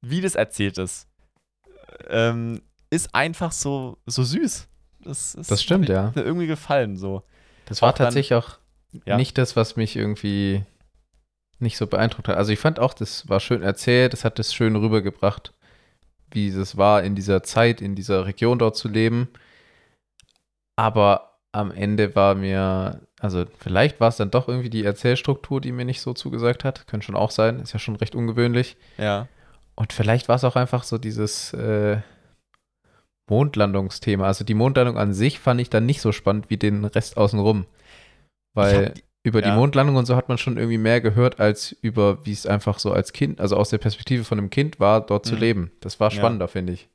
wie 0.00 0.20
das 0.20 0.36
erzählt 0.36 0.78
ist, 0.78 1.08
ähm, 2.08 2.62
ist 2.90 3.14
einfach 3.14 3.50
so, 3.52 3.98
so 4.06 4.22
süß. 4.22 4.68
Das, 5.00 5.34
ist, 5.34 5.50
Das 5.50 5.62
stimmt, 5.62 5.88
hat 5.88 5.94
ja. 5.94 6.12
Mir 6.14 6.22
irgendwie 6.26 6.46
gefallen, 6.46 6.96
so. 6.96 7.22
Das 7.66 7.82
war 7.82 7.90
auch 7.90 7.94
dann- 7.94 8.06
tatsächlich 8.06 8.34
auch 8.34 8.58
Ja. 9.04 9.16
nicht 9.16 9.36
das, 9.36 9.56
was 9.56 9.76
mich 9.76 9.96
irgendwie 9.96 10.64
nicht 11.58 11.76
so 11.76 11.88
beeindruckt 11.88 12.28
hat. 12.28 12.36
Also 12.36 12.52
ich 12.52 12.60
fand 12.60 12.78
auch, 12.78 12.94
das 12.94 13.28
war 13.28 13.40
schön 13.40 13.62
erzählt, 13.62 14.12
das 14.12 14.24
hat 14.24 14.38
das 14.38 14.54
schön 14.54 14.76
rübergebracht, 14.76 15.52
wie 16.30 16.48
es 16.48 16.76
war, 16.76 17.02
in 17.02 17.16
dieser 17.16 17.42
Zeit, 17.42 17.80
in 17.80 17.96
dieser 17.96 18.26
Region 18.26 18.60
dort 18.60 18.76
zu 18.76 18.86
leben. 18.88 19.28
Aber 20.76 21.38
am 21.52 21.70
Ende 21.72 22.14
war 22.14 22.34
mir, 22.34 23.00
also 23.20 23.44
vielleicht 23.58 24.00
war 24.00 24.08
es 24.08 24.16
dann 24.16 24.30
doch 24.30 24.48
irgendwie 24.48 24.70
die 24.70 24.84
Erzählstruktur, 24.84 25.60
die 25.60 25.72
mir 25.72 25.84
nicht 25.84 26.00
so 26.00 26.12
zugesagt 26.14 26.64
hat. 26.64 26.86
Könnte 26.86 27.06
schon 27.06 27.16
auch 27.16 27.30
sein, 27.30 27.60
ist 27.60 27.72
ja 27.72 27.78
schon 27.78 27.96
recht 27.96 28.14
ungewöhnlich. 28.14 28.76
Ja. 28.96 29.26
Und 29.74 29.92
vielleicht 29.92 30.28
war 30.28 30.36
es 30.36 30.44
auch 30.44 30.56
einfach 30.56 30.82
so 30.84 30.98
dieses 30.98 31.52
äh, 31.54 31.98
Mondlandungsthema. 33.30 34.24
Also 34.26 34.44
die 34.44 34.54
Mondlandung 34.54 34.96
an 34.98 35.12
sich 35.12 35.38
fand 35.38 35.60
ich 35.60 35.70
dann 35.70 35.86
nicht 35.86 36.00
so 36.00 36.12
spannend 36.12 36.50
wie 36.50 36.56
den 36.56 36.84
Rest 36.84 37.16
außenrum. 37.16 37.66
Weil 38.54 38.90
die- 38.90 39.02
über 39.24 39.42
die 39.42 39.48
ja. 39.48 39.54
Mondlandung 39.54 39.96
und 39.96 40.06
so 40.06 40.16
hat 40.16 40.28
man 40.28 40.38
schon 40.38 40.56
irgendwie 40.56 40.78
mehr 40.78 41.00
gehört, 41.00 41.38
als 41.38 41.72
über, 41.82 42.24
wie 42.24 42.32
es 42.32 42.46
einfach 42.46 42.78
so 42.78 42.92
als 42.92 43.12
Kind, 43.12 43.40
also 43.40 43.56
aus 43.56 43.68
der 43.68 43.78
Perspektive 43.78 44.24
von 44.24 44.38
einem 44.38 44.48
Kind 44.48 44.80
war, 44.80 45.00
dort 45.04 45.26
zu 45.26 45.34
Mhm. 45.34 45.40
leben. 45.40 45.70
Das 45.80 46.00
war 46.00 46.10
Ja. 46.10 46.16
spannender, 46.16 46.48
finde 46.48 46.72
ich. 46.72 46.88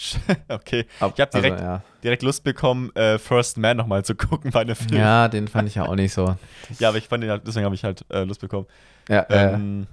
okay. 0.48 0.86
Ab- 1.00 1.12
Ich 1.14 1.20
hab 1.20 1.30
direkt- 1.30 1.52
also, 1.52 1.64
ja. 1.64 1.82
Direkt 2.02 2.22
Lust 2.22 2.44
bekommen, 2.44 2.94
äh, 2.96 3.18
First 3.18 3.58
Man 3.58 3.76
nochmal 3.76 4.04
zu 4.04 4.14
gucken 4.14 4.50
bei 4.50 4.60
einem 4.62 4.74
Film. 4.76 4.98
ja, 5.00 5.28
den 5.28 5.48
fand 5.48 5.68
ich 5.68 5.74
ja 5.74 5.84
auch 5.86 5.94
nicht 5.94 6.12
so. 6.12 6.36
Ja, 6.78 6.88
aber 6.88 6.98
ich 6.98 7.08
fand 7.08 7.22
den 7.22 7.30
halt, 7.30 7.46
deswegen 7.46 7.64
habe 7.66 7.74
ich 7.74 7.84
halt 7.84 8.04
äh, 8.10 8.24
Lust 8.24 8.40
bekommen. 8.40 8.66
Ja, 9.08 9.20
äh, 9.22 9.54
Ähm, 9.54 9.86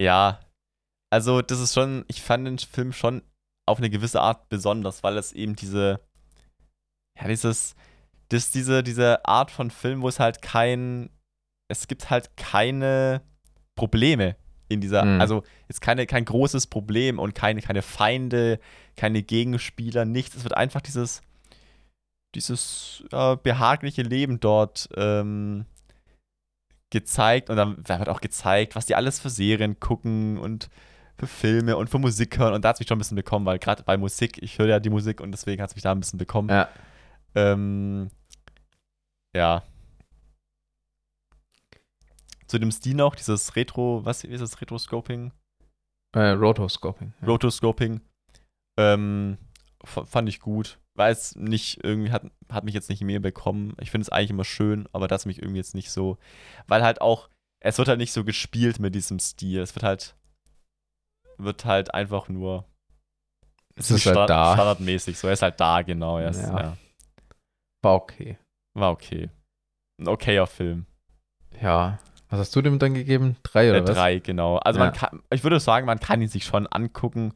ja, 0.00 0.40
also 1.10 1.40
das 1.42 1.60
ist 1.60 1.74
schon, 1.74 2.04
ich 2.08 2.20
fand 2.22 2.46
den 2.46 2.58
Film 2.58 2.92
schon 2.92 3.22
auf 3.68 3.78
eine 3.78 3.90
gewisse 3.90 4.20
Art 4.20 4.48
besonders, 4.48 5.02
weil 5.02 5.16
es 5.16 5.32
eben 5.32 5.56
diese, 5.56 6.00
ja, 7.20 7.28
dieses, 7.28 7.74
das, 8.28 8.50
diese, 8.50 8.82
diese 8.82 9.24
Art 9.24 9.50
von 9.50 9.70
Film, 9.70 10.02
wo 10.02 10.08
es 10.08 10.18
halt 10.20 10.42
kein, 10.42 11.10
es 11.70 11.86
gibt 11.86 12.10
halt 12.10 12.36
keine 12.36 13.22
Probleme 13.78 14.36
in 14.72 14.80
dieser, 14.80 15.04
Mhm. 15.04 15.20
also 15.20 15.42
jetzt 15.68 15.80
keine, 15.80 16.06
kein 16.06 16.24
großes 16.24 16.66
Problem 16.66 17.18
und 17.18 17.34
keine, 17.34 17.60
keine 17.62 17.82
Feinde, 17.82 18.58
keine 18.96 19.22
Gegenspieler, 19.22 20.04
nichts. 20.04 20.36
Es 20.36 20.44
wird 20.44 20.56
einfach 20.56 20.80
dieses, 20.80 21.22
dieses 22.34 23.04
äh, 23.12 23.36
behagliche 23.36 24.02
Leben 24.02 24.40
dort 24.40 24.88
ähm, 24.96 25.66
gezeigt 26.90 27.50
und 27.50 27.56
dann 27.56 27.76
wird 27.88 28.08
auch 28.08 28.20
gezeigt, 28.20 28.76
was 28.76 28.86
die 28.86 28.94
alles 28.94 29.18
für 29.20 29.30
Serien 29.30 29.80
gucken 29.80 30.38
und 30.38 30.68
für 31.18 31.26
Filme 31.26 31.76
und 31.76 31.88
für 31.90 31.98
Musik 31.98 32.38
hören 32.38 32.54
und 32.54 32.64
da 32.64 32.70
hat 32.70 32.76
es 32.76 32.80
mich 32.80 32.88
schon 32.88 32.96
ein 32.96 32.98
bisschen 32.98 33.16
bekommen, 33.16 33.46
weil 33.46 33.58
gerade 33.58 33.82
bei 33.82 33.96
Musik, 33.96 34.42
ich 34.42 34.58
höre 34.58 34.68
ja 34.68 34.80
die 34.80 34.90
Musik 34.90 35.20
und 35.20 35.30
deswegen 35.32 35.62
hat 35.62 35.70
es 35.70 35.76
mich 35.76 35.82
da 35.82 35.92
ein 35.92 36.00
bisschen 36.00 36.18
bekommen. 36.18 36.48
ja. 36.48 36.68
Ähm, 37.34 38.10
ja. 39.34 39.62
Zu 42.52 42.58
dem 42.58 42.70
Stil 42.70 42.96
noch, 42.96 43.14
dieses 43.14 43.56
Retro, 43.56 44.04
was 44.04 44.24
ist 44.24 44.42
das, 44.42 44.60
Retroscoping? 44.60 45.32
Äh, 46.14 46.32
Rotoscoping. 46.32 47.14
Ja. 47.22 47.26
Rotoscoping. 47.26 48.02
Ähm, 48.78 49.38
fand 49.82 50.28
ich 50.28 50.38
gut. 50.38 50.78
Weiß 50.94 51.36
nicht, 51.36 51.82
irgendwie 51.82 52.12
hat, 52.12 52.26
hat 52.50 52.64
mich 52.64 52.74
jetzt 52.74 52.90
nicht 52.90 53.00
mehr 53.00 53.20
bekommen. 53.20 53.74
Ich 53.80 53.90
finde 53.90 54.02
es 54.02 54.10
eigentlich 54.10 54.28
immer 54.28 54.44
schön, 54.44 54.86
aber 54.92 55.08
das 55.08 55.24
mich 55.24 55.38
irgendwie 55.38 55.60
jetzt 55.60 55.74
nicht 55.74 55.90
so. 55.90 56.18
Weil 56.66 56.82
halt 56.82 57.00
auch, 57.00 57.30
es 57.58 57.78
wird 57.78 57.88
halt 57.88 57.96
nicht 57.96 58.12
so 58.12 58.22
gespielt 58.22 58.78
mit 58.80 58.94
diesem 58.94 59.18
Stil. 59.18 59.62
Es 59.62 59.74
wird 59.74 59.84
halt, 59.84 60.14
wird 61.38 61.64
halt 61.64 61.94
einfach 61.94 62.28
nur. 62.28 62.66
Es 63.76 63.90
ist 63.90 64.04
halt 64.04 64.28
da. 64.28 64.52
Standardmäßig. 64.52 65.16
So, 65.16 65.26
er 65.26 65.32
ist 65.32 65.42
halt 65.42 65.58
da, 65.58 65.80
genau. 65.80 66.18
Er 66.18 66.28
ist, 66.28 66.42
Ja. 66.42 66.60
ja. 66.60 66.76
War 67.82 67.94
okay. 67.94 68.36
War 68.74 68.90
okay. 68.90 69.30
Ein 69.98 70.08
okayer 70.08 70.46
Film. 70.46 70.84
Ja. 71.58 71.98
Was 72.32 72.40
hast 72.40 72.56
du 72.56 72.62
dem 72.62 72.78
dann 72.78 72.94
gegeben? 72.94 73.36
Drei 73.42 73.68
oder 73.70 73.80
Äh, 73.80 73.88
was? 73.88 73.94
drei, 73.94 74.18
genau. 74.20 74.56
Also 74.56 74.78
Ja. 74.80 74.86
man 74.86 74.94
kann, 74.94 75.22
ich 75.30 75.42
würde 75.42 75.60
sagen, 75.60 75.84
man 75.84 76.00
kann 76.00 76.22
ihn 76.22 76.28
sich 76.28 76.44
schon 76.44 76.66
angucken. 76.66 77.34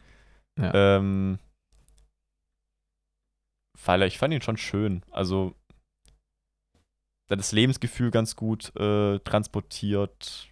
Ja. 0.59 0.97
Ähm, 0.97 1.38
weil 3.84 4.03
ich 4.05 4.16
fand 4.18 4.32
ihn 4.32 4.40
schon 4.40 4.57
schön. 4.57 5.03
Also 5.11 5.55
der 7.28 7.36
das 7.36 7.53
Lebensgefühl 7.53 8.11
ganz 8.11 8.36
gut 8.36 8.74
äh, 8.76 9.18
transportiert. 9.18 10.49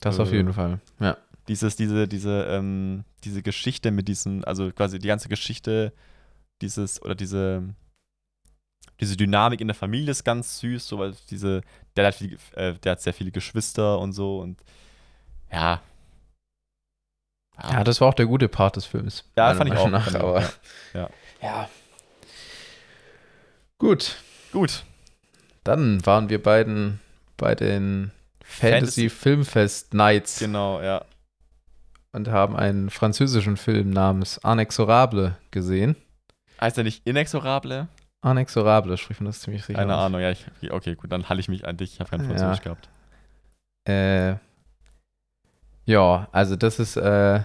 Das 0.00 0.20
auf 0.20 0.30
äh, 0.30 0.36
jeden 0.36 0.52
Fall. 0.52 0.80
Ja. 1.00 1.16
Dieses, 1.48 1.74
diese, 1.74 2.06
diese, 2.06 2.44
ähm, 2.44 3.04
diese 3.24 3.42
Geschichte 3.42 3.90
mit 3.90 4.06
diesem, 4.06 4.44
also 4.44 4.70
quasi 4.70 5.00
die 5.00 5.08
ganze 5.08 5.28
Geschichte, 5.28 5.92
dieses, 6.60 7.02
oder 7.02 7.16
diese, 7.16 7.74
diese 9.00 9.16
Dynamik 9.16 9.60
in 9.60 9.66
der 9.66 9.74
Familie 9.74 10.12
ist 10.12 10.22
ganz 10.22 10.60
süß, 10.60 10.86
so 10.86 11.00
weil 11.00 11.14
diese, 11.30 11.62
der 11.96 12.06
hat, 12.06 12.14
viele, 12.14 12.36
äh, 12.54 12.74
der 12.74 12.92
hat 12.92 13.00
sehr 13.02 13.14
viele 13.14 13.30
Geschwister 13.30 13.98
und 13.98 14.12
so 14.12 14.38
und 14.40 14.60
ja. 15.52 15.80
Ja, 17.62 17.84
das 17.84 18.00
war 18.00 18.08
auch 18.08 18.14
der 18.14 18.26
gute 18.26 18.48
Part 18.48 18.76
des 18.76 18.86
Films. 18.86 19.24
Ja, 19.36 19.54
fand 19.54 19.70
ich 19.72 19.76
auch, 19.78 19.88
Nach, 19.90 20.12
aber 20.14 20.48
ja. 20.94 21.08
ja. 21.42 21.68
Gut. 23.78 24.16
Gut. 24.52 24.84
Dann 25.64 26.04
waren 26.06 26.28
wir 26.28 26.42
beiden 26.42 27.00
bei 27.36 27.54
den 27.54 28.10
Fantasy, 28.44 29.08
Fantasy- 29.08 29.10
Filmfest 29.10 29.94
Nights 29.94 30.38
Genau, 30.38 30.80
ja. 30.82 31.04
und 32.12 32.28
haben 32.28 32.56
einen 32.56 32.90
französischen 32.90 33.56
Film 33.56 33.90
namens 33.90 34.38
Anexorable 34.44 35.36
gesehen. 35.50 35.96
Heißt 36.60 36.78
er 36.78 36.84
nicht 36.84 37.06
Inexorable? 37.06 37.88
Anexorable, 38.22 38.96
spricht 38.96 39.20
man 39.20 39.26
das 39.26 39.40
ziemlich 39.40 39.64
sicher. 39.64 39.78
Keine 39.78 39.96
aus. 39.96 40.06
Ahnung, 40.06 40.20
ja. 40.20 40.30
Ich, 40.30 40.46
okay, 40.70 40.94
gut, 40.94 41.10
dann 41.12 41.28
halte 41.28 41.40
ich 41.40 41.48
mich 41.48 41.66
an 41.66 41.76
dich. 41.76 41.94
Ich 41.94 42.00
habe 42.00 42.08
kein 42.10 42.20
Ja. 42.20 42.26
Französisch 42.28 42.62
gehabt. 42.62 42.88
Äh, 43.86 44.36
ja, 45.84 46.28
also 46.30 46.54
das 46.56 46.78
ist 46.78 46.96
äh, 46.96 47.40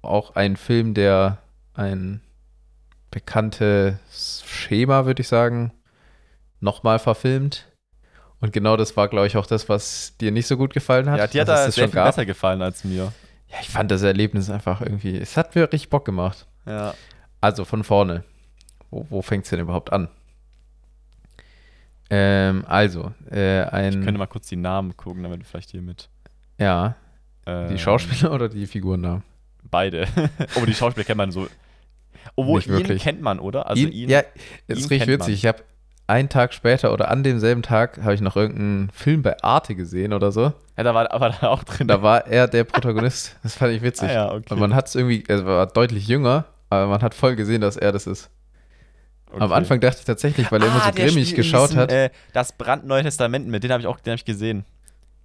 auch 0.00 0.34
ein 0.34 0.56
Film, 0.56 0.94
der 0.94 1.38
ein 1.74 2.22
bekanntes 3.10 4.42
Schema, 4.46 5.04
würde 5.04 5.20
ich 5.20 5.28
sagen, 5.28 5.72
nochmal 6.60 6.98
verfilmt. 6.98 7.66
Und 8.40 8.52
genau 8.52 8.76
das 8.76 8.96
war, 8.96 9.08
glaube 9.08 9.26
ich, 9.26 9.36
auch 9.36 9.46
das, 9.46 9.68
was 9.68 10.16
dir 10.16 10.32
nicht 10.32 10.46
so 10.46 10.56
gut 10.56 10.72
gefallen 10.72 11.08
hat. 11.10 11.18
Ja, 11.18 11.26
dir 11.26 11.40
hat 11.42 11.48
er 11.48 11.54
das 11.66 11.74
sehr 11.74 11.84
schon 11.84 11.90
viel 11.92 11.96
gab. 11.96 12.06
besser 12.06 12.24
gefallen 12.26 12.62
als 12.62 12.82
mir. 12.84 13.12
Ja, 13.48 13.58
ich 13.60 13.68
fand 13.68 13.90
das 13.90 14.02
Erlebnis 14.02 14.48
einfach 14.50 14.80
irgendwie, 14.80 15.16
es 15.18 15.36
hat 15.36 15.54
mir 15.54 15.64
richtig 15.64 15.90
Bock 15.90 16.04
gemacht. 16.06 16.46
Ja. 16.64 16.94
Also 17.40 17.64
von 17.64 17.84
vorne. 17.84 18.24
Wo, 18.92 19.06
wo 19.08 19.22
fängt 19.22 19.44
es 19.44 19.50
denn 19.50 19.58
überhaupt 19.58 19.90
an? 19.92 20.08
Ähm, 22.10 22.64
also, 22.68 23.12
äh, 23.30 23.62
Ich 23.62 23.72
ein, 23.72 24.04
könnte 24.04 24.18
mal 24.18 24.26
kurz 24.26 24.48
die 24.48 24.56
Namen 24.56 24.96
gucken, 24.96 25.22
damit 25.22 25.40
du 25.40 25.44
vielleicht 25.44 25.70
hier 25.70 25.80
mit. 25.80 26.10
ja, 26.58 26.94
ähm, 27.46 27.70
die 27.70 27.78
Schauspieler 27.78 28.32
oder 28.32 28.48
die 28.50 28.66
Figurennamen? 28.66 29.22
Beide. 29.64 30.06
oh, 30.60 30.66
die 30.66 30.74
Schauspieler 30.74 31.04
kennt 31.04 31.16
man 31.16 31.32
so. 31.32 31.48
Obwohl, 32.36 32.58
Nicht 32.58 32.68
ihn 32.68 32.74
wirklich. 32.74 33.02
kennt 33.02 33.22
man, 33.22 33.40
oder? 33.40 33.66
Also 33.66 33.82
ihn. 33.86 34.10
ja, 34.10 34.22
das 34.68 34.78
ihn 34.78 34.84
ist 34.84 34.90
richtig 34.90 35.08
witzig. 35.08 35.28
man. 35.28 35.34
Ich 35.34 35.46
habe 35.46 35.64
einen 36.06 36.28
Tag 36.28 36.52
später 36.52 36.92
oder 36.92 37.10
an 37.10 37.22
demselben 37.22 37.62
Tag 37.62 38.02
habe 38.02 38.12
ich 38.14 38.20
noch 38.20 38.36
irgendeinen 38.36 38.90
Film 38.90 39.22
bei 39.22 39.42
Arte 39.42 39.74
gesehen 39.74 40.12
oder 40.12 40.30
so. 40.32 40.52
ja, 40.76 40.84
da 40.84 40.94
war, 40.94 41.08
war 41.18 41.30
da 41.30 41.48
auch 41.48 41.64
drin. 41.64 41.88
Da 41.88 42.02
war 42.02 42.26
er 42.26 42.46
der 42.46 42.64
Protagonist. 42.64 43.36
Das 43.42 43.54
fand 43.54 43.72
ich 43.72 43.80
witzig. 43.80 44.10
ah, 44.10 44.12
ja, 44.12 44.32
okay. 44.32 44.52
Und 44.52 44.60
man 44.60 44.74
hat 44.74 44.88
es 44.88 44.94
irgendwie, 44.94 45.24
er 45.26 45.46
war 45.46 45.66
deutlich 45.66 46.06
jünger, 46.06 46.44
aber 46.68 46.88
man 46.88 47.00
hat 47.00 47.14
voll 47.14 47.34
gesehen, 47.36 47.62
dass 47.62 47.78
er 47.78 47.92
das 47.92 48.06
ist. 48.06 48.28
Am 49.32 49.42
Okay. 49.42 49.54
Anfang 49.54 49.80
dachte 49.80 49.98
ich 50.00 50.04
tatsächlich, 50.04 50.50
weil 50.52 50.60
er 50.62 50.68
immer 50.68 50.82
Ah, 50.82 50.86
so 50.88 50.90
der 50.94 51.06
grimmig 51.06 51.34
geschaut 51.34 51.70
diesem, 51.70 51.80
hat. 51.80 51.92
Äh, 51.92 52.10
das 52.32 52.52
brandneue 52.52 53.02
Testament 53.02 53.48
mit, 53.48 53.64
den 53.64 53.72
habe 53.72 53.80
ich 53.80 53.86
auch 53.86 53.98
den 54.00 54.12
hab 54.12 54.18
ich 54.18 54.24
gesehen. 54.24 54.64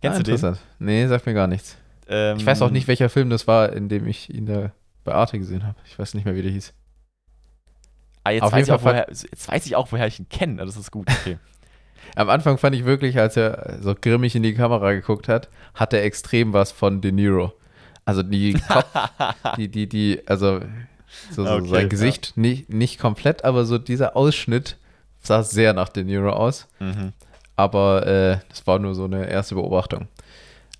Kennst 0.02 0.16
ah, 0.16 0.20
du 0.20 0.24
den? 0.24 0.36
interessant. 0.36 0.66
Nee, 0.80 1.08
sagt 1.08 1.26
mir 1.26 1.34
gar 1.34 1.48
nichts. 1.48 1.78
Ähm, 2.08 2.38
Ich 2.38 2.46
weiß 2.46 2.62
auch 2.62 2.70
nicht, 2.72 2.88
welcher 2.88 3.10
Film 3.10 3.30
das 3.30 3.48
war, 3.48 3.74
in 3.74 3.90
dem 3.90 4.08
ich 4.08 4.34
ihn 4.34 4.46
da 4.46 4.72
bei 5.04 5.14
Arte 5.14 5.38
gesehen 5.40 5.66
habe. 5.66 5.76
Ich 5.86 5.98
weiß 6.00 6.14
nicht 6.14 6.26
mehr, 6.26 6.36
wie 6.36 6.42
der 6.42 6.52
hieß. 6.52 6.74
Ah, 8.24 8.32
jetzt, 8.32 8.44
Auf 8.44 8.52
weiß 8.52 8.60
jeden 8.60 8.70
ich 8.70 8.72
auch, 8.74 8.82
Fall 8.82 8.94
woher, 8.94 9.08
jetzt 9.10 9.48
weiß 9.52 9.66
ich 9.66 9.76
auch, 9.76 9.92
woher 9.92 10.08
ich 10.08 10.20
ihn 10.20 10.28
kenne. 10.30 10.66
Das 10.66 10.76
ist 10.78 10.92
gut, 10.92 11.08
okay. 11.10 11.38
Am 12.16 12.30
Anfang 12.30 12.58
fand 12.58 12.76
ich 12.76 12.86
wirklich, 12.86 13.20
als 13.20 13.36
er 13.38 13.78
so 13.82 13.94
grimmig 14.00 14.36
in 14.36 14.44
die 14.44 14.54
Kamera 14.54 14.94
geguckt 14.94 15.28
hat, 15.28 15.50
hat 15.74 15.94
er 15.94 16.04
extrem 16.04 16.54
was 16.54 16.72
von 16.72 17.02
De 17.02 17.12
Niro. 17.12 17.54
Also 18.06 18.24
die 18.24 18.54
Kopf, 18.54 18.88
die, 19.58 19.68
die, 19.70 19.88
die, 19.90 20.22
also 20.26 20.62
so, 21.32 21.46
so 21.46 21.52
Okay, 21.52 21.68
sein 21.68 21.82
ja. 21.84 21.88
Gesicht 21.88 22.34
nicht, 22.36 22.70
nicht 22.70 23.00
komplett, 23.00 23.44
aber 23.44 23.66
so 23.66 23.78
dieser 23.78 24.16
Ausschnitt 24.16 24.78
sah 25.20 25.44
sehr 25.44 25.74
nach 25.74 25.90
De 25.90 26.04
Niro 26.04 26.32
aus. 26.32 26.68
mhm. 26.80 27.14
Aber 27.56 28.06
äh, 28.06 28.38
das 28.50 28.68
war 28.68 28.78
nur 28.78 28.94
so 28.94 29.06
eine 29.06 29.28
erste 29.28 29.56
Beobachtung. 29.56 30.08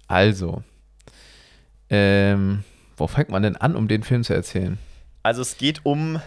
Also, 0.08 0.62
ähm, 1.90 2.64
wo 2.96 3.08
fängt 3.08 3.30
man 3.30 3.42
denn 3.42 3.56
an, 3.56 3.76
um 3.76 3.88
den 3.88 4.04
Film 4.04 4.24
zu 4.24 4.34
erzählen? 4.36 4.78
Also 5.24 5.42
es 5.42 5.58
geht 5.58 5.86
um 5.86 6.22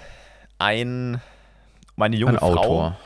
ein, 0.58 1.20
um 1.96 2.02
eine 2.02 2.16
junge 2.16 2.32
Ein 2.32 2.38
Frau. 2.38 2.56
Autor. 2.56 2.96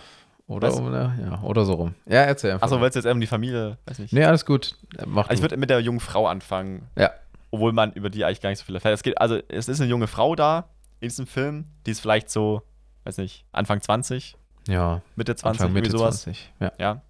Oder, 0.47 0.77
eine, 0.77 1.19
ja, 1.23 1.41
oder 1.43 1.65
so 1.65 1.73
rum. 1.73 1.95
Ja, 2.07 2.23
erzähl 2.23 2.53
einfach. 2.53 2.67
Achso, 2.67 2.81
willst 2.81 2.97
du 2.97 3.01
jetzt 3.01 3.11
um 3.11 3.21
die 3.21 3.27
Familie? 3.27 3.79
Weiß 3.87 3.99
nicht. 3.99 4.13
nee, 4.13 4.25
alles 4.25 4.45
gut. 4.45 4.77
Mach 5.07 5.29
Also 5.29 5.35
ich 5.35 5.43
würde 5.43 5.57
mit 5.57 5.71
der 5.71 5.81
jungen 5.81 6.01
Frau 6.01 6.27
anfangen. 6.27 6.89
Ja. 6.97 7.13
Obwohl 7.51 7.73
man 7.73 7.93
über 7.93 8.11
die 8.11 8.25
eigentlich 8.25 8.43
gar 8.43 8.51
nicht 8.51 8.59
so 8.59 8.65
viel 8.65 8.75
erfährt. 8.75 8.95
Es 8.95 9.03
geht, 9.03 9.19
also 9.19 9.39
es 9.49 9.69
ist 9.69 9.81
eine 9.81 9.89
junge 9.89 10.07
Frau 10.07 10.35
da 10.35 10.65
in 11.01 11.09
diesem 11.09 11.27
Film, 11.27 11.67
die 11.87 11.91
ist 11.91 12.01
vielleicht 12.01 12.31
so, 12.31 12.63
weiß 13.05 13.19
nicht, 13.19 13.45
Anfang 13.53 13.81
20, 13.81 14.37
ja, 14.69 15.03
Mitte 15.17 15.37
20, 15.37 15.61
Anfang, 15.61 15.73
Mitte 15.73 15.91
sowas. 15.91 16.23
20. 16.23 16.53
Ja. 16.61 16.73
Ja. 16.79 17.03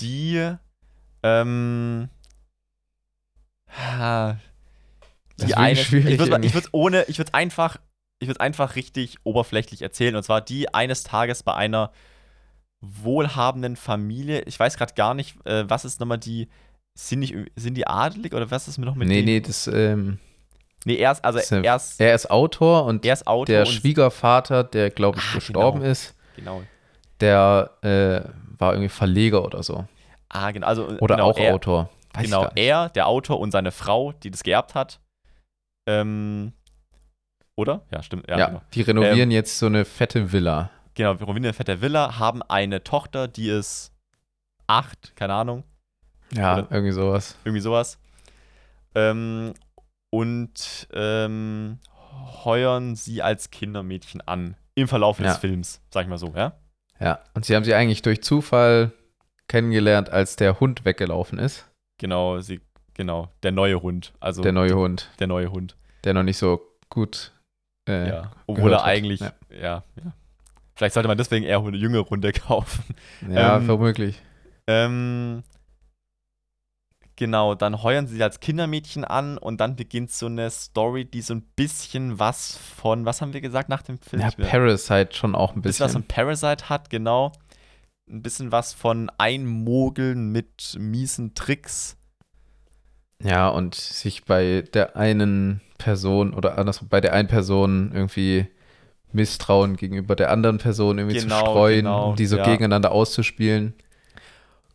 Die, 0.00 0.54
ähm, 1.22 2.08
die 5.40 5.54
eine, 5.54 5.76
schwierig 5.76 6.14
ich 6.14 6.18
würde 6.18 6.46
ich 6.46 6.54
würd 6.54 6.68
ohne, 6.72 7.04
ich 7.04 7.18
würde 7.18 7.34
einfach, 7.34 7.78
ich 8.18 8.28
würde 8.28 8.40
einfach 8.40 8.76
richtig 8.76 9.16
oberflächlich 9.24 9.82
erzählen. 9.82 10.16
Und 10.16 10.22
zwar 10.22 10.40
die 10.40 10.72
eines 10.74 11.02
Tages 11.02 11.42
bei 11.42 11.54
einer 11.54 11.92
wohlhabenden 12.80 13.76
Familie. 13.76 14.42
Ich 14.42 14.58
weiß 14.58 14.76
gerade 14.76 14.94
gar 14.94 15.14
nicht, 15.14 15.36
äh, 15.46 15.68
was 15.68 15.84
ist 15.84 16.00
nochmal 16.00 16.18
die, 16.18 16.48
sind, 16.94 17.20
nicht, 17.20 17.34
sind 17.56 17.74
die 17.74 17.86
adelig 17.86 18.34
oder 18.34 18.50
was 18.50 18.68
ist 18.68 18.78
mir 18.78 18.86
noch 18.86 18.94
mit 18.94 19.08
nee, 19.08 19.16
denen? 19.16 19.26
nee, 19.26 19.40
das, 19.40 19.66
ähm, 19.68 20.18
Nee, 20.88 20.96
er 20.96 21.12
ist, 21.12 21.24
also 21.24 21.38
eine- 21.54 21.66
er 21.66 21.76
ist, 21.76 22.00
er 22.00 22.14
ist 22.14 22.30
Autor 22.30 22.84
und 22.86 23.04
er 23.04 23.12
ist 23.12 23.26
Autor 23.26 23.44
der 23.44 23.60
und, 23.60 23.66
Schwiegervater, 23.68 24.64
der, 24.64 24.90
glaube 24.90 25.18
ich, 25.18 25.24
Ah, 25.30 25.34
gestorben 25.34 25.80
genau. 25.80 25.90
ist, 25.92 26.14
genau. 26.34 26.62
der 27.20 27.70
äh, 27.82 28.30
war 28.58 28.72
irgendwie 28.72 28.88
Verleger 28.88 29.44
oder 29.44 29.62
so. 29.62 29.84
Ah, 30.30 30.50
genau. 30.50 30.66
Also, 30.66 30.88
Oder 31.00 31.16
genau, 31.16 31.30
auch 31.30 31.38
er, 31.38 31.54
Autor. 31.54 31.90
Weiß 32.14 32.24
genau, 32.24 32.48
er, 32.54 32.88
der 32.88 33.06
Autor 33.06 33.38
und 33.38 33.50
seine 33.50 33.70
Frau, 33.70 34.12
die 34.12 34.30
das 34.30 34.42
geerbt 34.42 34.74
hat. 34.74 34.98
Ähm, 35.86 36.52
oder? 37.56 37.82
Ja, 37.92 38.02
stimmt. 38.02 38.28
Ja, 38.28 38.38
Ja, 38.38 38.46
genau. 38.46 38.62
die 38.74 38.82
renovieren 38.82 39.30
jetzt 39.30 39.58
so 39.58 39.66
eine 39.66 39.84
fette 39.84 40.32
Villa. 40.32 40.70
Genau, 40.94 41.12
Romina 41.12 41.52
Vetter 41.52 41.80
Villa 41.80 42.18
haben 42.18 42.42
eine 42.42 42.82
Tochter, 42.82 43.28
die 43.28 43.48
ist 43.50 43.92
acht, 44.66 45.14
keine 45.16 45.34
Ahnung, 45.34 45.64
Ja, 46.32 46.58
Oder- 46.58 46.66
irgendwie 46.70 46.92
sowas. 46.92 47.36
irgendwie 47.44 47.60
sowas. 47.62 47.98
Ähm, 48.94 49.54
und 50.10 50.88
ähm, 50.92 51.78
heuern 52.44 52.96
sie 52.96 53.22
als 53.22 53.50
Kindermädchen 53.50 54.20
an. 54.26 54.56
Im 54.74 54.88
Verlauf 54.88 55.18
Ja. 55.20 55.26
des 55.28 55.38
Films, 55.38 55.80
sag 55.92 56.02
ich 56.04 56.08
mal 56.08 56.18
so, 56.18 56.32
ja? 56.36 56.52
Ja, 57.00 57.20
und 57.34 57.44
sie 57.44 57.54
haben 57.54 57.64
sie 57.64 57.74
eigentlich 57.74 58.02
durch 58.02 58.22
Zufall 58.22 58.92
kennengelernt, 59.48 60.10
als 60.10 60.36
der 60.36 60.60
Hund 60.60 60.84
weggelaufen 60.84 61.38
ist. 61.38 61.66
Genau, 61.98 62.38
sie, 62.40 62.60
genau, 62.94 63.28
der 63.42 63.52
neue 63.52 63.80
Hund. 63.82 64.12
Also 64.20 64.42
Der 64.42 64.52
neue 64.52 64.74
Hund, 64.74 65.10
der 65.20 65.26
neue 65.26 65.50
Hund. 65.50 65.76
der 66.04 66.14
noch 66.14 66.22
nicht 66.22 66.38
so 66.38 66.60
gut. 66.88 67.32
Äh, 67.88 68.08
ja. 68.08 68.30
Obwohl 68.46 68.72
er 68.72 68.84
eigentlich, 68.84 69.20
Ja. 69.20 69.32
ja. 69.50 69.82
ja, 69.96 70.12
Vielleicht 70.74 70.94
sollte 70.94 71.08
man 71.08 71.18
deswegen 71.18 71.44
eher 71.44 71.58
eine 71.58 71.76
jüngere 71.76 72.02
Runde 72.02 72.32
kaufen. 72.46 72.84
ja 73.28 73.56
Ähm, 73.56 73.66
vermutlich. 73.66 74.20
Ähm, 74.66 75.42
genau, 77.18 77.54
dann 77.54 77.82
heuern 77.82 78.06
sie 78.06 78.22
als 78.22 78.40
Kindermädchen 78.40 79.04
an 79.04 79.36
und 79.36 79.60
dann 79.60 79.76
beginnt 79.76 80.10
so 80.10 80.26
eine 80.26 80.48
Story, 80.50 81.04
die 81.04 81.20
so 81.20 81.34
ein 81.34 81.42
bisschen 81.56 82.18
was 82.18 82.56
von, 82.56 83.04
was 83.04 83.20
haben 83.20 83.32
wir 83.34 83.40
gesagt 83.40 83.68
nach 83.68 83.82
dem 83.82 83.98
Film? 83.98 84.22
Ja, 84.22 84.30
Parasite 84.30 85.14
schon 85.14 85.34
auch 85.34 85.50
ein 85.52 85.58
ein 85.58 85.62
bisschen 85.62 85.84
was 85.84 85.92
bisschen. 85.92 86.04
von 86.04 86.08
Parasite 86.08 86.68
hat, 86.68 86.88
genau. 86.88 87.32
Ein 88.08 88.22
bisschen 88.22 88.52
was 88.52 88.72
von 88.72 89.10
Einmogeln 89.18 90.30
mit 90.30 90.76
miesen 90.78 91.34
Tricks. 91.34 91.96
Ja, 93.22 93.48
und 93.48 93.74
sich 93.74 94.24
bei 94.24 94.62
der 94.72 94.96
einen 94.96 95.60
Person 95.76 96.32
oder 96.32 96.56
andersrum, 96.56 96.88
bei 96.88 97.00
der 97.00 97.12
einen 97.12 97.28
Person 97.28 97.90
irgendwie 97.92 98.46
Misstrauen 99.10 99.76
gegenüber 99.76 100.14
der 100.14 100.30
anderen 100.30 100.58
Person 100.58 100.98
irgendwie 100.98 101.18
Genau, 101.18 101.40
zu 101.40 101.46
streuen, 101.46 101.76
genau, 101.78 102.14
die 102.14 102.26
so 102.26 102.36
ja. 102.36 102.44
gegeneinander 102.44 102.92
auszuspielen. 102.92 103.74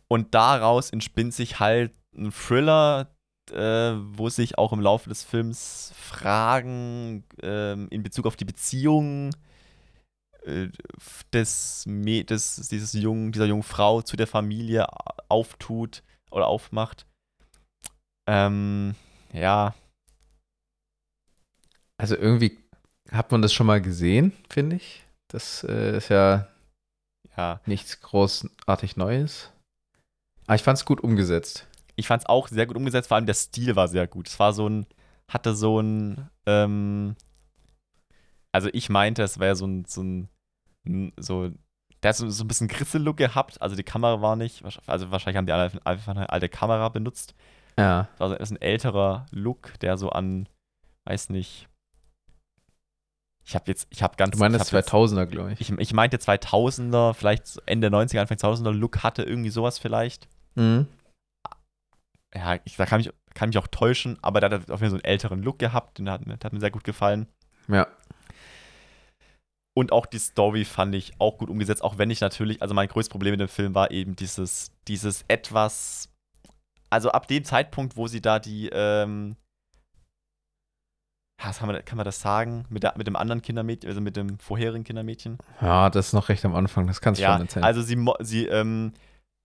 Und 0.08 0.34
daraus 0.34 0.90
entspinnt 0.90 1.32
sich 1.32 1.58
halt 1.58 1.92
ein 2.16 2.32
Thriller, 2.32 3.14
äh, 3.50 3.94
wo 4.16 4.28
sich 4.28 4.58
auch 4.58 4.72
im 4.72 4.80
Laufe 4.80 5.08
des 5.08 5.22
Films 5.22 5.92
Fragen 5.96 7.24
ähm, 7.42 7.88
in 7.90 8.02
Bezug 8.02 8.26
auf 8.26 8.36
die 8.36 8.44
Beziehung 8.44 9.30
äh, 10.44 10.68
des, 11.32 11.84
des 11.86 12.68
dieses 12.68 12.92
jungen, 12.92 13.32
dieser 13.32 13.46
jungen 13.46 13.62
Frau 13.62 14.02
zu 14.02 14.16
der 14.16 14.26
Familie 14.26 14.86
auftut 15.28 16.02
oder 16.30 16.46
aufmacht. 16.46 17.06
Ähm, 18.26 18.94
ja, 19.32 19.74
Also 21.96 22.16
irgendwie 22.16 22.58
hat 23.10 23.30
man 23.30 23.42
das 23.42 23.52
schon 23.52 23.66
mal 23.66 23.80
gesehen, 23.80 24.32
finde 24.50 24.76
ich. 24.76 25.04
Das 25.28 25.64
äh, 25.64 25.96
ist 25.96 26.08
ja 26.08 26.48
ja. 27.36 27.60
nichts 27.66 28.00
großartig 28.00 28.96
Neues. 28.96 29.50
Aber 30.46 30.56
ich 30.56 30.62
fand 30.62 30.78
es 30.78 30.84
gut 30.84 31.00
umgesetzt. 31.00 31.66
Ich 31.96 32.06
fand 32.06 32.22
es 32.22 32.28
auch 32.28 32.48
sehr 32.48 32.66
gut 32.66 32.76
umgesetzt, 32.76 33.08
vor 33.08 33.16
allem 33.16 33.26
der 33.26 33.34
Stil 33.34 33.76
war 33.76 33.88
sehr 33.88 34.06
gut. 34.06 34.28
Es 34.28 34.38
war 34.40 34.52
so 34.52 34.68
ein, 34.68 34.86
hatte 35.28 35.54
so 35.54 35.80
ein, 35.80 36.28
ähm, 36.46 37.16
also 38.52 38.68
ich 38.72 38.88
meinte, 38.88 39.22
es 39.22 39.38
wäre 39.38 39.56
so 39.56 39.66
ein, 39.66 39.84
so 39.86 40.02
ein, 40.02 40.28
so, 41.18 41.50
der 42.02 42.10
hat 42.10 42.16
so, 42.16 42.28
so 42.28 42.44
ein 42.44 42.48
bisschen 42.48 42.68
Grissel-Look 42.68 43.16
gehabt, 43.16 43.60
also 43.62 43.76
die 43.76 43.82
Kamera 43.84 44.20
war 44.20 44.36
nicht, 44.36 44.62
also 44.86 45.10
wahrscheinlich 45.10 45.36
haben 45.38 45.46
die 45.46 45.52
alle 45.52 45.70
einfach 45.84 46.14
eine 46.14 46.30
alte 46.30 46.48
Kamera 46.48 46.88
benutzt. 46.88 47.34
Ja. 47.78 48.08
Es 48.14 48.20
war 48.20 48.28
so- 48.28 48.34
das 48.36 48.50
ist 48.50 48.56
ein 48.56 48.62
älterer 48.62 49.26
Look, 49.30 49.78
der 49.80 49.96
so 49.96 50.10
an, 50.10 50.48
weiß 51.06 51.30
nicht, 51.30 51.68
ich 53.46 53.54
habe 53.54 53.64
jetzt, 53.70 53.86
ich 53.90 54.02
habe 54.02 54.16
ganz, 54.16 54.32
Du 54.32 54.38
meinst 54.38 54.54
ich 54.56 54.60
hab 54.60 54.72
jetzt- 54.72 54.88
2000er, 54.88 55.26
glaube 55.26 55.52
ich. 55.52 55.60
ich, 55.60 55.70
ich 55.78 55.92
meinte 55.92 56.18
2000er, 56.18 57.12
vielleicht 57.14 57.60
Ende 57.66 57.88
90er, 57.90 58.20
Anfang 58.20 58.38
2000er 58.38 58.72
Look 58.72 59.02
hatte 59.02 59.22
irgendwie 59.22 59.50
sowas 59.50 59.78
vielleicht 59.78 60.28
Mhm. 60.56 60.86
Ja, 62.34 62.58
ich, 62.64 62.76
da 62.76 62.86
kann 62.86 63.00
ich, 63.00 63.10
kann 63.34 63.48
mich 63.48 63.58
auch 63.58 63.66
täuschen, 63.68 64.18
aber 64.22 64.40
der 64.40 64.50
hat 64.50 64.70
auf 64.70 64.80
jeden 64.80 64.80
Fall 64.80 64.90
so 64.90 64.96
einen 64.96 65.04
älteren 65.04 65.42
Look 65.42 65.58
gehabt, 65.58 65.98
den 65.98 66.10
hat, 66.10 66.22
hat 66.26 66.52
mir 66.52 66.60
sehr 66.60 66.70
gut 66.70 66.84
gefallen. 66.84 67.26
Ja. 67.68 67.86
Und 69.76 69.90
auch 69.90 70.06
die 70.06 70.18
Story 70.18 70.64
fand 70.64 70.94
ich 70.94 71.14
auch 71.18 71.38
gut 71.38 71.50
umgesetzt, 71.50 71.82
auch 71.82 71.98
wenn 71.98 72.10
ich 72.10 72.20
natürlich, 72.20 72.62
also 72.62 72.74
mein 72.74 72.88
größtes 72.88 73.10
Problem 73.10 73.32
mit 73.32 73.40
dem 73.40 73.48
Film 73.48 73.74
war 73.74 73.90
eben 73.90 74.14
dieses, 74.14 74.70
dieses 74.86 75.24
etwas, 75.26 76.08
also 76.90 77.10
ab 77.10 77.26
dem 77.26 77.44
Zeitpunkt, 77.44 77.96
wo 77.96 78.06
sie 78.06 78.20
da 78.20 78.38
die, 78.38 78.68
ähm, 78.72 79.36
was 81.42 81.58
kann 81.58 81.66
man, 81.66 81.84
kann 81.84 81.96
man 81.96 82.04
das 82.04 82.20
sagen, 82.20 82.64
mit, 82.68 82.84
der, 82.84 82.94
mit 82.96 83.08
dem 83.08 83.16
anderen 83.16 83.42
Kindermädchen, 83.42 83.90
also 83.90 84.00
mit 84.00 84.16
dem 84.16 84.38
vorherigen 84.38 84.84
Kindermädchen? 84.84 85.38
Ja, 85.60 85.90
das 85.90 86.08
ist 86.08 86.12
noch 86.12 86.28
recht 86.28 86.44
am 86.44 86.54
Anfang. 86.54 86.86
Das 86.86 87.00
kannst 87.00 87.18
du 87.20 87.24
Ja, 87.24 87.32
schon 87.32 87.42
erzählen. 87.42 87.64
also 87.64 87.82
sie, 87.82 87.98
sie 88.20 88.46
ähm, 88.46 88.92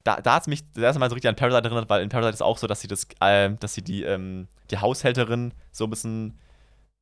da, 0.04 0.22
da 0.22 0.36
hat 0.36 0.44
es 0.44 0.48
mich 0.48 0.64
das 0.72 0.84
erste 0.84 1.00
Mal 1.00 1.10
so 1.10 1.16
richtig 1.16 1.30
an 1.30 1.36
Parasite 1.36 1.66
erinnert, 1.68 1.90
weil 1.90 2.02
in 2.02 2.10
Parasite 2.10 2.34
ist 2.34 2.42
auch 2.42 2.58
so, 2.58 2.68
dass 2.68 2.82
sie 2.82 2.88
das, 2.88 3.08
ähm, 3.22 3.58
dass 3.60 3.74
sie 3.74 3.82
die, 3.82 4.04
ähm, 4.04 4.48
die 4.72 4.78
Haushälterin 4.78 5.54
so 5.72 5.86
ein 5.86 5.90
bisschen 5.90 6.40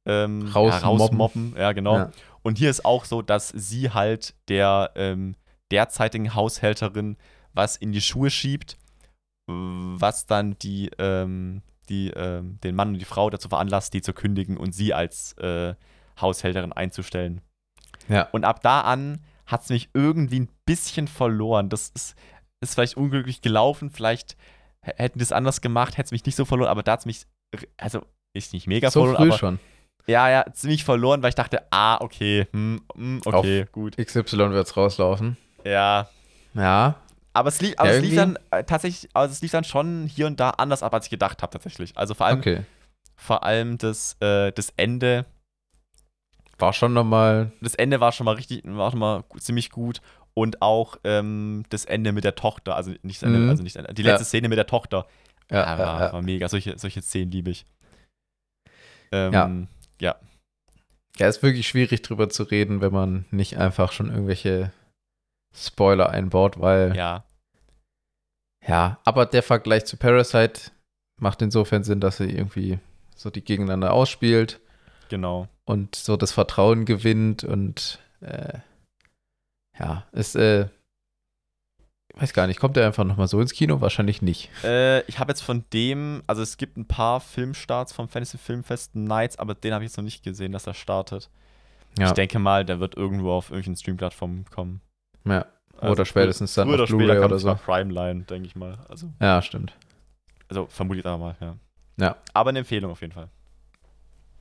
ähm, 0.05 0.47
Rausmobben. 0.47 0.81
Ja, 0.81 0.87
rausmobben. 0.87 1.55
Ja, 1.57 1.71
genau. 1.73 1.95
Ja. 1.97 2.11
Und 2.41 2.57
hier 2.57 2.69
ist 2.69 2.85
auch 2.85 3.05
so, 3.05 3.21
dass 3.21 3.49
sie 3.49 3.91
halt 3.91 4.33
der 4.47 4.91
ähm, 4.95 5.35
derzeitigen 5.71 6.33
Haushälterin 6.33 7.17
was 7.53 7.75
in 7.75 7.91
die 7.91 8.01
Schuhe 8.01 8.29
schiebt, 8.29 8.77
was 9.47 10.27
dann 10.27 10.57
die, 10.59 10.91
ähm, 10.99 11.61
die 11.89 12.09
ähm, 12.11 12.59
den 12.63 12.75
Mann 12.75 12.89
und 12.89 12.99
die 12.99 13.05
Frau 13.05 13.29
dazu 13.29 13.49
veranlasst, 13.49 13.93
die 13.93 14.01
zu 14.01 14.13
kündigen 14.13 14.57
und 14.57 14.73
sie 14.73 14.93
als 14.93 15.33
äh, 15.39 15.73
Haushälterin 16.21 16.71
einzustellen. 16.71 17.41
Ja. 18.07 18.29
Und 18.31 18.45
ab 18.45 18.61
da 18.61 18.81
an 18.81 19.21
hat 19.45 19.63
es 19.63 19.69
mich 19.69 19.89
irgendwie 19.93 20.41
ein 20.41 20.49
bisschen 20.65 21.07
verloren. 21.07 21.69
Das 21.69 21.89
ist, 21.89 22.15
ist 22.61 22.73
vielleicht 22.73 22.97
unglücklich 22.97 23.41
gelaufen, 23.41 23.89
vielleicht 23.89 24.35
hätten 24.81 25.19
die 25.19 25.23
es 25.23 25.31
anders 25.31 25.61
gemacht, 25.61 25.97
hätte 25.97 26.07
es 26.07 26.11
mich 26.11 26.25
nicht 26.25 26.35
so 26.35 26.45
verloren, 26.45 26.69
aber 26.69 26.83
da 26.83 26.93
hat 26.93 26.99
es 27.01 27.05
mich, 27.05 27.25
also 27.77 28.01
ist 28.33 28.53
nicht 28.53 28.67
mega 28.67 28.89
so 28.89 29.01
verloren, 29.01 29.17
früh 29.17 29.27
aber 29.29 29.37
schon. 29.37 29.59
ja, 30.07 30.29
ja, 30.29 30.45
ziemlich 30.53 30.83
verloren, 30.83 31.21
weil 31.21 31.29
ich 31.29 31.35
dachte, 31.35 31.63
ah, 31.71 31.97
okay, 32.01 32.47
hm, 32.53 32.81
hm, 32.95 33.21
okay, 33.25 33.65
gut. 33.71 33.97
XY 33.97 34.51
wird 34.51 34.67
es 34.67 34.77
rauslaufen. 34.77 35.37
Ja. 35.65 36.07
Ja. 36.53 36.95
Aber 37.33 37.49
es 37.49 37.61
lief, 37.61 37.75
aber 37.77 37.89
Ja, 37.91 37.95
es 37.97 38.01
lief 38.01 38.15
dann 38.15 38.39
äh, 38.51 38.63
tatsächlich, 38.63 39.09
also 39.13 39.31
es 39.31 39.41
lief 39.41 39.51
dann 39.51 39.63
schon 39.63 40.07
hier 40.07 40.25
und 40.25 40.39
da 40.39 40.51
anders 40.51 40.81
ab, 40.81 40.93
als 40.93 41.05
ich 41.05 41.11
gedacht 41.11 41.43
habe, 41.43 41.51
tatsächlich. 41.51 41.95
Also 41.97 42.13
vor 42.15 42.25
allem, 42.25 42.39
Okay. 42.39 42.63
vor 43.15 43.43
allem 43.43 43.77
das, 43.77 44.15
äh, 44.21 44.51
das 44.53 44.73
Ende, 44.77 45.25
War 46.57 46.73
schon 46.73 46.93
nochmal. 46.93 47.51
das 47.61 47.75
Ende 47.75 47.99
war 47.99 48.11
schon 48.11 48.25
mal 48.25 48.33
richtig, 48.35 48.61
war 48.65 48.89
schon 48.89 48.99
mal 48.99 49.23
ziemlich 49.39 49.69
gut. 49.69 50.01
Und 50.37 50.61
auch 50.61 50.97
ähm, 51.03 51.63
das 51.69 51.85
Ende 51.85 52.11
mit 52.11 52.23
der 52.23 52.35
Tochter, 52.35 52.75
also 52.75 52.93
nicht 53.01 53.23
Ende, 53.23 53.39
Mhm. 53.39 53.49
also 53.49 53.63
nicht 53.63 53.75
die 53.97 54.03
Ja. 54.03 54.11
letzte 54.11 54.25
Szene 54.25 54.49
mit 54.49 54.59
der 54.59 54.67
Tochter. 54.67 55.07
Ja, 55.49 55.63
Ah, 55.63 55.77
war, 55.79 55.99
ja, 55.99 56.05
ja. 56.07 56.13
war 56.13 56.21
mega. 56.21 56.47
Solche, 56.47 56.77
solche 56.77 57.01
Szenen 57.01 57.31
liebe 57.31 57.49
ich. 57.49 57.65
Ähm, 59.11 59.33
Ja. 59.33 59.51
ja. 59.99 60.15
ja, 61.17 61.27
ist 61.27 61.41
wirklich 61.41 61.67
schwierig 61.67 62.03
drüber 62.03 62.29
zu 62.29 62.43
reden, 62.43 62.81
wenn 62.81 62.93
man 62.93 63.25
nicht 63.31 63.57
einfach 63.57 63.91
schon 63.91 64.11
irgendwelche 64.11 64.71
Spoiler 65.55 66.11
einbaut, 66.11 66.59
weil. 66.59 66.95
Ja. 66.95 67.23
Ja, 68.67 68.99
aber 69.05 69.25
der 69.25 69.41
Vergleich 69.41 69.85
zu 69.85 69.97
Parasite 69.97 70.69
macht 71.19 71.41
insofern 71.41 71.83
Sinn, 71.83 71.99
dass 71.99 72.17
sie 72.17 72.29
irgendwie 72.29 72.77
so 73.15 73.31
die 73.31 73.43
gegeneinander 73.43 73.91
ausspielt 73.91 74.59
Genau. 75.09 75.47
und 75.65 75.95
so 75.95 76.15
das 76.15 76.31
Vertrauen 76.31 76.85
gewinnt 76.85 77.43
und 77.43 77.97
äh, 78.21 78.59
ja, 79.79 80.05
ist, 80.11 80.35
äh, 80.35 80.67
ich 82.15 82.21
weiß 82.21 82.33
gar 82.33 82.47
nicht, 82.47 82.59
kommt 82.59 82.75
der 82.75 82.85
einfach 82.87 83.03
nochmal 83.03 83.27
so 83.27 83.39
ins 83.39 83.53
Kino? 83.53 83.79
Wahrscheinlich 83.81 84.21
nicht. 84.21 84.49
Äh, 84.63 85.01
ich 85.01 85.19
habe 85.19 85.31
jetzt 85.31 85.41
von 85.41 85.63
dem, 85.73 86.23
also 86.25 86.41
es 86.41 86.57
gibt 86.57 86.77
ein 86.77 86.87
paar 86.87 87.19
Filmstarts 87.19 87.93
vom 87.93 88.09
Fantasy 88.09 88.37
Filmfest 88.37 88.95
Nights, 88.95 89.37
aber 89.37 89.53
den 89.53 89.73
habe 89.73 89.83
ich 89.83 89.91
jetzt 89.91 89.97
noch 89.97 90.03
nicht 90.03 90.23
gesehen, 90.23 90.51
dass 90.51 90.65
er 90.65 90.73
startet. 90.73 91.29
Ja, 91.97 92.07
Ich 92.07 92.13
denke 92.13 92.39
mal, 92.39 92.65
der 92.65 92.79
wird 92.79 92.95
irgendwo 92.95 93.31
auf 93.31 93.45
irgendwelchen 93.49 93.75
Streamplattformen 93.75 94.45
kommen. 94.49 94.81
ja. 95.25 95.45
Also 95.79 95.91
oder 95.91 96.05
spätestens 96.05 96.55
dann 96.55 96.67
auf 96.73 96.87
Blu-ray 96.89 97.19
oder 97.19 97.35
es 97.35 97.43
so. 97.43 97.51
auf 97.51 97.63
Primeline, 97.63 98.23
denke 98.23 98.47
ich 98.47 98.55
mal. 98.55 98.79
Also, 98.89 99.11
Ja, 99.21 99.43
stimmt. 99.43 99.73
also 100.49 100.65
vermutlich 100.65 101.05
aber 101.05 101.19
mal, 101.19 101.35
ja. 101.39 101.55
Ja. 101.97 102.15
Aber 102.33 102.49
eine 102.49 102.57
Empfehlung 102.59 102.89
auf 102.89 103.01
jeden 103.01 103.13
Fall. 103.13 103.29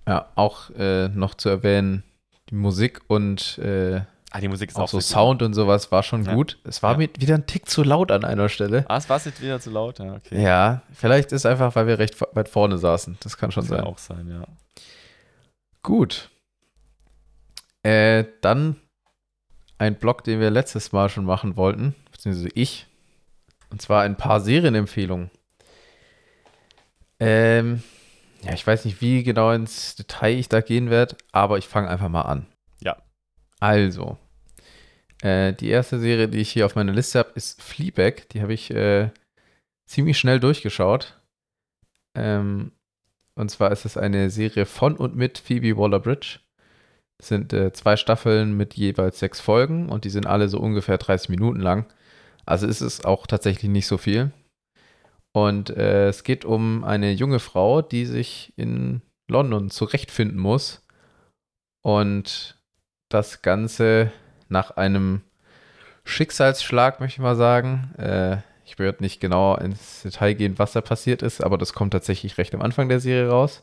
Ja, 0.09 0.31
auch 0.35 0.71
äh, 0.71 1.09
noch 1.09 1.35
zu 1.35 1.51
erwähnen, 1.51 2.05
die 2.49 2.55
Musik 2.55 3.03
und 3.09 3.59
äh, 3.59 4.01
Ah, 4.33 4.41
die 4.41 4.49
Musik 4.49 4.71
ist 4.71 4.77
auch, 4.77 4.83
auch 4.83 4.89
so 4.89 5.01
Sound 5.01 5.43
und 5.43 5.55
sowas 5.55 5.91
war 5.93 6.03
schon 6.03 6.25
Ja. 6.25 6.35
gut. 6.35 6.59
Es 6.65 6.83
war 6.83 6.93
Ja. 6.93 6.99
mir 6.99 7.09
wieder 7.19 7.35
ein 7.37 7.47
Tick 7.47 7.69
zu 7.69 7.83
laut 7.83 8.11
an 8.11 8.25
einer 8.25 8.49
Stelle. 8.49 8.85
Ah, 8.89 8.97
es 8.97 9.09
war 9.09 9.19
jetzt 9.25 9.41
wieder 9.41 9.61
zu 9.61 9.71
laut, 9.71 9.99
ja, 9.99 10.15
okay. 10.15 10.43
Ja, 10.43 10.83
vielleicht 10.93 11.33
ist 11.33 11.47
einfach, 11.47 11.75
weil 11.77 11.87
wir 11.87 11.99
recht 11.99 12.21
weit 12.35 12.49
vorne 12.49 12.77
saßen. 12.79 13.17
Das 13.23 13.37
kann 13.39 13.51
schon 13.53 13.63
das 13.63 13.71
kann 13.71 13.79
sein. 13.79 13.87
auch 13.87 13.99
sein, 13.99 14.29
ja. 14.29 14.45
Gut. 15.83 16.31
Äh, 17.83 18.25
dann 18.41 18.77
ein 19.79 19.95
Blog, 19.97 20.25
den 20.25 20.41
wir 20.41 20.51
letztes 20.51 20.91
Mal 20.93 21.09
schon 21.09 21.25
machen 21.25 21.57
wollten, 21.57 21.95
beziehungsweise 22.11 22.49
ich. 22.55 22.87
Und 23.71 23.81
zwar 23.81 24.03
ein 24.03 24.17
paar 24.17 24.41
Serienempfehlungen. 24.41 25.31
Ähm, 27.21 27.83
ja, 28.43 28.53
ich 28.53 28.67
weiß 28.67 28.85
nicht, 28.85 29.01
wie 29.01 29.23
genau 29.23 29.51
ins 29.53 29.95
Detail 29.97 30.37
ich 30.39 30.49
da 30.49 30.61
gehen 30.61 30.91
werde, 30.91 31.17
aber 31.33 31.59
ich 31.59 31.67
fange 31.69 31.89
einfach 31.89 32.09
mal 32.09 32.23
an. 32.23 32.47
Also, 33.61 34.19
äh, 35.23 35.53
die 35.55 35.69
erste 35.69 35.99
Serie, 35.99 36.29
die 36.29 36.39
ich 36.39 36.51
hier 36.51 36.67
auf 36.67 36.75
meiner 36.75 36.93
Liste 36.93 37.19
habe, 37.19 37.33
ist 37.35 37.63
Fleabag. 37.63 38.29
Die 38.33 38.43
habe 38.43 38.53
ich 38.53 38.71
äh, 38.71 39.11
ziemlich 39.87 40.19
schnell 40.19 40.41
durchgeschaut. 40.41 41.21
Ähm, 42.15 42.73
und 43.35 43.51
zwar 43.51 43.71
ist 43.71 43.85
es 43.85 43.97
eine 43.97 44.31
Serie 44.31 44.67
von 44.67 44.97
und 44.97 45.17
mit 45.17 45.39
Phoebe 45.39 45.77
Waller-Bridge. 45.77 46.41
Es 47.19 47.29
sind 47.29 47.53
äh, 47.53 47.73
zwei 47.73 47.97
Staffeln 47.97 48.57
mit 48.57 48.75
jeweils 48.75 49.19
sechs 49.19 49.41
Folgen 49.41 49.89
und 49.89 50.05
die 50.05 50.11
sind 50.11 50.27
alle 50.27 50.49
so 50.49 50.59
ungefähr 50.59 50.99
30 50.99 51.31
Minuten 51.31 51.61
lang. 51.61 51.87
Also 52.45 52.67
ist 52.67 52.81
es 52.81 53.05
auch 53.05 53.27
tatsächlich 53.27 53.71
nicht 53.71 53.87
so 53.87 53.99
viel. 53.99 54.33
Und 55.33 55.71
äh, 55.71 56.09
es 56.09 56.25
geht 56.25 56.45
um 56.45 56.85
eine 56.85 57.13
junge 57.13 57.41
Frau, 57.41 57.83
die 57.83 58.07
sich 58.07 58.53
in 58.57 59.03
London 59.29 59.71
zurechtfinden 59.71 60.39
muss. 60.39 60.83
Und 61.83 62.56
das 63.09 63.43
Ganze 63.43 64.13
nach 64.49 64.73
einem 64.73 65.23
Schicksalsschlag, 66.05 67.01
möchte 67.01 67.17
ich 67.17 67.23
mal 67.23 67.37
sagen. 67.37 67.95
Äh, 67.99 68.39
ich 68.65 68.79
werde 68.79 69.03
nicht 69.03 69.21
genau 69.21 69.57
ins 69.57 70.03
Detail 70.03 70.35
gehen, 70.35 70.59
was 70.59 70.73
da 70.73 70.81
passiert 70.81 71.23
ist, 71.23 71.43
aber 71.43 71.57
das 71.57 71.73
kommt 71.73 71.93
tatsächlich 71.93 72.37
recht 72.39 72.55
am 72.55 72.63
Anfang 72.63 72.89
der 72.89 73.01
Serie 73.01 73.31
raus. 73.31 73.63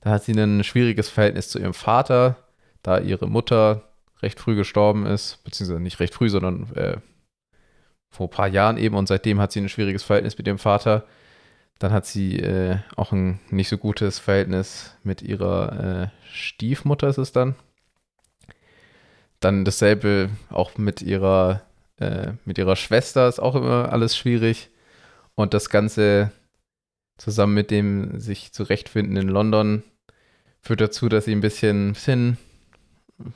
Da 0.00 0.10
hat 0.10 0.24
sie 0.24 0.32
ein 0.32 0.64
schwieriges 0.64 1.08
Verhältnis 1.08 1.48
zu 1.48 1.58
ihrem 1.58 1.74
Vater, 1.74 2.36
da 2.82 2.98
ihre 2.98 3.28
Mutter 3.28 3.82
recht 4.22 4.40
früh 4.40 4.56
gestorben 4.56 5.06
ist, 5.06 5.42
beziehungsweise 5.44 5.80
nicht 5.80 6.00
recht 6.00 6.14
früh, 6.14 6.28
sondern 6.28 6.74
äh, 6.74 6.96
vor 8.08 8.26
ein 8.26 8.30
paar 8.30 8.48
Jahren 8.48 8.76
eben 8.76 8.96
und 8.96 9.06
seitdem 9.06 9.40
hat 9.40 9.52
sie 9.52 9.60
ein 9.60 9.68
schwieriges 9.68 10.02
Verhältnis 10.02 10.36
mit 10.36 10.46
ihrem 10.46 10.58
Vater. 10.58 11.04
Dann 11.78 11.92
hat 11.92 12.04
sie 12.04 12.38
äh, 12.40 12.78
auch 12.96 13.12
ein 13.12 13.40
nicht 13.50 13.68
so 13.68 13.78
gutes 13.78 14.18
Verhältnis 14.18 14.96
mit 15.02 15.22
ihrer 15.22 16.02
äh, 16.02 16.08
Stiefmutter, 16.32 17.08
ist 17.08 17.18
es 17.18 17.32
dann. 17.32 17.54
Dann 19.40 19.64
dasselbe 19.64 20.30
auch 20.50 20.76
mit 20.76 21.02
ihrer, 21.02 21.62
äh, 21.98 22.32
mit 22.44 22.58
ihrer 22.58 22.76
Schwester 22.76 23.28
ist 23.28 23.40
auch 23.40 23.54
immer 23.54 23.92
alles 23.92 24.16
schwierig. 24.16 24.70
Und 25.34 25.54
das 25.54 25.70
Ganze 25.70 26.30
zusammen 27.16 27.54
mit 27.54 27.70
dem 27.70 28.18
sich 28.18 28.52
zurechtfinden 28.52 29.16
in 29.16 29.28
London 29.28 29.82
führt 30.62 30.80
dazu, 30.80 31.08
dass 31.08 31.24
sie 31.24 31.32
ein 31.32 31.40
bisschen, 31.40 31.92
bisschen 31.92 32.38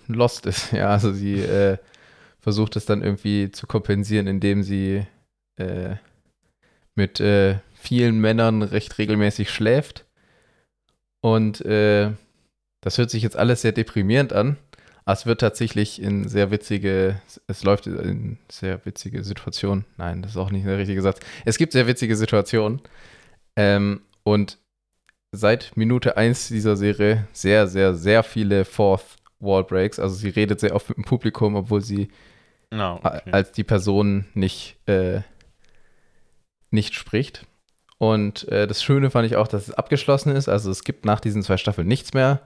lost 0.09 0.47
ist. 0.47 0.73
Ja, 0.73 0.91
also 0.91 1.13
sie 1.13 1.41
äh, 1.41 1.79
versucht 2.41 2.77
es 2.77 2.87
dann 2.87 3.03
irgendwie 3.03 3.51
zu 3.51 3.67
kompensieren, 3.67 4.27
indem 4.27 4.63
sie 4.63 5.07
äh, 5.57 5.97
mit 6.95 7.21
äh, 7.21 7.59
vielen 7.75 8.19
Männern 8.19 8.63
recht 8.63 8.99
regelmäßig 8.99 9.51
schläft. 9.51 10.07
Und 11.21 11.63
äh, 11.63 12.13
das 12.81 12.99
hört 12.99 13.11
sich 13.11 13.23
jetzt 13.23 13.37
alles 13.37 13.63
sehr 13.63 13.73
deprimierend 13.73 14.33
an. 14.33 14.59
Aber 15.07 15.13
es 15.13 15.27
wird 15.27 15.41
tatsächlich 15.41 16.01
in 16.01 16.29
sehr 16.29 16.51
witzige, 16.51 17.21
es 17.47 17.63
läuft 17.63 17.87
in 17.87 18.39
sehr 18.51 18.85
witzige 18.87 19.23
Situationen. 19.23 19.85
Nein, 19.99 20.23
das 20.23 20.33
ist 20.33 20.37
auch 20.39 20.51
nicht 20.51 20.67
der 20.67 20.79
richtige 20.79 21.03
Satz. 21.03 21.21
Es 21.45 21.59
gibt 21.59 21.73
sehr 21.73 21.87
witzige 21.87 22.17
Situationen. 22.17 22.81
Ähm, 23.57 24.01
und 24.23 24.59
seit 25.33 25.77
Minute 25.77 26.17
1 26.17 26.49
dieser 26.49 26.77
Serie 26.77 27.29
sehr, 27.33 27.67
sehr, 27.67 27.95
sehr 27.95 28.23
viele 28.23 28.65
Fourth 28.65 29.05
Wall 29.41 29.65
Breaks. 29.65 29.99
Also 29.99 30.15
sie 30.15 30.31
redet 30.31 30.61
sehr 30.61 30.75
oft 30.75 30.89
mit 30.89 30.97
dem 30.97 31.05
Publikum, 31.05 31.55
obwohl 31.55 31.83
sie 31.83 32.09
No, 32.71 32.99
a- 33.03 33.21
als 33.31 33.53
die 33.53 33.63
Person 33.65 34.25
nicht, 34.33 34.77
äh, 34.89 35.21
nicht 36.71 36.95
spricht. 36.95 37.47
Und 37.99 38.49
äh, 38.49 38.67
das 38.67 38.83
Schöne 38.83 39.11
fand 39.11 39.27
ich 39.27 39.37
auch, 39.37 39.49
dass 39.49 39.69
es 39.69 39.75
abgeschlossen 39.75 40.35
ist. 40.35 40.49
Also 40.49 40.71
es 40.71 40.83
gibt 40.83 41.05
nach 41.05 41.21
diesen 41.21 41.43
zwei 41.43 41.57
Staffeln 41.57 41.87
nichts 41.87 42.15
mehr. 42.15 42.41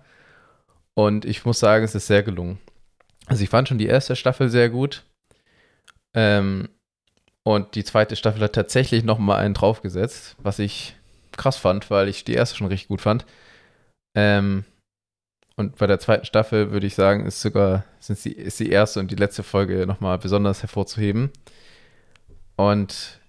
Und 0.98 1.24
ich 1.24 1.44
muss 1.44 1.60
sagen, 1.60 1.84
es 1.84 1.94
ist 1.94 2.08
sehr 2.08 2.24
gelungen. 2.24 2.58
Also 3.26 3.44
ich 3.44 3.50
fand 3.50 3.68
schon 3.68 3.78
die 3.78 3.86
erste 3.86 4.16
Staffel 4.16 4.48
sehr 4.48 4.68
gut. 4.68 5.04
Ähm, 6.12 6.70
und 7.44 7.76
die 7.76 7.84
zweite 7.84 8.16
Staffel 8.16 8.42
hat 8.42 8.52
tatsächlich 8.52 9.04
noch 9.04 9.18
mal 9.18 9.36
einen 9.36 9.54
draufgesetzt, 9.54 10.34
was 10.40 10.58
ich 10.58 10.96
krass 11.30 11.56
fand, 11.56 11.88
weil 11.92 12.08
ich 12.08 12.24
die 12.24 12.34
erste 12.34 12.56
schon 12.56 12.66
richtig 12.66 12.88
gut 12.88 13.00
fand. 13.00 13.26
Ähm, 14.16 14.64
und 15.54 15.76
bei 15.76 15.86
der 15.86 16.00
zweiten 16.00 16.24
Staffel 16.24 16.72
würde 16.72 16.88
ich 16.88 16.96
sagen, 16.96 17.26
ist 17.26 17.42
sogar 17.42 17.84
sind 18.00 18.24
die, 18.24 18.32
ist 18.32 18.58
die 18.58 18.70
erste 18.70 18.98
und 18.98 19.12
die 19.12 19.14
letzte 19.14 19.44
Folge 19.44 19.86
noch 19.86 20.00
mal 20.00 20.18
besonders 20.18 20.62
hervorzuheben. 20.62 21.30
Und 22.56 23.20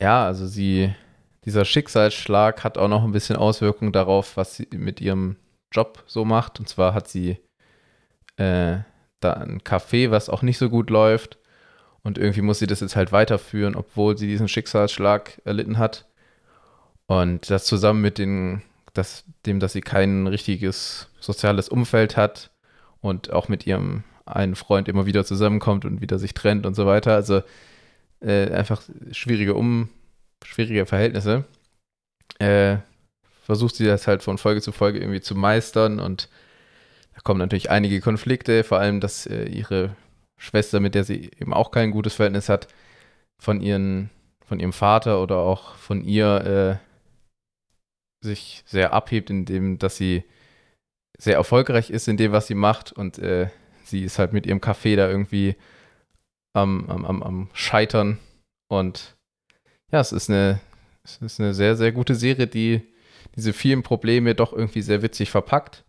ja, 0.00 0.26
also 0.26 0.46
sie, 0.46 0.94
dieser 1.44 1.64
Schicksalsschlag 1.64 2.62
hat 2.62 2.78
auch 2.78 2.86
noch 2.86 3.02
ein 3.02 3.10
bisschen 3.10 3.34
Auswirkungen 3.34 3.90
darauf, 3.90 4.36
was 4.36 4.54
sie 4.54 4.68
mit 4.70 5.00
ihrem 5.00 5.34
Job 5.72 6.02
so 6.06 6.24
macht. 6.24 6.58
Und 6.58 6.68
zwar 6.68 6.94
hat 6.94 7.08
sie 7.08 7.38
äh, 8.36 8.78
da 9.20 9.32
ein 9.34 9.60
Café, 9.60 10.10
was 10.10 10.28
auch 10.28 10.42
nicht 10.42 10.58
so 10.58 10.70
gut 10.70 10.90
läuft. 10.90 11.38
Und 12.02 12.18
irgendwie 12.18 12.42
muss 12.42 12.58
sie 12.58 12.66
das 12.66 12.80
jetzt 12.80 12.96
halt 12.96 13.12
weiterführen, 13.12 13.76
obwohl 13.76 14.16
sie 14.16 14.26
diesen 14.26 14.48
Schicksalsschlag 14.48 15.40
erlitten 15.44 15.78
hat. 15.78 16.06
Und 17.06 17.50
das 17.50 17.64
zusammen 17.66 18.00
mit 18.00 18.18
den, 18.18 18.62
das, 18.94 19.24
dem, 19.44 19.60
dass 19.60 19.72
sie 19.72 19.82
kein 19.82 20.26
richtiges 20.26 21.08
soziales 21.20 21.68
Umfeld 21.68 22.16
hat 22.16 22.50
und 23.00 23.32
auch 23.32 23.48
mit 23.48 23.66
ihrem 23.66 24.04
einen 24.24 24.54
Freund 24.54 24.88
immer 24.88 25.06
wieder 25.06 25.24
zusammenkommt 25.24 25.84
und 25.84 26.00
wieder 26.00 26.18
sich 26.18 26.34
trennt 26.34 26.66
und 26.66 26.74
so 26.74 26.86
weiter. 26.86 27.14
Also 27.14 27.42
äh, 28.20 28.50
einfach 28.50 28.82
schwierige 29.12 29.54
um 29.54 29.90
schwierige 30.44 30.86
Verhältnisse. 30.86 31.44
Äh, 32.38 32.78
versucht 33.50 33.74
sie 33.74 33.84
das 33.84 34.06
halt 34.06 34.22
von 34.22 34.38
Folge 34.38 34.60
zu 34.60 34.70
Folge 34.70 35.00
irgendwie 35.00 35.20
zu 35.20 35.34
meistern 35.34 35.98
und 35.98 36.28
da 37.14 37.20
kommen 37.22 37.40
natürlich 37.40 37.68
einige 37.68 38.00
Konflikte, 38.00 38.62
vor 38.62 38.78
allem, 38.78 39.00
dass 39.00 39.26
äh, 39.26 39.46
ihre 39.46 39.96
Schwester, 40.36 40.78
mit 40.78 40.94
der 40.94 41.02
sie 41.02 41.32
eben 41.36 41.52
auch 41.52 41.72
kein 41.72 41.90
gutes 41.90 42.14
Verhältnis 42.14 42.48
hat, 42.48 42.68
von 43.42 43.60
ihren, 43.60 44.10
von 44.46 44.60
ihrem 44.60 44.72
Vater 44.72 45.20
oder 45.20 45.38
auch 45.38 45.74
von 45.74 46.04
ihr 46.04 46.80
äh, 48.22 48.24
sich 48.24 48.62
sehr 48.66 48.92
abhebt, 48.92 49.30
indem 49.30 49.80
dass 49.80 49.96
sie 49.96 50.22
sehr 51.18 51.34
erfolgreich 51.34 51.90
ist 51.90 52.06
in 52.06 52.16
dem, 52.16 52.30
was 52.30 52.46
sie 52.46 52.54
macht 52.54 52.92
und 52.92 53.18
äh, 53.18 53.48
sie 53.82 54.04
ist 54.04 54.20
halt 54.20 54.32
mit 54.32 54.46
ihrem 54.46 54.60
Café 54.60 54.94
da 54.94 55.08
irgendwie 55.08 55.56
am, 56.52 56.88
am, 56.88 57.04
am, 57.04 57.20
am 57.24 57.50
Scheitern 57.52 58.20
und 58.68 59.16
ja, 59.90 59.98
es 59.98 60.12
ist 60.12 60.30
eine, 60.30 60.60
es 61.02 61.16
ist 61.16 61.40
eine 61.40 61.52
sehr, 61.52 61.74
sehr 61.74 61.90
gute 61.90 62.14
Serie, 62.14 62.46
die 62.46 62.86
diese 63.36 63.52
vielen 63.52 63.82
Probleme 63.82 64.34
doch 64.34 64.52
irgendwie 64.52 64.82
sehr 64.82 65.02
witzig 65.02 65.30
verpackt 65.30 65.84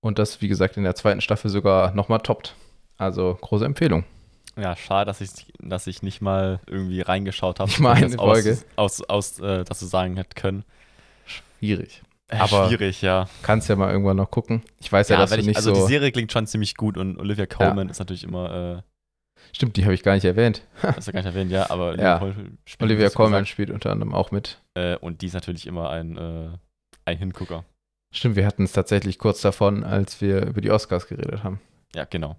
und 0.00 0.18
das, 0.18 0.40
wie 0.40 0.48
gesagt, 0.48 0.76
in 0.76 0.84
der 0.84 0.94
zweiten 0.94 1.20
Staffel 1.20 1.50
sogar 1.50 1.92
nochmal 1.94 2.20
toppt. 2.20 2.54
Also 2.96 3.38
große 3.40 3.64
Empfehlung. 3.64 4.04
Ja, 4.56 4.74
schade, 4.74 5.06
dass 5.06 5.20
ich, 5.20 5.30
dass 5.60 5.86
ich 5.86 6.02
nicht 6.02 6.20
mal 6.20 6.60
irgendwie 6.66 7.00
reingeschaut 7.00 7.60
habe. 7.60 7.70
Nicht 7.70 7.80
mal 7.80 7.94
eine 7.94 8.06
das 8.10 8.18
aus, 8.18 8.32
Folge. 8.32 8.58
Aus, 8.76 9.02
aus, 9.02 9.38
äh, 9.38 9.64
das 9.64 9.78
zu 9.78 9.86
sagen 9.86 10.16
hätte 10.16 10.34
können. 10.34 10.64
Schwierig. 11.26 12.02
Äh, 12.28 12.38
Aber- 12.38 12.68
schwierig, 12.68 13.00
ja. 13.02 13.28
Kannst 13.42 13.68
ja 13.68 13.76
mal 13.76 13.90
irgendwann 13.90 14.16
noch 14.16 14.30
gucken. 14.30 14.62
Ich 14.80 14.92
weiß 14.92 15.08
ja, 15.10 15.16
dass 15.16 15.30
wenn 15.30 15.38
du 15.38 15.42
ich, 15.42 15.46
nicht 15.48 15.56
also 15.56 15.74
so. 15.74 15.80
die 15.86 15.92
Serie 15.92 16.10
klingt 16.10 16.32
schon 16.32 16.46
ziemlich 16.46 16.76
gut 16.76 16.96
und 16.98 17.18
Olivia 17.18 17.46
Colman 17.46 17.88
ist 17.88 18.00
natürlich 18.00 18.24
immer, 18.24 18.82
Stimmt, 19.52 19.76
die 19.76 19.84
habe 19.84 19.94
ich 19.94 20.02
gar 20.02 20.14
nicht 20.14 20.24
erwähnt. 20.24 20.62
äh, 20.82 20.88
hast 20.94 21.08
du 21.08 21.12
gar 21.12 21.20
nicht 21.20 21.26
erwähnt, 21.26 21.50
ja, 21.50 21.70
aber 21.70 21.96
Ja. 22.00 22.18
Colman 22.18 22.58
spielt, 22.64 22.82
Olivia 22.90 23.08
gesagt. 23.08 23.48
spielt 23.48 23.70
unter 23.70 23.90
anderem 23.90 24.14
auch 24.14 24.30
mit. 24.30 24.60
Äh, 24.74 24.96
und 24.96 25.22
die 25.22 25.26
ist 25.26 25.34
natürlich 25.34 25.66
immer 25.66 25.90
ein, 25.90 26.16
äh, 26.16 26.48
ein 27.04 27.18
Hingucker. 27.18 27.64
Stimmt, 28.14 28.36
wir 28.36 28.46
hatten 28.46 28.64
es 28.64 28.72
tatsächlich 28.72 29.18
kurz 29.18 29.40
davon, 29.42 29.84
als 29.84 30.20
wir 30.20 30.46
über 30.46 30.60
die 30.60 30.70
Oscars 30.70 31.06
geredet 31.08 31.42
haben. 31.44 31.60
Ja, 31.94 32.04
genau. 32.04 32.36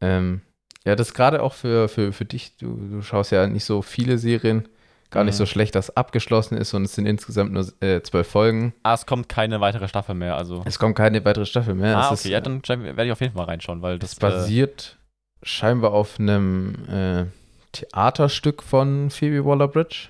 Ähm, 0.00 0.40
ja, 0.86 0.96
das 0.96 1.08
ist 1.08 1.14
gerade 1.14 1.42
auch 1.42 1.52
für, 1.52 1.88
für, 1.88 2.12
für 2.12 2.24
dich, 2.24 2.56
du, 2.56 2.74
du 2.76 3.02
schaust 3.02 3.32
ja 3.32 3.46
nicht 3.46 3.64
so 3.64 3.82
viele 3.82 4.16
Serien, 4.16 4.66
gar 5.10 5.24
nicht 5.24 5.34
Mhm. 5.34 5.38
so 5.38 5.46
schlecht, 5.46 5.74
dass 5.74 5.94
abgeschlossen 5.94 6.56
ist 6.56 6.72
und 6.72 6.84
es 6.84 6.94
sind 6.94 7.04
insgesamt 7.04 7.52
nur 7.52 7.66
äh, 7.82 8.00
zwölf 8.02 8.26
Folgen. 8.28 8.72
Ah, 8.82 8.94
es 8.94 9.04
kommt 9.04 9.28
keine 9.28 9.60
weitere 9.60 9.88
Staffel 9.88 10.14
mehr, 10.14 10.36
also. 10.36 10.62
Es 10.64 10.78
kommt 10.78 10.96
keine 10.96 11.22
weitere 11.24 11.44
Staffel 11.44 11.74
mehr. 11.74 11.98
ah, 11.98 12.00
es 12.14 12.20
okay, 12.20 12.28
ist, 12.28 12.32
ja, 12.32 12.40
dann 12.40 12.62
werde 12.66 13.04
ich 13.04 13.12
auf 13.12 13.20
jeden 13.20 13.34
Fall 13.34 13.44
mal 13.44 13.50
reinschauen, 13.50 13.82
weil 13.82 13.98
das 13.98 14.12
es 14.12 14.18
basiert 14.18 14.96
scheinbar 15.42 15.92
auf 15.92 16.18
einem 16.18 16.74
äh, 16.88 17.26
Theaterstück 17.72 18.62
von 18.62 19.10
Phoebe 19.10 19.44
Waller-Bridge. 19.44 20.08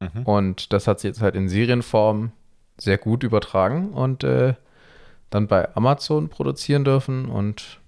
Mhm. 0.00 0.22
Und 0.24 0.72
das 0.72 0.86
hat 0.86 1.00
sie 1.00 1.08
jetzt 1.08 1.20
halt 1.20 1.34
in 1.34 1.48
Serienform 1.48 2.32
sehr 2.78 2.98
gut 2.98 3.22
übertragen 3.22 3.90
und 3.90 4.24
äh, 4.24 4.54
dann 5.30 5.46
bei 5.46 5.74
Amazon 5.76 6.28
produzieren 6.28 6.84
dürfen. 6.84 7.26
Und 7.26 7.80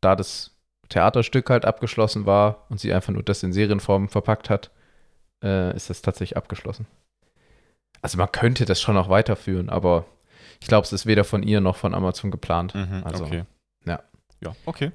da 0.00 0.16
das 0.16 0.56
Theaterstück 0.88 1.50
halt 1.50 1.64
abgeschlossen 1.64 2.26
war 2.26 2.66
und 2.68 2.80
sie 2.80 2.92
einfach 2.92 3.12
nur 3.12 3.22
das 3.22 3.42
in 3.42 3.52
Serienform 3.52 4.08
verpackt 4.08 4.50
hat, 4.50 4.70
äh, 5.42 5.74
ist 5.74 5.90
das 5.90 6.02
tatsächlich 6.02 6.36
abgeschlossen. 6.36 6.86
Also 8.02 8.18
man 8.18 8.32
könnte 8.32 8.64
das 8.64 8.80
schon 8.80 8.94
noch 8.94 9.08
weiterführen, 9.08 9.68
aber 9.68 10.06
ich 10.60 10.68
glaube, 10.68 10.84
es 10.84 10.92
ist 10.92 11.06
weder 11.06 11.24
von 11.24 11.42
ihr 11.42 11.60
noch 11.60 11.76
von 11.76 11.94
Amazon 11.94 12.30
geplant. 12.30 12.74
Mhm, 12.74 13.02
also, 13.04 13.24
okay. 13.24 13.44
ja. 13.84 14.00
Ja, 14.42 14.54
okay. 14.64 14.90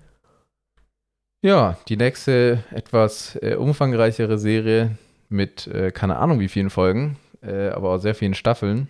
Ja, 1.45 1.77
die 1.89 1.95
nächste 1.95 2.63
etwas 2.71 3.35
äh, 3.35 3.53
umfangreichere 3.53 4.39
Serie 4.39 4.97
mit 5.29 5.67
äh, 5.67 5.91
keine 5.91 6.15
Ahnung 6.15 6.39
wie 6.39 6.47
vielen 6.47 6.71
Folgen, 6.71 7.17
äh, 7.43 7.67
aber 7.67 7.91
auch 7.91 7.99
sehr 7.99 8.15
vielen 8.15 8.33
Staffeln 8.33 8.89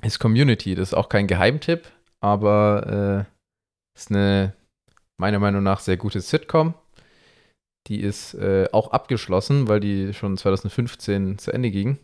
ist 0.00 0.18
Community. 0.18 0.74
Das 0.74 0.88
ist 0.88 0.94
auch 0.94 1.10
kein 1.10 1.26
Geheimtipp, 1.26 1.82
aber 2.20 3.26
äh, 3.28 3.98
ist 3.98 4.10
eine 4.10 4.54
meiner 5.18 5.38
Meinung 5.38 5.62
nach 5.62 5.80
sehr 5.80 5.98
gute 5.98 6.22
Sitcom. 6.22 6.72
Die 7.88 8.00
ist 8.00 8.32
äh, 8.32 8.66
auch 8.72 8.92
abgeschlossen, 8.92 9.68
weil 9.68 9.80
die 9.80 10.14
schon 10.14 10.38
2015 10.38 11.36
zu 11.36 11.52
Ende 11.52 11.70
ging. 11.70 11.98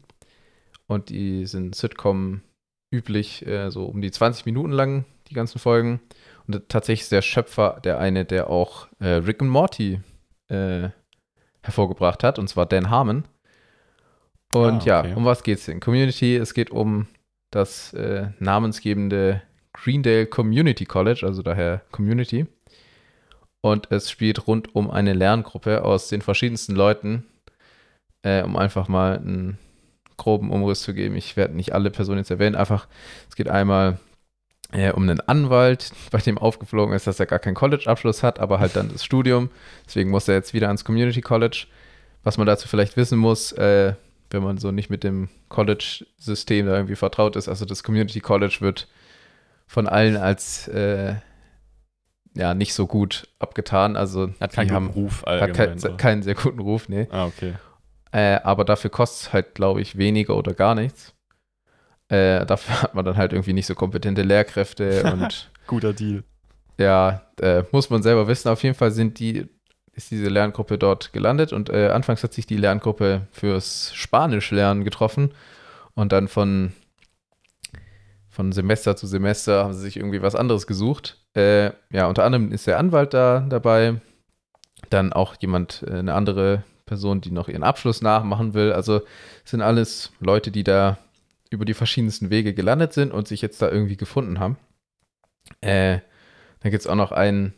Und 0.88 1.08
die 1.08 1.46
sind 1.46 1.74
Sitcom 1.74 2.42
üblich 2.94 3.46
äh, 3.46 3.70
so 3.70 3.86
um 3.86 4.02
die 4.02 4.10
20 4.10 4.44
Minuten 4.44 4.72
lang, 4.72 5.06
die 5.30 5.34
ganzen 5.34 5.58
Folgen. 5.58 6.00
Und 6.50 6.68
tatsächlich 6.68 7.08
der 7.08 7.22
Schöpfer 7.22 7.80
der 7.84 8.00
eine, 8.00 8.24
der 8.24 8.50
auch 8.50 8.88
äh, 8.98 9.08
Rick 9.08 9.40
und 9.40 9.48
Morty 9.48 10.00
äh, 10.48 10.88
hervorgebracht 11.62 12.24
hat, 12.24 12.38
und 12.40 12.48
zwar 12.48 12.66
Dan 12.66 12.90
Harmon. 12.90 13.24
Und 14.52 14.64
Ah, 14.64 14.76
okay. 14.98 15.10
ja, 15.10 15.16
um 15.16 15.24
was 15.24 15.44
geht's 15.44 15.66
denn? 15.66 15.78
Community, 15.78 16.34
es 16.36 16.54
geht 16.54 16.70
um 16.70 17.06
das 17.52 17.92
äh, 17.92 18.30
namensgebende 18.40 19.42
Greendale 19.72 20.26
Community 20.26 20.84
College, 20.86 21.24
also 21.24 21.42
daher 21.42 21.82
Community. 21.92 22.46
Und 23.60 23.92
es 23.92 24.10
spielt 24.10 24.48
rund 24.48 24.74
um 24.74 24.90
eine 24.90 25.12
Lerngruppe 25.12 25.84
aus 25.84 26.08
den 26.08 26.20
verschiedensten 26.20 26.74
Leuten, 26.74 27.26
äh, 28.22 28.42
um 28.42 28.56
einfach 28.56 28.88
mal 28.88 29.18
einen 29.18 29.58
groben 30.16 30.50
Umriss 30.50 30.82
zu 30.82 30.94
geben. 30.94 31.14
Ich 31.14 31.36
werde 31.36 31.54
nicht 31.54 31.74
alle 31.74 31.90
Personen 31.90 32.18
jetzt 32.18 32.30
erwähnen, 32.32 32.56
einfach, 32.56 32.88
es 33.28 33.36
geht 33.36 33.48
einmal 33.48 34.00
äh, 34.72 34.92
um 34.92 35.02
einen 35.02 35.20
Anwalt, 35.20 35.92
bei 36.10 36.18
dem 36.18 36.38
aufgeflogen 36.38 36.94
ist, 36.94 37.06
dass 37.06 37.20
er 37.20 37.26
gar 37.26 37.38
keinen 37.38 37.54
College-Abschluss 37.54 38.22
hat, 38.22 38.38
aber 38.40 38.60
halt 38.60 38.76
dann 38.76 38.90
das 38.90 39.04
Studium. 39.04 39.50
Deswegen 39.86 40.10
muss 40.10 40.28
er 40.28 40.34
jetzt 40.34 40.54
wieder 40.54 40.68
ans 40.68 40.84
Community 40.84 41.20
College. 41.20 41.66
Was 42.22 42.36
man 42.36 42.46
dazu 42.46 42.68
vielleicht 42.68 42.96
wissen 42.96 43.18
muss, 43.18 43.52
äh, 43.52 43.94
wenn 44.30 44.42
man 44.42 44.58
so 44.58 44.70
nicht 44.70 44.90
mit 44.90 45.04
dem 45.04 45.28
College-System 45.48 46.66
da 46.66 46.74
irgendwie 46.74 46.96
vertraut 46.96 47.36
ist, 47.36 47.48
also 47.48 47.64
das 47.64 47.82
Community 47.82 48.20
College 48.20 48.58
wird 48.60 48.88
von 49.66 49.88
allen 49.88 50.16
als 50.16 50.68
äh, 50.68 51.14
ja 52.34 52.54
nicht 52.54 52.74
so 52.74 52.86
gut 52.86 53.28
abgetan. 53.38 53.96
Also 53.96 54.32
Hat 54.40 54.52
keinen 54.52 54.72
haben 54.72 54.90
Ruf 54.90 55.22
hat 55.22 55.28
allgemein. 55.28 55.54
kein, 55.54 55.78
so. 55.78 55.96
keinen 55.96 56.22
sehr 56.22 56.34
guten 56.34 56.60
Ruf, 56.60 56.88
nee. 56.88 57.08
Ah, 57.10 57.26
okay. 57.26 57.54
Äh, 58.12 58.40
aber 58.42 58.64
dafür 58.64 58.90
kostet 58.90 59.28
es 59.28 59.32
halt, 59.32 59.54
glaube 59.54 59.80
ich, 59.80 59.96
weniger 59.96 60.36
oder 60.36 60.52
gar 60.52 60.74
nichts. 60.74 61.14
Äh, 62.10 62.44
dafür 62.44 62.82
hat 62.82 62.94
man 62.94 63.04
dann 63.04 63.16
halt 63.16 63.32
irgendwie 63.32 63.52
nicht 63.52 63.66
so 63.66 63.74
kompetente 63.74 64.22
Lehrkräfte 64.22 65.04
und 65.12 65.50
Guter 65.66 65.92
Deal. 65.92 66.24
ja, 66.78 67.22
äh, 67.40 67.62
muss 67.72 67.88
man 67.88 68.02
selber 68.02 68.28
wissen. 68.28 68.48
Auf 68.48 68.62
jeden 68.62 68.74
Fall 68.74 68.90
sind 68.90 69.18
die, 69.18 69.46
ist 69.92 70.10
diese 70.10 70.28
Lerngruppe 70.28 70.76
dort 70.76 71.12
gelandet 71.12 71.52
und 71.52 71.70
äh, 71.70 71.88
anfangs 71.88 72.22
hat 72.22 72.34
sich 72.34 72.46
die 72.46 72.56
Lerngruppe 72.56 73.28
fürs 73.30 73.92
Spanischlernen 73.94 74.84
getroffen 74.84 75.32
und 75.94 76.12
dann 76.12 76.26
von, 76.26 76.72
von 78.28 78.52
Semester 78.52 78.96
zu 78.96 79.06
Semester 79.06 79.64
haben 79.64 79.74
sie 79.74 79.82
sich 79.82 79.96
irgendwie 79.96 80.22
was 80.22 80.34
anderes 80.34 80.66
gesucht. 80.66 81.18
Äh, 81.34 81.70
ja, 81.92 82.06
unter 82.06 82.24
anderem 82.24 82.50
ist 82.50 82.66
der 82.66 82.78
Anwalt 82.78 83.14
da 83.14 83.46
dabei, 83.48 84.00
dann 84.88 85.12
auch 85.12 85.36
jemand, 85.40 85.84
äh, 85.86 85.98
eine 85.98 86.14
andere 86.14 86.64
Person, 86.86 87.20
die 87.20 87.30
noch 87.30 87.48
ihren 87.48 87.62
Abschluss 87.62 88.02
nachmachen 88.02 88.52
will. 88.54 88.72
Also 88.72 89.02
sind 89.44 89.62
alles 89.62 90.10
Leute, 90.18 90.50
die 90.50 90.64
da 90.64 90.98
über 91.50 91.64
die 91.64 91.74
verschiedensten 91.74 92.30
Wege 92.30 92.54
gelandet 92.54 92.92
sind 92.92 93.12
und 93.12 93.28
sich 93.28 93.42
jetzt 93.42 93.60
da 93.60 93.68
irgendwie 93.70 93.96
gefunden 93.96 94.38
haben. 94.38 94.56
Äh, 95.60 95.98
dann 96.60 96.70
gibt 96.70 96.82
es 96.82 96.86
auch 96.86 96.94
noch 96.94 97.12
einen 97.12 97.54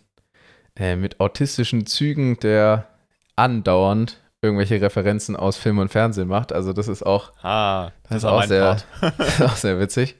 äh, 0.76 0.96
mit 0.96 1.20
autistischen 1.20 1.86
Zügen, 1.86 2.38
der 2.40 2.88
andauernd 3.36 4.20
irgendwelche 4.40 4.80
Referenzen 4.80 5.36
aus 5.36 5.56
Film 5.56 5.78
und 5.78 5.90
Fernsehen 5.90 6.28
macht. 6.28 6.52
Also 6.52 6.72
das 6.72 6.88
ist 6.88 7.04
auch, 7.04 7.32
Ah, 7.42 7.92
das 8.08 8.18
ist 8.18 8.22
war 8.24 8.32
auch 8.32 8.44
sehr, 8.44 8.78
das 9.00 9.28
ist 9.28 9.42
auch 9.42 9.56
sehr 9.56 9.78
witzig. 9.78 10.16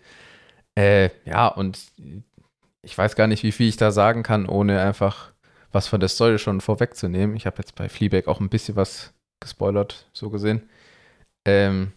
Äh, 0.77 1.11
ja, 1.25 1.49
und 1.49 1.79
ich 2.83 2.97
weiß 2.97 3.17
gar 3.17 3.27
nicht, 3.27 3.43
wie 3.43 3.53
viel 3.53 3.69
ich 3.69 3.77
da 3.77 3.91
sagen 3.91 4.23
kann, 4.23 4.47
ohne 4.47 4.81
einfach 4.81 5.33
was 5.73 5.89
von 5.89 6.01
der 6.01 6.09
Story 6.09 6.39
schon 6.39 6.61
vorwegzunehmen. 6.61 7.35
Ich 7.37 7.47
habe 7.47 7.59
jetzt 7.59 7.75
bei 7.75 7.89
Fleabag 7.89 8.29
auch 8.29 8.41
ein 8.41 8.49
bisschen 8.49 8.77
was 8.77 9.13
gespoilert, 9.41 10.09
so 10.13 10.31
gesehen. 10.31 10.69
Ähm, 11.45 11.93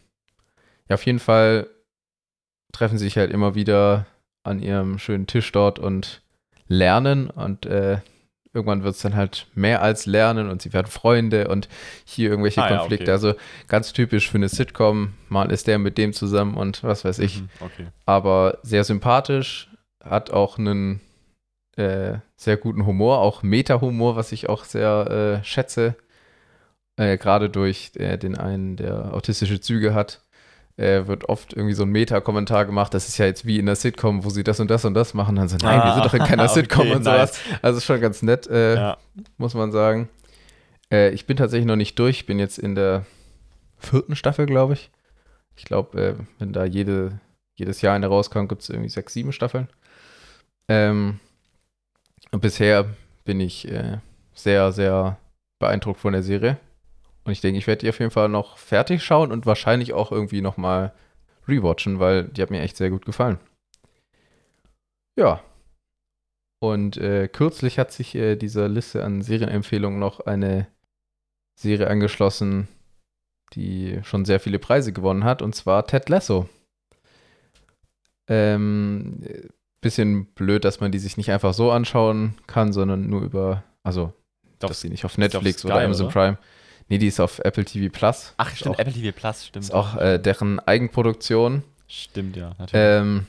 ja, 0.90 0.94
auf 0.96 1.06
jeden 1.06 1.20
Fall 1.20 1.68
treffen 2.74 2.98
sie 2.98 3.06
sich 3.06 3.18
halt 3.18 3.32
immer 3.32 3.56
wieder 3.56 4.06
an 4.44 4.60
ihrem 4.60 5.00
schönen 5.00 5.28
Tisch 5.28 5.52
dort 5.52 5.80
und 5.80 6.22
lernen 6.68 7.30
und 7.30 7.66
äh, 7.66 8.00
irgendwann 8.54 8.84
wird 8.84 8.96
es 8.96 9.02
dann 9.02 9.16
halt 9.16 9.48
mehr 9.54 9.82
als 9.82 10.06
lernen 10.06 10.50
und 10.50 10.62
sie 10.62 10.72
werden 10.74 10.88
Freunde 10.88 11.48
und 11.50 11.68
hier 12.06 12.30
irgendwelche 12.30 12.64
Ah, 12.64 12.70
ja, 12.70 12.78
Konflikte. 12.78 13.04
okay. 13.06 13.12
Also 13.12 13.34
ganz 13.68 13.92
typisch 13.94 14.30
für 14.30 14.38
eine 14.38 14.48
Sitcom. 14.50 15.14
Mal 15.30 15.52
ist 15.52 15.68
der 15.68 15.78
mit 15.78 15.98
dem 15.98 16.14
zusammen 16.14 16.56
und 16.56 16.84
was 16.84 17.04
weiß 17.06 17.20
ich. 17.20 17.42
Mhm, 17.42 17.50
Okay. 17.60 17.88
Aber 18.06 18.60
sehr 18.64 18.84
sympathisch, 18.84 19.70
hat 20.04 20.32
auch 20.32 20.58
einen 20.58 21.02
äh, 21.76 22.20
sehr 22.38 22.58
guten 22.58 22.86
Humor, 22.86 23.20
auch 23.20 23.44
Meta-Humor, 23.44 24.16
was 24.16 24.32
ich 24.32 24.48
auch 24.48 24.64
sehr 24.64 25.42
äh, 25.42 25.44
schätze. 25.44 25.96
Äh, 26.98 27.18
Gerade 27.18 27.50
durch 27.50 27.92
äh, 27.96 28.18
den 28.18 28.38
einen, 28.38 28.78
der 28.78 29.14
autistische 29.14 29.60
Züge 29.60 29.94
hat, 29.94 30.22
äh, 30.78 31.08
wird 31.08 31.30
oft 31.30 31.54
irgendwie 31.54 31.74
so 31.74 31.84
ein 31.84 31.90
Meta-Kommentar 31.90 32.66
gemacht. 32.66 32.94
Das 32.94 33.08
ist 33.08 33.18
ja 33.18 33.26
jetzt 33.26 33.46
wie 33.46 33.60
in 33.60 33.66
der 33.66 33.76
Sitcom, 33.76 34.24
wo 34.26 34.30
sie 34.30 34.44
das 34.44 34.60
und 34.60 34.70
das 34.70 34.84
und 34.86 34.94
das 34.94 35.14
machen. 35.14 35.36
Dann 35.36 35.48
so, 35.48 35.58
nein, 35.62 35.82
wir 35.84 35.94
sind 35.94 36.06
doch 36.06 36.14
in 36.14 36.24
keiner 36.24 36.44
Ah, 36.46 36.48
Sitcom 36.50 36.82
okay, 36.88 36.96
und 36.96 37.04
sowas. 37.04 37.40
Also 37.62 37.78
ist 37.78 37.86
schon 37.86 38.02
ganz 38.02 38.22
nett, 38.22 38.48
äh, 38.48 38.76
Ja. 38.76 38.98
muss 39.38 39.54
man 39.54 39.72
sagen. 39.72 40.10
Äh, 40.92 41.12
ich 41.12 41.26
bin 41.26 41.38
tatsächlich 41.38 41.66
noch 41.68 41.76
nicht 41.78 41.98
durch. 42.00 42.18
Ich 42.18 42.26
bin 42.26 42.40
jetzt 42.40 42.58
in 42.60 42.76
der 42.76 43.06
vierten 43.78 44.16
Staffel, 44.16 44.46
glaube 44.46 44.74
ich. 44.74 44.92
Ich 45.56 45.64
glaube, 45.66 46.02
äh, 46.02 46.14
wenn 46.40 46.52
da 46.54 46.66
jede, 46.66 47.20
jedes 47.56 47.82
Jahr 47.82 47.96
eine 47.96 48.08
rauskommt, 48.08 48.50
gibt 48.50 48.62
es 48.62 48.70
irgendwie 48.70 48.90
sechs, 48.90 49.14
sieben 49.14 49.32
Staffeln. 49.32 49.70
Ähm, 50.68 51.20
und 52.32 52.42
bisher 52.42 52.86
bin 53.24 53.40
ich 53.40 53.68
äh, 53.72 54.00
sehr, 54.34 54.72
sehr 54.74 55.18
beeindruckt 55.60 56.00
von 56.02 56.12
der 56.14 56.24
Serie. 56.24 56.58
Und 57.26 57.32
ich 57.32 57.42
denke, 57.42 57.58
ich 57.58 57.68
werde 57.68 57.80
die 57.80 57.90
auf 57.90 58.00
jeden 58.00 58.12
Fall 58.12 58.30
noch 58.30 58.58
fertig 58.58 59.04
schauen 59.04 59.32
und 59.32 59.46
wahrscheinlich 59.46 59.94
auch 59.94 60.12
irgendwie 60.12 60.42
nochmal 60.42 60.94
rewatchen, 61.48 62.00
weil 62.00 62.26
die 62.26 62.42
hat 62.42 62.52
mir 62.52 62.62
echt 62.62 62.78
sehr 62.78 62.92
gut 62.92 63.06
gefallen. 63.06 63.40
Ja. 65.18 65.44
Und 66.60 66.98
äh, 66.98 67.28
kürzlich 67.28 67.80
hat 67.80 67.92
sich 67.92 68.16
äh, 68.16 68.36
dieser 68.36 68.70
Liste 68.70 69.04
an 69.04 69.22
Serienempfehlungen 69.22 70.00
noch 70.00 70.22
eine 70.22 70.68
Serie 71.60 71.88
angeschlossen, 71.88 72.68
die 73.54 74.00
schon 74.04 74.26
sehr 74.26 74.40
viele 74.40 74.60
Preise 74.60 74.94
gewonnen 74.94 75.24
hat, 75.24 75.42
und 75.42 75.56
zwar 75.56 75.86
Ted 75.88 76.10
Lasso. 76.10 76.48
Ähm, 78.28 79.22
äh, 79.24 79.48
bisschen 79.82 80.26
blöd, 80.34 80.66
dass 80.66 80.80
man 80.80 80.92
die 80.92 81.00
sich 81.00 81.18
nicht 81.18 81.32
einfach 81.32 81.54
so 81.54 81.72
anschauen 81.72 82.36
kann, 82.48 82.74
sondern 82.74 83.08
nur 83.08 83.22
über, 83.22 83.64
also, 83.84 84.14
Doch, 84.60 84.70
dass 84.70 84.82
sie 84.82 84.90
nicht 84.90 85.06
auf 85.06 85.14
auf 85.14 85.18
Netflix 85.18 85.60
Sky, 85.60 85.68
oder 85.68 85.82
Amazon 85.82 86.08
oder? 86.08 86.14
Prime. 86.14 86.38
Nee, 86.88 87.00
die 87.00 87.08
ist 87.08 87.20
auf 87.20 87.40
Apple 87.40 87.66
TV 87.66 87.92
Plus. 87.92 88.34
Ach, 88.38 88.52
Ist 88.52 88.60
stimmt, 88.60 88.76
auch- 88.76 88.80
Apple 88.80 88.94
TV 88.94 89.12
Plus, 89.18 89.48
stimmt. 89.48 89.66
Ist 89.66 89.72
auch 89.74 89.98
äh, 89.98 90.20
deren 90.20 90.60
Eigenproduktion. 90.60 91.64
Stimmt, 91.88 92.36
ja, 92.36 92.50
natürlich. 92.60 92.72
Ähm, 92.74 93.28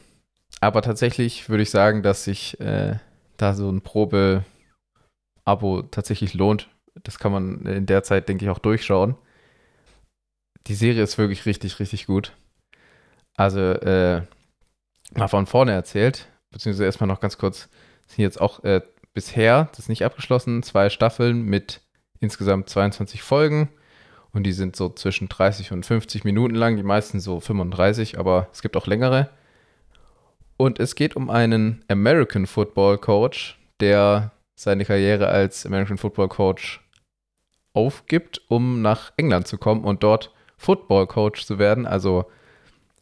aber 0.61 0.83
tatsächlich 0.83 1.49
würde 1.49 1.63
ich 1.63 1.71
sagen, 1.71 2.03
dass 2.03 2.25
sich 2.25 2.59
äh, 2.61 2.97
da 3.37 3.55
so 3.55 3.71
ein 3.71 3.83
Probe-Abo 3.83 5.83
tatsächlich 5.91 6.35
lohnt. 6.35 6.69
Das 7.03 7.19
kann 7.19 7.33
man 7.33 7.67
in 7.67 7.87
der 7.87 8.03
Zeit, 8.03 8.29
denke 8.29 8.45
ich, 8.45 8.51
auch 8.51 8.59
durchschauen. 8.59 9.17
Die 10.67 10.75
Serie 10.75 11.03
ist 11.03 11.19
wirklich 11.19 11.47
richtig, 11.47 11.79
richtig 11.79 12.07
gut. 12.07 12.33
Also, 13.37 13.61
äh, 13.61 14.23
mal 15.15 15.29
von 15.29 15.47
vorne 15.47 15.73
erzählt, 15.73 16.29
beziehungsweise 16.51 16.85
erstmal 16.87 17.09
noch 17.09 17.21
ganz 17.21 17.39
kurz, 17.39 17.69
sind 18.07 18.23
jetzt 18.23 18.41
auch 18.41 18.65
äh, 18.65 18.81
bisher, 19.13 19.69
das 19.73 19.81
ist 19.81 19.89
nicht 19.89 20.05
abgeschlossen, 20.05 20.63
zwei 20.63 20.89
Staffeln 20.91 21.43
mit 21.45 21.83
insgesamt 22.21 22.69
22 22.69 23.23
Folgen. 23.23 23.69
Und 24.33 24.43
die 24.45 24.53
sind 24.53 24.77
so 24.77 24.91
zwischen 24.91 25.29
30 25.29 25.73
und 25.73 25.87
50 25.87 26.25
Minuten 26.25 26.55
lang, 26.55 26.77
die 26.77 26.83
meisten 26.83 27.21
so 27.21 27.41
35, 27.41 28.19
aber 28.19 28.49
es 28.53 28.61
gibt 28.61 28.77
auch 28.77 28.87
längere. 28.87 29.31
Und 30.59 30.79
es 30.79 30.95
geht 30.95 31.17
um 31.17 31.31
einen 31.31 31.85
American 31.89 32.47
Football 32.47 32.99
Coach, 32.99 33.59
der 33.81 34.33
seine 34.55 34.85
Karriere 34.85 35.29
als 35.29 35.67
American 35.67 35.99
Football 35.99 36.29
Coach 36.29 36.81
aufgibt, 37.75 38.41
um 38.49 38.83
nach 38.83 39.13
England 39.17 39.47
zu 39.47 39.59
kommen 39.59 39.85
und 39.85 40.03
dort 40.03 40.33
Football 40.57 41.07
Coach 41.07 41.45
zu 41.45 41.59
werden, 41.59 41.87
also 41.87 42.25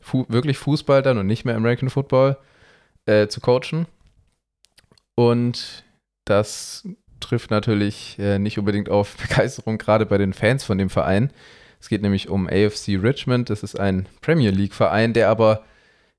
fu 0.00 0.26
wirklich 0.28 0.58
Fußball 0.58 1.02
dann 1.02 1.18
und 1.18 1.26
nicht 1.26 1.44
mehr 1.44 1.56
American 1.56 1.90
Football 1.90 2.36
äh, 3.06 3.28
zu 3.28 3.40
coachen. 3.40 3.86
Und 5.14 5.84
das 6.24 6.88
trifft 7.24 7.50
natürlich 7.50 8.18
äh, 8.18 8.38
nicht 8.38 8.58
unbedingt 8.58 8.88
auf 8.88 9.16
Begeisterung, 9.28 9.78
gerade 9.78 10.06
bei 10.06 10.18
den 10.18 10.32
Fans 10.32 10.64
von 10.64 10.78
dem 10.78 10.90
Verein. 10.90 11.30
Es 11.80 11.88
geht 11.88 12.02
nämlich 12.02 12.28
um 12.28 12.46
AFC 12.46 13.00
Richmond. 13.02 13.50
Das 13.50 13.62
ist 13.62 13.78
ein 13.78 14.06
Premier 14.20 14.50
League-Verein, 14.50 15.12
der 15.12 15.28
aber 15.28 15.64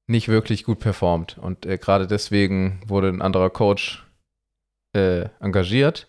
nicht 0.08 0.28
wirklich 0.28 0.64
gut 0.64 0.80
performt. 0.80 1.38
Und 1.38 1.66
äh, 1.66 1.78
gerade 1.78 2.08
deswegen 2.08 2.82
wurde 2.86 3.10
ein 3.10 3.22
anderer 3.22 3.50
Coach 3.50 4.06
äh, 4.94 5.30
engagiert. 5.40 6.08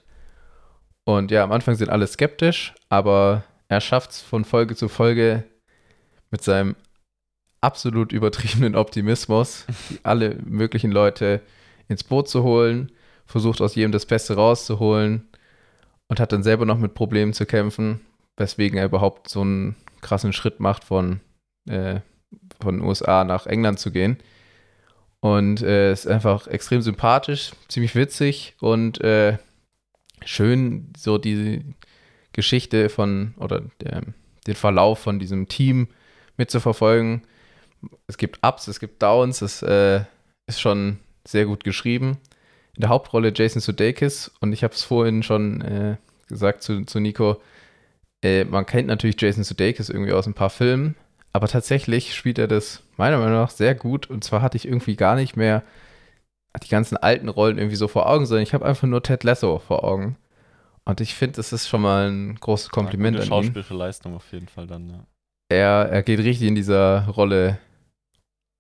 Und 1.05 1.31
ja, 1.31 1.45
am 1.45 1.53
Anfang 1.53 1.77
sind 1.77 1.89
alle 1.89 2.07
skeptisch, 2.07 2.75
aber 2.89 3.45
er 3.69 3.81
schafft 3.81 4.11
es 4.11 4.21
von 4.21 4.45
Folge 4.45 4.75
zu 4.75 4.89
Folge 4.89 5.45
mit 6.31 6.43
seinem 6.43 6.77
absolut 7.61 8.13
übertriebenen 8.13 8.77
Optimismus, 8.77 9.67
alle 10.03 10.37
möglichen 10.45 10.91
Leute 10.91 11.41
ins 11.89 12.05
Boot 12.05 12.29
zu 12.29 12.43
holen, 12.43 12.93
versucht 13.27 13.61
aus 13.61 13.75
jedem 13.75 13.93
das 13.93 14.07
Beste 14.07 14.35
rauszuholen 14.35 15.29
und 16.09 16.21
hat 16.21 16.33
dann 16.33 16.43
selber 16.43 16.65
noch 16.65 16.79
mit 16.79 16.95
Problemen 16.95 17.33
zu 17.33 17.47
kämpfen, 17.47 18.01
weswegen 18.37 18.79
er 18.79 18.87
überhaupt 18.87 19.29
so 19.29 19.41
einen 19.41 19.77
krassen 20.01 20.33
Schritt 20.33 20.61
macht 20.61 20.85
von, 20.85 21.21
äh, 21.69 22.01
von 22.61 22.81
USA 22.81 23.25
nach 23.25 23.47
England 23.47 23.79
zu 23.79 23.91
gehen. 23.91 24.19
Und 25.21 25.63
äh, 25.63 25.93
ist 25.93 26.07
einfach 26.07 26.47
extrem 26.47 26.83
sympathisch, 26.83 27.53
ziemlich 27.69 27.95
witzig 27.97 28.55
und 28.61 29.01
äh, 29.01 29.39
schön, 30.25 30.93
so 30.97 31.19
die 31.19 31.75
Geschichte 32.33 32.89
von 32.89 33.35
oder 33.39 33.63
der, 33.81 34.03
den 34.47 34.55
Verlauf 34.55 35.01
von 35.01 35.19
diesem 35.19 35.49
Team 35.49 35.89
mitzuverfolgen. 36.37 37.23
Es 38.07 38.19
gibt 38.19 38.47
Ups, 38.47 38.69
es 38.69 38.79
gibt 38.79 39.03
Downs, 39.03 39.43
es 39.43 39.63
äh, 39.63 40.05
ist 40.47 40.61
schon 40.61 40.99
sehr 41.27 41.47
gut 41.47 41.65
geschrieben. 41.65 42.19
In 42.77 42.83
der 42.83 42.91
Hauptrolle 42.91 43.33
Jason 43.35 43.61
Sudeikis 43.61 44.31
und 44.41 44.53
ich 44.53 44.63
habe 44.63 44.75
es 44.75 44.83
vorhin 44.83 45.23
schon 45.23 45.61
äh, 45.63 45.97
gesagt 46.29 46.63
zu, 46.63 46.85
zu 46.85 47.01
Nico, 47.01 47.41
äh, 48.23 48.45
man 48.45 48.67
kennt 48.67 48.89
natürlich 48.89 49.21
Jason 49.21 49.45
Sudeikis 49.45 49.89
irgendwie 49.89 50.13
aus 50.13 50.27
ein 50.27 50.35
paar 50.35 50.51
Filmen, 50.51 50.95
aber 51.33 51.49
tatsächlich 51.49 52.15
spielt 52.15 52.39
er 52.39 52.49
das 52.49 52.83
meiner 52.97 53.19
Meinung 53.19 53.35
nach 53.35 53.51
sehr 53.51 53.75
gut 53.75 54.09
und 54.11 54.25
zwar 54.25 54.43
hatte 54.43 54.57
ich 54.57 54.69
irgendwie 54.69 54.97
gar 54.97 55.17
nicht 55.17 55.37
mehr 55.37 55.63
die 56.63 56.69
ganzen 56.69 56.97
alten 56.97 57.29
Rollen 57.29 57.59
irgendwie 57.59 57.77
so 57.77 57.89
vor 57.89 58.09
Augen, 58.09 58.27
sondern 58.27 58.43
ich 58.43 58.55
habe 58.55 58.65
einfach 58.65 58.87
nur 58.87 59.03
Ted 59.03 59.25
Lasso 59.25 59.59
vor 59.59 59.85
Augen. 59.85 60.17
Und 60.85 61.01
ich 61.01 61.15
finde, 61.15 61.37
das 61.37 61.53
ist 61.53 61.69
schon 61.69 61.83
mal 61.83 62.09
ein 62.09 62.37
großes 62.37 62.71
Kompliment 62.71 63.17
ja, 63.17 63.23
an 63.23 63.27
ihn. 63.27 63.29
schauspielerische 63.29 63.75
Leistung 63.75 64.15
auf 64.15 64.33
jeden 64.33 64.49
Fall 64.49 64.67
dann, 64.67 64.89
ja. 64.89 65.07
Er, 65.49 65.89
er 65.91 66.03
geht 66.03 66.19
richtig 66.21 66.49
in 66.49 66.55
dieser 66.55 67.07
Rolle 67.09 67.59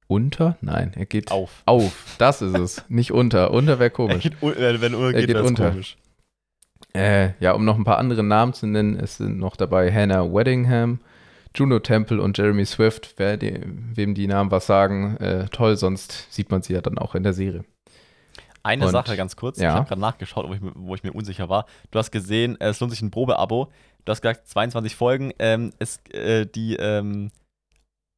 unter? 0.09 0.57
Nein, 0.61 0.93
er 0.97 1.07
geht 1.07 1.31
Auf. 1.31 1.63
auf. 1.67 2.15
Das 2.19 2.43
ist 2.43 2.57
es. 2.57 2.85
Nicht 2.89 3.13
unter. 3.13 3.51
Unter 3.53 3.79
wäre 3.79 3.91
komisch. 3.91 4.23
geht, 4.23 4.43
äh, 4.43 4.81
wenn 4.81 4.95
Er 4.95 5.13
geht, 5.13 5.27
geht 5.27 5.37
unter. 5.37 5.71
komisch. 5.71 5.97
Äh, 6.95 7.31
ja, 7.41 7.53
um 7.53 7.65
noch 7.65 7.77
ein 7.77 7.85
paar 7.85 7.99
andere 7.99 8.23
Namen 8.23 8.53
zu 8.55 8.67
nennen, 8.67 8.99
es 8.99 9.17
sind 9.19 9.39
noch 9.39 9.57
dabei 9.57 9.93
Hannah 9.93 10.33
Weddingham, 10.33 11.01
Juno 11.55 11.79
Temple 11.79 12.21
und 12.23 12.37
Jeremy 12.39 12.65
Swift. 12.65 13.15
Wer 13.19 13.37
die, 13.37 13.61
wem 13.95 14.15
die 14.15 14.27
Namen 14.27 14.51
was 14.51 14.67
sagen, 14.67 15.17
äh, 15.19 15.47
toll, 15.51 15.77
sonst 15.77 16.33
sieht 16.33 16.51
man 16.51 16.63
sie 16.63 16.73
ja 16.75 16.81
dann 16.81 16.99
auch 16.99 17.15
in 17.15 17.23
der 17.23 17.33
Serie. 17.33 17.65
Eine 18.63 18.87
Und- 18.87 18.93
Sache 18.93 19.17
ganz 19.17 19.37
kurz, 19.37 19.59
ja. 19.59 19.69
ich 19.71 19.75
habe 19.77 19.89
gerade 19.89 20.01
nachgeschaut, 20.01 20.49
wo 20.49 20.53
ich, 20.55 20.61
mir- 20.61 20.73
wo 20.75 20.95
ich 20.95 21.03
mir 21.05 21.13
unsicher 21.13 21.49
war. 21.49 21.67
Du 21.91 21.99
hast 21.99 22.11
gesehen, 22.11 22.61
äh, 22.61 22.69
es 22.69 22.81
lohnt 22.81 22.93
sich 22.93 23.03
ein 23.03 23.11
Probeabo. 23.11 23.71
Du 24.05 24.11
hast 24.11 24.23
gesagt, 24.23 24.49
22 24.49 24.97
Folgen. 24.97 25.33
Ähm, 25.39 25.73
es, 25.79 26.01
äh, 26.13 26.47
die, 26.47 26.77
ähm, 26.77 27.31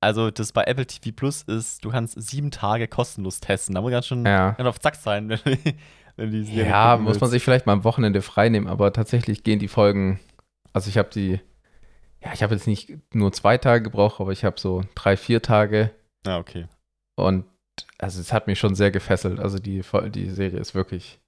also 0.01 0.30
das 0.30 0.53
bei 0.53 0.64
Apple 0.64 0.86
TV 0.86 1.14
Plus 1.14 1.42
ist, 1.42 1.84
du 1.84 1.90
kannst 1.90 2.20
sieben 2.20 2.51
Tage 2.51 2.86
kostenlos 2.88 3.40
testen. 3.40 3.74
Da 3.74 3.80
muss 3.80 3.90
ganz 3.90 4.07
schön 4.07 4.24
Ja. 4.24 4.53
ganz 4.53 4.68
auf 4.68 4.78
Zack 4.80 4.94
sein, 4.96 5.28
wenn, 5.44 5.59
wenn 6.16 6.30
die 6.30 6.44
Serie 6.44 6.70
Ja, 6.70 6.96
muss 6.96 7.14
man 7.14 7.22
willst. 7.22 7.32
sich 7.32 7.42
vielleicht 7.44 7.66
mal 7.66 7.72
am 7.74 7.84
Wochenende 7.84 8.22
freinehmen, 8.22 8.68
aber 8.68 8.92
tatsächlich 8.92 9.42
gehen 9.44 9.59
die 9.59 9.68
Folgen, 9.68 10.20
also 10.72 10.88
ich 10.88 10.99
habe 10.99 11.11
die, 11.12 11.40
ja, 12.22 12.32
ich 12.32 12.42
habe 12.42 12.55
jetzt 12.55 12.66
nicht 12.66 12.92
nur 13.14 13.32
zwei 13.32 13.59
Tage 13.59 13.82
gebraucht, 13.82 14.20
aber 14.20 14.32
ich 14.32 14.44
habe 14.44 14.59
so 14.61 14.82
drei, 14.94 15.16
vier 15.16 15.42
Tage 15.42 15.90
Ja, 16.26 16.38
okay. 16.38 16.66
und 17.16 17.44
also 17.99 18.20
es 18.20 18.32
hat 18.32 18.49
mich 18.49 18.59
schon 18.59 18.74
sehr 18.74 18.90
gefesselt. 18.90 19.38
Also 19.38 19.59
die, 19.61 19.82
die 20.11 20.30
Serie 20.30 20.59
ist 20.59 20.74
wirklich 20.74 21.20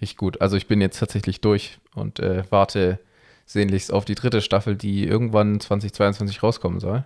richtig 0.00 0.18
gut. 0.18 0.40
Also 0.42 0.56
ich 0.56 0.66
bin 0.66 0.80
jetzt 0.82 0.98
tatsächlich 0.98 1.40
durch 1.40 1.78
und 1.94 2.20
äh, 2.20 2.44
warte 2.50 2.98
sehnlichst 3.46 3.90
auf 3.92 4.04
die 4.04 4.14
dritte 4.14 4.42
Staffel, 4.42 4.76
die 4.76 5.06
irgendwann 5.06 5.60
2022 5.60 6.42
rauskommen 6.42 6.78
soll. 6.80 7.04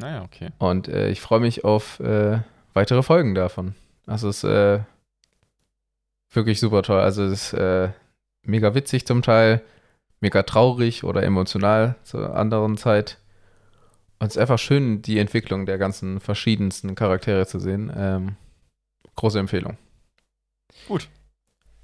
Naja, 0.00 0.22
okay. 0.22 0.50
Und 0.58 0.88
äh, 0.88 1.08
ich 1.10 1.20
freue 1.20 1.40
mich 1.40 1.64
auf 1.64 2.00
äh, 2.00 2.40
weitere 2.74 3.02
Folgen 3.02 3.34
davon. 3.34 3.74
Also 4.06 4.28
es 4.28 4.38
ist 4.42 4.50
äh, 4.50 4.80
wirklich 6.32 6.58
super 6.60 6.82
toll. 6.82 7.00
Also 7.00 7.22
es 7.24 7.52
ist 7.52 7.52
äh, 7.54 7.90
mega 8.42 8.74
witzig 8.74 9.06
zum 9.06 9.22
Teil, 9.22 9.62
mega 10.20 10.42
traurig 10.42 11.04
oder 11.04 11.22
emotional 11.22 11.96
zur 12.02 12.34
anderen 12.34 12.76
Zeit. 12.76 13.18
Und 14.18 14.28
es 14.28 14.36
ist 14.36 14.40
einfach 14.40 14.58
schön, 14.58 15.02
die 15.02 15.18
Entwicklung 15.18 15.66
der 15.66 15.78
ganzen 15.78 16.20
verschiedensten 16.20 16.94
Charaktere 16.94 17.46
zu 17.46 17.58
sehen. 17.58 17.92
Ähm, 17.94 18.36
große 19.16 19.38
Empfehlung. 19.38 19.76
Gut. 20.88 21.08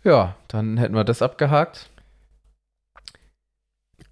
Ja, 0.05 0.37
dann 0.49 0.77
hätten 0.79 0.95
wir 0.95 1.05
das 1.05 1.23
abgehakt. 1.23 1.91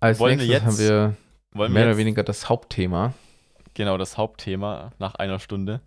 Als 0.00 0.18
Wollen 0.18 0.38
wir 0.40 0.46
nächstes 0.46 0.78
jetzt- 0.78 0.90
haben 0.90 1.16
wir 1.54 1.68
mehr 1.68 1.82
wir 1.84 1.90
oder 1.90 1.96
weniger 1.96 2.22
das 2.22 2.48
Hauptthema. 2.48 3.14
Genau 3.74 3.98
das 3.98 4.16
Hauptthema 4.16 4.92
nach 4.98 5.14
einer 5.16 5.38
Stunde. 5.38 5.80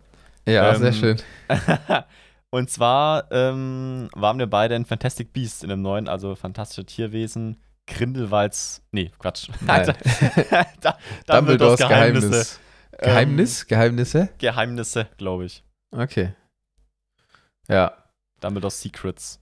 Ja, 0.46 0.72
Ähm, 0.72 0.78
sehr 0.78 0.92
schön. 0.92 1.16
Und 2.50 2.70
zwar 2.70 3.30
ähm, 3.30 4.08
waren 4.14 4.38
wir 4.38 4.46
beide 4.46 4.74
in 4.74 4.86
Fantastic 4.86 5.32
Beasts 5.34 5.62
in 5.62 5.68
dem 5.68 5.82
neuen, 5.82 6.08
also 6.08 6.34
Fantastische 6.34 6.86
Tierwesen, 6.86 7.58
Grindelwalds, 7.86 8.82
nee, 8.90 9.10
Quatsch. 9.18 9.50
Nein. 9.60 9.94
Da- 10.80 10.96
Dumbledores 11.26 11.78
Geheimnis. 11.78 12.60
Ähm, 12.92 12.98
Geheimnis? 13.10 13.66
Geheimnisse? 13.66 14.28
Geheimnisse, 14.38 15.08
glaube 15.18 15.44
ich. 15.44 15.62
Okay. 15.90 16.32
Ja. 17.68 17.92
Dumbledore's 18.40 18.80
Secrets. 18.80 19.40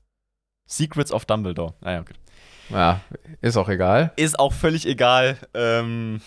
Secrets 0.68 1.12
of 1.12 1.24
Dumbledore. 1.26 1.74
Naja, 1.80 2.00
okay. 2.00 2.14
Ja, 2.70 3.00
ist 3.40 3.56
auch 3.56 3.68
egal. 3.68 4.12
Ist 4.16 4.38
auch 4.40 4.52
völlig 4.52 4.84
egal. 4.86 5.36
Ähm, 5.54 6.20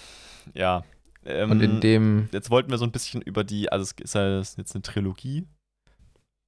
ja. 0.53 0.83
Ähm, 1.25 1.51
Und 1.51 1.61
in 1.61 1.81
dem 1.81 2.29
jetzt 2.31 2.49
wollten 2.49 2.71
wir 2.71 2.77
so 2.77 2.85
ein 2.85 2.91
bisschen 2.91 3.21
über 3.21 3.43
die, 3.43 3.71
also 3.71 3.83
es 3.83 3.91
ist 3.91 4.15
ja 4.15 4.39
jetzt 4.39 4.75
eine 4.75 4.81
Trilogie. 4.81 5.47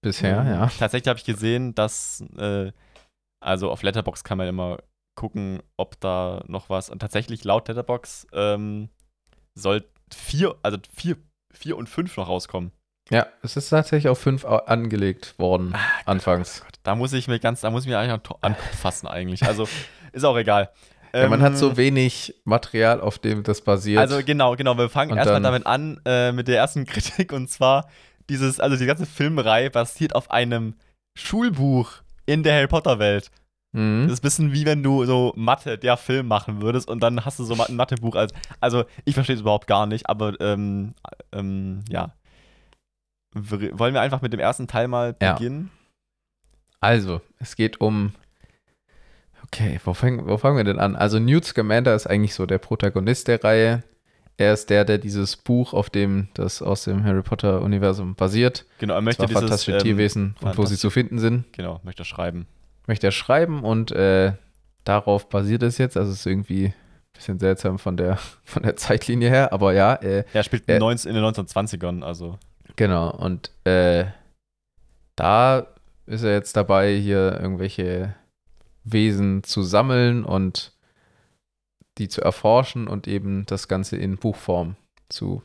bisher, 0.01 0.41
Ähm, 0.41 0.47
ja. 0.47 0.67
Tatsächlich 0.79 1.09
habe 1.09 1.19
ich 1.19 1.25
gesehen, 1.25 1.75
dass, 1.75 2.23
äh, 2.37 2.71
also 3.43 3.69
auf 3.71 3.83
Letterbox 3.83 4.23
kann 4.23 4.37
man 4.37 4.47
immer 4.47 4.79
gucken, 5.15 5.61
ob 5.77 5.99
da 5.99 6.43
noch 6.47 6.69
was. 6.69 6.89
Und 6.89 6.99
tatsächlich 6.99 7.43
laut 7.43 7.67
Letterbox 7.67 8.27
ähm, 8.33 8.89
soll 9.55 9.85
vier, 10.13 10.55
also 10.63 10.77
vier, 10.95 11.17
vier 11.53 11.77
und 11.77 11.87
fünf 11.87 12.17
noch 12.17 12.27
rauskommen. 12.27 12.71
Ja, 13.09 13.27
es 13.41 13.57
ist 13.57 13.69
tatsächlich 13.69 14.09
auf 14.09 14.19
fünf 14.19 14.45
angelegt 14.45 15.37
worden, 15.37 15.75
anfangs. 16.05 16.61
Gott, 16.61 16.79
da 16.83 16.95
muss 16.95 17.11
ich 17.11 17.27
mir 17.27 17.39
ganz, 17.39 17.59
da 17.61 17.69
muss 17.69 17.83
ich 17.83 17.89
mir 17.89 17.99
eigentlich 17.99 18.13
an 18.13 18.53
den 18.53 18.55
Kopf 18.55 18.77
fassen 18.77 19.07
eigentlich. 19.07 19.43
Also 19.43 19.67
ist 20.13 20.23
auch 20.23 20.37
egal. 20.37 20.71
Ja, 21.13 21.27
man 21.29 21.41
hat 21.41 21.51
Ähm, 21.53 21.57
so 21.57 21.77
wenig 21.77 22.33
Material, 22.45 23.01
auf 23.01 23.19
dem 23.19 23.43
das 23.43 23.61
basiert. 23.61 23.99
Also 23.99 24.21
genau, 24.25 24.55
genau. 24.55 24.77
Wir 24.77 24.89
fangen 24.89 25.17
erstmal 25.17 25.41
damit 25.41 25.65
an, 25.65 25.99
äh, 26.05 26.31
mit 26.31 26.47
der 26.47 26.57
ersten 26.57 26.85
Kritik. 26.85 27.33
Und 27.33 27.49
zwar, 27.49 27.89
dieses, 28.29 28.59
also 28.59 28.77
die 28.77 28.85
ganze 28.85 29.05
Filmreihe 29.05 29.69
basiert 29.69 30.15
auf 30.15 30.31
einem 30.31 30.75
Schulbuch 31.17 31.91
in 32.25 32.43
der 32.43 32.53
Harry 32.55 32.67
Potter-Welt. 32.67 33.29
Mhm. 33.73 34.03
Das 34.03 34.13
ist 34.13 34.19
ein 34.19 34.23
bisschen 34.23 34.53
wie 34.53 34.65
wenn 34.65 34.83
du 34.83 35.05
so 35.05 35.33
Mathe, 35.35 35.77
der 35.77 35.97
Film 35.97 36.27
machen 36.27 36.61
würdest 36.61 36.89
und 36.89 37.01
dann 37.01 37.23
hast 37.25 37.39
du 37.39 37.43
so 37.43 37.61
ein 37.61 37.75
Mathebuch 37.75 38.15
als. 38.15 38.33
Also, 38.59 38.83
ich 39.05 39.13
verstehe 39.13 39.35
es 39.35 39.41
überhaupt 39.41 39.67
gar 39.67 39.85
nicht, 39.87 40.09
aber 40.09 40.39
ähm, 40.41 40.93
ähm, 41.31 41.83
ja. 41.89 42.13
Wollen 43.33 43.93
wir 43.93 44.01
einfach 44.01 44.21
mit 44.21 44.33
dem 44.33 44.39
ersten 44.41 44.67
Teil 44.67 44.87
mal 44.89 45.15
Ja. 45.21 45.33
beginnen? 45.33 45.71
Also, 46.81 47.21
es 47.39 47.55
geht 47.55 47.79
um. 47.79 48.13
Okay, 49.53 49.79
wo 49.83 49.93
fangen, 49.93 50.27
wo 50.27 50.37
fangen 50.37 50.57
wir 50.57 50.63
denn 50.63 50.79
an? 50.79 50.95
Also, 50.95 51.19
Newt 51.19 51.43
Scamander 51.45 51.93
ist 51.93 52.07
eigentlich 52.07 52.33
so 52.33 52.45
der 52.45 52.57
Protagonist 52.57 53.27
der 53.27 53.43
Reihe. 53.43 53.83
Er 54.37 54.53
ist 54.53 54.69
der, 54.69 54.85
der 54.85 54.97
dieses 54.97 55.35
Buch, 55.35 55.73
auf 55.73 55.89
dem 55.89 56.29
das 56.33 56.61
aus 56.61 56.85
dem 56.85 57.03
Harry 57.03 57.21
Potter-Universum 57.21 58.15
basiert, 58.15 58.65
Genau, 58.79 58.95
er 58.95 59.01
möchte 59.01 59.25
dieses. 59.25 59.41
fantastische 59.41 59.73
ähm, 59.77 59.83
Tierwesen 59.83 60.35
und 60.41 60.57
wo 60.57 60.65
sie 60.65 60.77
zu 60.77 60.89
finden 60.89 61.19
sind, 61.19 61.51
Genau, 61.53 61.79
möchte 61.83 62.03
er 62.03 62.05
schreiben. 62.05 62.47
möchte 62.87 63.07
er 63.07 63.11
schreiben 63.11 63.63
und 63.63 63.91
äh, 63.91 64.31
darauf 64.85 65.27
basiert 65.29 65.63
es 65.63 65.77
jetzt. 65.77 65.97
Also, 65.97 66.11
es 66.11 66.19
ist 66.19 66.25
irgendwie 66.25 66.67
ein 66.67 66.73
bisschen 67.13 67.37
seltsam 67.37 67.77
von 67.77 67.97
der, 67.97 68.17
von 68.45 68.63
der 68.63 68.77
Zeitlinie 68.77 69.29
her, 69.29 69.51
aber 69.53 69.73
ja, 69.73 69.95
äh, 69.95 70.23
er 70.33 70.43
spielt 70.43 70.67
Äh, 70.69 70.75
in, 70.75 70.79
19, 70.79 71.09
in 71.13 71.15
den 71.21 71.25
1920ern, 71.25 72.01
also. 72.03 72.39
Genau, 72.77 73.11
und 73.11 73.51
äh, 73.65 74.05
da 75.17 75.67
ist 76.05 76.23
er 76.23 76.31
jetzt 76.33 76.55
dabei, 76.55 76.95
hier 76.95 77.37
irgendwelche 77.39 78.15
Wesen 78.83 79.43
zu 79.43 79.63
sammeln 79.63 80.23
und 80.23 80.73
die 81.97 82.07
zu 82.07 82.21
erforschen 82.21 82.87
und 82.87 83.07
eben 83.07 83.45
das 83.45 83.67
Ganze 83.67 83.97
in 83.97 84.17
Buchform 84.17 84.75
zu 85.09 85.43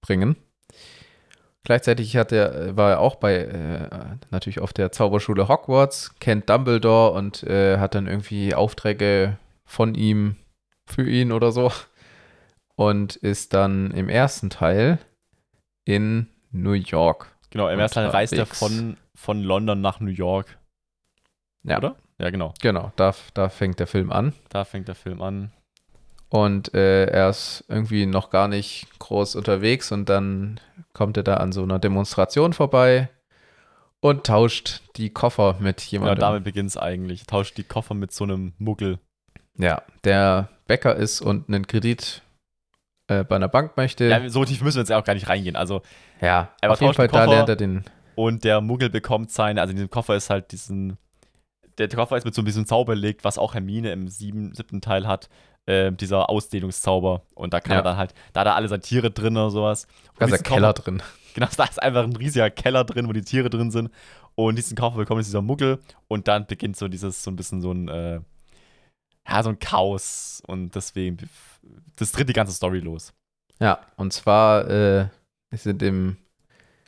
bringen. 0.00 0.36
gleichzeitig 1.64 2.16
hat 2.16 2.30
er, 2.30 2.76
war 2.76 2.90
er 2.90 3.00
auch 3.00 3.16
bei, 3.16 3.36
äh, 3.36 3.88
natürlich 4.30 4.60
auf 4.60 4.72
der 4.72 4.92
Zauberschule 4.92 5.48
Hogwarts, 5.48 6.14
kennt 6.20 6.48
Dumbledore 6.50 7.12
und 7.12 7.42
äh, 7.42 7.78
hat 7.78 7.94
dann 7.94 8.06
irgendwie 8.06 8.54
Aufträge 8.54 9.38
von 9.64 9.94
ihm 9.94 10.36
für 10.86 11.08
ihn 11.08 11.32
oder 11.32 11.52
so. 11.52 11.72
Und 12.76 13.16
ist 13.16 13.54
dann 13.54 13.92
im 13.92 14.08
ersten 14.08 14.50
Teil 14.50 14.98
in 15.84 16.28
New 16.50 16.72
York. 16.72 17.34
Genau, 17.50 17.68
im 17.68 17.78
ersten 17.78 18.00
Teil 18.00 18.08
reist 18.08 18.32
er 18.32 18.46
von, 18.46 18.96
von 19.14 19.42
London 19.42 19.80
nach 19.80 20.00
New 20.00 20.10
York. 20.10 20.58
Ja. 21.62 21.78
Oder? 21.78 21.96
Ja, 22.18 22.30
genau. 22.30 22.54
Genau, 22.60 22.92
da, 22.96 23.14
da 23.34 23.48
fängt 23.48 23.80
der 23.80 23.86
Film 23.86 24.12
an. 24.12 24.32
Da 24.48 24.64
fängt 24.64 24.88
der 24.88 24.94
Film 24.94 25.20
an. 25.20 25.52
Und 26.28 26.74
äh, 26.74 27.06
er 27.06 27.28
ist 27.28 27.64
irgendwie 27.68 28.06
noch 28.06 28.30
gar 28.30 28.48
nicht 28.48 28.86
groß 28.98 29.36
unterwegs 29.36 29.92
und 29.92 30.08
dann 30.08 30.58
kommt 30.92 31.16
er 31.16 31.22
da 31.22 31.36
an 31.36 31.52
so 31.52 31.62
einer 31.62 31.78
Demonstration 31.78 32.52
vorbei 32.52 33.08
und 34.00 34.26
tauscht 34.26 34.82
die 34.96 35.10
Koffer 35.10 35.56
mit 35.60 35.80
jemandem. 35.82 36.18
Ja, 36.18 36.28
damit 36.28 36.44
beginnt 36.44 36.70
es 36.70 36.76
eigentlich. 36.76 37.26
Tauscht 37.26 37.56
die 37.56 37.64
Koffer 37.64 37.94
mit 37.94 38.12
so 38.12 38.24
einem 38.24 38.52
Muggel. 38.58 38.98
Ja, 39.56 39.82
der 40.02 40.48
Bäcker 40.66 40.96
ist 40.96 41.20
und 41.20 41.48
einen 41.48 41.66
Kredit 41.66 42.22
äh, 43.06 43.24
bei 43.24 43.36
einer 43.36 43.48
Bank 43.48 43.76
möchte. 43.76 44.06
Ja, 44.06 44.28
so 44.28 44.44
tief 44.44 44.62
müssen 44.62 44.76
wir 44.76 44.82
jetzt 44.82 44.90
ja 44.90 44.98
auch 44.98 45.04
gar 45.04 45.14
nicht 45.14 45.28
reingehen. 45.28 45.56
Also, 45.56 45.82
ja, 46.20 46.50
aber 46.60 46.72
auf 46.72 46.80
jeden 46.80 46.94
Fall, 46.94 47.08
da 47.08 47.24
lernt 47.24 47.48
er 47.48 47.56
den. 47.56 47.84
Und 48.14 48.44
der 48.44 48.60
Muggel 48.60 48.90
bekommt 48.90 49.30
seine, 49.30 49.60
also 49.60 49.70
in 49.70 49.76
diesem 49.76 49.90
Koffer 49.90 50.16
ist 50.16 50.30
halt 50.30 50.52
diesen, 50.52 50.98
der 51.78 51.88
Koffer 51.88 52.16
ist 52.16 52.24
mit 52.24 52.34
so 52.34 52.42
ein 52.42 52.44
bisschen 52.44 52.66
Zauber 52.66 52.92
belegt, 52.94 53.24
was 53.24 53.38
auch 53.38 53.54
Hermine 53.54 53.92
im 53.92 54.08
sieben, 54.08 54.54
siebten 54.54 54.80
Teil 54.80 55.06
hat. 55.06 55.28
Äh, 55.66 55.92
dieser 55.92 56.28
Ausdehnungszauber. 56.28 57.22
Und 57.34 57.54
da 57.54 57.60
kann 57.60 57.72
Ja. 57.72 57.78
er 57.78 57.82
dann 57.82 57.96
halt, 57.96 58.12
da 58.34 58.40
hat 58.40 58.46
er 58.48 58.54
alle 58.54 58.68
seine 58.68 58.82
Tiere 58.82 59.10
drin 59.10 59.34
oder 59.36 59.50
sowas. 59.50 59.86
Da 60.18 60.26
ist 60.26 60.30
der 60.32 60.38
diesen 60.38 60.44
Keller 60.44 60.72
drin. 60.72 61.02
Genau, 61.34 61.48
da 61.56 61.64
ist 61.64 61.82
einfach 61.82 62.04
ein 62.04 62.14
riesiger 62.14 62.48
Keller 62.48 62.84
drin, 62.84 63.08
wo 63.08 63.12
die 63.12 63.22
Tiere 63.22 63.50
drin 63.50 63.72
sind. 63.72 63.90
Und 64.36 64.54
diesen 64.56 64.76
Koffer 64.76 64.98
bekommt 64.98 65.18
jetzt 65.18 65.26
dieser 65.28 65.42
Muggel. 65.42 65.80
Und 66.06 66.28
dann 66.28 66.46
beginnt 66.46 66.76
so 66.76 66.86
dieses, 66.86 67.24
so 67.24 67.30
ein 67.32 67.34
bisschen 67.34 67.60
so 67.60 67.72
ein, 67.72 67.88
äh, 67.88 68.20
ja, 69.28 69.42
so 69.42 69.48
ein 69.48 69.58
Chaos. 69.58 70.42
Und 70.46 70.76
deswegen, 70.76 71.16
das 71.96 72.12
tritt 72.12 72.28
die 72.28 72.34
ganze 72.34 72.52
Story 72.52 72.78
los. 72.78 73.12
Ja, 73.58 73.80
und 73.96 74.12
zwar 74.12 74.68
äh, 74.70 75.08
ist 75.50 75.66
in 75.66 75.78
dem 75.78 76.18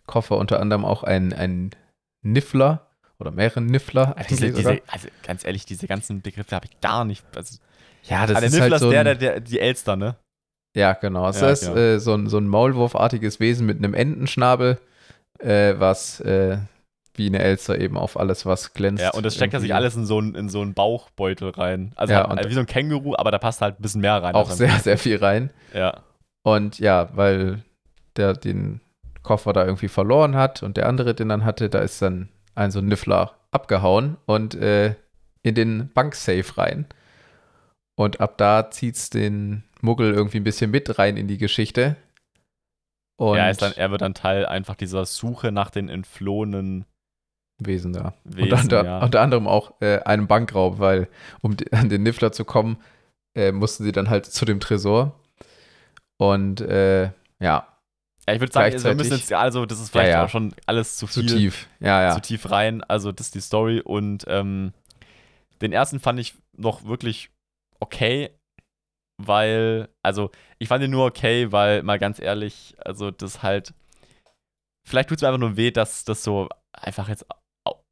Koffer 0.06 0.36
unter 0.36 0.60
anderem 0.60 0.84
auch 0.84 1.02
ein, 1.02 1.32
ein 1.32 1.70
Niffler 2.22 2.85
oder 3.18 3.30
mehrere 3.30 3.60
Niffler. 3.60 4.14
Diese, 4.28 4.46
eigentlich 4.46 4.56
sogar. 4.56 4.74
diese, 4.74 4.82
also 4.92 5.08
ganz 5.22 5.44
ehrlich, 5.44 5.64
diese 5.66 5.86
ganzen 5.86 6.22
Begriffe 6.22 6.54
habe 6.54 6.66
ich 6.66 6.80
gar 6.80 7.04
nicht. 7.04 7.24
Also, 7.36 7.58
ja, 8.04 8.26
das 8.26 8.38
der 8.38 8.46
ist 8.48 8.52
Niffler 8.54 8.70
halt 8.70 8.80
so 8.80 8.88
ist 8.88 8.92
der, 8.92 9.04
der, 9.04 9.14
der, 9.14 9.40
die 9.40 9.58
Elster, 9.60 9.96
ne? 9.96 10.16
Ja, 10.76 10.92
genau. 10.92 11.28
Es 11.28 11.40
Ja, 11.40 11.50
ist 11.50 11.60
genau. 11.62 11.76
äh, 11.76 11.98
so, 11.98 12.14
ein, 12.14 12.28
so 12.28 12.38
ein 12.38 12.46
Maulwurfartiges 12.48 13.40
Wesen 13.40 13.66
mit 13.66 13.78
einem 13.78 13.94
Entenschnabel, 13.94 14.78
äh, 15.38 15.74
was 15.78 16.20
äh, 16.20 16.58
wie 17.14 17.28
eine 17.28 17.38
Elster 17.38 17.78
eben 17.78 17.96
auf 17.96 18.18
alles, 18.18 18.44
was 18.44 18.74
glänzt. 18.74 19.02
Ja, 19.02 19.10
und 19.12 19.24
das 19.24 19.34
steckt 19.34 19.54
ja 19.54 19.60
sich 19.60 19.74
alles 19.74 19.96
in 19.96 20.04
so 20.04 20.18
einen, 20.18 20.34
in 20.34 20.50
so 20.50 20.60
einen 20.60 20.74
Bauchbeutel 20.74 21.48
rein. 21.50 21.92
Also 21.96 22.12
Ja, 22.12 22.28
halt, 22.28 22.38
also 22.38 22.50
wie 22.50 22.54
so 22.54 22.60
ein 22.60 22.66
Känguru, 22.66 23.14
aber 23.16 23.30
da 23.30 23.38
passt 23.38 23.62
halt 23.62 23.80
ein 23.80 23.82
bisschen 23.82 24.02
mehr 24.02 24.22
rein. 24.22 24.34
Auch 24.34 24.50
sehr, 24.50 24.70
am- 24.72 24.80
sehr 24.80 24.98
viel 24.98 25.16
rein. 25.16 25.50
Ja. 25.72 26.02
Und 26.42 26.78
ja, 26.78 27.08
weil 27.16 27.62
der 28.16 28.34
den 28.34 28.82
Koffer 29.22 29.54
da 29.54 29.64
irgendwie 29.64 29.88
verloren 29.88 30.36
hat 30.36 30.62
und 30.62 30.76
der 30.76 30.86
andere 30.86 31.14
den 31.14 31.30
dann 31.30 31.44
hatte, 31.46 31.70
da 31.70 31.78
ist 31.78 32.02
dann 32.02 32.28
ein 32.56 32.70
so 32.70 32.80
ein 32.80 32.86
Niffler 32.86 33.36
abgehauen 33.52 34.16
und 34.26 34.54
äh, 34.54 34.96
in 35.42 35.54
den 35.54 35.92
Banksafe 35.92 36.58
rein. 36.58 36.86
Und 37.96 38.20
ab 38.20 38.36
da 38.36 38.70
zieht's 38.70 39.10
den 39.10 39.62
Muggel 39.80 40.12
irgendwie 40.12 40.38
ein 40.38 40.44
bisschen 40.44 40.70
mit 40.70 40.98
rein 40.98 41.16
in 41.16 41.28
die 41.28 41.38
Geschichte. 41.38 41.96
Und 43.18 43.38
er, 43.38 43.50
ist 43.50 43.62
dann, 43.62 43.72
er 43.72 43.90
wird 43.90 44.02
dann 44.02 44.14
Teil 44.14 44.44
einfach 44.44 44.74
dieser 44.74 45.06
Suche 45.06 45.52
nach 45.52 45.70
den 45.70 45.88
entflohenen 45.88 46.84
Wesen 47.58 47.94
da. 47.94 48.12
Wesen. 48.24 48.52
und 48.52 48.62
unter, 48.62 48.84
ja. 48.84 48.98
unter 49.02 49.20
anderem 49.22 49.46
auch 49.46 49.80
äh, 49.80 50.00
einem 50.00 50.26
Bankraub, 50.26 50.78
weil 50.78 51.08
um 51.40 51.56
an 51.70 51.88
den 51.88 52.02
Niffler 52.02 52.32
zu 52.32 52.44
kommen, 52.44 52.78
äh, 53.34 53.52
mussten 53.52 53.84
sie 53.84 53.92
dann 53.92 54.10
halt 54.10 54.26
zu 54.26 54.44
dem 54.44 54.60
Tresor. 54.60 55.18
Und 56.18 56.60
äh, 56.60 57.10
ja, 57.40 57.75
ja, 58.28 58.34
ich 58.34 58.40
würde 58.40 58.52
sagen, 58.52 58.82
wir 58.82 58.94
müssen 58.94 59.12
jetzt, 59.16 59.32
also 59.32 59.66
das 59.66 59.80
ist 59.80 59.90
vielleicht 59.90 60.08
Ja, 60.10 60.18
ja. 60.20 60.24
auch 60.24 60.28
schon 60.30 60.54
alles 60.66 60.96
zu 60.96 61.06
zu 61.06 61.20
viel. 61.20 61.28
tief. 61.36 61.68
Ja, 61.80 62.02
ja. 62.02 62.14
zu 62.14 62.20
tief 62.20 62.50
rein. 62.50 62.82
Also, 62.84 63.12
das 63.12 63.28
ist 63.28 63.34
die 63.34 63.40
Story. 63.40 63.80
Und 63.80 64.24
ähm, 64.28 64.72
den 65.62 65.72
ersten 65.72 66.00
fand 66.00 66.18
ich 66.20 66.34
noch 66.56 66.84
wirklich 66.84 67.30
okay, 67.80 68.30
weil, 69.22 69.88
also, 70.02 70.30
ich 70.58 70.68
fand 70.68 70.84
ihn 70.84 70.90
nur 70.90 71.06
okay, 71.06 71.50
weil, 71.52 71.82
mal 71.82 71.98
ganz 71.98 72.20
ehrlich, 72.20 72.74
also, 72.84 73.10
das 73.10 73.42
halt, 73.42 73.72
vielleicht 74.86 75.08
tut 75.08 75.18
es 75.18 75.22
mir 75.22 75.28
einfach 75.28 75.40
nur 75.40 75.56
weh, 75.56 75.70
dass 75.70 76.04
das 76.04 76.22
so 76.22 76.48
einfach 76.72 77.08
jetzt 77.08 77.24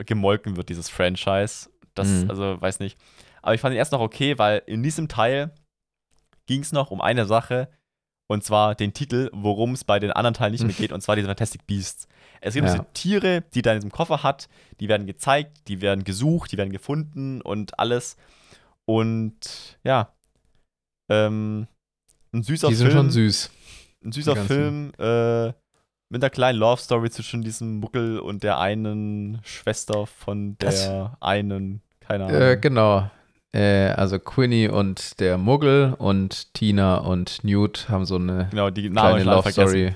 gemolken 0.04 0.56
wird, 0.56 0.68
dieses 0.68 0.88
Franchise. 0.90 1.70
Das, 1.94 2.08
Mhm. 2.08 2.30
also, 2.30 2.60
weiß 2.60 2.80
nicht. 2.80 2.98
Aber 3.42 3.54
ich 3.54 3.60
fand 3.60 3.74
ihn 3.74 3.78
erst 3.78 3.92
noch 3.92 4.00
okay, 4.00 4.38
weil 4.38 4.62
in 4.66 4.82
diesem 4.82 5.08
Teil 5.08 5.54
ging 6.46 6.60
es 6.62 6.72
noch 6.72 6.90
um 6.90 7.00
eine 7.00 7.24
Sache, 7.26 7.68
und 8.26 8.42
zwar 8.44 8.74
den 8.74 8.92
Titel, 8.94 9.30
worum 9.32 9.72
es 9.72 9.84
bei 9.84 9.98
den 9.98 10.10
anderen 10.12 10.34
Teilen 10.34 10.52
nicht 10.52 10.64
mehr 10.64 10.74
geht, 10.76 10.92
und 10.92 11.00
zwar 11.02 11.16
diese 11.16 11.28
Fantastic 11.28 11.66
Beasts. 11.66 12.08
Es 12.40 12.54
gibt 12.54 12.66
Ja. 12.66 12.72
diese 12.74 12.86
Tiere, 12.92 13.42
die 13.54 13.62
da 13.62 13.72
in 13.72 13.78
diesem 13.78 13.90
Koffer 13.92 14.22
hat, 14.22 14.48
die 14.80 14.88
werden 14.88 15.06
gezeigt, 15.06 15.68
die 15.68 15.80
werden 15.80 16.04
gesucht, 16.04 16.52
die 16.52 16.56
werden 16.58 16.72
gefunden 16.72 17.40
und 17.40 17.78
alles. 17.78 18.16
Und 18.86 19.78
ja, 19.82 20.12
ähm, 21.10 21.66
ein 22.32 22.42
süßer 22.42 22.68
Die 22.68 22.74
sind 22.74 22.88
Film. 22.88 22.98
schon 22.98 23.10
süß. 23.10 23.50
Ein 24.04 24.12
süßer. 24.12 24.36
Film 24.36 24.92
äh, 24.98 25.46
mit 26.10 26.22
einer 26.22 26.30
kleinen 26.30 26.58
Love 26.58 26.80
Story 26.80 27.10
zwischen 27.10 27.42
diesem 27.42 27.80
Muggel 27.80 28.18
und 28.18 28.42
der 28.42 28.58
einen 28.58 29.40
Schwester 29.44 30.06
von 30.06 30.56
der 30.58 30.70
Das- 30.70 30.90
einen, 31.20 31.80
keine 32.00 32.26
Ahnung. 32.26 32.40
Äh, 32.40 32.56
genau. 32.60 33.10
Äh, 33.54 33.90
also 33.92 34.18
Quinny 34.18 34.68
und 34.68 35.20
der 35.20 35.38
Muggel 35.38 35.94
und 35.96 36.52
Tina 36.54 36.96
und 36.96 37.44
Newt 37.44 37.88
haben 37.88 38.04
so 38.04 38.16
eine 38.16 38.48
genau, 38.50 38.70
die 38.70 38.90
Namen 38.90 39.22
kleine 39.22 39.30
Love 39.30 39.52
Story. 39.52 39.94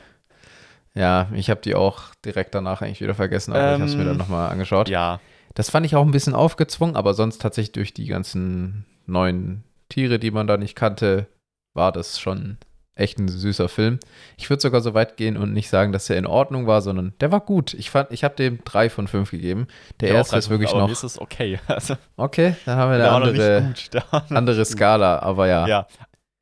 Ja, 0.94 1.28
ich 1.34 1.50
habe 1.50 1.60
die 1.60 1.74
auch 1.74 2.14
direkt 2.24 2.54
danach 2.54 2.82
eigentlich 2.82 3.00
wieder 3.00 3.14
vergessen, 3.14 3.52
aber 3.52 3.74
ich 3.74 3.80
habe 3.80 3.84
es 3.84 3.94
mir 3.94 4.02
Ähm, 4.02 4.08
dann 4.08 4.16
nochmal 4.16 4.50
angeschaut. 4.50 4.88
Ja, 4.88 5.20
Das 5.54 5.70
fand 5.70 5.84
ich 5.86 5.96
auch 5.96 6.04
ein 6.04 6.12
bisschen 6.12 6.34
aufgezwungen, 6.34 6.94
aber 6.94 7.14
sonst 7.14 7.40
tatsächlich 7.42 7.72
durch 7.72 7.92
die 7.92 8.06
ganzen 8.06 8.84
neuen 9.06 9.64
Tiere, 9.88 10.18
die 10.20 10.30
man 10.30 10.46
da 10.46 10.56
nicht 10.56 10.76
kannte, 10.76 11.26
war 11.74 11.90
das 11.90 12.20
schon 12.20 12.58
echt 12.98 13.18
ein 13.18 13.28
süßer 13.28 13.68
Film. 13.68 13.98
Ich 14.36 14.48
würde 14.50 14.60
sogar 14.60 14.80
so 14.80 14.94
weit 14.94 15.16
gehen 15.16 15.36
und 15.36 15.52
nicht 15.52 15.68
sagen, 15.68 15.92
dass 15.92 16.08
er 16.10 16.16
in 16.16 16.26
Ordnung 16.26 16.66
war, 16.66 16.82
sondern 16.82 17.14
der 17.20 17.30
war 17.32 17.40
gut. 17.40 17.74
Ich 17.74 17.90
fand, 17.90 18.10
ich 18.10 18.24
habe 18.24 18.34
dem 18.36 18.62
drei 18.64 18.90
von 18.90 19.08
fünf 19.08 19.30
gegeben. 19.30 19.66
Der 20.00 20.10
auch 20.10 20.16
erste 20.16 20.36
ist 20.36 20.50
wirklich 20.50 20.72
noch 20.72 20.90
ist 20.90 21.02
es 21.04 21.20
okay. 21.20 21.58
Also, 21.68 21.96
okay. 22.16 22.56
Dann 22.64 22.78
haben 22.78 22.90
wir 22.90 22.98
der 22.98 23.14
eine 23.14 23.26
andere. 23.26 23.74
Der 23.92 24.04
andere. 24.30 24.64
Skala, 24.64 25.18
aber 25.20 25.46
ja. 25.46 25.66
Ja, 25.66 25.86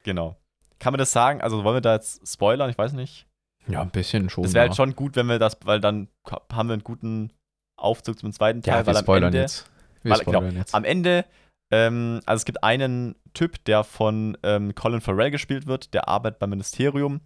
genau. 0.02 0.36
Kann 0.78 0.92
man 0.92 0.98
das 0.98 1.12
sagen? 1.12 1.40
Also 1.40 1.64
wollen 1.64 1.76
wir 1.76 1.80
da 1.80 1.94
jetzt 1.94 2.26
spoilern? 2.30 2.68
Ich 2.70 2.78
weiß 2.78 2.92
nicht. 2.92 3.26
Ja, 3.68 3.82
ein 3.82 3.90
bisschen 3.90 4.30
schon. 4.30 4.44
Das 4.44 4.54
wäre 4.54 4.66
halt 4.66 4.76
schon 4.76 4.94
gut, 4.94 5.16
wenn 5.16 5.26
wir 5.26 5.38
das, 5.38 5.56
weil 5.64 5.80
dann 5.80 6.08
haben 6.52 6.68
wir 6.68 6.74
einen 6.74 6.84
guten 6.84 7.32
Aufzug 7.76 8.18
zum 8.18 8.32
zweiten 8.32 8.62
Teil. 8.62 8.74
Ja, 8.74 8.80
wir 8.82 8.86
weil 8.86 8.96
am 8.96 9.02
spoilern 9.04 9.24
Ende, 9.28 9.38
jetzt. 9.40 9.70
Wir 10.02 10.12
weil- 10.12 10.20
spoilern 10.20 10.44
genau, 10.48 10.58
jetzt. 10.60 10.74
Am 10.74 10.84
Ende, 10.84 11.24
ähm, 11.70 12.20
also 12.26 12.40
es 12.40 12.44
gibt 12.44 12.62
einen 12.62 13.16
Typ, 13.34 13.64
der 13.64 13.84
von 13.84 14.36
ähm, 14.42 14.74
Colin 14.74 15.00
Farrell 15.00 15.30
gespielt 15.30 15.66
wird, 15.66 15.94
der 15.94 16.08
arbeitet 16.08 16.38
beim 16.38 16.50
Ministerium 16.50 17.20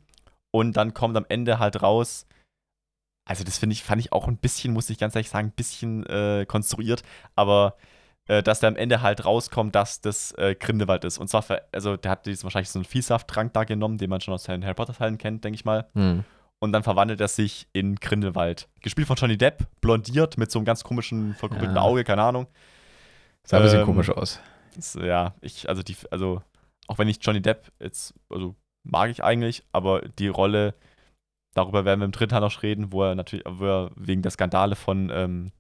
und 0.51 0.76
dann 0.76 0.95
kommt 0.95 1.16
am 1.16 1.26
Ende 1.28 1.59
halt 1.59 1.82
raus, 1.82 2.26
also 3.24 3.45
das 3.45 3.59
finde 3.59 3.74
ich, 3.74 3.84
fand 3.84 4.01
ich 4.01 4.12
auch 4.12 4.26
ein 4.26 4.38
bisschen, 4.38 4.72
muss 4.72 4.91
ich 4.91 4.99
ganz 4.99 5.14
ehrlich 5.14 5.30
sagen, 5.30 5.49
ein 5.49 5.53
bisschen 5.53 6.05
äh, 6.07 6.47
konstruiert, 6.49 7.03
aber 7.36 7.76
äh, 8.26 8.43
dass 8.43 8.61
der 8.61 8.68
am 8.68 8.76
Ende 8.76 9.03
halt 9.03 9.24
rauskommt, 9.24 9.74
dass 9.74 10.01
das 10.01 10.32
äh, 10.32 10.55
Grindelwald 10.55 11.05
ist. 11.05 11.18
Und 11.18 11.28
zwar, 11.28 11.43
für, 11.43 11.62
also 11.72 11.97
der 11.97 12.11
hat 12.11 12.26
diesen 12.26 12.45
wahrscheinlich 12.45 12.70
so 12.70 12.78
einen 12.78 12.84
Vielsafttrank 12.84 13.53
da 13.53 13.64
genommen, 13.64 13.99
den 13.99 14.11
man 14.11 14.20
schon 14.20 14.34
aus 14.34 14.45
den 14.45 14.64
Harry 14.64 14.74
Potter-Teilen 14.74 15.18
kennt, 15.18 15.45
denke 15.45 15.55
ich 15.57 15.64
mal. 15.64 15.88
Hm. 15.95 16.24
Und 16.61 16.72
dann 16.72 16.82
verwandelt 16.82 17.20
er 17.20 17.28
sich 17.28 17.68
in 17.72 17.97
Grindelwald. 17.97 18.68
Gespielt 18.82 19.07
von 19.07 19.16
Johnny 19.16 19.38
Depp, 19.38 19.66
blondiert 19.80 20.36
mit 20.36 20.51
so 20.51 20.59
einem 20.59 20.66
ganz 20.66 20.84
komischen, 20.84 21.34
verkuppelten 21.34 21.76
Ja. 21.76 21.82
Auge, 21.82 22.05
keine 22.05 22.22
Ahnung. 22.22 22.47
Sah 23.47 23.57
ein 23.59 23.62
bisschen 23.64 23.80
ähm, 23.80 23.86
komisch 23.86 24.11
aus. 24.11 24.41
Das, 24.76 24.95
ja, 24.95 25.34
ich, 25.41 25.68
also 25.68 25.82
die, 25.82 25.97
also, 26.11 26.43
auch 26.86 26.99
wenn 26.99 27.09
ich 27.09 27.18
Johnny 27.20 27.43
Depp 27.43 27.70
jetzt, 27.80 28.14
also 28.28 28.55
mag 28.84 29.11
ich 29.11 29.22
eigentlich, 29.22 29.64
aber 29.72 30.03
die 30.18 30.28
Rolle, 30.28 30.74
darüber 31.55 31.84
werden 31.84 32.01
wir 32.01 32.05
im 32.07 32.12
dritten 32.12 32.30
Teil 32.30 32.41
noch 32.41 32.62
reden, 32.62 32.93
wo 32.93 33.03
er 33.05 33.14
natürlich, 33.14 33.45
wo 33.49 33.64
er 33.66 33.91
wegen 33.97 34.22
der 34.22 34.30
Skandale 34.30 34.76
von 34.76 35.11
ähm, 35.12 35.53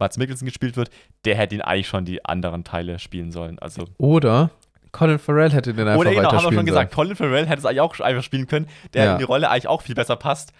Mats 0.00 0.16
Mikkelsen 0.16 0.46
gespielt 0.46 0.76
wird, 0.76 0.90
der 1.24 1.36
hätte 1.36 1.54
ihn 1.54 1.60
eigentlich 1.60 1.88
schon 1.88 2.04
die 2.04 2.24
anderen 2.24 2.64
Teile 2.64 2.98
spielen 2.98 3.32
sollen. 3.32 3.58
Also, 3.58 3.84
Oder 3.98 4.50
Colin 4.92 5.18
Farrell 5.18 5.50
hätte 5.50 5.74
den 5.74 5.86
einfach 5.86 6.00
oder 6.00 6.10
genau, 6.14 6.32
haben 6.32 6.44
wir 6.44 6.52
schon 6.52 6.66
gesagt, 6.66 6.94
sollen. 6.94 7.06
Colin 7.08 7.16
Farrell 7.16 7.46
hätte 7.46 7.58
es 7.58 7.66
eigentlich 7.66 7.80
auch 7.80 8.00
einfach 8.00 8.22
spielen 8.22 8.46
können, 8.46 8.68
der 8.94 9.04
Ja. 9.04 9.12
in 9.12 9.18
die 9.18 9.24
Rolle 9.24 9.50
eigentlich 9.50 9.68
auch 9.68 9.82
viel 9.82 9.94
besser 9.94 10.16
passt. 10.16 10.52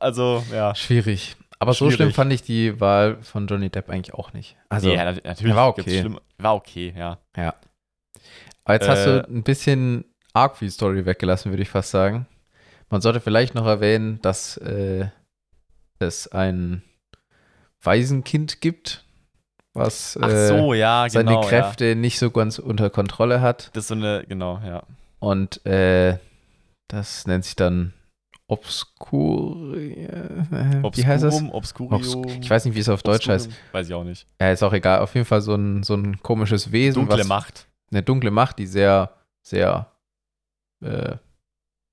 Also, 0.00 0.44
ja. 0.52 0.74
Schwierig. 0.74 1.36
Aber 1.60 1.72
so 1.72 1.86
Schwierig. 1.86 1.94
schlimm 1.96 2.12
fand 2.12 2.32
ich 2.32 2.42
die 2.42 2.80
Wahl 2.80 3.20
von 3.22 3.46
Johnny 3.48 3.68
Depp 3.68 3.90
eigentlich 3.90 4.14
auch 4.14 4.32
nicht. 4.32 4.56
Also, 4.68 4.92
ja, 4.92 5.04
nat- 5.04 5.24
natürlich 5.24 5.56
war 5.56 5.68
okay. 5.68 6.00
schlimm- 6.00 6.20
war 6.38 6.54
okay, 6.54 6.94
ja. 6.96 7.18
aber 8.64 8.74
jetzt 8.74 8.88
hast 8.88 9.06
äh, 9.06 9.22
du 9.22 9.28
ein 9.28 9.42
bisschen 9.42 10.04
arg 10.34 10.56
viel 10.56 10.70
Story 10.70 11.04
weggelassen, 11.04 11.50
würde 11.50 11.62
ich 11.62 11.70
fast 11.70 11.90
sagen. 11.90 12.26
Man 12.90 13.00
sollte 13.00 13.20
vielleicht 13.20 13.54
noch 13.54 13.66
erwähnen, 13.66 14.20
dass 14.22 14.56
äh, 14.58 15.08
es 15.98 16.28
ein 16.28 16.82
Waisenkind 17.82 18.60
gibt, 18.60 19.04
was 19.74 20.16
äh, 20.16 20.48
so, 20.48 20.74
ja, 20.74 21.06
seine 21.08 21.30
genau. 21.30 21.42
Ja. 21.42 21.48
Kräfte 21.48 21.96
nicht 21.96 22.18
so 22.18 22.30
ganz 22.30 22.58
unter 22.58 22.88
Kontrolle 22.90 23.40
hat. 23.40 23.70
Das 23.74 23.84
ist 23.84 23.88
so 23.88 23.94
eine, 23.94 24.24
genau, 24.28 24.60
ja. 24.64 24.84
Und 25.18 25.64
äh, 25.66 26.18
das 26.88 27.26
nennt 27.26 27.44
sich 27.44 27.56
dann 27.56 27.92
Obscur. 28.48 29.76
Äh, 29.76 30.88
wie 30.94 31.06
heißt 31.06 31.22
das? 31.22 31.34
Obscurum, 31.52 31.92
Obscurium. 31.92 32.24
Obs 32.24 32.36
ich 32.40 32.50
weiß 32.50 32.64
nicht, 32.64 32.74
wie 32.74 32.80
es 32.80 32.88
auf 32.88 33.02
Deutsch 33.02 33.28
heißt. 33.28 33.46
Obscurium, 33.46 33.72
Weiß 33.72 33.88
ich 33.88 33.94
auch 33.94 34.04
nicht. 34.04 34.26
Ja, 34.40 34.50
ist 34.50 34.62
auch 34.62 34.72
egal. 34.72 35.00
Auf 35.00 35.14
jeden 35.14 35.26
Fall 35.26 35.42
so 35.42 35.54
ein, 35.54 35.82
so 35.82 35.94
ein 35.94 36.20
komisches 36.22 36.72
Wesen. 36.72 36.94
Dunkle 37.06 37.20
was, 37.20 37.28
Macht. 37.28 37.66
Eine 37.90 38.02
dunkle 38.02 38.30
Macht, 38.30 38.58
die 38.58 38.66
sehr, 38.66 39.12
sehr 39.42 39.92
äh, 40.82 41.16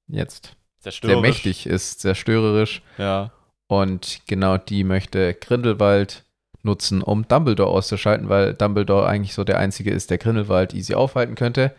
jetzt 0.07 0.55
sehr 0.79 0.91
Zerstörerisch. 0.91 1.21
mächtig 1.21 1.67
ist, 1.67 2.01
sehr 2.01 2.15
störerisch. 2.15 2.81
Ja. 2.97 3.31
Und 3.67 4.21
genau 4.27 4.57
die 4.57 4.83
möchte 4.83 5.33
Grindelwald 5.33 6.23
nutzen, 6.61 7.01
um 7.01 7.27
Dumbledore 7.27 7.69
auszuschalten, 7.69 8.29
weil 8.29 8.53
Dumbledore 8.53 9.07
eigentlich 9.07 9.33
so 9.33 9.43
der 9.43 9.59
Einzige 9.59 9.91
ist, 9.91 10.09
der 10.09 10.19
Grindelwald 10.19 10.73
easy 10.73 10.93
aufhalten 10.93 11.35
könnte. 11.35 11.75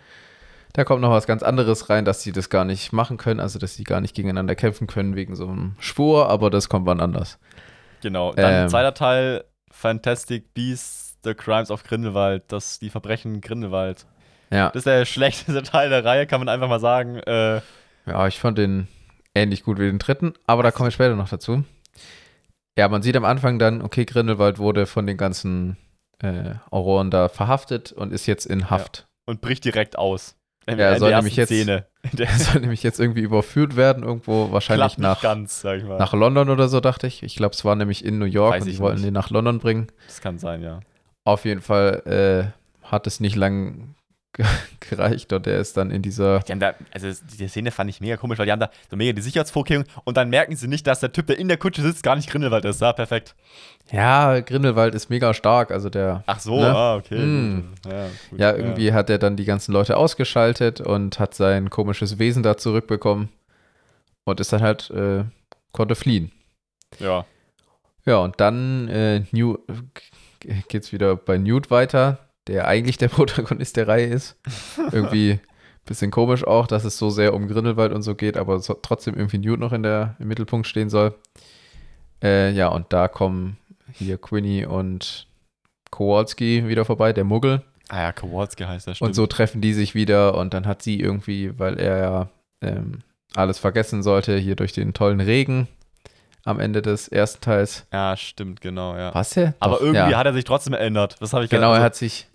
Da 0.76 0.84
kommt 0.84 1.00
noch 1.00 1.10
was 1.10 1.26
ganz 1.26 1.42
anderes 1.42 1.88
rein, 1.88 2.04
dass 2.04 2.22
sie 2.22 2.32
das 2.32 2.50
gar 2.50 2.66
nicht 2.66 2.92
machen 2.92 3.16
können, 3.16 3.40
also 3.40 3.58
dass 3.58 3.74
sie 3.76 3.84
gar 3.84 4.02
nicht 4.02 4.14
gegeneinander 4.14 4.54
kämpfen 4.54 4.86
können 4.86 5.16
wegen 5.16 5.34
so 5.34 5.48
einem 5.48 5.74
Schwur, 5.78 6.28
aber 6.28 6.50
das 6.50 6.68
kommt 6.68 6.84
wann 6.84 7.00
anders. 7.00 7.38
Genau. 8.02 8.34
Dann 8.34 8.64
Ähm. 8.64 8.68
zweiter 8.68 8.92
Teil, 8.92 9.44
Fantastic 9.70 10.52
Beasts, 10.52 11.16
The 11.24 11.32
Crimes 11.32 11.70
of 11.70 11.82
Grindelwald, 11.82 12.44
das, 12.48 12.78
die 12.78 12.90
Verbrechen 12.90 13.40
Grindelwald. 13.40 14.04
Ja, 14.50 14.66
Das 14.68 14.80
ist 14.80 14.86
der 14.86 15.06
schlechteste 15.06 15.62
Teil 15.64 15.88
der 15.88 16.04
Reihe, 16.04 16.26
kann 16.26 16.40
man 16.40 16.50
einfach 16.50 16.68
mal 16.68 16.78
sagen. 16.78 17.20
Äh, 17.20 17.62
ja 18.04 18.26
ich 18.26 18.38
fand 18.38 18.58
den 18.58 18.86
ähnlich 19.34 19.62
gut 19.62 19.78
wie 19.78 19.86
den 19.86 19.98
dritten, 19.98 20.34
aber 20.46 20.62
da 20.62 20.72
komme 20.72 20.90
ich 20.90 20.94
später 20.94 21.16
noch 21.16 21.30
dazu. 21.30 21.64
Ja, 22.76 22.88
man 22.90 23.00
sieht 23.00 23.16
am 23.16 23.24
Anfang 23.24 23.58
dann, 23.58 23.80
okay, 23.80 24.04
Grindelwald 24.04 24.58
wurde 24.58 24.84
von 24.84 25.06
den 25.06 25.16
ganzen 25.16 25.78
äh, 26.18 26.56
Auroren 26.70 27.10
da 27.10 27.30
verhaftet 27.30 27.92
und 27.92 28.12
ist 28.12 28.26
jetzt 28.26 28.44
in 28.44 28.68
Haft. 28.68 29.06
und 29.24 29.40
bricht 29.40 29.64
direkt 29.64 29.96
aus. 29.96 30.36
In, 30.66 30.78
Ja, 30.78 30.86
er 30.86 30.98
soll 30.98 31.14
nämlich 31.14 31.36
jetzt- 31.36 31.48
Szene. 31.48 31.86
Er 32.18 32.38
soll 32.38 32.60
nämlich 32.60 32.82
jetzt 32.84 33.00
irgendwie 33.00 33.20
überführt 33.22 33.74
werden, 33.76 34.02
irgendwo 34.04 34.52
wahrscheinlich 34.52 34.94
klappt 34.96 34.98
nach, 34.98 35.20
ganz, 35.22 35.60
sag 35.60 35.78
ich 35.78 35.84
mal. 35.84 35.98
nach 35.98 36.12
London 36.12 36.50
oder 36.50 36.68
so, 36.68 36.80
dachte 36.80 37.06
ich. 37.08 37.22
Ich 37.24 37.34
glaube, 37.36 37.54
es 37.54 37.64
war 37.64 37.74
nämlich 37.74 38.04
in 38.04 38.18
New 38.18 38.26
York 38.26 38.54
Weiß 38.54 38.62
und 38.64 38.70
die 38.70 38.78
wollten 38.78 38.96
nicht. 38.98 39.06
den 39.06 39.14
nach 39.14 39.30
London 39.30 39.58
bringen. 39.58 39.88
das 40.06 40.20
kann 40.20 40.38
sein, 40.38 40.62
ja. 40.62 40.80
Auf 41.24 41.44
jeden 41.44 41.60
Fall 41.62 42.52
äh, 42.84 42.86
hat 42.88 43.06
es 43.08 43.18
nicht 43.20 43.34
lang 43.36 43.94
gereicht 44.80 45.32
und 45.32 45.46
er 45.46 45.58
ist 45.58 45.76
dann 45.76 45.90
in 45.90 46.02
dieser. 46.02 46.40
Die 46.40 46.52
haben 46.52 46.60
da, 46.60 46.74
also 46.92 47.08
die 47.38 47.48
Szene 47.48 47.70
fand 47.70 47.90
ich 47.90 48.00
mega 48.00 48.16
komisch, 48.16 48.38
weil 48.38 48.46
die 48.46 48.52
haben 48.52 48.60
da 48.60 48.70
so 48.90 48.96
mega 48.96 49.12
die 49.12 49.22
Sicherheitsvorkehrungen 49.22 49.88
und 50.04 50.16
dann 50.16 50.28
merken 50.30 50.56
sie 50.56 50.68
nicht, 50.68 50.86
dass 50.86 51.00
der 51.00 51.12
Typ, 51.12 51.26
der 51.26 51.38
in 51.38 51.48
der 51.48 51.56
Kutsche 51.56 51.82
sitzt, 51.82 52.02
gar 52.02 52.16
nicht 52.16 52.28
Grindelwald 52.30 52.64
ist. 52.64 52.80
Ja, 52.80 52.92
perfekt. 52.92 53.34
Ja, 53.92 54.40
Grindelwald 54.40 54.94
ist 54.94 55.10
mega 55.10 55.32
stark, 55.34 55.70
also 55.70 55.88
der. 55.90 56.22
Ach 56.26 56.40
so, 56.40 56.56
Ne? 56.60 56.74
ah, 56.74 56.96
okay. 56.96 57.18
Mm. 57.18 57.74
Ja, 57.88 58.06
gut, 58.30 58.40
Ja, 58.40 58.54
irgendwie 58.54 58.92
hat 58.92 59.08
er 59.10 59.18
dann 59.18 59.36
die 59.36 59.44
ganzen 59.44 59.72
Leute 59.72 59.96
ausgeschaltet 59.96 60.80
und 60.80 61.18
hat 61.18 61.34
sein 61.34 61.70
komisches 61.70 62.18
Wesen 62.18 62.42
da 62.42 62.56
zurückbekommen 62.56 63.28
und 64.24 64.40
ist 64.40 64.52
dann 64.52 64.62
halt, 64.62 64.90
äh, 64.90 65.24
konnte 65.72 65.94
fliehen. 65.94 66.32
Ja. 66.98 67.24
Ja, 68.04 68.18
und 68.18 68.40
dann 68.40 68.88
äh, 68.88 69.22
New, 69.32 69.58
geht's 70.68 70.92
wieder 70.92 71.16
bei 71.16 71.38
Newt 71.38 71.70
weiter, 71.70 72.18
der 72.48 72.68
eigentlich 72.68 72.98
der 72.98 73.08
Protagonist 73.16 73.76
der 73.76 73.88
Reihe 73.88 74.06
ist. 74.06 74.36
Irgendwie 74.92 75.32
ein 75.32 75.40
bisschen 75.84 76.10
komisch 76.10 76.46
auch, 76.46 76.66
dass 76.66 76.84
es 76.84 76.98
so 76.98 77.10
sehr 77.10 77.34
um 77.34 77.48
Grindelwald 77.48 77.92
und 77.92 78.02
so 78.02 78.14
geht, 78.14 78.36
aber 78.36 78.58
so, 78.60 78.74
trotzdem 78.74 79.14
irgendwie 79.14 79.38
Newt 79.38 79.60
noch 79.60 79.72
in 79.72 79.82
der, 79.82 80.16
im 80.18 80.28
Mittelpunkt 80.28 80.66
stehen 80.66 80.90
soll. 80.90 81.14
Äh, 82.22 82.52
ja, 82.52 82.68
und 82.68 82.92
da 82.92 83.08
kommen 83.08 83.58
hier 83.92 84.18
Quinny 84.18 84.64
und 84.66 85.26
Kowalski 85.90 86.66
wieder 86.68 86.84
vorbei, 86.84 87.12
der 87.12 87.24
Muggel. 87.24 87.62
Ah 87.88 88.02
ja, 88.02 88.12
Kowalski 88.12 88.64
heißt 88.64 88.86
der, 88.86 88.94
stimmt. 88.94 89.08
Und 89.08 89.14
so 89.14 89.26
treffen 89.26 89.60
die 89.60 89.72
sich 89.72 89.94
wieder 89.94 90.36
und 90.36 90.54
dann 90.54 90.66
hat 90.66 90.82
sie 90.82 90.98
irgendwie, 90.98 91.58
weil 91.58 91.78
er 91.78 91.98
ja 91.98 92.28
ähm, 92.62 93.00
alles 93.34 93.58
vergessen 93.58 94.02
sollte, 94.02 94.36
hier 94.36 94.56
durch 94.56 94.72
den 94.72 94.92
tollen 94.92 95.20
Regen 95.20 95.68
am 96.44 96.60
Ende 96.60 96.80
des 96.80 97.08
ersten 97.08 97.40
Teils. 97.42 97.86
Ja, 97.92 98.16
stimmt, 98.16 98.60
genau, 98.60 98.96
ja. 98.96 99.14
Was 99.14 99.36
er? 99.36 99.54
Aber 99.58 99.80
irgendwie 99.80 100.12
ja. 100.12 100.18
hat 100.18 100.26
er 100.26 100.32
sich 100.32 100.44
trotzdem 100.44 100.74
erinnert. 100.74 101.16
Das 101.20 101.32
habe 101.32 101.44
ich 101.44 101.50
Genau, 101.50 101.70
also, 101.70 101.80
er 101.80 101.84
hat 101.84 101.96
sich. 101.96 102.28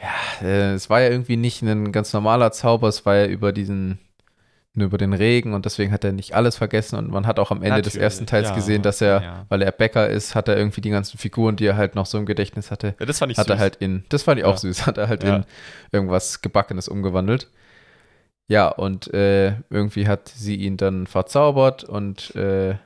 Ja, 0.00 0.46
äh, 0.46 0.74
es 0.74 0.90
war 0.90 1.00
ja 1.00 1.08
irgendwie 1.10 1.36
nicht 1.36 1.62
ein 1.62 1.92
ganz 1.92 2.12
normaler 2.12 2.52
Zauber, 2.52 2.88
es 2.88 3.06
war 3.06 3.16
ja 3.16 3.26
über 3.26 3.52
diesen, 3.52 3.98
nur 4.74 4.86
über 4.88 4.98
den 4.98 5.14
Regen 5.14 5.54
und 5.54 5.64
deswegen 5.64 5.92
hat 5.92 6.04
er 6.04 6.12
nicht 6.12 6.34
alles 6.34 6.56
vergessen 6.56 6.96
und 6.96 7.10
man 7.10 7.26
hat 7.26 7.38
auch 7.38 7.50
am 7.50 7.62
Ende 7.62 7.80
des 7.82 7.94
Natürlich, 7.94 8.02
ersten 8.04 8.26
Teils 8.26 8.48
ja, 8.50 8.54
gesehen, 8.54 8.82
dass 8.82 9.00
er, 9.00 9.22
ja. 9.22 9.46
weil 9.48 9.62
er 9.62 9.72
Bäcker 9.72 10.08
ist, 10.08 10.34
hat 10.34 10.48
er 10.48 10.56
irgendwie 10.56 10.82
die 10.82 10.90
ganzen 10.90 11.16
Figuren, 11.18 11.56
die 11.56 11.66
er 11.66 11.76
halt 11.76 11.94
noch 11.94 12.06
so 12.06 12.18
im 12.18 12.26
Gedächtnis 12.26 12.70
hatte, 12.70 12.94
Ja, 13.00 13.06
das 13.06 13.18
fand 13.18 13.32
ich 13.32 13.38
hat 13.38 13.48
er 13.48 13.56
süß. 13.56 13.60
halt 13.60 13.76
in, 13.76 14.04
das 14.10 14.22
fand 14.24 14.38
ich 14.38 14.44
auch 14.44 14.58
süß, 14.58 14.86
hat 14.86 14.98
er 14.98 15.08
halt 15.08 15.24
in 15.24 15.44
irgendwas 15.92 16.42
Gebackenes 16.42 16.88
umgewandelt. 16.88 17.50
Ja, 18.48 18.68
und 18.68 19.12
äh, 19.12 19.56
irgendwie 19.70 20.06
hat 20.06 20.28
sie 20.28 20.56
ihn 20.56 20.76
dann 20.76 21.06
verzaubert 21.06 21.82
und 21.84 22.34
äh, 22.36 22.76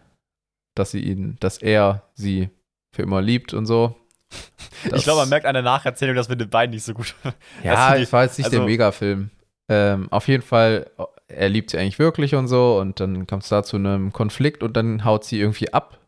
dass 0.74 0.92
sie 0.92 1.00
ihn, 1.00 1.36
dass 1.40 1.58
er 1.58 2.04
sie 2.14 2.48
für 2.94 3.02
immer 3.02 3.20
liebt 3.20 3.52
und 3.52 3.66
so. 3.66 3.96
ich 4.84 5.02
glaube, 5.02 5.20
man 5.20 5.28
merkt 5.28 5.46
an 5.46 5.54
der 5.54 5.62
Nacherzählung, 5.62 6.16
dass 6.16 6.28
wir 6.28 6.36
den 6.36 6.50
beiden 6.50 6.74
nicht 6.74 6.84
so 6.84 6.94
gut. 6.94 7.14
Ja, 7.64 7.96
die- 7.96 8.10
war 8.12 8.24
jetzt 8.24 8.38
nicht 8.38 8.50
der 8.52 8.60
also- 8.60 8.68
Megafilm. 8.68 9.30
Ähm, 9.68 10.08
auf 10.10 10.26
jeden 10.26 10.42
Fall, 10.42 10.90
er 11.28 11.48
liebt 11.48 11.70
sie 11.70 11.78
eigentlich 11.78 12.00
wirklich 12.00 12.34
und 12.34 12.48
so 12.48 12.80
und 12.80 12.98
dann 12.98 13.28
kommt 13.28 13.44
es 13.44 13.50
da 13.50 13.62
zu 13.62 13.76
einem 13.76 14.12
Konflikt 14.12 14.64
und 14.64 14.76
dann 14.76 15.04
haut 15.04 15.24
sie 15.24 15.38
irgendwie 15.38 15.72
ab 15.72 16.00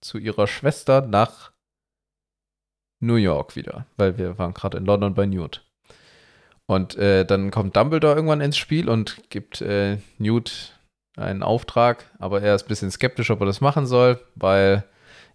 zu 0.00 0.18
ihrer 0.18 0.46
Schwester 0.46 1.00
nach 1.00 1.50
New 3.00 3.16
York 3.16 3.56
wieder, 3.56 3.86
weil 3.96 4.18
wir 4.18 4.38
waren 4.38 4.54
gerade 4.54 4.78
in 4.78 4.86
London 4.86 5.14
bei 5.14 5.26
Newt. 5.26 5.64
Und 6.66 6.96
äh, 6.96 7.24
dann 7.24 7.50
kommt 7.50 7.76
Dumbledore 7.76 8.14
irgendwann 8.14 8.40
ins 8.40 8.56
Spiel 8.56 8.88
und 8.88 9.30
gibt 9.30 9.60
äh, 9.62 9.98
Newt 10.18 10.78
einen 11.16 11.42
Auftrag, 11.42 12.04
aber 12.18 12.42
er 12.42 12.54
ist 12.54 12.66
ein 12.66 12.68
bisschen 12.68 12.90
skeptisch, 12.90 13.30
ob 13.30 13.40
er 13.40 13.46
das 13.46 13.60
machen 13.60 13.86
soll, 13.86 14.20
weil 14.34 14.84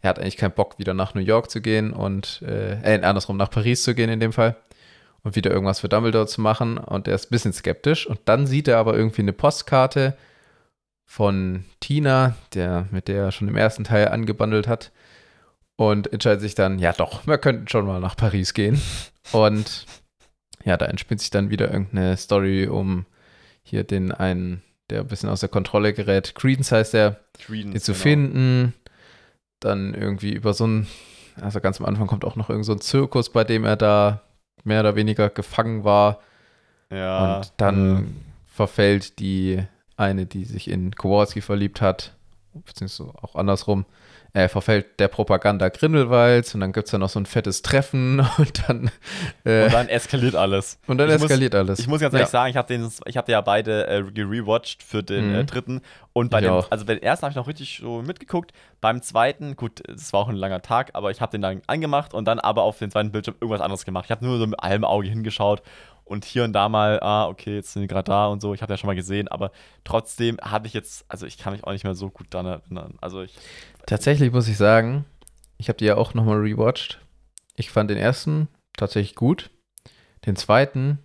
er 0.01 0.09
hat 0.09 0.19
eigentlich 0.19 0.37
keinen 0.37 0.53
Bock, 0.53 0.79
wieder 0.79 0.93
nach 0.93 1.13
New 1.13 1.21
York 1.21 1.51
zu 1.51 1.61
gehen 1.61 1.93
und, 1.93 2.41
äh, 2.41 2.95
äh, 2.95 3.01
andersrum, 3.03 3.37
nach 3.37 3.49
Paris 3.49 3.83
zu 3.83 3.93
gehen 3.93 4.09
in 4.09 4.19
dem 4.19 4.33
Fall 4.33 4.55
und 5.23 5.35
wieder 5.35 5.51
irgendwas 5.51 5.79
für 5.81 5.89
Dumbledore 5.89 6.27
zu 6.27 6.41
machen. 6.41 6.77
Und 6.77 7.07
er 7.07 7.15
ist 7.15 7.27
ein 7.27 7.31
bisschen 7.31 7.53
skeptisch. 7.53 8.07
Und 8.07 8.19
dann 8.25 8.47
sieht 8.47 8.67
er 8.67 8.77
aber 8.77 8.95
irgendwie 8.95 9.21
eine 9.21 9.33
Postkarte 9.33 10.17
von 11.05 11.65
Tina, 11.79 12.35
der, 12.53 12.87
mit 12.91 13.07
der 13.07 13.25
er 13.25 13.31
schon 13.31 13.47
im 13.47 13.57
ersten 13.57 13.83
Teil 13.83 14.07
angebandelt 14.07 14.67
hat 14.67 14.91
und 15.75 16.11
entscheidet 16.11 16.41
sich 16.41 16.55
dann, 16.55 16.79
ja 16.79 16.93
doch, 16.93 17.27
wir 17.27 17.37
könnten 17.37 17.67
schon 17.67 17.85
mal 17.85 17.99
nach 17.99 18.15
Paris 18.15 18.53
gehen. 18.53 18.81
Und 19.31 19.85
ja, 20.63 20.77
da 20.77 20.85
entspinnt 20.85 21.21
sich 21.21 21.29
dann 21.29 21.49
wieder 21.49 21.71
irgendeine 21.71 22.17
Story 22.17 22.67
um 22.67 23.05
hier 23.63 23.83
den 23.83 24.11
einen, 24.11 24.61
der 24.89 25.01
ein 25.01 25.07
bisschen 25.07 25.29
aus 25.29 25.41
der 25.41 25.49
Kontrolle 25.49 25.93
gerät, 25.93 26.35
Credence 26.35 26.71
heißt 26.71 26.93
er, 26.93 27.19
Credence, 27.33 27.73
die 27.73 27.79
zu 27.81 27.91
genau. 27.93 28.03
finden. 28.03 28.73
Dann 29.61 29.93
irgendwie 29.93 30.33
über 30.33 30.53
so 30.53 30.67
ein, 30.67 30.87
also 31.39 31.61
ganz 31.61 31.79
am 31.79 31.85
Anfang 31.85 32.07
kommt 32.07 32.25
auch 32.25 32.35
noch 32.35 32.49
irgend 32.49 32.65
so 32.65 32.73
ein 32.73 32.81
Zirkus, 32.81 33.29
bei 33.31 33.45
dem 33.45 33.63
er 33.63 33.77
da 33.77 34.21
mehr 34.65 34.81
oder 34.81 34.95
weniger 34.95 35.29
gefangen 35.29 35.85
war. 35.85 36.19
Ja. 36.89 37.37
und 37.37 37.53
dann 37.55 38.17
verfällt 38.45 39.19
die 39.19 39.63
eine, 39.95 40.25
die 40.25 40.43
sich 40.43 40.69
in 40.69 40.93
Kowalski 40.93 41.39
verliebt 41.39 41.79
hat, 41.79 42.13
beziehungsweise 42.53 43.11
auch 43.21 43.35
andersrum, 43.35 43.85
äh, 44.33 44.47
verfällt 44.47 44.99
der 44.99 45.09
Propaganda 45.09 45.67
Grindelwalds 45.67 46.53
und 46.55 46.61
dann 46.61 46.71
gibt 46.71 46.87
es 46.87 46.91
da 46.91 46.97
noch 46.97 47.09
so 47.09 47.19
ein 47.19 47.25
fettes 47.25 47.61
Treffen 47.63 48.19
und 48.37 48.67
dann, 48.69 48.89
äh, 49.43 49.65
und 49.65 49.73
dann 49.73 49.89
eskaliert 49.89 50.35
alles. 50.35 50.79
und 50.87 50.97
dann 50.97 51.09
ich 51.09 51.15
muss- 51.15 51.23
eskaliert 51.23 51.53
alles. 51.55 51.79
Ich 51.79 51.87
muss 51.87 51.99
ganz 51.99 52.13
ehrlich 52.13 52.29
sagen, 52.29 52.49
ich 52.49 52.57
habe 52.57 52.73
habe 53.17 53.31
ja 53.31 53.41
beide 53.41 53.87
äh, 53.87 54.03
gerewatcht 54.11 54.83
für 54.83 55.03
den 55.03 55.29
Mhm. 55.29 55.35
äh, 55.35 55.43
dritten 55.43 55.81
und 56.13 56.29
bei 56.31 56.39
Ich 56.39 56.45
dem, 56.45 56.53
auch. 56.53 56.71
also 56.71 56.85
bei 56.85 56.95
dem 56.95 57.03
ersten 57.03 57.23
habe 57.25 57.31
ich 57.31 57.35
noch 57.35 57.47
richtig 57.47 57.79
so 57.81 58.01
mitgeguckt. 58.01 58.51
Beim 58.79 59.01
zweiten, 59.01 59.55
gut, 59.57 59.81
es 59.89 60.11
war 60.13 60.21
auch 60.21 60.29
ein 60.29 60.35
langer 60.35 60.61
Tag, 60.61 60.91
aber 60.93 61.11
ich 61.11 61.19
habe 61.21 61.31
den 61.33 61.41
dann 61.41 61.61
angemacht 61.67 62.13
und 62.13 62.25
dann 62.25 62.39
aber 62.39 62.63
auf 62.63 62.79
den 62.79 62.89
zweiten 62.89 63.11
Bildschirm 63.11 63.35
irgendwas 63.41 63.61
anderes 63.61 63.83
gemacht. 63.85 64.05
Ich 64.05 64.11
habe 64.11 64.25
nur 64.25 64.37
so 64.39 64.47
mit 64.47 64.61
einem 64.63 64.85
Auge 64.85 65.07
hingeschaut 65.09 65.61
und 66.11 66.25
hier 66.25 66.43
und 66.43 66.51
da 66.53 66.67
mal, 66.67 66.99
ah, 67.01 67.27
okay, 67.27 67.55
jetzt 67.55 67.71
sind 67.71 67.83
die 67.83 67.87
gerade 67.87 68.11
da 68.11 68.27
und 68.27 68.41
so. 68.41 68.53
Ich 68.53 68.61
habe 68.61 68.73
ja 68.73 68.77
schon 68.77 68.87
mal 68.87 68.95
gesehen, 68.95 69.29
aber 69.29 69.51
trotzdem 69.85 70.37
hatte 70.41 70.67
ich 70.67 70.73
jetzt, 70.73 71.05
also 71.07 71.25
ich 71.25 71.37
kann 71.37 71.53
mich 71.53 71.63
auch 71.63 71.71
nicht 71.71 71.85
mehr 71.85 71.95
so 71.95 72.09
gut 72.09 72.27
daran 72.29 72.47
erinnern. 72.47 72.97
Also 72.99 73.21
ich, 73.21 73.33
Tatsächlich 73.85 74.31
muss 74.31 74.47
ich 74.49 74.57
sagen, 74.57 75.05
ich 75.57 75.69
habe 75.69 75.77
die 75.77 75.85
ja 75.85 75.95
auch 75.95 76.13
nochmal 76.13 76.39
rewatcht. 76.39 76.99
Ich 77.55 77.71
fand 77.71 77.89
den 77.89 77.97
ersten 77.97 78.49
tatsächlich 78.75 79.15
gut. 79.15 79.51
Den 80.25 80.35
zweiten 80.35 80.99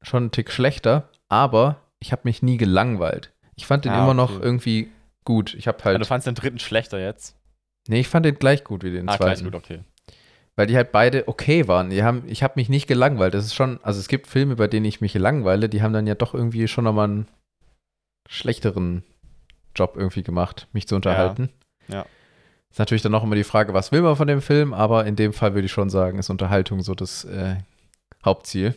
schon 0.00 0.24
einen 0.24 0.30
Tick 0.30 0.50
schlechter, 0.50 1.10
aber 1.28 1.76
ich 2.00 2.10
habe 2.12 2.22
mich 2.24 2.42
nie 2.42 2.56
gelangweilt. 2.56 3.32
Ich 3.54 3.66
fand 3.66 3.84
den 3.84 3.92
Ah, 3.92 4.02
immer 4.02 4.14
noch 4.14 4.36
okay. 4.36 4.42
irgendwie 4.42 4.92
gut. 5.24 5.54
Ich 5.54 5.68
habe 5.68 5.78
du 5.78 5.84
halt. 5.84 6.06
fandst 6.06 6.26
den 6.26 6.34
dritten 6.34 6.58
schlechter 6.58 6.98
jetzt? 6.98 7.36
Nee, 7.86 8.00
ich 8.00 8.08
fand 8.08 8.24
den 8.24 8.36
gleich 8.36 8.64
gut 8.64 8.82
wie 8.82 8.90
den 8.90 9.08
ah, 9.08 9.16
gleich 9.16 9.38
zweiten. 9.38 9.44
gut, 9.44 9.54
okay. 9.54 9.80
Weil 10.56 10.66
die 10.66 10.76
halt 10.76 10.92
beide 10.92 11.28
okay 11.28 11.66
waren. 11.66 11.90
Die 11.90 12.02
haben, 12.02 12.24
ich 12.26 12.42
habe 12.42 12.54
mich 12.56 12.68
nicht 12.68 12.86
gelangweilt. 12.86 13.32
Das 13.34 13.46
ist 13.46 13.54
schon, 13.54 13.80
also 13.82 13.98
es 13.98 14.08
gibt 14.08 14.26
Filme, 14.26 14.56
bei 14.56 14.68
denen 14.68 14.84
ich 14.84 15.00
mich 15.00 15.14
langweile, 15.14 15.68
die 15.68 15.82
haben 15.82 15.94
dann 15.94 16.06
ja 16.06 16.14
doch 16.14 16.34
irgendwie 16.34 16.68
schon 16.68 16.84
nochmal 16.84 17.08
einen 17.08 17.28
schlechteren 18.28 19.02
Job 19.74 19.94
irgendwie 19.96 20.22
gemacht, 20.22 20.68
mich 20.72 20.86
zu 20.86 20.94
unterhalten. 20.94 21.50
ja. 21.88 22.04
Ist 22.70 22.78
natürlich 22.78 23.02
dann 23.02 23.12
noch 23.12 23.22
immer 23.22 23.34
die 23.34 23.44
Frage, 23.44 23.74
was 23.74 23.92
will 23.92 24.00
man 24.00 24.16
von 24.16 24.28
dem 24.28 24.40
Film, 24.40 24.72
aber 24.72 25.04
in 25.04 25.14
dem 25.14 25.34
Fall 25.34 25.52
würde 25.52 25.66
ich 25.66 25.72
schon 25.72 25.90
sagen, 25.90 26.18
ist 26.18 26.30
Unterhaltung 26.30 26.80
so 26.80 26.94
das 26.94 27.26
äh, 27.26 27.56
Hauptziel. 28.24 28.74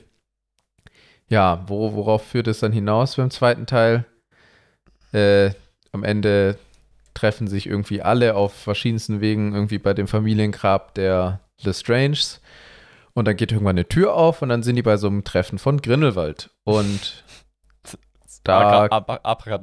Ja, 1.30 1.64
wo, 1.68 1.94
worauf 1.94 2.24
führt 2.24 2.48
es 2.48 2.60
dann 2.60 2.74
hinaus 2.74 3.16
beim 3.16 3.32
zweiten 3.32 3.66
Teil? 3.66 4.04
Äh, 5.14 5.52
am 5.94 6.04
Ende 6.04 6.58
treffen 7.14 7.48
sich 7.48 7.68
irgendwie 7.68 8.02
alle 8.02 8.36
auf 8.36 8.54
verschiedensten 8.54 9.22
Wegen 9.22 9.54
irgendwie 9.54 9.80
bei 9.80 9.94
dem 9.94 10.08
Familiengrab 10.10 10.94
der 10.96 11.40
Lestranges. 11.64 12.42
Und 13.14 13.26
dann 13.28 13.38
geht 13.38 13.52
irgendwann 13.52 13.78
eine 13.78 13.88
Tür 13.88 14.14
auf 14.16 14.42
und 14.42 14.50
dann 14.50 14.62
sind 14.64 14.76
die 14.76 14.82
bei 14.82 14.98
so 14.98 15.08
einem 15.08 15.24
Treffen 15.24 15.58
von 15.58 15.82
Grindelwald. 15.82 16.50
Und 16.66 17.24
da 18.44 18.90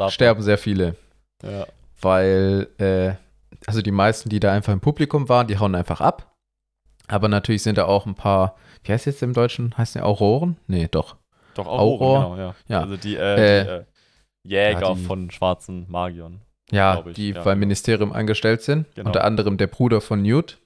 sterben 0.09 0.43
sehr 0.43 0.59
viele. 0.59 0.97
Ja. 1.43 1.67
Weil, 2.01 2.69
äh, 2.79 3.13
also 3.67 3.83
die 3.83 3.91
meisten, 3.91 4.29
die 4.29 4.41
da 4.41 4.53
einfach 4.53 4.73
im 4.73 4.81
Publikum 4.81 5.29
waren, 5.29 5.47
die 5.47 5.59
hauen 5.59 5.75
einfach 5.75 6.01
ab. 6.01 6.35
Aber 7.09 7.29
natürlich 7.29 7.63
sind 7.63 7.79
da 7.79 7.85
auch 7.85 8.07
ein 8.07 8.15
paar, 8.15 8.57
wie 8.85 8.93
heißt 8.93 9.07
jetzt 9.07 9.23
im 9.23 9.35
Deutschen? 9.35 9.77
Heißt 9.77 9.95
der 9.97 10.07
Auroren? 10.07 10.57
Nee, 10.67 10.89
doch. 10.91 11.17
Doch, 11.55 11.67
Auror, 11.67 11.81
Auroren, 12.25 12.37
genau, 12.37 12.37
ja. 12.37 12.55
ja. 12.69 12.81
Also 12.81 12.97
die, 12.97 13.17
äh, 13.17 13.37
die 13.37 13.43
Äh, 13.43 13.77
äh, 13.79 13.85
Jäger 14.45 14.81
ja, 14.81 14.95
die- 14.95 15.05
von 15.05 15.31
schwarzen 15.31 15.91
Magiern. 15.91 16.41
Ja, 16.71 17.05
ich, 17.07 17.15
die 17.15 17.33
beim 17.35 17.45
genau. 17.45 17.57
Ministerium 17.57 18.13
angestellt 18.13 18.63
sind. 18.63 18.87
Genau. 18.95 19.09
Unter 19.09 19.25
anderem 19.25 19.59
der 19.59 19.67
Bruder 19.67 20.01
von 20.01 20.23
Newt, 20.23 20.59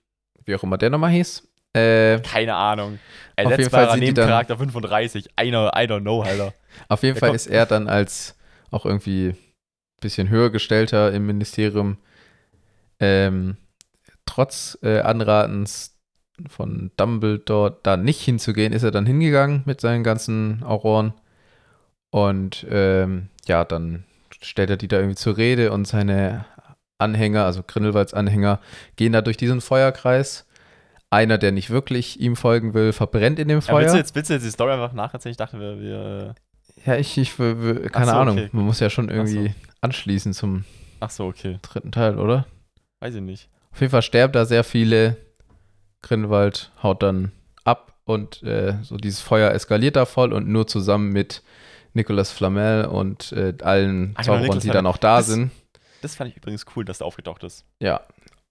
wie 0.46 0.54
auch 0.54 0.62
immer 0.62 0.78
der 0.78 0.90
nochmal 0.90 1.10
hieß. 1.10 1.46
Äh, 1.74 2.20
Keine 2.20 2.54
Ahnung. 2.54 2.98
jeden 3.38 3.50
Ersetzbarer 3.50 3.86
Fall 3.88 3.92
sind 3.92 4.00
die 4.00 4.14
dann- 4.14 4.24
Nebencharakter 4.24 4.56
35. 4.56 5.26
I 5.40 5.50
know, 5.50 5.66
I 5.68 5.80
don't 5.86 6.00
know, 6.00 6.22
Alter. 6.22 6.54
auf 6.88 7.02
jeden 7.02 7.14
Der 7.14 7.20
Fall 7.20 7.28
kommt- 7.30 7.36
ist 7.36 7.46
er 7.48 7.66
dann 7.66 7.88
als 7.88 8.36
auch 8.70 8.86
irgendwie 8.86 9.28
ein 9.30 9.36
bisschen 10.00 10.28
höher 10.30 10.50
gestellter 10.50 11.12
im 11.12 11.26
Ministerium 11.26 11.98
ähm, 12.98 13.56
trotz 14.24 14.78
äh, 14.82 15.00
Anratens 15.00 15.96
von 16.48 16.90
Dumbledore 16.96 17.78
da 17.82 17.96
nicht 17.96 18.20
hinzugehen, 18.22 18.72
ist 18.72 18.82
er 18.82 18.90
dann 18.90 19.06
hingegangen 19.06 19.62
mit 19.66 19.80
seinen 19.80 20.04
ganzen 20.04 20.62
Auroren. 20.64 21.12
Und 22.10 22.66
ähm, 22.70 23.28
ja, 23.46 23.64
dann 23.64 24.04
stellt 24.42 24.70
er 24.70 24.76
die 24.76 24.88
da 24.88 24.96
irgendwie 24.96 25.16
zur 25.16 25.36
Rede 25.36 25.72
und 25.72 25.86
seine 25.86 26.44
Anhänger, 26.98 27.44
also 27.44 27.62
Grindelwalds 27.66 28.14
Anhänger, 28.14 28.60
gehen 28.96 29.12
da 29.12 29.20
durch 29.22 29.36
diesen 29.36 29.60
Feuerkreis. 29.60 30.46
Einer, 31.10 31.38
der 31.38 31.52
nicht 31.52 31.70
wirklich 31.70 32.18
ihm 32.20 32.34
folgen 32.36 32.74
will, 32.74 32.92
verbrennt 32.92 33.38
in 33.38 33.46
dem 33.48 33.58
Ja, 33.58 33.60
Feuer. 33.60 33.80
willst, 33.82 33.94
du 33.94 33.98
jetzt, 33.98 34.14
willst 34.16 34.30
du 34.30 34.34
jetzt 34.34 34.44
die 34.44 34.50
Story 34.50 34.72
einfach 34.72 34.92
nacherzählen? 34.92 35.30
Ich 35.30 35.36
dachte, 35.36 35.60
wir. 35.60 35.78
wir 35.80 36.34
äh, 36.84 36.90
Ja, 36.90 36.96
ich, 36.96 37.16
ich 37.16 37.38
w- 37.38 37.54
w- 37.58 37.88
keine 37.90 38.06
so, 38.06 38.12
okay, 38.12 38.20
Ahnung. 38.20 38.36
gut. 38.36 38.54
Man 38.54 38.64
muss 38.64 38.80
ja 38.80 38.90
schon 38.90 39.08
irgendwie 39.08 39.54
anschließen 39.80 40.32
zum 40.32 40.64
ach 41.00 41.10
so, 41.10 41.26
okay. 41.26 41.58
dritten 41.62 41.92
Teil, 41.92 42.18
oder? 42.18 42.46
Weiß 43.00 43.14
ich 43.14 43.20
nicht. 43.22 43.48
Auf 43.72 43.80
jeden 43.80 43.90
Fall 43.92 44.02
sterben 44.02 44.32
da 44.32 44.44
sehr 44.44 44.64
viele. 44.64 45.16
Grindelwald 46.02 46.70
haut 46.82 47.02
dann 47.02 47.32
ab 47.64 47.94
und 48.04 48.42
äh, 48.42 48.74
so 48.82 48.96
dieses 48.96 49.20
Feuer 49.20 49.50
eskaliert 49.52 49.96
da 49.96 50.04
voll 50.06 50.32
und 50.32 50.48
nur 50.48 50.66
zusammen 50.66 51.12
mit 51.12 51.42
Nicolas 51.94 52.30
Flamel 52.30 52.84
und 52.86 53.32
äh, 53.32 53.54
allen 53.62 54.12
Ach, 54.16 54.24
genau, 54.24 54.36
Zauberern, 54.38 54.60
die 54.60 54.68
dann 54.70 54.86
auch 54.86 54.98
da 54.98 55.18
Das- 55.18 55.26
sind. 55.26 55.50
Das 56.02 56.14
fand 56.16 56.30
ich 56.30 56.36
übrigens 56.36 56.64
cool, 56.76 56.84
dass 56.84 56.98
der 56.98 57.06
aufgetaucht 57.06 57.42
ist. 57.44 57.64
Ja. 57.80 58.00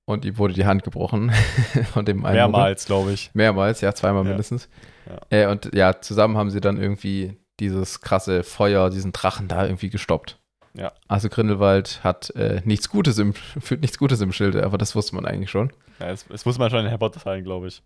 Und 0.06 0.24
ihm 0.26 0.38
wurde 0.38 0.54
die 0.54 0.66
Hand 0.66 0.84
gebrochen 0.84 1.32
von 1.94 2.06
dem 2.06 2.26
einen. 2.26 2.36
Mehrmals, 2.36 2.86
glaube 2.86 3.12
ich. 3.14 3.32
Mehrmals, 3.34 3.82
ja, 3.82 3.94
zweimal 3.94 4.24
Ja. 4.24 4.30
mindestens. 4.30 4.70
Ja. 5.08 5.20
Äh, 5.38 5.48
und 5.48 5.74
ja, 5.74 6.00
zusammen 6.02 6.38
haben 6.38 6.52
sie 6.52 6.62
dann 6.62 6.78
irgendwie 6.78 7.38
dieses 7.60 8.02
krasse 8.02 8.44
Feuer, 8.44 8.90
diesen 8.90 9.14
Drachen 9.14 9.48
da 9.48 9.66
irgendwie 9.66 9.90
gestoppt. 9.90 10.38
Ja. 10.74 10.92
Also 11.08 11.30
Grindelwald 11.30 12.04
hat 12.04 12.30
äh, 12.32 12.62
nichts 12.66 12.90
Gutes 12.90 13.18
im, 13.18 13.34
führt 13.62 13.82
nichts 13.82 13.98
Gutes 13.98 14.22
im 14.22 14.32
Schilde, 14.32 14.64
aber 14.64 14.78
das 14.78 14.94
wusste 14.96 15.16
man 15.16 15.26
eigentlich 15.26 15.50
schon. 15.50 15.72
Ja, 16.00 16.08
das, 16.08 16.26
das 16.28 16.46
muss 16.46 16.58
man 16.60 16.70
schon 16.70 16.80
in 16.80 16.88
Harry 16.88 16.98
Potter 17.00 17.20
teilen, 17.22 17.44
glaube 17.44 17.68
ich. 17.68 17.82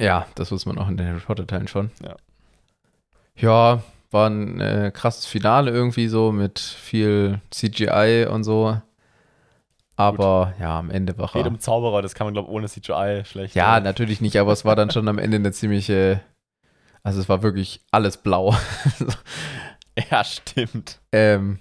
Ja, 0.00 0.26
das 0.34 0.50
wusste 0.50 0.70
man 0.70 0.78
auch 0.78 0.88
in 0.88 0.96
den 0.96 1.06
Harry 1.06 1.20
Potter 1.20 1.46
Teilen 1.46 1.68
schon. 1.68 1.90
Ja. 2.02 2.16
Ja, 3.36 3.82
war 4.10 4.28
ein 4.28 4.60
äh, 4.60 4.90
krasses 4.94 5.26
Finale 5.26 5.70
irgendwie 5.70 6.08
so 6.08 6.32
mit 6.32 6.58
viel 6.58 7.40
CGI 7.50 8.26
und 8.28 8.44
so. 8.44 8.80
Aber 10.00 10.54
ja, 10.58 10.78
am 10.78 10.90
Ende 10.90 11.16
war 11.18 11.30
er. 11.34 11.42
Jedem 11.42 11.58
Zauberer, 11.60 12.00
das 12.02 12.14
kann 12.14 12.26
man, 12.26 12.34
glaube 12.34 12.48
ich, 12.48 12.54
ohne 12.54 12.68
CGI 12.68 13.22
schlecht. 13.24 13.54
Ja, 13.54 13.78
äh, 13.78 13.80
natürlich 13.80 14.20
nicht, 14.20 14.36
aber 14.38 14.52
es 14.52 14.64
war 14.64 14.74
dann 14.76 14.90
schon 14.90 15.08
am 15.08 15.18
Ende 15.18 15.36
eine 15.36 15.52
ziemliche. 15.52 16.20
Also 17.02 17.20
es 17.20 17.28
war 17.28 17.42
wirklich 17.42 17.80
alles 17.90 18.16
blau. 18.16 18.54
Ja, 20.10 20.24
stimmt. 20.24 20.98
ähm, 21.12 21.58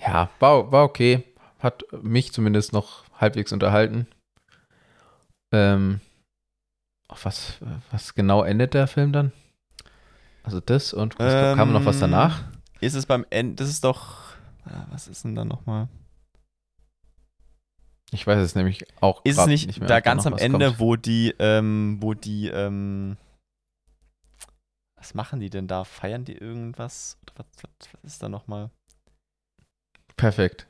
ja, 0.00 0.30
war, 0.38 0.72
war 0.72 0.84
okay. 0.84 1.24
Hat 1.58 1.82
mich 2.00 2.32
zumindest 2.32 2.72
noch 2.72 3.04
halbwegs 3.20 3.52
unterhalten. 3.52 4.06
Ähm, 5.52 6.00
auf 7.08 7.24
was, 7.26 7.58
was 7.90 8.14
genau 8.14 8.42
endet 8.44 8.72
der 8.72 8.86
Film 8.86 9.12
dann? 9.12 9.32
Also 10.42 10.60
das 10.60 10.94
und 10.94 11.18
was, 11.18 11.56
kam 11.56 11.72
noch 11.72 11.84
was 11.84 11.96
Ähm, 11.96 12.00
danach? 12.02 12.44
Ist 12.80 12.94
es 12.94 13.04
beim 13.04 13.26
Ende. 13.28 13.56
Das 13.56 13.68
ist 13.68 13.84
doch. 13.84 14.32
ah, 14.64 14.86
Was 14.90 15.06
ist 15.06 15.24
denn 15.24 15.34
da 15.34 15.44
nochmal? 15.44 15.88
Ich 18.12 18.26
weiß 18.26 18.38
es 18.40 18.54
nämlich 18.54 18.84
auch 19.00 19.24
Ist 19.24 19.38
es 19.38 19.46
nicht, 19.46 19.78
mehr, 19.78 19.88
da 19.88 20.00
ganz 20.00 20.26
am 20.26 20.36
Ende, 20.36 20.66
kommt. 20.66 20.80
wo 20.80 20.96
die, 20.96 21.34
ähm, 21.38 21.98
wo 22.00 22.14
die, 22.14 22.48
ähm, 22.48 23.16
was 24.96 25.14
machen 25.14 25.40
die 25.40 25.50
denn 25.50 25.68
da? 25.68 25.84
Feiern 25.84 26.24
die 26.24 26.36
irgendwas? 26.36 27.18
Oder 27.22 27.34
was, 27.38 27.46
was, 27.62 27.92
was 27.92 28.12
ist 28.12 28.22
da 28.22 28.28
nochmal? 28.28 28.70
Perfekt. 30.16 30.66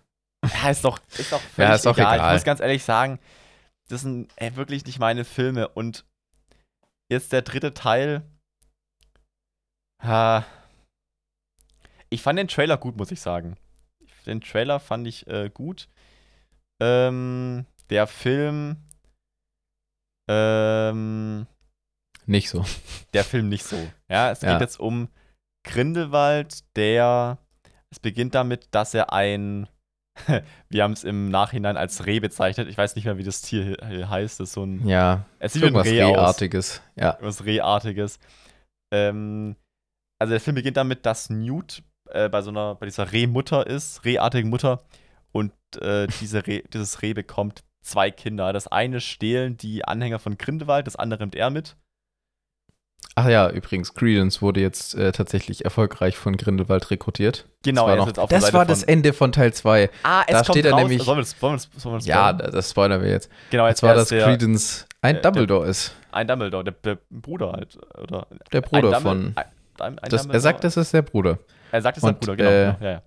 Ja, 0.63 0.71
ist 0.71 0.85
doch, 0.85 0.99
ist 1.19 1.33
doch 1.33 1.43
Ja, 1.43 1.49
völlig 1.49 1.75
ist 1.77 1.87
doch 1.87 1.99
egal. 1.99 2.15
egal. 2.17 2.31
Ich 2.31 2.35
muss 2.41 2.45
ganz 2.45 2.61
ehrlich 2.61 2.85
sagen, 2.85 3.19
das 3.89 4.03
sind 4.03 4.31
ey, 4.37 4.55
wirklich 4.57 4.85
nicht 4.85 4.99
meine 4.99 5.25
Filme. 5.25 5.69
Und 5.69 6.05
jetzt 7.11 7.33
der 7.33 7.43
dritte 7.43 7.75
Teil. 7.75 8.23
Ha, 10.03 10.45
ich 12.11 12.23
fand 12.23 12.39
den 12.39 12.49
Trailer 12.49 12.77
gut, 12.77 12.97
muss 12.97 13.11
ich 13.13 13.21
sagen. 13.21 13.57
Den 14.27 14.41
Trailer 14.41 14.81
fand 14.81 15.07
ich 15.07 15.27
äh, 15.27 15.51
gut. 15.53 15.89
Ähm, 16.81 17.67
der 17.91 18.07
Film. 18.07 18.77
Ähm, 20.29 21.47
Nicht 22.27 22.51
so. 22.51 22.65
der 23.15 23.25
Film 23.25 23.49
nicht 23.49 23.65
so. 23.65 23.77
Ja, 24.09 24.31
es 24.31 24.41
Ja. 24.43 24.53
geht 24.53 24.61
jetzt 24.61 24.79
um 24.81 25.09
Grindelwald, 25.67 26.61
der. 26.77 27.39
Es 27.91 27.99
beginnt 27.99 28.35
damit, 28.35 28.69
dass 28.71 28.95
er 28.95 29.13
ein. 29.13 29.69
Wir 30.69 30.85
haben 30.85 30.93
es 30.93 31.03
im 31.05 31.29
Nachhinein 31.31 31.77
als 31.77 32.07
Reh 32.07 32.21
bezeichnet. 32.21 32.69
Ich 32.69 32.79
weiß 32.79 32.95
nicht 32.95 33.05
mehr, 33.05 33.19
wie 33.19 33.25
das 33.25 33.43
Tier 33.43 33.77
he- 33.87 34.05
heißt. 34.05 34.39
Das 34.39 34.51
ist 34.51 34.55
so 34.55 34.65
ein. 34.65 34.87
Ja, 34.87 35.25
Es 35.41 35.53
sieht 35.55 35.63
wie 35.63 35.67
ein 35.67 35.75
irgendwas 35.75 35.93
Reh 35.93 36.03
aus. 36.05 36.17
Rehartiges. 36.17 36.83
Ja. 36.97 37.13
Irgendwas 37.15 37.45
Rehartiges. 37.45 38.19
Ähm, 38.93 39.57
also 40.21 40.31
der 40.33 40.41
Film 40.41 40.55
beginnt 40.55 40.77
damit, 40.77 41.05
dass 41.07 41.31
Newt 41.31 41.83
äh, 42.11 42.29
bei 42.29 42.43
so 42.43 42.51
einer, 42.51 42.75
bei 42.77 42.87
dieser 42.87 43.11
Rehmutter 43.11 43.67
ist, 43.67 44.05
rehartigen 44.05 44.51
Mutter, 44.51 44.83
und 45.33 45.53
äh, 45.81 46.07
diese 46.21 46.47
Reh, 46.47 46.63
dieses 46.73 47.03
Reh 47.03 47.13
bekommt 47.13 47.63
zwei 47.83 48.11
Kinder. 48.11 48.53
Das 48.53 48.67
eine 48.69 49.01
stehlen 49.01 49.57
die 49.57 49.85
Anhänger 49.85 50.19
von 50.19 50.37
Grindelwald, 50.39 50.87
das 50.87 50.97
andere 50.97 51.21
nimmt 51.23 51.35
er 51.35 51.51
mit. 51.51 51.77
Ach 53.17 53.29
ja, 53.29 53.51
übrigens, 53.51 53.95
Credence 53.95 54.41
wurde 54.41 54.61
jetzt 54.61 54.95
äh, 54.95 55.11
tatsächlich 55.13 55.65
erfolgreich 55.65 56.17
von 56.17 56.37
Grindelwald 56.37 56.91
rekrutiert. 56.91 57.47
Genau, 57.65 57.89
das 57.89 57.99
war, 57.99 58.07
er 58.07 58.11
ist 58.11 58.17
noch, 58.17 58.29
der 58.29 58.41
das, 58.41 58.53
war 58.53 58.65
das 58.67 58.83
Ende 58.85 59.13
von 59.13 59.33
Teil 59.33 59.53
2. 59.53 59.91
Ah, 60.03 60.23
es 60.27 60.33
Da 60.33 60.43
kommt 60.45 60.59
steht 60.59 60.73
raus. 60.73 60.81
nämlich- 60.83 61.03
Sollen 61.03 61.19
wir 61.19 61.23
das, 61.23 61.43
wollen 61.43 61.55
wir 61.55 61.57
das, 61.57 61.83
sollen 61.83 61.95
wir 61.95 61.99
das 61.99 62.07
Ja, 62.07 62.33
das 62.33 62.53
das 62.53 62.71
spoilern 62.71 63.03
wir 63.03 63.11
jetzt. 63.11 63.31
genau, 63.51 63.65
Das 63.65 63.73
jetzt 63.73 63.83
war, 63.83 63.91
er 63.91 63.97
dass 63.97 64.09
der, 64.09 64.25
Credence 64.27 64.87
ein 65.03 65.17
äh, 65.17 65.21
der- 65.21 65.31
Dumbledore 65.33 65.67
ist. 65.69 65.95
ein 66.13 66.29
Dumbledore, 66.29 66.65
der, 66.65 66.73
der 66.85 66.99
Bruder 67.11 67.53
halt. 67.53 67.79
Oder 67.99 68.27
Der 68.53 68.61
Bruder 68.61 69.01
von. 69.01 69.33
Ein, 69.35 69.99
ein, 69.99 70.11
Das, 70.11 70.27
er 70.27 70.41
sagt, 70.41 70.63
das 70.65 70.77
ist 70.77 70.93
der 70.95 71.03
Bruder. 71.03 71.39
Er 71.73 71.83
sagt, 71.83 71.97
es 71.97 72.03
ist 72.03 72.07
sein 72.07 72.15
und, 72.15 72.21
Bruder, 72.21 72.37
genau. 72.37 72.51
äh. 72.51 72.65
Ja, 72.65 72.77
ja. 72.93 73.03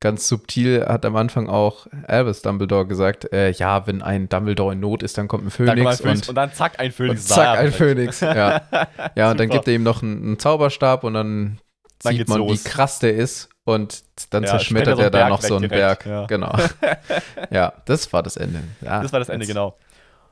Ganz 0.00 0.28
subtil 0.28 0.84
hat 0.86 1.06
am 1.06 1.16
Anfang 1.16 1.48
auch 1.48 1.86
Albus 2.06 2.42
Dumbledore 2.42 2.86
gesagt: 2.86 3.32
äh, 3.32 3.50
Ja, 3.52 3.86
wenn 3.86 4.02
ein 4.02 4.28
Dumbledore 4.28 4.74
in 4.74 4.80
Not 4.80 5.02
ist, 5.02 5.16
dann 5.16 5.26
kommt 5.26 5.44
ein 5.44 5.66
Dann 5.66 5.78
kommt 5.78 5.88
ein 5.88 5.96
Phönix. 5.96 6.00
Phönix 6.00 6.20
und, 6.22 6.28
und 6.28 6.34
dann 6.34 6.52
zack, 6.52 6.78
ein 6.78 6.92
Phönix. 6.92 7.22
und 7.22 7.28
zack, 7.28 7.58
ein. 7.58 7.72
Phönix. 7.72 8.20
Ja, 8.20 8.60
ja 9.16 9.30
und 9.30 9.40
dann 9.40 9.48
gibt 9.48 9.66
er 9.66 9.74
ihm 9.74 9.82
noch 9.82 10.02
einen, 10.02 10.22
einen 10.22 10.38
Zauberstab 10.38 11.02
und 11.02 11.14
dann, 11.14 11.58
Dann 12.02 12.14
sieht 12.14 12.28
man, 12.28 12.38
los. 12.38 12.64
wie 12.64 12.68
krass 12.68 12.98
der 12.98 13.14
ist. 13.14 13.48
Und 13.64 14.04
dann 14.30 14.44
Ja, 14.44 14.50
zerschmettert 14.50 14.98
er 14.98 15.10
da 15.10 15.28
noch 15.30 15.40
so 15.42 15.56
einen 15.56 15.68
Berg. 15.68 16.04
ja. 16.06 16.26
Genau. 16.26 16.54
ja, 17.50 17.72
das 17.86 18.12
war 18.12 18.22
das 18.22 18.36
Ende. 18.36 18.62
Ja, 18.82 19.02
Das 19.02 19.12
war 19.12 19.18
das 19.18 19.28
Ende, 19.28 19.44
jetzt- 19.44 19.54
genau. 19.54 19.76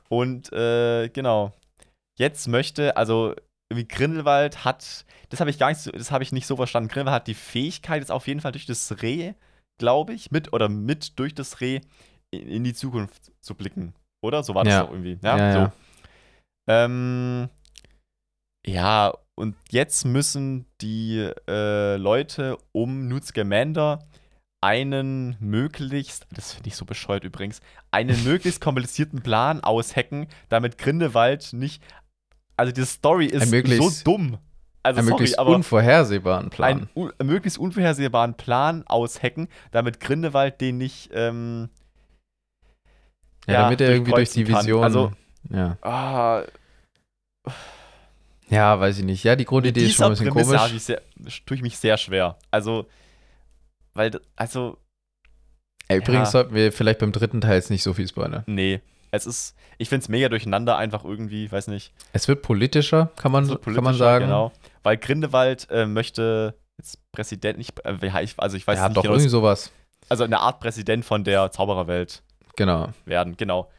Und 0.09 0.53
äh, 0.53 1.09
genau. 1.09 1.53
Jetzt 2.17 2.47
möchte, 2.47 2.95
also 2.95 3.33
wie 3.73 3.87
Grindelwald 3.87 4.63
hat, 4.63 5.05
das 5.29 5.39
habe 5.39 5.49
ich 5.49 5.57
gar 5.57 5.69
nicht 5.69 5.81
so, 5.81 5.91
das 5.91 6.11
habe 6.11 6.23
ich 6.23 6.31
nicht 6.31 6.45
so 6.47 6.55
verstanden. 6.55 6.87
Grindelwald 6.87 7.21
hat 7.21 7.27
die 7.27 7.33
Fähigkeit, 7.33 7.99
jetzt 8.01 8.11
auf 8.11 8.27
jeden 8.27 8.39
Fall 8.39 8.51
durch 8.53 8.67
das 8.67 9.01
Reh, 9.01 9.33
glaube 9.77 10.13
ich, 10.13 10.31
mit 10.31 10.53
oder 10.53 10.69
mit 10.69 11.19
durch 11.19 11.33
das 11.35 11.61
Reh 11.61 11.81
in, 12.31 12.47
in 12.47 12.63
die 12.63 12.73
Zukunft 12.73 13.31
zu 13.41 13.55
blicken. 13.55 13.93
Oder? 14.23 14.43
So 14.43 14.55
war 14.55 14.63
das 14.63 14.73
Ja. 14.73 14.83
doch 14.83 14.91
irgendwie. 14.91 15.17
Ja, 15.21 15.37
Ja, 15.37 15.51
so. 15.53 15.59
ja. 15.59 15.73
Ähm, 16.67 17.49
ja, 18.65 19.13
und 19.35 19.55
jetzt 19.69 20.05
müssen 20.05 20.65
die 20.81 21.29
äh, 21.47 21.97
Leute 21.97 22.57
um 22.71 23.07
Newt 23.07 23.25
Scamander 23.25 23.99
einen 24.63 25.37
möglichst, 25.39 26.25
das 26.31 26.53
finde 26.53 26.69
ich 26.69 26.75
so 26.75 26.85
bescheuert 26.85 27.23
übrigens, 27.23 27.61
einen 27.91 28.23
möglichst 28.23 28.61
komplizierten 28.61 29.21
Plan 29.21 29.61
aushacken, 29.63 30.27
damit 30.49 30.77
Grindelwald 30.79 31.53
nicht. 31.53 31.83
Also 32.57 32.71
die 32.71 32.85
Story 32.85 33.25
ist 33.27 33.51
so 33.51 33.91
dumm. 34.03 34.39
Also 34.85 34.99
einen 34.99 35.07
sorry, 35.07 35.21
möglichst 35.21 35.39
unvorhersehbaren 35.39 36.49
Plan. 36.51 36.69
Einen 36.69 36.89
un 36.93 37.11
möglichst 37.23 37.57
unvorhersehbaren 37.57 38.35
Plan 38.35 38.83
aushacken, 38.85 39.47
damit 39.71 39.99
Grindelwald 39.99 40.61
den 40.61 40.77
nicht. 40.77 41.09
Ähm, 41.11 41.69
ja, 43.47 43.53
ja, 43.53 43.61
damit 43.63 43.81
er 43.81 43.89
irgendwie 43.89 44.11
durch 44.11 44.29
die 44.29 44.47
Vision. 44.47 44.81
Kann. 44.81 44.83
Also, 44.83 45.11
ja. 45.49 45.77
Ah, 45.81 46.43
ja, 48.49 48.79
weiß 48.79 48.99
ich 48.99 49.03
nicht. 49.05 49.23
Ja, 49.23 49.35
die 49.35 49.45
Grundidee 49.45 49.85
ist 49.85 49.95
schon 49.95 50.05
ein 50.05 50.11
bisschen 50.11 50.29
Prämisse 50.29 50.55
komisch. 50.55 50.73
Ich 50.73 50.83
sehr, 50.83 51.01
tue 51.45 51.57
ich 51.57 51.63
mich 51.63 51.77
sehr 51.77 51.97
schwer. 51.97 52.37
Also, 52.51 52.85
weil, 53.93 54.11
also. 54.35 54.77
Ey, 55.87 55.97
übrigens 55.97 56.27
ja. 56.27 56.31
sollten 56.31 56.53
wir 56.53 56.71
vielleicht 56.71 56.99
beim 56.99 57.11
dritten 57.11 57.41
Teil 57.41 57.55
jetzt 57.55 57.71
nicht 57.71 57.83
so 57.83 57.93
viel 57.93 58.07
spoilern. 58.07 58.43
Nee. 58.45 58.81
Es 59.11 59.25
ist, 59.25 59.55
ich 59.77 59.87
finde 59.87 60.03
es 60.03 60.09
mega 60.09 60.29
durcheinander, 60.29 60.77
einfach 60.77 61.05
irgendwie, 61.05 61.49
weiß 61.49 61.67
nicht. 61.67 61.93
Es 62.11 62.27
wird 62.27 62.41
politischer, 62.41 63.11
kann 63.15 63.31
man, 63.31 63.47
politischer, 63.47 63.73
kann 63.75 63.83
man 63.83 63.95
sagen. 63.95 64.25
Genau. 64.25 64.51
Weil 64.85 64.97
Grindewald 64.97 65.67
äh, 65.71 65.87
möchte 65.87 66.53
jetzt 66.77 66.99
Präsident 67.11 67.57
nicht, 67.57 67.79
äh, 67.83 67.97
also 68.37 68.55
ich 68.55 68.67
weiß 68.67 68.77
ja, 68.77 68.87
nicht 68.87 68.97
doch 68.97 69.01
genau. 69.01 69.15
irgendwie 69.15 69.29
sowas. 69.29 69.71
Also 70.09 70.23
eine 70.23 70.39
Art 70.39 70.59
Präsident 70.59 71.03
von 71.03 71.23
der 71.23 71.51
Zaubererwelt. 71.51 72.21
Genau. 72.55 72.89
Werden, 73.03 73.35
genau. 73.35 73.71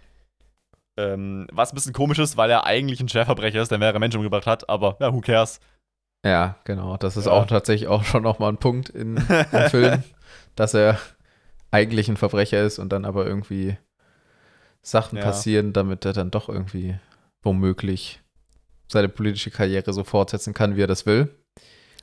Ähm, 0.99 1.47
was 1.53 1.71
ein 1.71 1.77
bisschen 1.77 1.93
komisch 1.93 2.19
ist, 2.19 2.37
weil 2.37 2.51
er 2.51 2.65
eigentlich 2.65 2.99
ein 2.99 3.09
Schwerverbrecher 3.09 3.63
ist, 3.63 3.71
der 3.71 3.79
mehrere 3.79 4.01
Menschen 4.01 4.17
umgebracht 4.17 4.49
hat, 4.49 4.69
aber 4.69 4.97
ja, 4.99 5.15
who 5.15 5.21
cares? 5.21 5.61
Ja, 6.25 6.57
genau. 6.65 6.97
Das 6.97 7.17
ist 7.17 7.27
ja. 7.27 7.33
auch 7.33 7.47
tatsächlich 7.47 7.89
auch 7.89 8.03
schon 8.03 8.25
nochmal 8.25 8.51
ein 8.51 8.59
Punkt 8.59 8.89
in, 8.89 9.17
im 9.17 9.61
Film, 9.71 10.03
dass 10.57 10.75
er 10.75 10.99
eigentlich 11.71 12.09
ein 12.09 12.17
Verbrecher 12.17 12.65
ist 12.65 12.81
und 12.81 12.89
dann 12.89 13.05
aber 13.05 13.27
irgendwie 13.27 13.79
Sachen 14.83 15.19
ja. 15.19 15.25
passieren, 15.25 15.73
damit 15.73 16.05
er 16.05 16.15
dann 16.15 16.33
doch 16.33 16.49
irgendwie 16.49 16.99
womöglich 17.45 18.23
seine 18.89 19.09
politische 19.09 19.51
Karriere 19.51 19.93
so 19.93 20.05
fortsetzen 20.05 20.55
kann, 20.55 20.77
wie 20.77 20.83
er 20.83 20.87
das 20.87 21.07
will. 21.07 21.35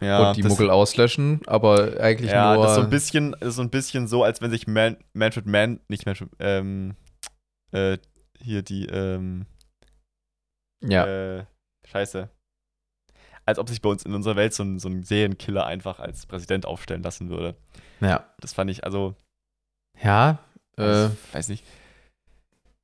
Ja, 0.02 0.30
und 0.30 0.38
die 0.38 0.44
Muggel 0.44 0.70
auslöschen, 0.70 1.42
aber 1.46 2.00
eigentlich 2.00 2.32
ja, 2.32 2.56
nur. 2.56 2.64
das 2.64 2.72
ist 2.72 2.78
so 2.78 2.84
ein 2.84 2.90
bisschen, 2.90 3.32
das 3.40 3.50
ist 3.50 3.56
so 3.56 3.62
ein 3.62 3.70
bisschen 3.70 4.08
so, 4.08 4.24
als 4.24 4.42
wenn 4.42 4.52
sich 4.52 4.68
Man, 4.68 4.98
Manfred 5.14 5.46
Mann, 5.46 5.80
nicht 5.88 6.06
Manfred, 6.06 6.30
ähm, 6.40 6.96
äh, 7.72 7.98
hier 8.40 8.64
die, 8.64 8.86
ähm, 8.88 9.46
ja. 10.84 11.06
Äh, 11.06 11.46
scheiße. 11.88 12.30
Als 13.46 13.60
ob 13.60 13.70
sich 13.70 13.82
bei 13.82 13.90
uns 13.90 14.04
in 14.04 14.14
unserer 14.14 14.36
Welt 14.36 14.54
so 14.54 14.64
ein, 14.64 14.80
so 14.80 14.90
ein 14.90 15.04
Serienkiller 15.04 15.66
einfach 15.66 16.00
als 16.00 16.26
Präsident 16.26 16.66
aufstellen 16.66 17.04
lassen 17.04 17.30
würde. 17.30 17.56
Ja. 18.00 18.30
Das 18.40 18.54
fand 18.54 18.72
ich, 18.72 18.84
also. 18.84 19.16
Ja, 20.02 20.40
äh, 20.78 21.10
weiß 21.34 21.50
nicht. 21.50 21.64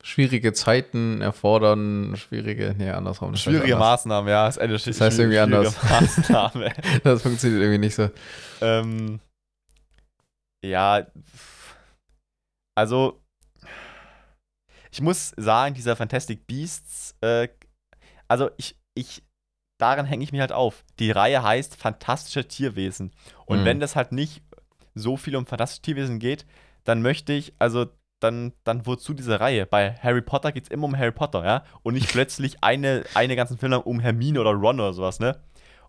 Schwierige 0.02 0.54
Zeiten 0.54 1.22
erfordern 1.22 2.16
schwierige, 2.16 2.74
nee, 2.78 2.90
andersrum. 2.90 3.36
Schwierige. 3.36 3.76
Maßnahmen, 3.76 4.30
ja, 4.30 4.48
ist 4.48 4.58
eine 4.58 4.74
das 4.74 5.02
heißt 5.02 5.20
irgendwie 5.20 5.40
anders. 5.40 5.76
Maßnahme. 5.90 6.72
das 7.04 7.22
funktioniert 7.22 7.62
irgendwie 7.62 7.80
nicht 7.80 7.96
so. 7.96 8.10
Ähm, 8.62 9.20
ja, 10.64 11.06
also 12.76 13.22
ich 14.92 15.02
muss 15.02 15.34
sagen, 15.38 15.76
dieser 15.76 15.96
Fantastic 15.96 16.48
Beasts, 16.48 17.16
äh, 17.22 17.50
also 18.30 18.50
ich, 18.58 18.78
ich, 18.96 19.24
daran 19.78 20.06
hänge 20.06 20.24
ich 20.24 20.32
mich 20.32 20.42
halt 20.42 20.52
auf. 20.52 20.84
Die 21.00 21.12
Reihe 21.12 21.44
heißt 21.44 21.76
Fantastische 21.76 22.48
Tierwesen. 22.48 23.12
Und 23.46 23.62
mhm. 23.62 23.66
wenn 23.66 23.80
das 23.80 23.96
halt 23.96 24.12
nicht 24.12 24.42
so 24.96 25.18
viel 25.18 25.36
um 25.36 25.46
fantastische 25.46 25.82
Tierwesen 25.82 26.20
geht, 26.20 26.46
dann 26.86 27.02
möchte 27.02 27.34
ich, 27.34 27.54
also 27.60 27.88
dann, 28.20 28.54
dann 28.64 28.86
wozu 28.86 29.14
diese 29.14 29.40
Reihe? 29.40 29.66
Bei 29.66 29.96
Harry 29.96 30.22
Potter 30.22 30.52
geht 30.52 30.64
es 30.64 30.70
immer 30.70 30.86
um 30.86 30.98
Harry 30.98 31.12
Potter, 31.12 31.44
ja? 31.44 31.64
Und 31.84 31.94
nicht 31.94 32.10
plötzlich 32.10 32.64
eine, 32.64 33.04
eine 33.14 33.36
ganzen 33.36 33.58
Film 33.58 33.72
lang 33.72 33.82
um 33.82 34.00
Hermine 34.00 34.40
oder 34.41 34.52
Ron 34.52 34.80
oder 34.80 34.94
sowas, 34.94 35.20
ne? 35.20 35.40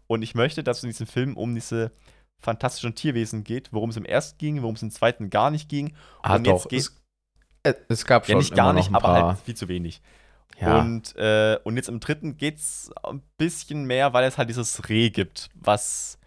Und 0.06 0.22
ich 0.22 0.34
möchte, 0.34 0.64
dass 0.64 0.78
es 0.78 0.84
in 0.84 0.90
diesem 0.90 1.06
Film 1.06 1.36
um 1.36 1.54
diese 1.54 1.92
fantastischen 2.38 2.94
Tierwesen 2.94 3.44
geht, 3.44 3.72
worum 3.72 3.90
es 3.90 3.96
im 3.96 4.04
ersten 4.04 4.38
ging, 4.38 4.62
worum 4.62 4.74
es 4.74 4.82
im 4.82 4.90
zweiten 4.90 5.30
gar 5.30 5.50
nicht 5.50 5.68
ging. 5.68 5.94
Ah, 6.22 6.36
und 6.36 6.46
doch. 6.46 6.52
jetzt 6.52 6.68
geht, 6.68 6.90
äh, 7.62 7.74
es 7.88 8.04
gab 8.06 8.26
schon 8.26 8.34
ja, 8.34 8.38
nicht 8.38 8.54
gar 8.54 8.72
nicht, 8.72 8.92
aber 8.92 9.08
halt 9.08 9.38
viel 9.40 9.54
zu 9.54 9.68
wenig. 9.68 10.00
Ja. 10.58 10.80
Und, 10.80 11.14
äh, 11.16 11.58
und 11.64 11.76
jetzt 11.76 11.88
im 11.88 12.00
dritten 12.00 12.36
geht 12.36 12.56
es 12.56 12.90
ein 13.02 13.22
bisschen 13.38 13.84
mehr, 13.84 14.12
weil 14.12 14.24
es 14.24 14.36
halt 14.36 14.48
dieses 14.48 14.88
Reh 14.88 15.10
gibt, 15.10 15.48
was 15.54 16.18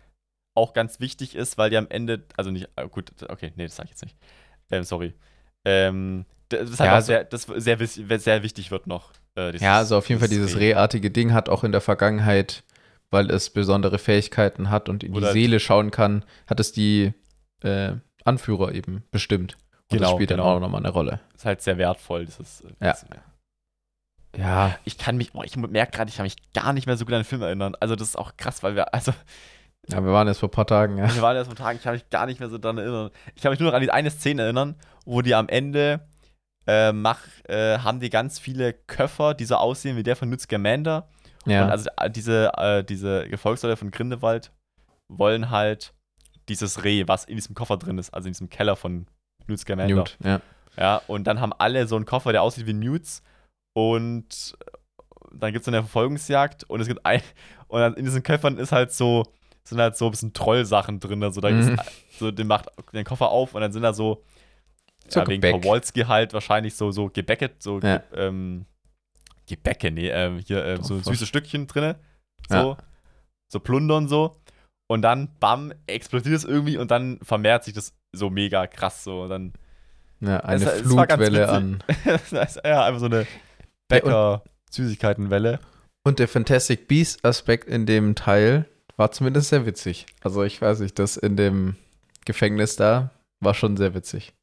auch 0.56 0.74
ganz 0.74 1.00
wichtig 1.00 1.36
ist, 1.36 1.58
weil 1.58 1.70
die 1.70 1.78
am 1.78 1.88
Ende, 1.90 2.24
also 2.38 2.52
nicht, 2.52 2.70
äh, 2.76 2.88
gut, 2.88 3.12
okay, 3.30 3.54
nee, 3.56 3.66
das 3.66 3.76
sag 3.76 3.86
ich 3.86 3.92
jetzt 3.92 4.04
nicht. 4.04 4.18
Ähm, 4.72 4.84
sorry. 4.84 5.14
Ähm, 5.66 6.26
das, 6.50 6.70
ist 6.70 6.80
halt 6.80 6.88
ja, 6.88 6.96
also, 6.96 7.08
sehr, 7.08 7.24
das 7.24 7.44
sehr, 7.44 8.20
sehr 8.20 8.44
wichtig 8.44 8.72
wird 8.72 8.88
noch. 8.88 9.12
Äh, 9.36 9.58
ja, 9.58 9.78
also 9.78 9.98
auf 9.98 10.10
jeden 10.10 10.20
Fall 10.20 10.30
dieses 10.30 10.56
Reh. 10.56 10.74
rehartige 10.74 11.10
Ding 11.12 11.34
hat 11.34 11.50
auch 11.50 11.64
in 11.64 11.72
der 11.72 11.82
Vergangenheit, 11.82 12.64
weil 13.10 13.32
es 13.32 13.50
besondere 13.50 13.98
Fähigkeiten 13.98 14.70
hat 14.70 14.90
und 14.90 15.04
in 15.04 15.14
die 15.14 15.26
Seele 15.32 15.60
schauen 15.60 15.92
kann, 15.92 16.26
hat 16.48 16.60
es 16.60 16.72
die 16.72 17.14
äh, 17.64 17.94
Anführer 18.24 18.74
eben 18.74 19.04
bestimmt. 19.12 19.58
Und 19.90 19.98
genau, 19.98 20.10
das 20.10 20.16
spielt 20.16 20.30
genau. 20.30 20.44
dann 20.44 20.54
auch 20.56 20.60
nochmal 20.60 20.82
eine 20.82 20.90
Rolle. 20.90 21.20
Ist 21.36 21.46
halt 21.46 21.62
sehr 21.62 21.78
wertvoll, 21.78 22.26
dieses. 22.26 22.62
Äh, 22.62 22.88
ja. 22.88 22.96
ja. 24.38 24.78
Ich 24.86 24.98
kann 24.98 25.18
mich, 25.18 25.32
oh, 25.34 25.44
ich 25.44 25.56
merke 25.56 25.92
gerade, 25.92 26.10
ich 26.10 26.18
kann 26.18 26.24
mich 26.24 26.36
gar 26.54 26.74
nicht 26.74 26.88
mehr 26.88 26.98
so 26.98 27.06
gut 27.06 27.14
an 27.14 27.22
den 27.22 27.26
Film 27.26 27.42
erinnern. 27.42 27.76
Also, 27.80 27.96
das 27.96 28.10
ist 28.10 28.18
auch 28.18 28.38
krass, 28.38 28.64
weil 28.64 28.76
wir, 28.76 28.94
also. 28.94 29.14
Ja, 29.90 30.04
wir 30.04 30.14
waren 30.14 30.28
jetzt 30.28 30.40
vor 30.40 30.50
ein 30.50 30.54
paar 30.54 30.68
Tagen, 30.68 30.98
ja. 30.98 31.14
Wir 31.14 31.22
waren 31.22 31.36
jetzt 31.36 31.48
vor 31.48 31.56
Tagen, 31.56 31.78
ich 31.78 31.84
kann 31.84 31.94
mich 31.94 32.10
gar 32.10 32.26
nicht 32.26 32.40
mehr 32.40 32.50
so 32.50 32.58
daran 32.58 32.78
erinnern. 32.78 33.12
Ich 33.36 33.42
kann 33.42 33.52
mich 33.52 33.60
nur 33.60 33.70
noch 33.70 33.76
an 33.76 33.82
die 33.82 33.92
eine 33.92 34.12
Szene 34.12 34.44
erinnern, 34.44 34.76
wo 35.06 35.22
die 35.22 35.36
am 35.36 35.50
Ende 35.50 36.08
äh, 36.68 36.94
mach, 36.94 37.20
äh, 37.50 37.80
haben 37.80 38.00
die 38.00 38.10
ganz 38.10 38.40
viele 38.40 38.74
Köffer, 38.74 39.34
die 39.34 39.46
so 39.46 39.56
aussehen 39.56 39.98
wie 39.98 40.04
der 40.04 40.16
von 40.16 40.30
Nutz 40.30 40.44
Scamander. 40.44 41.10
Ja. 41.46 41.66
Und 41.66 41.72
also 41.72 41.90
äh, 41.98 42.10
diese, 42.10 42.52
äh, 42.58 42.84
diese 42.84 43.28
Gefolgsleute 43.28 43.76
von 43.76 43.92
Grindelwald 43.92 44.52
wollen 45.10 45.50
halt 45.50 45.94
dieses 46.48 46.84
Reh, 46.86 47.04
was 47.08 47.26
in 47.26 47.36
diesem 47.36 47.56
Koffer 47.56 47.78
drin 47.78 47.98
ist, 47.98 48.14
also 48.14 48.28
in 48.28 48.34
diesem 48.34 48.50
Keller 48.50 48.78
von 48.78 49.08
Newt 49.48 49.60
Scamander. 49.60 49.96
Newt, 49.96 50.18
ja. 50.24 50.42
Ja, 50.78 51.02
und 51.08 51.26
dann 51.26 51.40
haben 51.40 51.54
alle 51.54 51.86
so 51.88 51.96
einen 51.96 52.06
Koffer, 52.06 52.32
der 52.32 52.42
aussieht 52.42 52.66
wie 52.66 52.74
Newts. 52.74 53.22
Und 53.76 54.56
dann 55.32 55.52
gibt 55.52 55.64
es 55.64 55.68
eine 55.68 55.82
Verfolgungsjagd 55.82 56.64
und 56.64 56.80
es 56.80 56.88
gibt 56.88 57.06
ein. 57.06 57.22
Und 57.68 57.98
in 57.98 58.06
diesen 58.06 58.24
Köpfern 58.24 58.58
ist 58.58 58.72
halt 58.72 58.92
so, 58.92 59.24
sind 59.64 59.80
halt 59.80 59.96
so 59.96 60.06
ein 60.06 60.12
bisschen 60.12 60.34
Trollsachen 60.34 61.00
drin. 61.00 61.24
Also 61.24 61.42
da 61.42 61.50
mhm. 61.50 61.60
ist, 61.60 62.20
so, 62.20 62.32
den 62.32 62.48
macht 62.48 62.68
den 62.94 63.06
Koffer 63.06 63.30
auf 63.30 63.56
und 63.56 63.62
dann 63.62 63.72
sind 63.72 63.84
da 63.84 63.94
so, 63.94 64.24
so 65.08 65.22
ja, 65.22 65.28
wegen 65.28 65.42
Kowalski 65.42 66.02
halt 66.02 66.34
wahrscheinlich 66.34 66.76
so, 66.76 66.92
so 66.92 67.10
Gebäcket, 67.10 67.62
so 67.62 67.80
ja. 67.80 67.98
ge, 67.98 68.02
ähm, 68.16 68.66
Gebäcke, 69.48 69.92
nee, 69.92 70.10
ähm, 70.10 70.40
hier 70.40 70.64
ähm, 70.66 70.84
so 70.84 71.00
süße 71.00 71.26
Stückchen 71.26 71.68
drin. 71.68 71.96
So, 72.50 72.56
ja. 72.56 72.78
so 73.48 73.60
Plunder 73.60 73.98
und 73.98 74.08
so. 74.08 74.40
Und 74.88 75.02
dann, 75.02 75.30
bam, 75.40 75.74
explodiert 75.88 76.36
es 76.36 76.44
irgendwie 76.44 76.78
und 76.78 76.92
dann 76.92 77.20
vermehrt 77.22 77.64
sich 77.64 77.74
das 77.74 77.94
so 78.12 78.30
mega 78.30 78.68
krass 78.68 79.04
so. 79.04 79.24
Und 79.24 79.30
dann. 79.30 79.54
Ja, 80.20 80.40
eine 80.42 80.64
es, 80.64 80.82
Flutwelle 80.82 81.50
an. 81.50 81.84
ja, 82.64 82.86
einfach 82.86 83.00
so 83.00 83.08
eine 83.08 83.28
Bäcker-Süßigkeitenwelle. 83.90 85.60
Und 86.06 86.20
der 86.20 86.28
Fantastic 86.28 86.88
Beast-Aspekt 86.88 87.68
in 87.68 87.86
dem 87.86 88.16
Teil 88.16 88.66
war 88.98 89.12
zumindest 89.12 89.50
sehr 89.50 89.66
witzig. 89.66 90.06
Also 90.22 90.44
ich 90.44 90.62
weiß 90.62 90.80
nicht, 90.80 90.98
das 91.00 91.18
in 91.18 91.36
dem 91.36 91.76
Gefängnis 92.26 92.76
da 92.76 93.12
war 93.40 93.54
schon 93.54 93.78
sehr 93.78 93.94
witzig. 93.94 94.34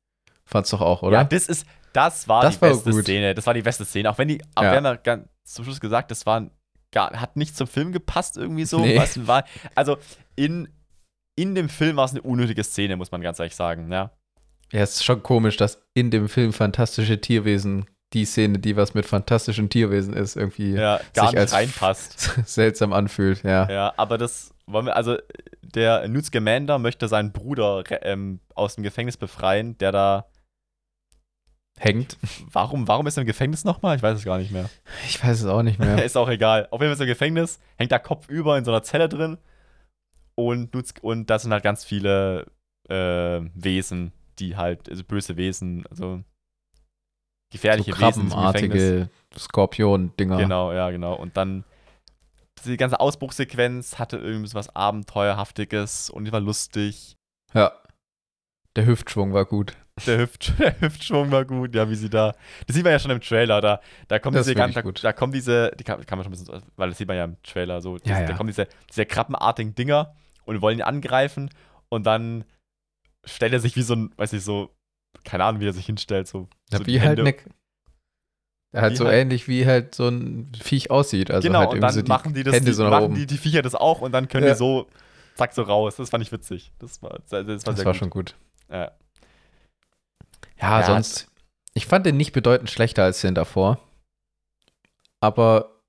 Fand's 0.44 0.70
doch 0.70 0.80
auch, 0.80 1.02
oder? 1.02 1.18
Ja, 1.18 1.24
das 1.24 1.46
ist, 1.46 1.66
das 1.92 2.28
war 2.28 2.42
das 2.42 2.56
die 2.56 2.62
war 2.62 2.70
beste 2.70 2.90
gut. 2.90 3.04
Szene. 3.04 3.34
Das 3.34 3.46
war 3.46 3.54
die 3.54 3.62
beste 3.62 3.84
Szene. 3.84 4.10
Auch 4.10 4.18
wenn 4.18 4.28
die, 4.28 4.42
aber 4.54 4.66
ja. 4.66 4.72
wir 4.72 4.76
haben 4.78 4.84
ja 4.84 4.96
ganz 4.96 5.28
zum 5.44 5.64
Schluss 5.64 5.80
gesagt, 5.80 6.10
das 6.10 6.26
war 6.26 6.50
gar, 6.92 7.20
hat 7.20 7.36
nicht 7.36 7.56
zum 7.56 7.66
Film 7.66 7.92
gepasst 7.92 8.36
irgendwie 8.36 8.64
so. 8.64 8.80
Nee. 8.80 8.98
Was 8.98 9.26
war, 9.26 9.44
also 9.74 9.96
in, 10.36 10.68
in 11.36 11.54
dem 11.54 11.68
Film 11.68 11.96
war 11.96 12.04
es 12.04 12.12
eine 12.12 12.22
unnötige 12.22 12.64
Szene, 12.64 12.96
muss 12.96 13.12
man 13.12 13.20
ganz 13.20 13.38
ehrlich 13.38 13.56
sagen, 13.56 13.90
ja. 13.90 14.10
Ja, 14.72 14.80
es 14.80 14.96
ist 14.96 15.04
schon 15.04 15.22
komisch, 15.22 15.56
dass 15.56 15.82
in 15.94 16.10
dem 16.10 16.28
Film 16.28 16.52
fantastische 16.52 17.20
Tierwesen 17.20 17.86
die 18.12 18.24
Szene, 18.24 18.58
die 18.58 18.76
was 18.76 18.94
mit 18.94 19.06
fantastischen 19.06 19.68
Tierwesen 19.68 20.14
ist, 20.14 20.36
irgendwie 20.36 20.72
ja, 20.72 21.00
gar 21.14 21.30
sich 21.30 21.38
nicht 21.38 21.52
reinpasst. 21.52 22.40
seltsam 22.46 22.92
anfühlt, 22.92 23.42
ja. 23.44 23.70
Ja, 23.70 23.94
aber 23.96 24.18
das 24.18 24.52
wollen 24.66 24.86
wir, 24.86 24.96
also 24.96 25.16
der 25.62 26.08
Newt 26.08 26.26
Scamander 26.26 26.78
möchte 26.78 27.08
seinen 27.08 27.32
Bruder 27.32 27.84
ähm, 28.02 28.40
aus 28.54 28.74
dem 28.74 28.84
Gefängnis 28.84 29.16
befreien, 29.16 29.78
der 29.78 29.92
da 29.92 30.26
hängt. 31.78 32.18
Warum, 32.52 32.88
warum 32.88 33.06
ist 33.06 33.16
er 33.16 33.22
im 33.22 33.26
Gefängnis 33.26 33.64
nochmal? 33.64 33.96
Ich 33.96 34.02
weiß 34.02 34.18
es 34.18 34.24
gar 34.24 34.38
nicht 34.38 34.50
mehr. 34.50 34.68
Ich 35.06 35.22
weiß 35.22 35.40
es 35.40 35.46
auch 35.46 35.62
nicht 35.62 35.78
mehr. 35.78 36.04
ist 36.04 36.16
auch 36.16 36.28
egal. 36.28 36.66
Auf 36.70 36.80
jeden 36.80 36.90
Fall 36.90 36.94
ist 36.94 37.00
er 37.00 37.06
im 37.06 37.12
Gefängnis, 37.12 37.60
hängt 37.76 37.92
da 37.92 37.98
kopfüber 37.98 38.58
in 38.58 38.64
so 38.64 38.72
einer 38.72 38.82
Zelle 38.82 39.08
drin 39.08 39.38
und, 40.34 40.74
und 41.02 41.30
da 41.30 41.38
sind 41.38 41.52
halt 41.52 41.62
ganz 41.62 41.84
viele 41.84 42.46
äh, 42.88 43.40
Wesen, 43.54 44.12
die 44.38 44.56
halt, 44.56 44.88
also 44.88 45.04
böse 45.04 45.36
Wesen, 45.36 45.84
also 45.90 46.22
gefährliche 47.50 47.92
so 47.92 47.96
Krabbenartige 47.96 49.08
Skorpion-Dinger. 49.36 50.38
Genau, 50.38 50.72
ja, 50.72 50.90
genau. 50.90 51.14
Und 51.14 51.36
dann 51.36 51.64
die 52.64 52.76
ganze 52.76 53.00
Ausbruchsequenz 53.00 53.98
hatte 53.98 54.18
irgendwie 54.18 54.52
was 54.54 54.74
Abenteuerhaftiges 54.74 56.10
und 56.10 56.24
die 56.24 56.32
war 56.32 56.40
lustig. 56.40 57.16
Ja. 57.54 57.72
Der 58.76 58.86
Hüftschwung 58.86 59.32
war 59.32 59.46
gut. 59.46 59.76
Der, 60.06 60.18
Hüft, 60.18 60.52
der 60.58 60.80
Hüftschwung 60.80 61.30
war 61.30 61.44
gut, 61.44 61.74
ja, 61.74 61.88
wie 61.90 61.94
sie 61.94 62.08
da. 62.08 62.34
Das 62.66 62.76
sieht 62.76 62.84
man 62.84 62.92
ja 62.92 62.98
schon 62.98 63.10
im 63.10 63.20
Trailer, 63.20 63.60
da, 63.60 63.80
da 64.08 64.18
kommen 64.18 64.34
Das 64.34 64.46
diese 64.46 64.54
ganz, 64.54 64.74
da, 64.74 64.82
da 64.82 65.12
kommen 65.12 65.32
diese, 65.32 65.72
die 65.78 65.84
kann, 65.84 66.04
kann 66.06 66.18
man 66.18 66.24
schon 66.24 66.32
ein 66.32 66.38
bisschen, 66.38 66.72
weil 66.76 66.88
das 66.90 66.98
sieht 66.98 67.08
man 67.08 67.16
ja 67.16 67.24
im 67.24 67.42
Trailer 67.42 67.80
so, 67.80 67.96
Ja, 67.96 68.02
diese, 68.04 68.20
ja. 68.20 68.26
da 68.26 68.34
kommen 68.34 68.46
diese, 68.46 68.68
diese 68.88 69.06
krabbenartigen 69.06 69.74
Dinger 69.74 70.14
und 70.44 70.62
wollen 70.62 70.78
ihn 70.78 70.84
angreifen 70.84 71.50
und 71.88 72.06
dann 72.06 72.44
stellt 73.24 73.52
er 73.52 73.60
sich 73.60 73.76
wie 73.76 73.82
so 73.82 73.94
ein, 73.94 74.12
weiß 74.16 74.32
ich, 74.32 74.44
so, 74.44 74.70
keine 75.24 75.44
Ahnung, 75.44 75.60
wie 75.60 75.68
er 75.68 75.72
sich 75.72 75.86
hinstellt, 75.86 76.26
so. 76.28 76.48
Ja, 76.70 76.78
so 76.78 76.86
wie 76.86 77.00
halt 77.00 77.18
Hände- 77.18 77.24
ne, 77.24 78.80
halt 78.80 78.92
Wie 78.92 78.96
so 78.96 79.04
halt- 79.06 79.14
ähnlich 79.16 79.48
wie 79.48 79.66
halt 79.66 79.94
so 79.94 80.08
ein 80.08 80.52
Viech 80.60 80.90
aussieht. 80.90 81.30
Also 81.30 81.46
genau, 81.48 81.60
halt 81.60 81.70
und 81.72 81.80
dann 81.80 81.92
so 81.92 82.02
die 82.02 82.08
machen 82.08 82.34
die 82.34 82.42
das, 82.44 82.54
Hände 82.54 82.70
die, 82.70 82.74
so 82.74 82.88
machen 82.88 83.14
die, 83.14 83.26
die 83.26 83.38
Viecher 83.38 83.62
das 83.62 83.74
auch 83.74 84.00
und 84.00 84.12
dann 84.12 84.28
können 84.28 84.46
Ja. 84.46 84.52
die 84.52 84.58
so, 84.58 84.86
zack, 85.34 85.52
so 85.52 85.62
raus. 85.62 85.96
Das 85.96 86.10
fand 86.10 86.22
ich 86.22 86.30
witzig. 86.32 86.72
Das 86.78 87.02
war, 87.02 87.18
das 87.28 87.32
war, 87.32 87.42
das 87.44 87.66
war 87.66 87.92
gut. 87.92 87.96
schon 87.96 88.10
gut. 88.10 88.36
Ja. 88.70 88.92
Ja, 90.60 90.80
Ja, 90.80 90.86
sonst. 90.86 91.26
Ich 91.74 91.86
fand 91.86 92.04
den 92.06 92.16
nicht 92.16 92.32
bedeutend 92.32 92.70
schlechter 92.70 93.04
als 93.04 93.20
den 93.20 93.34
davor. 93.34 93.78
Aber 95.20 95.80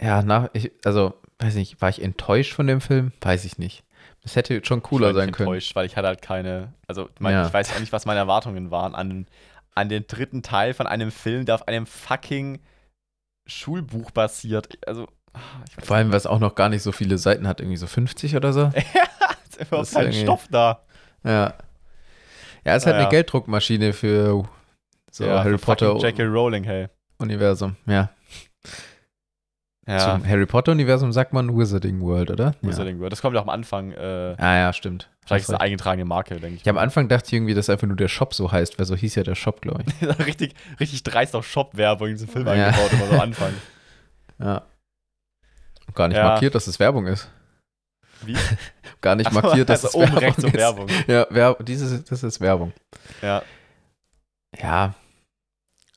ja, 0.00 0.22
nach, 0.22 0.48
ich, 0.52 0.72
also, 0.84 1.14
weiß 1.38 1.54
nicht, 1.54 1.80
war 1.80 1.88
ich 1.88 2.02
enttäuscht 2.02 2.52
von 2.54 2.66
dem 2.66 2.80
Film? 2.80 3.12
Weiß 3.20 3.44
ich 3.44 3.58
nicht. 3.58 3.84
Das 4.22 4.36
hätte 4.36 4.64
schon 4.64 4.82
cooler 4.82 5.14
sein 5.14 5.32
können. 5.32 5.48
enttäuscht, 5.48 5.74
weil 5.74 5.86
ich 5.86 5.96
hatte 5.96 6.06
halt 6.08 6.22
keine, 6.22 6.72
also 6.86 7.08
mein, 7.18 7.32
Ja. 7.34 7.46
ich 7.46 7.52
weiß 7.52 7.74
auch 7.74 7.80
nicht, 7.80 7.92
was 7.92 8.06
meine 8.06 8.20
Erwartungen 8.20 8.70
waren 8.70 8.94
an, 8.94 9.26
an 9.74 9.88
den 9.88 10.06
dritten 10.06 10.42
Teil 10.42 10.74
von 10.74 10.86
einem 10.86 11.10
Film, 11.10 11.44
der 11.44 11.56
auf 11.56 11.66
einem 11.66 11.86
fucking 11.86 12.60
Schulbuch 13.46 14.10
basiert. 14.12 14.78
Also, 14.86 15.08
ah, 15.32 15.40
Vor 15.82 15.96
allem, 15.96 16.12
was 16.12 16.26
auch 16.26 16.38
noch 16.38 16.54
gar 16.54 16.68
nicht 16.68 16.82
so 16.82 16.92
viele 16.92 17.18
Seiten 17.18 17.48
hat, 17.48 17.60
irgendwie 17.60 17.76
so 17.76 17.86
50 17.88 18.36
oder 18.36 18.52
so. 18.52 18.66
nicht, 18.74 18.86
ist 19.48 19.60
überhaupt 19.60 19.88
ist 19.88 19.94
kein 19.94 20.12
Stoff 20.12 20.46
da. 20.50 20.82
Ja. 21.24 21.54
Ja, 22.64 22.76
ist 22.76 22.86
halt 22.86 22.94
Naja. 22.94 23.08
eine 23.08 23.10
Gelddruckmaschine 23.10 23.92
für 23.92 24.44
so 25.10 25.24
Ja, 25.24 25.42
Harry 25.42 25.58
für 25.58 25.64
Potter 25.64 25.96
J.K. 25.96 26.22
Rowling, 26.24 26.62
hey. 26.62 26.86
Universum. 27.18 27.76
Ja. 27.86 28.10
Ja, 29.86 30.14
Zum 30.14 30.24
Harry 30.28 30.46
Potter 30.46 30.70
Universum 30.72 31.12
sagt 31.12 31.32
man 31.32 31.56
Wizarding 31.58 32.00
World, 32.02 32.30
oder? 32.30 32.54
Wizarding 32.62 33.00
World. 33.00 33.10
Das 33.12 33.20
kommt 33.20 33.34
ja 33.34 33.40
auch 33.40 33.46
am 33.46 33.50
Anfang. 33.50 33.90
Äh, 33.92 34.30
Ja. 34.30 34.36
Ah 34.38 34.56
ja, 34.58 34.72
stimmt. 34.72 35.10
Vielleicht 35.26 35.42
ist 35.42 35.48
es 35.48 35.54
eine 35.54 35.60
eingetragene 35.60 36.04
Marke, 36.04 36.36
denke 36.38 36.56
ich. 36.56 36.64
Ja, 36.64 36.70
am 36.70 36.78
Anfang 36.78 37.08
dachte 37.08 37.26
ich 37.26 37.32
irgendwie, 37.32 37.54
dass 37.54 37.68
einfach 37.68 37.88
nur 37.88 37.96
der 37.96 38.06
Shop 38.08 38.32
so 38.32 38.52
heißt, 38.52 38.78
weil 38.78 38.86
so 38.86 38.94
hieß 38.94 39.16
ja 39.16 39.24
der 39.24 39.34
Shop, 39.34 39.60
glaube 39.60 39.82
ich. 39.86 40.08
richtig, 40.26 40.54
richtig 40.78 41.02
dreist 41.02 41.34
auf 41.34 41.46
Shop-Werbung 41.48 42.08
in 42.08 42.14
diesem 42.14 42.28
Film 42.28 42.46
Ja. 42.46 42.52
eingebaut, 42.52 42.92
immer 42.92 43.06
so 43.06 43.12
am 43.14 43.20
Anfang. 43.20 43.52
Ja. 44.38 44.62
Gar 45.94 46.08
nicht 46.08 46.16
Ja. 46.16 46.24
markiert, 46.24 46.54
dass 46.54 46.66
es 46.66 46.78
Werbung 46.80 47.06
ist. 47.06 47.28
Wie? 48.24 48.36
Gar 49.00 49.16
nicht 49.16 49.30
markiert, 49.32 49.68
dass 49.68 49.84
also 49.84 49.88
es 49.88 49.94
oben 50.04 50.12
Werbung 50.12 50.18
rechts 50.24 50.44
ist. 50.44 50.54
Werbung. 50.54 50.88
Ja, 51.08 51.26
Wer 51.30 51.54
dieses, 51.60 52.04
das 52.04 52.22
ist 52.22 52.40
Werbung. 52.40 52.72
Ja. 53.20 53.42
Ja. 54.60 54.94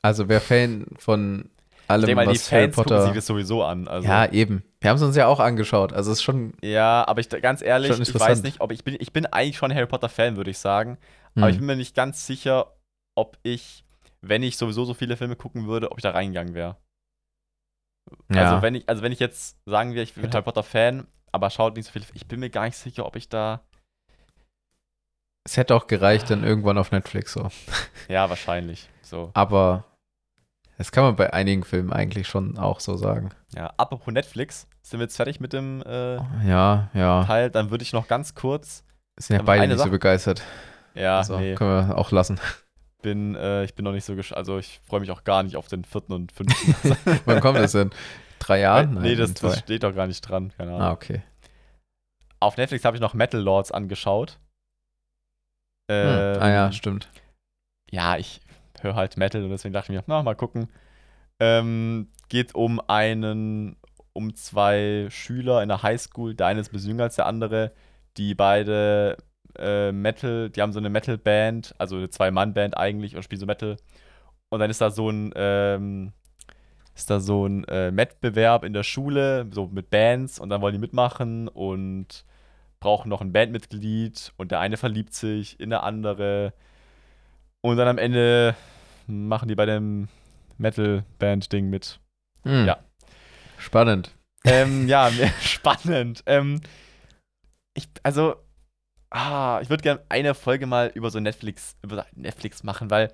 Also 0.02 0.28
wer 0.28 0.42
Fan 0.42 0.86
von 0.98 1.50
Ich 1.86 1.90
allem, 1.92 2.06
denke 2.08 2.26
mal, 2.26 2.34
die 2.34 2.40
Fans 2.40 2.76
gucken 2.76 2.90
Potter. 2.90 3.02
sich 3.04 3.14
das 3.14 3.28
sowieso 3.28 3.64
an. 3.64 3.88
Also. 3.88 4.08
ja, 4.08 4.26
eben. 4.32 4.64
Wir 4.82 4.90
haben 4.90 4.98
es 4.98 5.04
uns 5.04 5.16
ja 5.16 5.28
auch 5.28 5.40
angeschaut. 5.40 5.94
Also 5.94 6.12
es 6.12 6.18
ist 6.18 6.24
schon. 6.24 6.54
Ja, 6.64 7.08
aber 7.08 7.22
ich 7.22 7.30
ganz 7.30 7.62
ehrlich, 7.62 8.00
ich 8.00 8.20
weiß 8.20 8.42
nicht, 8.42 8.60
ob 8.60 8.72
ich 8.72 8.84
bin, 8.84 8.98
ich 9.00 9.14
bin 9.14 9.28
eigentlich 9.28 9.58
schon 9.58 9.74
Harry 9.74 9.86
Potter 9.86 10.10
Fan, 10.10 10.36
würde 10.36 10.50
ich 10.50 10.58
sagen. 10.58 10.98
Aber 11.36 11.50
ich 11.50 11.56
hm. 11.56 11.60
bin 11.60 11.68
mir 11.68 11.76
nicht 11.76 11.96
ganz 11.96 12.26
sicher, 12.26 12.74
ob 13.16 13.38
ich, 13.44 13.86
wenn 14.22 14.42
ich 14.42 14.58
sowieso 14.58 14.84
so 14.86 14.94
viele 14.94 15.16
Filme 15.16 15.36
gucken 15.36 15.68
würde, 15.68 15.92
ob 15.92 16.00
ich 16.00 16.02
da 16.02 16.12
reingegangen 16.12 16.56
wäre. 16.56 16.78
ja. 18.34 18.50
Also 18.50 18.62
wenn 18.64 18.76
ich, 18.76 18.90
also 18.90 19.04
wenn 19.04 19.12
ich 19.12 19.20
jetzt 19.20 19.58
sagen 19.66 19.94
wir, 19.94 20.02
ich 20.02 20.14
bin 20.14 20.32
Harry 20.32 20.42
Potter 20.42 20.64
Fan, 20.64 21.06
aber 21.32 21.52
schaut 21.52 21.76
nicht 21.76 21.86
so 21.86 21.92
viel, 21.92 22.04
ich 22.14 22.26
bin 22.26 22.40
mir 22.40 22.50
gar 22.50 22.66
nicht 22.66 22.78
sicher, 22.78 23.06
ob 23.06 23.16
ich 23.16 23.30
da. 23.30 23.62
es 25.44 25.58
hätte 25.58 25.76
auch 25.76 25.86
gereicht 25.86 26.32
dann 26.32 26.44
irgendwann 26.44 26.78
auf 26.78 26.92
Netflix 26.92 27.34
so. 27.34 27.50
Ja, 28.08 28.30
wahrscheinlich. 28.30 28.90
So. 29.02 29.30
Aber 29.34 29.84
das 30.78 30.92
kann 30.92 31.04
man 31.04 31.16
bei 31.16 31.32
einigen 31.34 31.64
Filmen 31.64 31.92
eigentlich 31.94 32.28
schon 32.28 32.58
auch 32.58 32.80
so 32.80 32.98
sagen. 32.98 33.30
Ja, 33.56 33.74
apropos 33.78 34.14
Netflix, 34.14 34.68
sind 34.82 35.00
wir 35.00 35.06
jetzt 35.06 35.16
fertig 35.16 35.40
mit 35.40 35.54
dem 35.54 35.82
äh, 35.86 36.16
Ja, 36.48 36.90
ja. 36.94 37.24
Teil? 37.26 37.50
Dann 37.50 37.72
würde 37.72 37.84
ich 37.84 37.94
noch 37.94 38.08
ganz 38.08 38.36
kurz. 38.36 38.84
Sind 39.18 39.36
ja 39.36 39.40
Aber 39.40 39.48
beide 39.48 39.68
nicht 39.68 39.78
so 39.78 39.84
Sache- 39.84 39.92
begeistert. 39.92 40.42
Ja, 40.94 41.18
also 41.18 41.38
nee, 41.40 41.56
können 41.56 41.88
wir 41.90 41.98
auch 41.98 42.12
lassen. 42.12 42.40
bin, 43.02 43.36
äh, 43.36 43.64
ich 43.66 43.76
bin 43.76 43.84
noch 43.86 43.92
nicht 43.92 44.06
so 44.06 44.16
gesch 44.16 44.32
Also 44.34 44.58
ich 44.58 44.80
freue 44.88 45.00
mich 45.02 45.12
auch 45.12 45.24
gar 45.24 45.44
nicht 45.44 45.56
auf 45.58 45.68
den 45.68 45.84
vierten 45.86 46.14
und 46.14 46.32
fünften. 46.32 46.76
Wann 47.26 47.40
kommt 47.42 47.58
das 47.60 47.74
denn? 47.74 47.92
Drei 48.40 48.60
Jahren? 48.62 48.96
nee, 49.02 49.16
das, 49.16 49.30
in 49.30 49.34
das 49.36 49.42
zwei. 49.54 49.58
steht 49.60 49.84
doch 49.84 49.94
gar 49.96 50.08
nicht 50.08 50.22
dran. 50.22 50.52
Keine 50.58 50.72
Ahnung. 50.72 50.82
Ah, 50.82 50.92
okay. 50.92 51.22
Auf 52.40 52.58
Netflix 52.58 52.84
habe 52.86 52.96
ich 52.98 53.02
noch 53.02 53.14
Metal 53.14 53.40
Lords 53.42 53.72
angeschaut. 53.72 54.40
Hm. 55.90 55.98
Ähm, 55.98 56.42
ah 56.42 56.50
ja, 56.50 56.72
stimmt. 56.72 57.10
ja, 57.92 58.18
ich 58.18 58.42
höre 58.84 58.96
halt 58.96 59.18
Metal 59.18 59.44
und 59.44 59.50
deswegen 59.50 59.74
dachte 59.74 59.92
ich 59.92 59.98
mir, 59.98 60.04
na, 60.08 60.24
mal 60.24 60.36
gucken. 60.36 60.68
Ähm, 61.40 62.10
geht 62.30 62.56
um 62.56 62.80
einen, 62.88 63.78
um 64.14 64.36
zwei 64.36 65.08
Schüler 65.10 65.62
in 65.62 65.70
der 65.70 65.84
Highschool. 65.84 66.36
Der 66.36 66.48
eine 66.48 66.62
ist 66.62 66.70
ein 66.70 66.74
bisschen 66.74 66.92
jünger 66.92 67.04
als 67.04 67.16
der 67.16 67.26
andere. 67.26 67.72
Die 68.18 68.36
beide 68.36 69.18
äh, 69.58 69.92
Metal, 69.92 70.50
die 70.50 70.62
haben 70.62 70.74
so 70.74 70.80
eine 70.80 70.90
Metal-Band, 70.90 71.76
also 71.78 71.98
eine 71.98 72.10
Zwei-Mann-Band 72.10 72.78
eigentlich 72.78 73.16
und 73.16 73.24
spielen 73.24 73.40
so 73.40 73.46
Metal. 73.46 73.78
Und 74.50 74.60
dann 74.60 74.70
ist 74.70 74.82
da 74.82 74.90
so 74.92 75.10
ein, 75.10 75.34
ähm, 75.36 76.14
ist 76.96 77.10
da 77.10 77.20
so 77.20 77.46
ein 77.46 77.68
äh, 77.68 77.92
Wettbewerb 77.96 78.64
in 78.64 78.74
der 78.74 78.84
Schule, 78.84 79.48
so 79.52 79.68
mit 79.68 79.90
Bands 79.90 80.40
und 80.40 80.50
dann 80.50 80.62
wollen 80.62 80.74
die 80.74 80.80
mitmachen 80.80 81.48
und 81.48 82.26
brauchen 82.80 83.10
noch 83.10 83.22
ein 83.22 83.34
Bandmitglied 83.34 84.32
und 84.38 84.52
der 84.52 84.60
eine 84.60 84.78
verliebt 84.78 85.14
sich 85.14 85.60
in 85.60 85.70
der 85.70 85.84
andere. 85.84 86.54
Und 87.66 87.78
dann 87.78 87.88
am 87.88 87.98
Ende 87.98 88.56
machen 89.08 89.48
die 89.48 89.56
bei 89.56 89.66
dem 89.66 90.08
Metal-Band-Ding 90.60 91.68
mit. 91.68 92.00
Hm. 92.44 92.68
Ja. 92.68 92.78
Spannend. 93.58 94.12
ähm, 94.44 94.88
ja, 94.88 95.10
spannend. 95.42 96.22
Ähm, 96.28 96.62
ich, 97.74 97.88
also, 98.04 98.36
ah, 99.10 99.60
ich 99.64 99.70
würde 99.72 99.82
gerne 99.82 100.04
eine 100.10 100.36
Folge 100.36 100.68
mal 100.68 100.92
über 100.94 101.10
so 101.10 101.20
Netflix, 101.20 101.76
über 101.82 102.06
Netflix 102.14 102.62
machen, 102.62 102.92
weil 102.92 103.12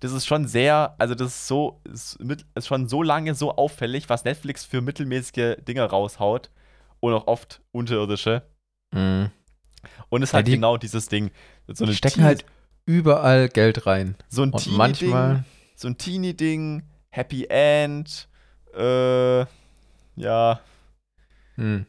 das 0.00 0.12
ist 0.12 0.24
schon 0.26 0.48
sehr, 0.48 0.94
also 0.96 1.14
das 1.14 1.28
ist 1.28 1.46
so, 1.46 1.82
ist, 1.84 2.18
mit, 2.24 2.46
ist 2.54 2.68
schon 2.68 2.88
so 2.88 3.02
lange 3.02 3.34
so 3.34 3.54
auffällig, 3.54 4.08
was 4.08 4.24
Netflix 4.24 4.64
für 4.64 4.80
mittelmäßige 4.80 5.56
Dinge 5.68 5.82
raushaut 5.82 6.48
und 7.00 7.12
auch 7.12 7.26
oft 7.26 7.60
unterirdische. 7.70 8.42
Mhm. 8.94 9.30
Und 10.08 10.22
es 10.22 10.30
ist 10.30 10.32
Ja, 10.32 10.36
halt 10.36 10.46
die- 10.48 10.52
genau 10.52 10.78
dieses 10.78 11.08
Ding. 11.08 11.30
So 11.66 11.84
Die 11.84 11.90
eine 11.90 11.94
stecken 11.94 12.24
halt 12.24 12.46
überall 12.90 13.48
Geld 13.48 13.86
rein. 13.86 14.16
so 14.28 14.42
ein 14.42 14.50
Und 14.50 14.64
Teenie-Ding, 14.64 14.76
manchmal, 14.78 15.44
so 15.76 15.88
ein 15.88 15.96
Teenie-Ding, 15.96 16.82
Happy 17.10 17.46
End, 17.48 18.28
äh, 18.76 19.40
ja, 20.16 20.60
hm. 21.56 21.86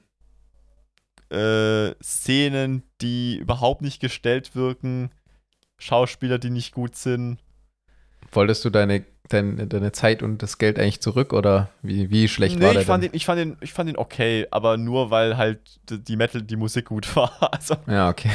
äh, 1.31 1.93
Szenen, 2.03 2.83
die 3.01 3.37
überhaupt 3.37 3.81
nicht 3.81 3.99
gestellt 3.99 4.55
wirken, 4.55 5.11
Schauspieler, 5.79 6.37
die 6.37 6.49
nicht 6.51 6.73
gut 6.73 6.95
sind. 6.95 7.39
wolltest 8.31 8.63
du 8.63 8.69
deine, 8.69 9.03
deine, 9.29 9.67
deine 9.67 9.91
Zeit 9.91 10.21
und 10.23 10.43
das 10.43 10.57
Geld 10.57 10.77
eigentlich 10.79 11.01
zurück 11.01 11.33
oder 11.33 11.69
wie, 11.81 12.09
wie 12.11 12.27
schlecht 12.27 12.57
nee, 12.59 12.65
war 12.65 12.73
der 12.73 12.81
ich 12.81 12.87
fand, 12.87 13.03
denn? 13.03 13.11
den, 13.11 13.17
ich, 13.17 13.25
fand 13.25 13.39
den, 13.39 13.57
ich 13.61 13.73
fand 13.73 13.89
den 13.89 13.97
okay, 13.97 14.47
aber 14.51 14.77
nur 14.77 15.09
weil 15.11 15.37
halt 15.37 15.59
die 15.89 16.03
die 16.03 16.15
Metal, 16.15 16.41
die 16.41 16.55
Musik 16.55 16.85
gut 16.85 17.15
war. 17.15 17.51
Also, 17.53 17.75
Ja, 17.87 18.09
okay. 18.09 18.31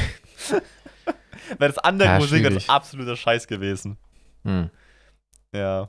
weil 1.59 1.69
das 1.69 1.79
andere 1.79 2.09
Ja, 2.09 2.19
Musik 2.19 2.45
ist 2.45 2.69
absoluter 2.71 3.17
Scheiß 3.17 3.47
gewesen. 3.47 3.97
Hm. 4.45 4.71
Ja. 5.53 5.89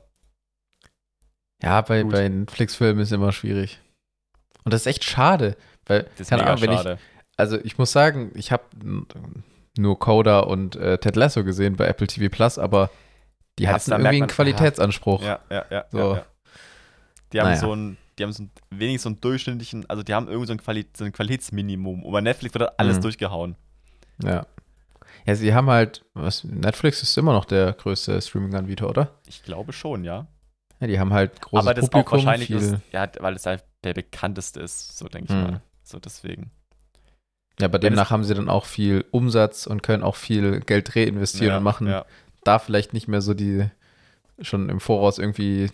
Ja, 1.62 1.80
bei, 1.80 2.02
Gut. 2.02 2.12
bei 2.12 2.28
Netflix-Filmen 2.28 3.00
ist 3.02 3.12
immer 3.12 3.32
schwierig. 3.32 3.80
Und 4.64 4.72
das 4.72 4.82
ist 4.82 4.86
echt 4.86 5.04
schade, 5.04 5.56
weil, 5.86 6.04
Das 6.12 6.20
ist 6.22 6.30
keine 6.30 6.46
Ahnung, 6.46 6.60
wenn 6.62 6.70
ich, 6.72 6.78
schade. 6.78 6.98
also 7.36 7.58
ich 7.58 7.78
muss 7.78 7.90
sagen, 7.92 8.30
ich 8.34 8.52
habe 8.52 8.64
nur 9.76 9.98
Coda 9.98 10.40
und 10.40 10.76
äh, 10.76 10.98
Ted 10.98 11.16
Lasso 11.16 11.42
gesehen 11.44 11.76
bei 11.76 11.86
Apple 11.86 12.06
TV 12.06 12.28
Plus, 12.34 12.58
aber 12.58 12.90
die 13.58 13.64
Ja, 13.64 13.72
hatten 13.72 13.90
irgendwie 13.90 14.16
einen 14.18 14.26
Qualitätsanspruch. 14.28 15.22
Ja, 15.22 15.40
ja, 15.50 15.64
ja. 15.70 15.84
So. 15.90 16.14
ja. 16.16 16.26
Die 17.32 17.40
haben 17.40 17.48
Naja. 17.48 17.60
so 17.60 17.72
einen, 17.72 17.96
die 18.18 18.22
haben 18.24 18.32
so 18.32 18.42
einen, 18.44 18.50
wenigstens 18.70 19.02
so 19.02 19.08
einen 19.10 19.20
durchschnittlichen, 19.20 19.88
also 19.90 20.02
die 20.02 20.14
haben 20.14 20.28
irgendwie 20.28 20.46
so 20.46 20.52
ein, 20.52 20.58
Quali 20.58 20.86
so 20.96 21.04
ein 21.04 21.12
Qualitätsminimum. 21.12 22.04
Und 22.04 22.12
bei 22.12 22.20
Netflix 22.20 22.54
wird 22.54 22.62
das 22.68 22.78
alles 22.78 22.98
Mhm. 22.98 23.02
durchgehauen. 23.02 23.56
Ja. 24.22 24.46
Ja, 25.28 25.34
sie 25.34 25.52
haben 25.52 25.68
halt, 25.68 26.06
was, 26.14 26.42
Netflix 26.44 27.02
ist 27.02 27.18
immer 27.18 27.34
noch 27.34 27.44
der 27.44 27.74
größte 27.74 28.18
Streaming-Anbieter, 28.22 28.88
oder? 28.88 29.20
Ich 29.26 29.42
glaube 29.42 29.74
schon, 29.74 30.02
ja. 30.02 30.26
Ja, 30.80 30.86
die 30.86 30.98
haben 30.98 31.12
halt 31.12 31.42
großes 31.42 31.66
Aber 31.66 31.74
das 31.74 31.84
Publikum, 31.90 32.20
auch 32.20 32.24
wahrscheinlich 32.24 32.46
viel, 32.48 32.56
ist, 32.56 32.76
ja, 32.92 33.06
weil 33.20 33.34
es 33.36 33.44
halt 33.44 33.62
der 33.84 33.92
bekannteste 33.92 34.60
ist, 34.60 34.96
so 34.96 35.06
denke 35.06 35.30
ich 35.30 35.36
Mhm. 35.38 35.42
mal. 35.44 35.60
So 35.82 35.98
deswegen. 35.98 36.50
ja, 37.60 37.66
aber 37.66 37.74
Wenn 37.74 37.90
demnach 37.90 38.10
haben 38.10 38.24
sie 38.24 38.34
dann 38.34 38.48
auch 38.48 38.64
viel 38.64 39.04
Umsatz 39.10 39.66
und 39.66 39.82
können 39.82 40.02
auch 40.02 40.16
viel 40.16 40.60
Geld 40.60 40.96
reinvestieren 40.96 41.48
ja, 41.50 41.56
und 41.58 41.62
machen 41.62 41.88
Ja. 41.88 42.06
da 42.44 42.58
vielleicht 42.58 42.94
nicht 42.94 43.06
mehr 43.06 43.20
so 43.20 43.34
die, 43.34 43.68
schon 44.40 44.70
im 44.70 44.80
Voraus 44.80 45.18
irgendwie 45.18 45.70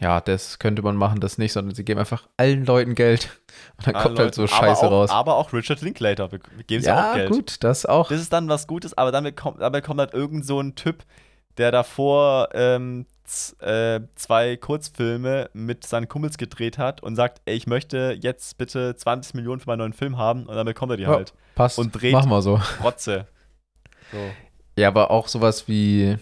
ja, 0.00 0.20
das 0.20 0.58
könnte 0.58 0.82
man 0.82 0.96
machen, 0.96 1.20
das 1.20 1.38
nicht, 1.38 1.52
sondern 1.52 1.74
sie 1.74 1.84
geben 1.84 2.00
einfach 2.00 2.26
allen 2.36 2.64
Leuten 2.66 2.94
Geld. 2.94 3.40
Und 3.78 3.86
dann 3.86 3.94
Ah, 3.96 4.02
kommt 4.02 4.18
halt 4.18 4.34
so 4.34 4.46
Scheiße 4.46 4.84
aber 4.86 4.96
auch, 4.96 5.00
raus. 5.02 5.10
Aber 5.10 5.36
auch 5.36 5.52
Richard 5.52 5.80
Linklater, 5.82 6.30
wir, 6.32 6.40
geben 6.66 6.82
sie 6.82 6.90
auch 6.90 6.96
ja, 6.96 7.14
Geld. 7.14 7.30
gut, 7.30 7.56
das 7.64 7.86
auch. 7.86 8.08
Das 8.08 8.20
ist 8.20 8.32
dann 8.32 8.48
was 8.48 8.66
Gutes, 8.66 8.96
aber 8.98 9.12
dann 9.12 9.24
bekommt, 9.24 9.60
dann 9.60 9.72
bekommt 9.72 10.00
halt 10.00 10.12
irgend 10.14 10.44
so 10.44 10.60
ein 10.60 10.74
Typ, 10.74 11.04
der 11.58 11.70
davor 11.70 12.48
ähm, 12.54 13.06
äh, 13.60 14.00
zwei 14.16 14.56
Kurzfilme 14.56 15.48
mit 15.54 15.86
seinen 15.86 16.08
Kumpels 16.08 16.36
gedreht 16.36 16.76
hat 16.78 17.02
und 17.02 17.14
sagt, 17.16 17.40
ey, 17.46 17.54
ich 17.54 17.66
möchte 17.68 18.18
jetzt 18.20 18.58
bitte 18.58 18.96
20 18.96 19.34
Millionen 19.34 19.60
für 19.60 19.68
meinen 19.68 19.78
neuen 19.78 19.92
Film 19.92 20.18
haben 20.18 20.46
und 20.46 20.54
dann 20.56 20.66
bekommt 20.66 20.90
er 20.92 20.96
die 20.96 21.04
Ja. 21.04 21.10
halt. 21.10 21.32
Passt. 21.54 21.78
und 21.78 21.92
dreht- 21.92 22.12
Machen 22.12 22.30
wir 22.30 22.42
so. 22.42 22.60
Rotze. 22.82 23.28
So. 24.10 24.18
Ja, 24.76 24.88
aber 24.88 25.10
auch 25.12 25.28
sowas 25.28 25.68
wie 25.68 26.16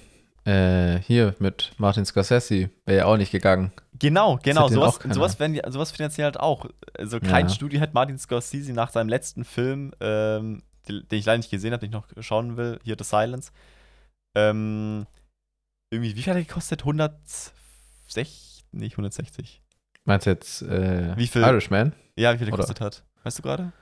äh, 0.45 0.99
hier 1.01 1.35
mit 1.39 1.73
Martin 1.79 2.05
Scorsese 2.05 2.71
wäre 2.87 2.99
ja 2.99 3.05
auch 3.07 3.17
nicht 3.17 3.31
gegangen. 3.33 3.73
Genau, 3.99 4.39
genau. 4.43 4.69
Sowas, 4.69 4.99
sowas, 5.11 5.37
sowas 5.69 5.93
finanziell 5.93 6.25
halt 6.25 6.41
auch. 6.41 6.67
Also 6.99 7.21
kein 7.21 7.47
Ja. 7.49 7.55
Studio 7.55 7.81
hat 7.81 7.95
Martin 7.95 8.19
Scorsese 8.19 8.73
nach 8.73 8.91
seinem 8.91 9.09
letzten 9.09 9.45
Film, 9.45 9.93
ähm, 10.01 10.63
den, 10.89 11.07
den 11.09 11.19
ich 11.21 11.25
leider 11.27 11.39
nicht 11.39 11.51
gesehen 11.51 11.73
habe, 11.73 11.81
den 11.87 11.91
ich 11.91 11.93
noch 11.95 12.09
schauen 12.23 12.57
will, 12.57 12.81
hier 12.83 12.97
The 12.99 13.05
Silence. 13.05 13.53
Ähm, 14.35 15.07
irgendwie, 15.93 16.17
wie 16.17 16.23
viel 16.23 16.33
hat 16.33 16.39
er 16.41 16.45
gekostet? 16.45 16.81
160? 16.81 18.65
Nicht 18.73 18.95
160. 18.95 19.63
Meinst 20.05 20.27
du 20.27 20.31
jetzt 20.31 20.63
äh, 20.63 21.17
Wie 21.17 21.29
viel- 21.29 21.43
Irishman? 21.43 21.93
Ja, 22.17 22.33
wie 22.35 22.39
viel 22.39 22.47
der 22.47 22.55
Oder- 22.55 22.63
gekostet 22.65 22.81
hat. 22.81 23.05
Weißt 23.23 23.39
du 23.39 23.43
gerade? 23.43 23.73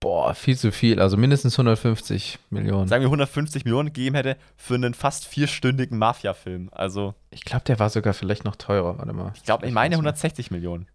Boah, 0.00 0.32
viel 0.34 0.56
zu 0.56 0.70
viel. 0.70 1.00
Also 1.00 1.16
mindestens 1.16 1.54
150 1.58 2.38
Millionen. 2.50 2.86
Sagen 2.86 3.02
wir 3.02 3.08
150 3.08 3.64
Millionen 3.64 3.88
gegeben 3.92 4.14
hätte 4.14 4.36
für 4.56 4.74
einen 4.74 4.94
fast 4.94 5.26
vierstündigen 5.26 5.98
Mafia-Film. 5.98 6.68
Also, 6.72 7.14
Ich 7.30 7.44
glaube, 7.44 7.64
der 7.64 7.78
war 7.80 7.90
sogar 7.90 8.14
vielleicht 8.14 8.44
noch 8.44 8.54
teurer. 8.56 8.96
Warte 8.98 9.12
mal. 9.12 9.32
ich 9.34 9.42
glaube, 9.42 9.66
ich 9.66 9.72
meine 9.72 9.96
muss 9.96 10.04
mal- 10.04 10.10
160 10.10 10.50
Millionen. 10.52 10.86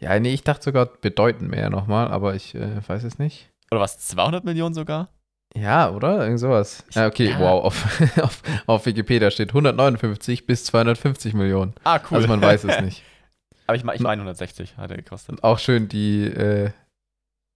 Ja, 0.00 0.18
nee, 0.18 0.32
ich 0.32 0.42
dachte 0.42 0.64
sogar 0.64 0.86
bedeutend 0.86 1.50
mehr 1.50 1.70
nochmal, 1.70 2.08
aber 2.08 2.34
ich 2.34 2.54
äh, 2.54 2.86
weiß 2.88 3.04
es 3.04 3.18
nicht. 3.18 3.50
Oder 3.70 3.80
was? 3.80 3.98
200 4.00 4.44
Millionen 4.44 4.74
sogar? 4.74 5.10
Ja, 5.54 5.90
oder? 5.90 6.22
Irgend 6.22 6.40
sowas. 6.40 6.84
Ja, 6.92 7.06
okay, 7.06 7.30
Ja. 7.30 7.38
wow. 7.40 7.64
Auf, 7.64 8.00
auf, 8.22 8.42
auf 8.66 8.86
Wikipedia 8.86 9.30
steht 9.30 9.50
159 9.50 10.46
bis 10.46 10.64
250 10.64 11.34
Millionen. 11.34 11.74
Ah, 11.84 12.00
cool. 12.10 12.16
Also 12.16 12.28
man 12.28 12.40
weiß 12.40 12.64
es 12.64 12.80
nicht. 12.80 13.02
Aber 13.66 13.76
ich, 13.76 13.82
ich 13.84 14.00
meine 14.00 14.22
160 14.22 14.76
hat 14.78 14.90
er 14.90 14.96
gekostet. 14.96 15.44
Auch 15.44 15.58
schön 15.60 15.88
die, 15.88 16.24
äh, 16.24 16.70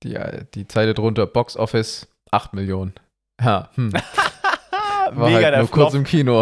die, 0.05 0.15
äh, 0.15 0.45
die 0.55 0.69
Zeile 0.69 0.95
drunter, 0.95 1.27
Box 1.27 1.57
Office 1.57 2.07
8 2.31 2.53
Millionen. 2.55 2.93
Ja, 3.43 3.71
hm. 3.75 3.93
War 5.13 5.29
Mega 5.29 5.35
halt 5.45 5.55
der 5.55 5.59
nur 5.59 5.71
kurz 5.71 5.91
Flop. 5.91 5.95
im 6.01 6.05
Kino. 6.05 6.41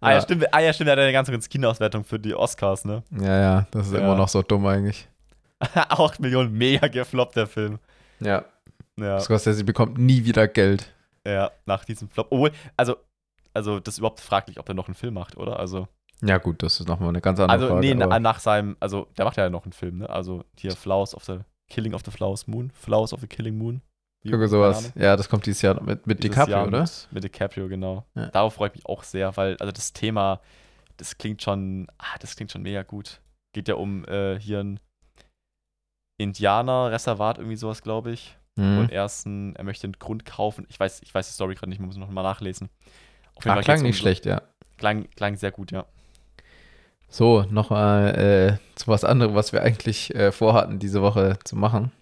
Ah, 0.00 0.10
ja, 0.10 0.12
ja, 0.12 0.20
stimmt. 0.20 0.52
Ah, 0.52 0.60
ja, 0.60 0.72
stimmt. 0.72 0.88
Er 0.88 0.92
hat 0.92 0.98
eine 1.00 1.12
ganz 1.12 1.30
kurze 1.30 1.48
Kinoauswertung 1.48 2.04
für 2.04 2.18
die 2.18 2.34
Oscars, 2.34 2.84
ne? 2.84 3.02
ja, 3.20 3.40
ja, 3.40 3.66
das 3.70 3.86
ist 3.86 3.92
Ja. 3.94 4.00
immer 4.00 4.14
noch 4.16 4.28
so 4.28 4.42
dumm 4.42 4.66
eigentlich. 4.66 5.08
8 5.60 6.20
Millionen, 6.20 6.52
mega 6.52 6.88
gefloppt, 6.88 7.36
der 7.36 7.46
Film. 7.46 7.78
Ja, 8.20 8.44
Ja, 8.98 9.18
Scorsese 9.20 9.64
bekommt 9.64 9.96
nie 9.98 10.24
wieder 10.24 10.46
Geld. 10.46 10.92
ja, 11.26 11.50
nach 11.64 11.84
diesem 11.86 12.08
Flop. 12.10 12.26
Obwohl, 12.30 12.50
also, 12.76 12.96
also, 13.54 13.80
das 13.80 13.94
ist 13.94 13.98
überhaupt 13.98 14.20
fraglich, 14.20 14.58
ob 14.60 14.68
er 14.68 14.74
noch 14.74 14.88
einen 14.88 14.94
Film 14.94 15.14
macht, 15.14 15.36
oder? 15.38 15.58
Also, 15.58 15.88
Ja 16.22 16.36
gut, 16.38 16.62
das 16.62 16.80
ist 16.80 16.86
nochmal 16.88 17.08
eine 17.08 17.20
ganz 17.22 17.40
andere 17.40 17.54
also 17.56 17.68
Frage. 17.68 17.80
nee, 17.80 17.94
na- 17.94 18.04
aber- 18.04 18.20
nach 18.20 18.40
seinem, 18.40 18.76
also, 18.78 19.06
der 19.16 19.24
macht 19.24 19.36
ja 19.38 19.48
noch 19.48 19.64
einen 19.64 19.72
Film, 19.72 19.98
ne? 19.98 20.10
Also, 20.10 20.44
hier 20.58 20.72
Flowers 20.72 21.14
of 21.14 21.24
the 21.24 21.38
Killing 21.74 21.94
of 21.94 22.02
the 22.04 22.10
Flowers 22.10 22.46
Moon. 22.46 22.70
Flowers 22.70 23.12
of 23.12 23.20
the 23.20 23.26
Killing 23.26 23.56
Moon. 23.58 23.80
Wie- 24.22 24.30
Irgendwie 24.30 24.48
sowas. 24.48 24.92
Ja, 24.94 25.16
das 25.16 25.28
kommt 25.28 25.44
dieses 25.46 25.60
Jahr 25.62 25.82
mit, 25.82 26.06
mit 26.06 26.22
Dieses 26.22 26.30
DiCaprio, 26.34 26.56
Jahr 26.56 26.66
oder? 26.68 26.80
Mit, 26.80 27.08
mit 27.10 27.24
DiCaprio, 27.24 27.68
genau. 27.68 28.04
Ja. 28.14 28.28
Darauf 28.28 28.54
freue 28.54 28.68
ich 28.68 28.74
mich 28.76 28.86
auch 28.86 29.02
sehr, 29.02 29.36
weil, 29.36 29.56
also, 29.58 29.72
das 29.72 29.92
Thema, 29.92 30.40
das 30.96 31.18
klingt 31.18 31.42
schon, 31.42 31.86
ah, 31.98 32.16
das 32.20 32.34
klingt 32.36 32.50
schon 32.52 32.62
mega 32.62 32.82
gut. 32.82 33.20
Geht 33.54 33.68
ja 33.68 33.74
um 33.74 34.04
äh, 34.06 34.38
hier 34.40 34.60
ein 34.60 34.80
Indianerreservat, 36.18 37.38
irgendwie 37.38 37.56
sowas, 37.56 37.82
glaube 37.82 38.12
ich. 38.12 38.36
Mhm. 38.56 38.78
Und 38.78 38.92
er 38.92 39.04
ist 39.04 39.26
ein, 39.26 39.56
er 39.56 39.64
möchte 39.64 39.86
einen 39.86 39.94
Grund 39.98 40.24
kaufen. 40.24 40.64
Ich 40.68 40.78
weiß, 40.78 41.02
ich 41.02 41.12
weiß 41.12 41.26
die 41.26 41.32
Story 41.34 41.54
gerade 41.54 41.70
nicht, 41.70 41.80
man 41.80 41.88
muss 41.88 41.96
noch 41.96 42.08
mal 42.10 42.22
nachlesen. 42.22 42.68
Auf 43.34 43.44
Ach, 43.46 43.54
geht's 43.56 43.64
klang 43.64 43.78
um 43.80 43.82
nicht 43.86 43.96
so- 43.96 44.02
schlecht, 44.02 44.26
ja. 44.26 44.42
Klang, 44.78 45.08
klang 45.16 45.36
sehr 45.36 45.50
gut, 45.50 45.72
ja. 45.72 45.86
So, 47.14 47.44
nochmal 47.48 48.58
äh, 48.58 48.74
zu 48.76 48.88
was 48.88 49.04
anderem, 49.04 49.36
was 49.36 49.52
wir 49.52 49.62
eigentlich 49.62 50.12
äh, 50.16 50.32
vorhatten, 50.32 50.80
diese 50.80 51.00
Woche 51.00 51.38
zu 51.44 51.54
machen. 51.54 51.92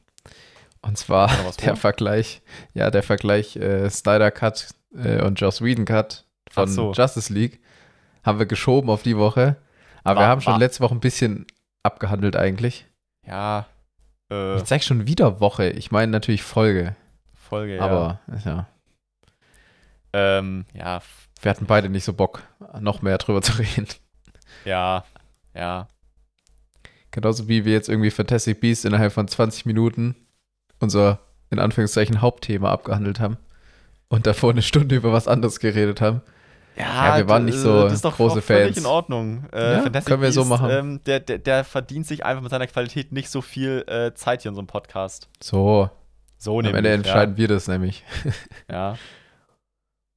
Und 0.80 0.96
zwar 0.96 1.30
er 1.30 1.52
der? 1.60 1.76
Vergleich, 1.76 2.40
ja, 2.72 2.90
der 2.90 3.02
Vergleich 3.02 3.54
äh, 3.56 3.90
Snyder 3.90 4.30
Cut 4.30 4.68
äh, 4.96 5.20
und 5.22 5.38
Joss 5.38 5.60
Whedon 5.60 5.84
Cut 5.84 6.24
von 6.50 6.66
so. 6.66 6.92
Justice 6.92 7.30
League 7.30 7.60
haben 8.24 8.38
wir 8.38 8.46
geschoben 8.46 8.88
auf 8.88 9.02
die 9.02 9.18
Woche. 9.18 9.56
Aber 10.02 10.16
War- 10.16 10.22
wir 10.24 10.28
haben 10.28 10.40
schon 10.40 10.52
war- 10.54 10.58
letzte 10.60 10.82
Woche 10.82 10.94
ein 10.94 11.00
bisschen 11.00 11.46
abgehandelt 11.82 12.34
eigentlich. 12.36 12.86
Ja. 13.26 13.66
Äh, 14.32 14.56
Ich 14.56 14.64
zeig 14.64 14.82
schon 14.82 15.06
wieder 15.06 15.40
Woche. 15.40 15.68
Ich 15.68 15.90
meine 15.90 16.10
natürlich 16.10 16.42
Folge. 16.42 16.96
Folge, 17.34 17.76
ja. 17.76 17.82
Aber 17.82 18.20
ja, 18.46 18.66
Ähm, 20.14 20.64
ja, 20.72 21.02
wir 21.42 21.50
hatten 21.50 21.66
beide 21.66 21.90
nicht 21.90 22.04
so 22.04 22.14
Bock, 22.14 22.42
noch 22.80 23.02
mehr 23.02 23.18
drüber 23.18 23.42
zu 23.42 23.58
reden. 23.58 23.88
Ja, 24.64 25.04
ja. 25.54 25.88
Genauso 27.10 27.46
wie 27.48 27.64
wir 27.64 27.72
jetzt 27.72 27.88
irgendwie 27.88 28.10
Fantastic 28.10 28.60
Beasts 28.60 28.84
innerhalb 28.84 29.12
von 29.12 29.28
20 29.28 29.66
Minuten 29.66 30.16
unser, 30.80 31.20
in 31.50 31.58
Anführungszeichen, 31.58 32.20
Hauptthema 32.22 32.72
abgehandelt 32.72 33.20
haben. 33.20 33.36
Und 34.08 34.26
davor 34.26 34.50
eine 34.50 34.62
Stunde 34.62 34.96
über 34.96 35.12
was 35.12 35.28
anderes 35.28 35.60
geredet 35.60 36.00
haben. 36.00 36.22
Ja, 36.76 37.18
wir 37.18 37.28
waren 37.28 37.44
nicht 37.44 37.58
so 37.58 37.82
das 37.84 37.94
ist 37.94 38.04
doch 38.04 38.16
große 38.16 38.40
Fans. 38.40 38.76
in 38.78 38.86
Ordnung. 38.86 39.44
Äh, 39.52 39.74
Ja, 39.74 39.82
Fantastic 39.82 40.06
können 40.06 40.22
wir 40.22 40.32
so 40.32 40.40
Beasts, 40.40 40.60
machen. 40.60 40.70
Ähm, 40.70 41.00
der, 41.04 41.20
der, 41.20 41.38
der 41.38 41.64
verdient 41.64 42.06
sich 42.06 42.24
einfach 42.24 42.42
mit 42.42 42.50
seiner 42.50 42.66
Qualität 42.66 43.12
nicht 43.12 43.28
so 43.28 43.42
viel 43.42 43.84
äh, 43.86 44.14
Zeit 44.14 44.42
hier 44.42 44.48
in 44.48 44.54
so 44.54 44.60
einem 44.60 44.68
Podcast. 44.68 45.28
So, 45.42 45.90
So 46.38 46.58
am 46.58 46.64
Ende 46.74 46.90
entscheiden 46.90 47.36
wir 47.36 47.48
das 47.48 47.68
nämlich. 47.68 48.04
Ja. 48.70 48.96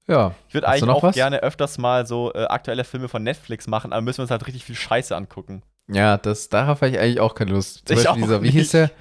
Ja. 0.08 0.34
Ich 0.48 0.54
würde 0.54 0.68
eigentlich 0.68 0.90
auch 0.90 1.04
was? 1.04 1.16
gerne 1.16 1.42
öfters 1.44 1.78
mal 1.78 2.06
so 2.06 2.34
äh, 2.34 2.46
aktuelle 2.46 2.84
Filme 2.84 3.08
von 3.08 3.24
Netflix 3.24 3.68
machen, 3.68 3.94
aber 3.94 4.02
müssen 4.02 4.20
wir 4.20 4.24
uns 4.24 4.32
halt 4.32 4.46
richtig 4.48 4.64
viel 4.66 4.76
Scheiße 4.76 5.16
angucken. 5.16 5.64
ja, 5.88 6.18
das, 6.18 6.50
darauf 6.50 6.82
habe 6.82 6.90
ich 6.90 7.00
eigentlich 7.00 7.20
auch 7.20 7.36
keine 7.36 7.52
Lust. 7.52 7.88
Zum 7.88 7.98
Ich 7.98 8.04
Beispiel 8.04 8.24
dieser, 8.24 8.44
wie 8.44 8.50
hieß 8.52 8.72
der? 8.72 8.92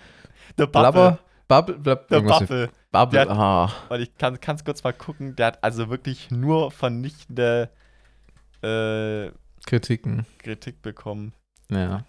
The? 0.56 0.66
Bubble, 0.66 1.78
Der 1.78 2.00
irgendwas 2.10 2.40
mit 2.40 2.48
Buffel. 2.48 2.70
Bubble. 2.90 3.24
Der- 3.26 3.30
Ah, 3.30 3.70
Und 3.90 4.00
ich 4.00 4.16
kann 4.16 4.38
es 4.42 4.64
kurz 4.64 4.82
mal 4.84 4.92
gucken. 4.92 5.36
Der 5.36 5.46
hat 5.48 5.58
also 5.62 5.90
wirklich 5.90 6.30
nur 6.30 6.70
vernichtende 6.70 7.68
äh, 8.62 9.30
Kritiken. 9.66 10.26
Kritik 10.38 10.80
bekommen. 10.82 11.32
Ja. 11.70 12.04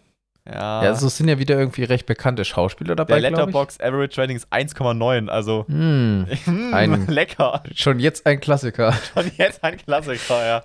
Ja. 0.48 0.84
Ja, 0.84 0.90
also 0.90 1.08
es 1.08 1.18
sind 1.18 1.28
ja 1.28 1.40
wieder 1.40 1.58
irgendwie 1.58 1.84
recht 1.84 2.06
bekannte 2.06 2.46
Schauspieler 2.46 2.96
dabei, 2.96 3.20
der. 3.20 3.32
Letterbox 3.32 3.80
Average 3.80 4.22
Rating 4.22 4.36
ist 4.38 4.52
1,9. 4.54 5.28
Also 5.28 5.66
mm, 5.68 6.26
Ein- 6.74 7.08
lecker. 7.08 7.64
schon 7.74 8.00
jetzt 8.00 8.26
ein 8.28 8.40
Klassiker. 8.40 8.94
Schon 9.14 9.32
jetzt 9.38 9.64
ein 9.64 9.78
Klassiker, 9.78 10.46
ja. 10.46 10.58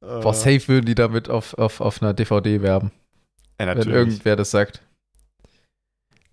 Äh, 0.00 0.20
Boah, 0.22 0.34
safe 0.34 0.66
würden 0.68 0.86
die 0.86 0.96
damit 0.96 1.30
auf, 1.30 1.54
auf, 1.54 1.80
auf 1.80 2.02
einer 2.02 2.14
DVD 2.14 2.62
werben, 2.62 2.90
ja, 3.60 3.66
wenn 3.66 3.68
natürlich. 3.68 3.94
irgendwer 3.96 4.36
das 4.36 4.50
sagt. 4.50 4.82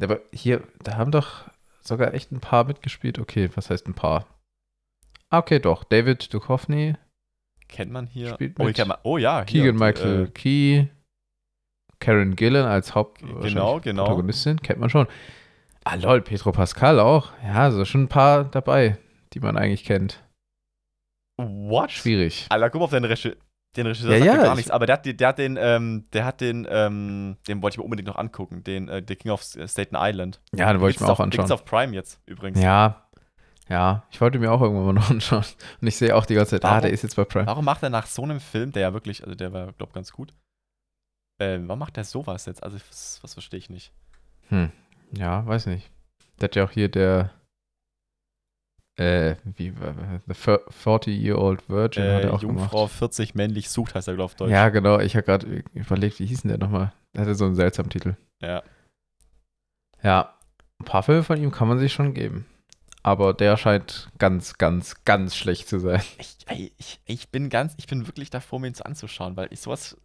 Aber 0.02 0.20
hier, 0.34 0.64
da 0.84 0.98
haben 0.98 1.12
doch 1.12 1.45
sogar 1.82 2.14
echt 2.14 2.32
ein 2.32 2.41
paar 2.41 2.66
mitgespielt. 2.66 3.20
Okay, 3.20 3.50
was 3.56 3.70
heißt 3.70 3.88
ein 3.88 3.94
paar? 3.94 4.28
Ah, 5.30 5.38
okay, 5.38 5.60
doch. 5.60 5.84
David 5.84 6.34
Duchovny, 6.34 6.95
Kennt 7.74 7.91
man 7.91 8.06
hier? 8.06 8.34
Spielt 8.34 8.60
oh, 8.60 8.66
mit. 8.66 8.80
oh 9.04 9.18
ja. 9.18 9.44
Keegan 9.45 9.76
Michael 9.76 10.26
äh, 10.26 10.28
Key, 10.28 10.86
Karen 12.04 12.36
Gillan 12.36 12.66
als 12.66 12.94
Haupt 12.96 13.22
Genau, 13.42 13.80
genau. 13.80 14.04
Protagonistin, 14.06 14.62
kennt 14.62 14.80
man 14.80 14.90
schon. 14.90 15.08
Ah, 15.86 15.96
lol, 15.96 16.22
Petro 16.22 16.52
Pascal 16.52 17.00
auch. 17.00 17.32
Ja, 17.44 17.56
also 17.64 17.86
schon 17.86 18.04
ein 18.04 18.08
paar 18.10 18.44
dabei, 18.46 18.98
die 19.34 19.40
man 19.40 19.58
eigentlich 19.58 19.84
kennt. 19.86 20.22
What? 21.38 21.92
Schwierig. 21.92 22.46
Alter, 22.50 22.70
guck 22.70 22.80
mal 22.80 22.86
auf 22.86 22.92
den 22.92 23.04
Regisseur. 23.06 23.34
Den 23.76 23.88
Regisseur 23.88 24.12
Ja, 24.12 24.20
sagt 24.20 24.26
ja, 24.28 24.36
gar 24.44 24.52
ich- 24.52 24.56
nichts, 24.58 24.72
aber 24.72 24.86
der 24.86 24.94
hat, 24.98 25.06
der 25.20 25.28
hat 25.28 25.40
den, 25.40 25.58
ähm, 25.60 26.06
der 26.14 26.26
hat 26.26 26.42
den, 26.42 26.68
ähm, 26.70 27.38
den 27.48 27.62
wollte 27.64 27.74
ich 27.76 27.78
mir 27.80 27.84
unbedingt 27.86 28.08
noch 28.08 28.18
angucken, 28.18 28.64
den 28.64 28.88
äh, 28.88 29.02
The 29.08 29.16
King 29.16 29.32
of 29.32 29.42
Staten 29.42 29.96
Island. 29.98 30.42
Ja, 30.56 30.72
den 30.72 30.80
wollte 30.80 30.96
ich 30.96 31.02
mir 31.02 31.08
auch 31.08 31.14
auf, 31.14 31.20
anschauen. 31.22 31.52
auf 31.52 31.66
Prime 31.66 31.94
jetzt 31.96 32.22
übrigens. 32.28 32.62
Ja, 32.62 33.08
ja, 33.70 34.04
ich 34.12 34.22
wollte 34.22 34.38
mir 34.38 34.52
auch 34.52 34.62
irgendwann 34.62 34.86
mal 34.86 34.94
noch 35.02 35.10
anschauen. 35.10 35.44
Und 35.82 35.88
ich 35.88 35.96
sehe 35.96 36.16
auch 36.16 36.28
die 36.28 36.36
ganze 36.36 36.52
Zeit, 36.52 36.66
ah, 36.66 36.70
Warum- 36.70 36.82
der 36.84 36.92
ist 36.92 37.02
jetzt 37.02 37.16
bei 37.16 37.24
Prime. 37.26 37.48
Warum 37.48 37.66
macht 37.66 37.82
er 37.82 37.90
nach 37.90 38.06
so 38.06 38.22
einem 38.22 38.40
Film, 38.40 38.72
der 38.72 38.84
ja 38.84 38.94
wirklich, 38.94 39.24
also 39.24 39.34
der 39.34 39.52
war, 39.52 39.72
glaube 39.74 39.92
ganz 39.94 40.12
gut, 40.12 40.34
äh, 41.44 41.68
warum 41.68 41.80
macht 41.80 41.98
er 41.98 42.03
sowas 42.03 42.45
jetzt? 42.45 42.64
Also, 42.64 42.78
was, 42.90 43.20
was 43.22 43.34
verstehe 43.34 43.60
ich 43.60 43.70
nicht. 43.70 43.91
Hm. 44.49 44.72
Ja, 45.15 45.45
weiß 45.45 45.68
nicht. 45.68 45.90
Der 46.40 46.45
hat 46.45 46.56
ja 46.56 46.64
auch 46.65 46.72
hier 46.72 46.90
der, 46.90 47.32
äh, 48.95 49.36
wie, 49.44 49.74
The 50.28 50.34
40-Year-Old 50.34 51.68
Virgin 51.70 52.03
hat 52.03 52.24
Äh, 52.24 52.28
er 52.28 52.34
auch 52.34 52.41
Jungfrau 52.41 52.86
gemacht. 52.86 52.98
40 52.98 53.36
männlich 53.36 53.70
sucht, 53.70 53.95
heißt 53.95 54.07
er, 54.07 54.15
glaube 54.15 54.30
ich, 54.30 54.34
auf 54.34 54.36
Deutsch. 54.36 54.52
Ja, 54.52 54.70
genau. 54.70 54.99
Ich 54.99 55.15
habe 55.15 55.24
gerade 55.24 55.64
überlegt, 55.74 56.20
wie 56.20 56.26
hieß 56.26 56.41
denn 56.41 56.49
der 56.49 56.57
nochmal? 56.60 56.94
Der 57.14 57.22
hatte 57.24 57.36
so 57.36 57.45
einen 57.45 57.56
seltsamen 57.56 57.90
Titel. 57.90 58.15
Ja. 58.41 58.61
Ja, 60.03 60.34
ein 60.80 60.86
paar 60.86 61.03
Filme 61.03 61.24
von 61.24 61.41
ihm 61.41 61.52
kann 61.52 61.68
man 61.68 61.80
sich 61.80 61.94
schon 61.94 62.14
geben. 62.14 62.45
Aber 63.03 63.34
der 63.34 63.57
scheint 63.57 64.10
ganz, 64.18 64.57
ganz, 64.57 65.03
ganz 65.06 65.36
schlecht 65.36 65.68
zu 65.68 65.80
sein. 65.80 66.02
Ich, 66.18 66.38
ich, 66.78 67.02
ich 67.06 67.30
bin 67.30 67.49
ganz, 67.49 67.74
ich 67.78 67.88
bin 67.88 68.07
wirklich 68.07 68.30
davor, 68.30 68.60
mir 68.60 68.72
das 68.72 68.82
anzuschauen, 68.82 69.36
weil 69.36 69.48
ich 69.52 69.60
sowas, 69.60 69.98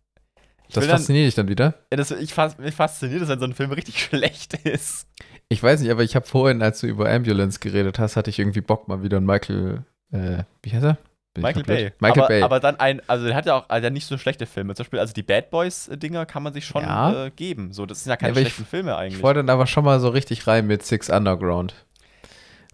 Das 0.73 0.87
fasziniert 0.87 1.27
dich 1.27 1.35
dann 1.35 1.49
wieder. 1.49 1.75
Ja, 1.91 1.97
das, 1.97 2.11
ich 2.11 2.37
mich 2.59 2.75
fasziniert 2.75 3.23
es, 3.23 3.29
wenn 3.29 3.39
so 3.39 3.47
ein 3.47 3.55
Film 3.55 3.73
richtig 3.73 4.01
schlecht 4.05 4.55
ist. 4.67 5.07
Ich 5.49 5.63
weiß 5.63 5.81
nicht, 5.81 5.91
aber 5.91 6.03
ich 6.03 6.15
habe 6.15 6.27
vorhin, 6.27 6.61
als 6.63 6.81
du 6.81 6.87
über 6.87 7.11
Ambulance 7.11 7.59
geredet 7.59 7.99
hast, 7.99 8.17
hatte 8.17 8.29
ich 8.31 8.39
irgendwie 8.39 8.61
Bock 8.61 8.87
mal 8.89 9.03
wieder 9.03 9.17
einen 9.17 9.27
Michael, 9.27 9.85
äh, 10.13 10.43
wie 10.63 10.73
heißt 10.73 10.85
er? 10.85 10.99
Bin 11.35 11.47
ich 11.47 11.57
Michael? 11.57 11.63
Bay. 11.65 11.93
Michael 12.01 12.19
aber, 12.23 12.29
Bay. 12.29 12.43
aber 12.43 12.61
dann 12.61 12.77
ein, 12.81 13.01
also 13.07 13.27
der 13.27 13.35
hat 13.35 13.47
ja 13.47 13.55
auch 13.55 13.69
also 13.69 13.89
nicht 13.91 14.07
so 14.07 14.19
schlechte 14.19 14.45
Filme. 14.47 14.75
Zum 14.75 14.85
Beispiel, 14.85 14.99
also 14.99 15.13
die 15.15 15.23
Bad 15.23 15.51
Boys-Dinger 15.51 16.27
kann 16.27 16.43
man 16.43 16.53
sich 16.53 16.67
schon 16.67 16.83
Ja. 16.83 17.27
äh, 17.27 17.31
geben. 17.31 17.73
So, 17.73 17.87
das 17.87 18.05
sind 18.05 18.11
ja 18.11 18.17
keine 18.17 18.33
ich- 18.33 18.39
schlechten 18.41 18.67
Filme 18.67 18.91
ich 18.93 18.97
eigentlich. 18.97 19.23
wollte 19.23 19.39
dann 19.41 19.51
aber 19.51 19.67
schon 19.67 19.85
mal 19.85 20.01
so 20.01 20.09
richtig 20.09 20.47
rein 20.47 20.67
mit 20.67 20.85
Six 20.85 21.09
Underground. 21.09 21.75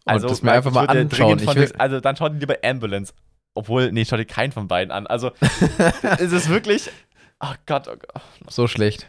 Und 0.07 0.13
also, 0.13 0.29
das 0.29 0.43
mir 0.43 0.53
einfach 0.53 0.71
ich 0.71 0.75
mal 0.75 0.87
anschauen. 0.87 1.39
Ich 1.39 1.55
will, 1.55 1.73
also 1.79 2.01
dann 2.01 2.17
schau 2.17 2.29
dir 2.29 2.39
lieber 2.39 2.57
Ambulance. 2.65 3.13
Obwohl, 3.55 3.93
nee, 3.93 4.05
schau 4.05 4.17
dir 4.17 4.25
keinen 4.25 4.51
von 4.53 4.67
beiden 4.67 4.91
an. 4.91 5.07
Also, 5.07 5.31
es 6.19 6.33
ist 6.33 6.49
wirklich. 6.49 6.91
Ach 7.39 7.57
Gott, 7.67 7.89
oh 7.89 7.97
Gott. 7.97 8.23
so 8.49 8.67
schlecht. 8.67 9.07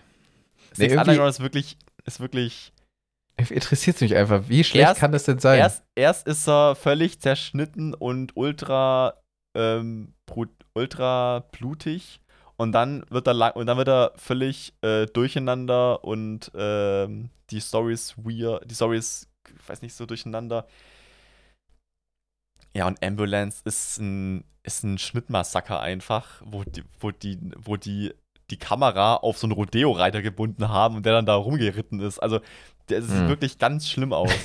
Nee, 0.78 0.86
Six 0.88 0.94
irgendwie- 0.94 1.00
Underground 1.12 1.30
ist 1.30 1.40
wirklich, 1.42 1.78
ist 2.06 2.20
wirklich. 2.20 2.72
Interessiert 3.50 4.00
mich 4.02 4.16
einfach. 4.16 4.44
Wie 4.48 4.64
schlecht 4.64 4.88
Erst- 4.88 5.00
kann 5.02 5.12
das 5.12 5.24
denn 5.26 5.40
sein? 5.40 5.60
Erst, 5.60 5.84
erst 5.96 6.26
ist 6.28 6.48
er 6.48 6.76
völlig 6.76 7.20
zerschnitten 7.20 7.94
und 7.94 8.36
ultra, 8.36 9.16
ähm, 9.56 10.14
ultra 10.74 11.40
blutig. 11.52 12.22
Und 12.58 12.72
dann 12.72 13.04
wird 13.10 13.28
er 13.28 13.34
lang, 13.34 13.52
und 13.54 13.66
dann 13.68 13.78
wird 13.78 13.90
er 13.90 14.14
völlig 14.16 14.74
äh, 14.82 15.06
durcheinander 15.08 16.06
und 16.06 16.50
ähm, 16.56 17.30
die 17.50 17.60
Story 17.60 17.94
ist 17.94 18.16
weird, 18.18 18.70
die 18.70 18.74
Story 18.76 18.98
ist, 18.98 19.28
ich 19.54 19.70
weiß 19.70 19.82
nicht, 19.82 19.94
so 19.94 20.06
durcheinander. 20.06 20.66
Ja, 22.76 22.88
und 22.88 23.04
Ambulance 23.04 23.62
ist 23.66 23.98
ein, 24.00 24.44
ist 24.64 24.84
ein 24.84 24.98
Schnittmassaker 24.98 25.80
einfach, 25.80 26.42
wo 26.46 26.64
die, 26.64 26.84
wo 27.00 27.12
die, 27.12 27.40
wo 27.58 27.78
die 27.78 28.14
die 28.52 28.58
Kamera 28.58 29.16
auf 29.16 29.38
so 29.40 29.48
einen 29.48 29.54
Rodeo-Reiter 29.54 30.22
gebunden 30.22 30.70
haben 30.70 30.98
und 30.98 31.06
der 31.06 31.14
dann 31.14 31.26
da 31.26 31.34
rumgeritten 31.36 32.00
ist. 32.00 32.20
Also, 32.20 32.42
der 32.90 33.02
sieht 33.02 33.12
Hm. 33.22 33.28
wirklich 33.30 33.58
ganz 33.58 33.90
schlimm 33.90 34.14
aus. 34.14 34.30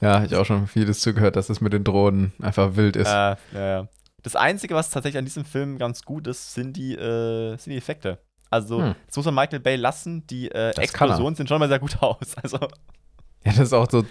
Ja, 0.00 0.20
hab 0.20 0.26
ich 0.26 0.34
auch 0.36 0.44
schon 0.44 0.68
vieles 0.68 1.00
zugehört, 1.00 1.34
dass 1.36 1.48
es 1.48 1.60
mit 1.60 1.72
den 1.72 1.82
Drohnen 1.84 2.32
einfach 2.40 2.76
wild 2.76 2.94
ist. 2.96 3.08
Äh, 3.08 3.10
ja, 3.10 3.36
ja. 3.54 3.88
Das 4.22 4.36
Einzige, 4.36 4.74
was 4.74 4.90
tatsächlich 4.90 5.18
an 5.18 5.24
diesem 5.24 5.44
Film 5.44 5.78
ganz 5.78 6.02
gut 6.02 6.26
ist, 6.28 6.54
sind 6.54 6.76
die, 6.76 6.94
äh, 6.94 7.56
sind 7.56 7.72
die 7.72 7.76
Effekte. 7.78 8.18
Also, 8.50 8.80
Hm. 8.82 8.94
das 9.06 9.16
muss 9.16 9.24
man 9.26 9.34
Michael 9.34 9.58
Bay 9.60 9.74
lassen. 9.76 10.26
Die 10.28 10.48
äh, 10.50 10.72
Das. 10.74 10.84
Explosionen 10.84 11.34
sehen 11.34 11.48
schon 11.48 11.58
mal 11.58 11.68
sehr 11.68 11.80
gut 11.80 11.96
aus. 12.02 12.36
Also, 12.40 12.58
Ja, 12.58 13.52
das 13.52 13.58
ist 13.58 13.72
auch 13.72 13.90
so 13.90 14.04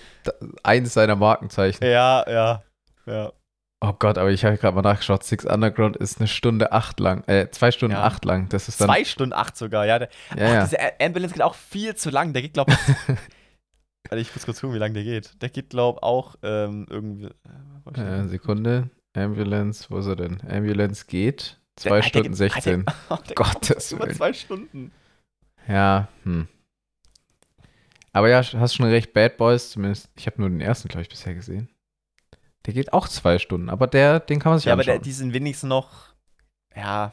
eines 0.63 0.93
seiner 0.95 1.15
Markenzeichen. 1.15 1.85
ja, 1.85 2.29
ja, 2.29 2.63
ja. 3.05 3.31
Oh 3.85 3.91
Gott, 3.99 4.17
aber 4.17 4.31
ich 4.31 4.45
habe 4.45 4.57
gerade 4.57 4.75
mal 4.75 4.81
nachgeschaut. 4.81 5.25
Six 5.25 5.45
Underground 5.45 5.97
ist 5.97 6.19
eine 6.19 6.27
Stunde 6.29 6.71
acht 6.71 7.01
lang. 7.01 7.23
Äh, 7.27 7.49
zwei 7.51 7.69
Stunden 7.71 7.95
Ja. 7.97 8.03
acht 8.03 8.23
lang. 8.23 8.47
Das 8.47 8.69
ist 8.69 8.79
dann. 8.79 8.87
Zwei 8.87 9.03
Stunden 9.03 9.33
acht 9.33 9.57
sogar, 9.57 9.85
ja. 9.85 9.99
Der, 9.99 10.09
ja, 10.37 10.45
ach, 10.45 10.53
ja. 10.53 10.63
Diese 10.63 11.01
Ambulance 11.01 11.33
geht 11.33 11.41
auch 11.43 11.55
viel 11.55 11.93
zu 11.95 12.09
lang. 12.09 12.31
Der 12.31 12.41
geht, 12.43 12.53
glaube 12.53 12.71
ich. 12.71 12.77
Warte, 14.09 14.19
ich 14.21 14.33
muss 14.33 14.45
kurz 14.45 14.61
gucken, 14.61 14.73
wie 14.75 14.79
lang 14.79 14.93
der 14.93 15.03
geht. 15.03 15.41
Der 15.41 15.49
geht, 15.49 15.69
glaube 15.69 15.97
ich, 15.99 16.03
auch 16.03 16.35
ähm, 16.43 16.85
irgendwie. 16.89 17.25
Äh, 17.25 17.89
Äh, 17.89 17.93
der? 17.93 18.27
Sekunde. 18.29 18.89
Ambulance, 19.15 19.85
wo 19.89 19.97
ist 19.97 20.07
er 20.07 20.15
denn? 20.15 20.39
Ambulance 20.49 21.05
geht. 21.05 21.59
Der- 21.79 21.89
Zwei 21.89 21.95
der 21.97 22.03
Stunden 22.03 22.27
geht- 22.29 22.37
16. 22.37 22.85
Der, 22.85 22.95
der 23.09 23.17
geht 23.27 23.35
Gottes 23.35 23.91
über 23.91 24.09
zwei 24.11 24.31
Stunden. 24.31 24.91
Ja, 25.67 26.07
hm. 26.23 26.47
Aber 28.13 28.29
ja, 28.29 28.41
hast 28.43 28.75
schon 28.75 28.85
recht, 28.85 29.11
Bad 29.13 29.37
Boys, 29.37 29.71
zumindest, 29.71 30.09
ich 30.15 30.27
habe 30.27 30.39
nur 30.39 30.49
den 30.49 30.61
ersten, 30.61 30.87
glaube 30.87 31.01
ich, 31.01 31.09
bisher 31.09 31.33
gesehen. 31.33 31.69
Der 32.65 32.73
geht 32.73 32.93
auch 32.93 33.07
zwei 33.07 33.39
Stunden, 33.39 33.69
aber 33.69 33.87
der, 33.87 34.19
den 34.19 34.39
kann 34.39 34.51
man 34.51 34.59
sich 34.59 34.65
Ja, 34.67 34.73
aber 34.73 34.83
der, 34.83 34.93
anschauen. 34.93 35.03
die 35.03 35.11
sind 35.11 35.33
wenigstens 35.33 35.67
noch, 35.67 35.89
ja, 36.75 37.11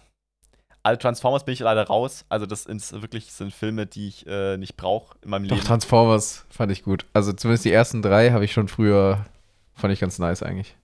alle 0.82 0.96
Transformers 0.98 1.44
bin 1.44 1.52
ich 1.52 1.60
leider 1.60 1.86
raus. 1.86 2.24
Also 2.28 2.46
das 2.46 2.62
sind 2.64 3.02
wirklich 3.02 3.32
sind 3.32 3.52
Filme, 3.52 3.86
die 3.86 4.08
ich 4.08 4.26
äh, 4.26 4.56
nicht 4.56 4.76
brauche 4.76 5.16
in 5.22 5.30
meinem 5.30 5.48
Doch, 5.48 5.56
Leben. 5.56 5.66
Transformers 5.66 6.46
fand 6.50 6.72
ich 6.72 6.82
gut. 6.84 7.04
Also 7.12 7.32
zumindest 7.32 7.64
die 7.66 7.72
ersten 7.72 8.00
drei 8.00 8.30
habe 8.30 8.44
ich 8.44 8.52
schon 8.52 8.68
früher, 8.68 9.26
fand 9.74 9.92
ich 9.92 10.00
ganz 10.00 10.18
nice 10.18 10.42
eigentlich. 10.42 10.76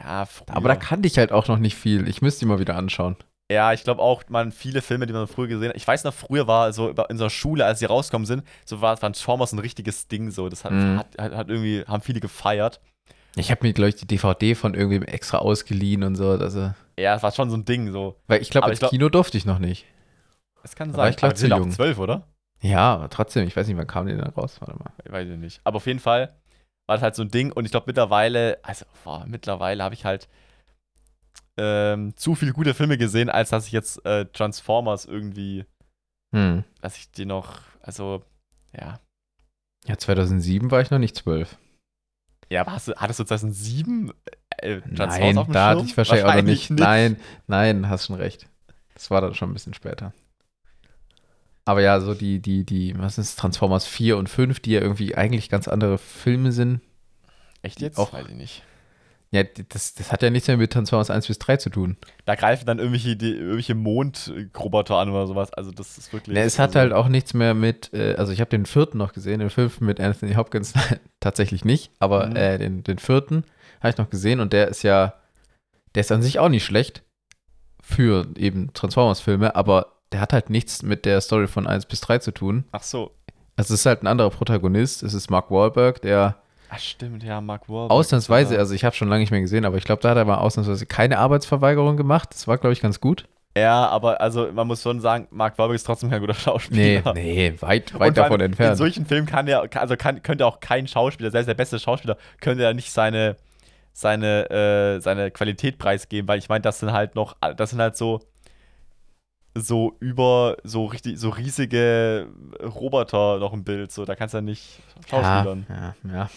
Ja, 0.00 0.24
früher. 0.26 0.56
Aber 0.56 0.68
da 0.68 0.76
kannte 0.76 1.08
ich 1.08 1.18
halt 1.18 1.32
auch 1.32 1.48
noch 1.48 1.58
nicht 1.58 1.74
viel. 1.76 2.08
Ich 2.08 2.22
müsste 2.22 2.40
die 2.40 2.46
mal 2.46 2.58
wieder 2.60 2.76
anschauen. 2.76 3.16
ja, 3.50 3.72
ich 3.72 3.82
glaube 3.84 4.00
auch, 4.00 4.22
man 4.28 4.52
viele 4.52 4.80
Filme, 4.80 5.06
die 5.06 5.12
man 5.12 5.26
früher 5.26 5.48
gesehen 5.48 5.70
hat. 5.70 5.76
Ich 5.76 5.86
weiß 5.86 6.04
noch, 6.04 6.14
früher 6.14 6.46
war 6.46 6.72
so 6.72 6.88
in 6.90 6.96
unserer 6.96 7.30
Schule, 7.30 7.66
als 7.66 7.80
sie 7.80 7.84
rausgekommen 7.86 8.24
sind, 8.26 8.44
so 8.64 8.80
war 8.80 8.96
Transformers 8.96 9.52
ein 9.52 9.58
richtiges 9.58 10.06
Ding. 10.08 10.30
So, 10.30 10.48
das 10.48 10.64
hat, 10.64 10.72
hat, 10.72 11.06
hat, 11.18 11.34
hat 11.34 11.48
irgendwie 11.48 11.84
haben 11.86 12.02
viele 12.02 12.20
gefeiert. 12.20 12.80
Ich 13.38 13.50
habe 13.50 13.66
mir, 13.66 13.72
glaube 13.72 13.90
ich, 13.90 13.96
die 13.96 14.06
DVD 14.06 14.54
von 14.54 14.74
irgendwem 14.74 15.02
extra 15.02 15.38
ausgeliehen 15.38 16.02
und 16.02 16.16
so. 16.16 16.30
Also, 16.30 16.72
Ja, 16.98 17.14
es 17.14 17.22
war 17.22 17.32
schon 17.32 17.50
so 17.50 17.56
ein 17.56 17.64
Ding. 17.64 17.92
So, 17.92 18.16
weil 18.26 18.42
ich 18.42 18.50
glaube, 18.50 18.66
als 18.66 18.74
ich 18.74 18.78
glaub- 18.80 18.90
Kino 18.90 19.08
durfte 19.08 19.36
ich 19.38 19.44
noch 19.46 19.58
nicht. 19.58 19.86
es 20.62 20.74
kann 20.76 20.90
Da 20.92 20.98
war 20.98 21.04
sein. 21.04 21.10
ich 21.12 21.16
glaub 21.16 21.30
aber 21.30 21.34
die 21.40 21.48
zu 21.48 21.48
jung. 21.48 21.70
zwölf, 21.70 21.98
oder? 21.98 22.26
Ja, 22.60 22.94
aber 22.94 23.08
trotzdem, 23.08 23.46
ich 23.46 23.56
weiß 23.56 23.66
nicht, 23.68 23.76
wann 23.76 23.86
kam 23.86 24.06
die 24.06 24.14
denn 24.14 24.22
raus? 24.24 24.60
Warte 24.60 24.76
mal. 24.78 24.90
Ich 25.04 25.12
weiß 25.12 25.28
ich 25.28 25.36
nicht. 25.38 25.60
Aber 25.64 25.76
auf 25.76 25.86
jeden 25.86 26.00
Fall 26.00 26.34
war 26.88 26.96
das 26.96 27.02
halt 27.02 27.14
so 27.14 27.22
ein 27.22 27.30
Ding. 27.30 27.52
Und 27.52 27.64
ich 27.64 27.70
glaube 27.70 27.84
mittlerweile, 27.86 28.58
also 28.62 28.84
boah, 29.04 29.24
mittlerweile 29.26 29.84
habe 29.84 29.94
ich 29.94 30.04
halt 30.04 30.28
ähm, 31.56 32.14
zu 32.16 32.34
viele 32.34 32.52
gute 32.52 32.74
Filme 32.74 32.98
gesehen, 32.98 33.30
als 33.30 33.50
dass 33.50 33.66
ich 33.66 33.72
jetzt 33.72 34.04
äh, 34.06 34.26
Transformers 34.26 35.04
irgendwie, 35.04 35.64
Hm. 36.34 36.64
dass 36.80 36.96
ich 36.96 37.10
die 37.10 37.24
noch, 37.24 37.60
also 37.82 38.22
ja. 38.78 39.00
Ja, 39.86 39.96
2007 39.96 40.70
war 40.70 40.80
ich 40.80 40.90
noch 40.90 40.98
nicht 40.98 41.16
zwölf. 41.16 41.56
Ja, 42.50 42.62
aber 42.62 42.72
hast 42.72 42.88
du, 42.88 42.94
hattest 42.96 43.20
du 43.20 43.24
2007 43.24 44.12
äh, 44.58 44.80
Transformers 44.80 45.18
Nein, 45.18 45.38
auf 45.38 45.46
dem 45.46 45.52
da 45.52 45.66
hatte 45.68 45.84
ich 45.84 45.96
wahrscheinlich 45.96 46.24
auch 46.24 46.34
noch 46.34 46.42
nicht. 46.42 46.70
nicht. 46.70 46.80
Nein, 46.80 47.16
nein, 47.46 47.88
hast 47.88 48.06
schon 48.06 48.16
recht. 48.16 48.46
Das 48.94 49.10
war 49.10 49.20
dann 49.20 49.34
schon 49.34 49.50
ein 49.50 49.54
bisschen 49.54 49.74
später. 49.74 50.12
Aber 51.64 51.82
ja, 51.82 52.00
so 52.00 52.14
die, 52.14 52.40
die, 52.40 52.64
die, 52.64 52.98
was 52.98 53.18
ist 53.18 53.38
Transformers 53.38 53.86
4 53.86 54.16
und 54.16 54.28
5, 54.28 54.60
die 54.60 54.70
ja 54.72 54.80
irgendwie 54.80 55.14
eigentlich 55.14 55.50
ganz 55.50 55.68
andere 55.68 55.98
Filme 55.98 56.50
sind. 56.52 56.80
Echt 57.60 57.80
jetzt? 57.80 57.98
Auch- 57.98 58.12
Weiß 58.12 58.26
ich 58.28 58.34
nicht. 58.34 58.62
Ja, 59.30 59.42
das, 59.44 59.94
das 59.94 60.10
hat 60.10 60.22
ja 60.22 60.30
nichts 60.30 60.48
mehr 60.48 60.56
mit 60.56 60.72
Transformers 60.72 61.10
1 61.10 61.26
bis 61.26 61.38
3 61.38 61.58
zu 61.58 61.68
tun. 61.68 61.98
Da 62.24 62.34
greifen 62.34 62.64
dann 62.64 62.78
irgendwelche, 62.78 63.14
die, 63.14 63.32
irgendwelche 63.34 63.74
Mondroboter 63.74 64.96
an 64.96 65.10
oder 65.10 65.26
sowas. 65.26 65.52
Also 65.52 65.70
das 65.70 65.98
ist 65.98 66.12
wirklich. 66.14 66.34
Ne, 66.34 66.42
es 66.44 66.58
hat 66.58 66.70
also, 66.70 66.78
halt 66.78 66.92
auch 66.94 67.08
nichts 67.08 67.34
mehr 67.34 67.52
mit, 67.52 67.92
äh, 67.92 68.14
also 68.16 68.32
ich 68.32 68.40
habe 68.40 68.48
den 68.50 68.64
vierten 68.64 68.96
noch 68.96 69.12
gesehen, 69.12 69.40
den 69.40 69.50
fünften 69.50 69.84
mit 69.84 70.00
Anthony 70.00 70.34
Hopkins 70.34 70.72
tatsächlich 71.20 71.64
nicht, 71.64 71.90
aber 71.98 72.28
Mhm. 72.28 72.36
äh, 72.36 72.58
den, 72.58 72.84
den 72.84 72.98
vierten 72.98 73.44
habe 73.80 73.90
ich 73.90 73.98
noch 73.98 74.08
gesehen 74.10 74.40
und 74.40 74.52
der 74.54 74.68
ist 74.68 74.82
ja, 74.82 75.14
der 75.94 76.00
ist 76.00 76.10
an 76.12 76.22
sich 76.22 76.38
auch 76.38 76.48
nicht 76.48 76.64
schlecht 76.64 77.02
für 77.82 78.26
eben 78.36 78.72
Transformers-Filme, 78.72 79.54
aber 79.54 79.94
der 80.12 80.20
hat 80.20 80.32
halt 80.32 80.48
nichts 80.50 80.82
mit 80.82 81.04
der 81.04 81.20
Story 81.20 81.46
von 81.48 81.66
1 81.66 81.86
bis 81.86 82.00
3 82.00 82.18
zu 82.18 82.32
tun. 82.32 82.64
Ach 82.72 82.82
so. 82.82 83.10
Also 83.56 83.74
es 83.74 83.80
ist 83.80 83.86
halt 83.86 84.02
ein 84.02 84.06
anderer 84.06 84.30
Protagonist, 84.30 85.02
es 85.02 85.12
ist 85.14 85.30
Mark 85.30 85.50
Wahlberg, 85.50 86.00
der 86.00 86.36
Ach 86.70 86.78
stimmt, 86.78 87.22
ja, 87.22 87.40
Mark 87.40 87.68
Wahlberg. 87.68 87.90
ausnahmsweise, 87.90 88.54
Ja. 88.54 88.60
also 88.60 88.74
ich 88.74 88.84
habe 88.84 88.94
schon 88.94 89.08
lange 89.08 89.20
nicht 89.20 89.30
mehr 89.30 89.40
gesehen, 89.40 89.64
aber 89.64 89.76
ich 89.78 89.84
glaube, 89.84 90.02
da 90.02 90.10
hat 90.10 90.16
er 90.18 90.24
mal 90.24 90.36
ausnahmsweise 90.38 90.84
keine 90.86 91.18
Arbeitsverweigerung 91.18 91.96
gemacht. 91.96 92.28
Das 92.32 92.46
war, 92.46 92.58
glaube 92.58 92.72
ich, 92.74 92.80
ganz 92.80 93.00
gut. 93.00 93.24
Ja, 93.56 93.88
aber 93.88 94.20
also 94.20 94.52
man 94.52 94.66
muss 94.66 94.82
schon 94.82 95.00
sagen, 95.00 95.26
Mark 95.30 95.58
Wahlberg 95.58 95.76
ist 95.76 95.84
trotzdem 95.84 96.10
kein 96.10 96.20
guter 96.20 96.34
Nee, 96.34 96.38
Schauspieler. 96.40 97.14
nee, 97.14 97.54
weit, 97.60 97.92
Und 97.94 98.00
weit 98.00 98.14
vor 98.14 98.22
davon 98.24 98.32
allem 98.32 98.40
In 98.42 98.46
entfernt. 98.52 98.76
solchen 98.76 99.06
Filmen 99.06 99.26
kann 99.26 99.48
er, 99.48 99.68
also 99.74 99.96
kann, 99.96 100.22
könnte 100.22 100.46
auch 100.46 100.60
kein 100.60 100.86
Schauspieler, 100.86 101.30
selbst 101.30 101.48
der 101.48 101.54
beste 101.54 101.78
Schauspieler, 101.80 102.16
könnte 102.40 102.62
ja 102.62 102.72
nicht 102.74 102.92
seine, 102.92 103.36
seine, 103.94 104.48
äh, 104.50 105.00
seine 105.00 105.30
Qualität 105.32 105.78
preisgeben, 105.78 106.28
weil 106.28 106.38
ich 106.38 106.48
meine, 106.48 106.60
das 106.62 106.78
sind 106.80 106.92
halt 106.92 107.14
noch, 107.16 107.34
das 107.56 107.70
sind 107.70 107.80
halt 107.80 107.96
so, 107.96 108.20
so 109.54 109.96
über, 109.98 110.56
so 110.62 110.84
richtig, 110.84 111.18
so 111.18 111.30
riesige 111.30 112.28
Roboter 112.62 113.38
noch 113.38 113.52
im 113.54 113.64
Bild, 113.64 113.90
so, 113.90 114.04
da 114.04 114.14
kannst 114.14 114.34
du 114.34 114.38
ja 114.38 114.42
nicht 114.42 114.78
schauspielern. 115.10 115.66
Ja, 115.68 115.94
ja, 116.04 116.14
ja. 116.14 116.30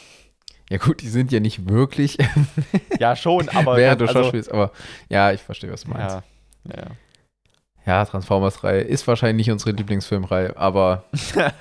Ja 0.72 0.78
gut, 0.78 1.02
die 1.02 1.10
sind 1.10 1.34
ja 1.34 1.42
nicht 1.42 1.68
wirklich, 1.70 2.18
Ja, 2.98 3.16
schon, 3.18 3.50
aber. 3.54 3.76
während 3.76 4.00
du 4.00 4.06
also, 4.08 4.22
Schauspielst, 4.24 4.50
aber 4.52 4.72
ja, 5.10 5.34
ich 5.34 5.42
verstehe, 5.42 5.70
was 5.72 5.84
du 5.84 5.90
meinst. 5.90 6.16
ja, 6.70 6.74
ja. 6.78 6.86
Ja, 7.86 8.06
Transformers-Reihe 8.06 8.82
ist 8.82 9.06
wahrscheinlich 9.08 9.48
nicht 9.48 9.52
unsere 9.52 9.72
Lieblingsfilmreihe, 9.72 10.56
aber 10.56 11.04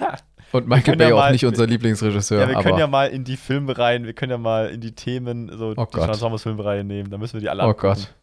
und 0.52 0.68
Michael 0.68 0.96
Bay 0.96 1.08
ja 1.08 1.14
auch 1.14 1.18
mal- 1.20 1.32
nicht 1.32 1.44
unser 1.44 1.66
Lieblingsregisseur, 1.66 2.42
Ja, 2.42 2.48
wir 2.48 2.62
können 2.62 2.78
ja 2.78 2.86
mal 2.86 3.06
in 3.08 3.24
die 3.24 3.36
Filmreihen, 3.36 4.04
wir 4.04 4.12
können 4.12 4.30
ja 4.30 4.38
mal 4.38 4.68
in 4.68 4.80
die 4.80 4.92
Themen, 4.94 5.50
so 5.58 5.74
Oh 5.76 5.86
die. 5.86 5.98
Transformers-Filmreihe 5.98 6.84
nehmen, 6.84 7.10
da 7.10 7.18
müssen 7.18 7.34
wir 7.34 7.40
die 7.40 7.48
alle 7.48 7.62
oh 7.62 7.70
angucken. 7.70 7.80
Gott. 7.94 8.14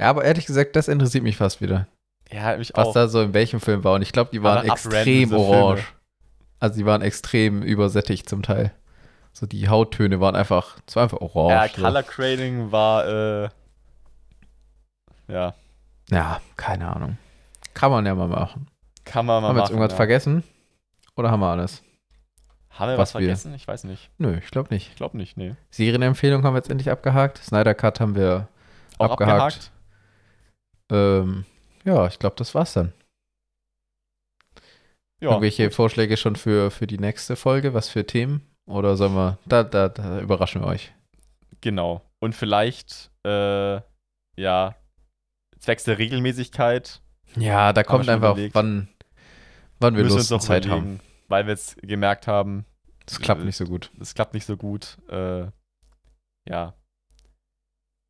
Ja, 0.00 0.10
aber 0.10 0.24
ehrlich 0.24 0.46
gesagt, 0.46 0.74
das 0.76 0.88
interessiert 0.88 1.22
mich 1.22 1.36
fast 1.36 1.60
wieder. 1.60 1.86
Ja, 2.32 2.56
mich 2.56 2.72
Was 2.74 2.88
auch. 2.88 2.94
da 2.94 3.06
so 3.06 3.20
in 3.20 3.32
welchem 3.34 3.60
Film 3.60 3.84
war 3.84 3.94
und 3.94 4.02
ich 4.02 4.10
glaube, 4.10 4.30
die 4.32 4.42
waren 4.42 4.58
Aber 4.68 4.72
extrem 4.72 5.32
orange. 5.32 5.82
Filme. 5.82 5.98
Also 6.58 6.76
die 6.78 6.86
waren 6.86 7.02
extrem 7.02 7.62
übersättigt 7.62 8.28
zum 8.28 8.42
Teil. 8.42 8.72
So 9.36 9.46
die 9.46 9.68
Hauttöne 9.68 10.20
waren 10.20 10.36
einfach, 10.36 10.78
es 10.86 10.94
war 10.94 11.02
einfach 11.02 11.20
orange. 11.20 11.76
Ja. 11.76 11.82
Color 11.88 12.02
Grading 12.04 12.70
war, 12.72 13.06
äh, 13.06 13.48
ja, 15.28 15.54
Ja, 16.10 16.40
keine 16.56 16.94
Ahnung. 16.94 17.18
Kann 17.74 17.90
man 17.90 18.06
ja 18.06 18.14
mal 18.14 18.28
machen. 18.28 18.68
kann 19.04 19.26
man 19.26 19.42
mal 19.42 19.48
haben 19.48 19.56
wir 19.56 19.60
jetzt 19.62 19.70
machen. 19.70 19.74
irgendwas 19.74 19.92
ja. 19.92 19.96
vergessen? 19.96 20.44
Oder 21.16 21.30
haben 21.32 21.40
wir 21.40 21.48
alles? 21.50 21.82
Haben 22.70 22.90
wir 22.92 22.98
was, 22.98 23.14
was 23.14 23.20
wir- 23.20 23.26
vergessen? 23.26 23.54
Ich 23.54 23.66
weiß 23.66 23.84
nicht. 23.84 24.08
Nö, 24.18 24.36
ich 24.38 24.50
glaube 24.50 24.72
nicht. 24.72 24.90
Ich 24.90 24.96
glaube 24.96 25.16
nicht, 25.16 25.36
nee. 25.36 25.54
Serienempfehlung 25.70 26.44
haben 26.44 26.54
wir 26.54 26.58
jetzt 26.58 26.70
endlich 26.70 26.90
abgehakt. 26.90 27.38
Snyder 27.38 27.74
Cut 27.74 27.98
haben 28.00 28.14
wir 28.14 28.46
Auch 28.98 29.10
Abgehakt. 29.12 29.40
abgehakt? 29.42 29.70
Ähm, 30.92 31.44
ja, 31.84 32.06
ich 32.06 32.18
glaube, 32.20 32.36
das 32.36 32.54
war's 32.54 32.72
dann. 32.74 32.92
Ja, 35.20 35.30
Irgendwelche 35.30 35.64
gut. 35.64 35.74
Vorschläge 35.74 36.16
schon 36.16 36.36
für, 36.36 36.70
für 36.70 36.86
die 36.86 36.98
nächste 36.98 37.34
Folge? 37.36 37.74
Was 37.74 37.88
für 37.88 38.06
Themen? 38.06 38.42
Oder 38.66 38.96
sollen 38.96 39.14
wir, 39.14 39.38
da, 39.46 39.62
da, 39.62 39.88
da 39.88 40.20
überraschen 40.20 40.62
wir 40.62 40.68
euch. 40.68 40.92
Genau. 41.60 42.02
Und 42.20 42.34
vielleicht, 42.34 43.10
äh, 43.24 43.80
ja, 44.36 44.74
zwecks 45.58 45.84
der 45.84 45.98
Regelmäßigkeit 45.98 47.02
Ja, 47.36 47.72
da 47.72 47.82
kommt 47.82 48.08
einfach, 48.08 48.32
überlegt. 48.32 48.54
wann, 48.54 48.88
wann 49.80 49.96
wir 49.96 50.04
Lust 50.04 50.32
und 50.32 50.40
Zeit 50.40 50.68
haben. 50.68 51.00
weil 51.28 51.44
wir 51.46 51.52
jetzt 51.52 51.76
gemerkt 51.82 52.26
haben, 52.26 52.64
Das 53.06 53.20
klappt 53.20 53.44
nicht 53.44 53.56
so 53.56 53.64
gut. 53.66 53.90
es 54.00 54.14
klappt 54.14 54.34
nicht 54.34 54.46
so 54.46 54.56
gut. 54.56 54.98
Äh, 55.08 55.46
ja. 56.48 56.74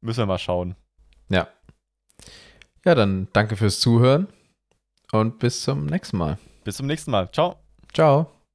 Müssen 0.01 0.21
wir 0.23 0.27
mal 0.27 0.39
schauen. 0.39 0.77
Ja. 1.29 1.49
Ja, 2.85 2.95
dann 2.95 3.29
danke 3.33 3.57
fürs 3.57 3.81
Zuhören 3.81 4.29
und 5.13 5.39
bis 5.39 5.63
zum 5.63 5.87
nächsten 5.87 6.19
Mal. 6.19 6.39
Bis 6.65 6.77
zum 6.77 6.87
nächsten 6.87 7.11
Mal. 7.11 7.31
Ciao. 7.33 7.57
Ciao. 7.93 8.34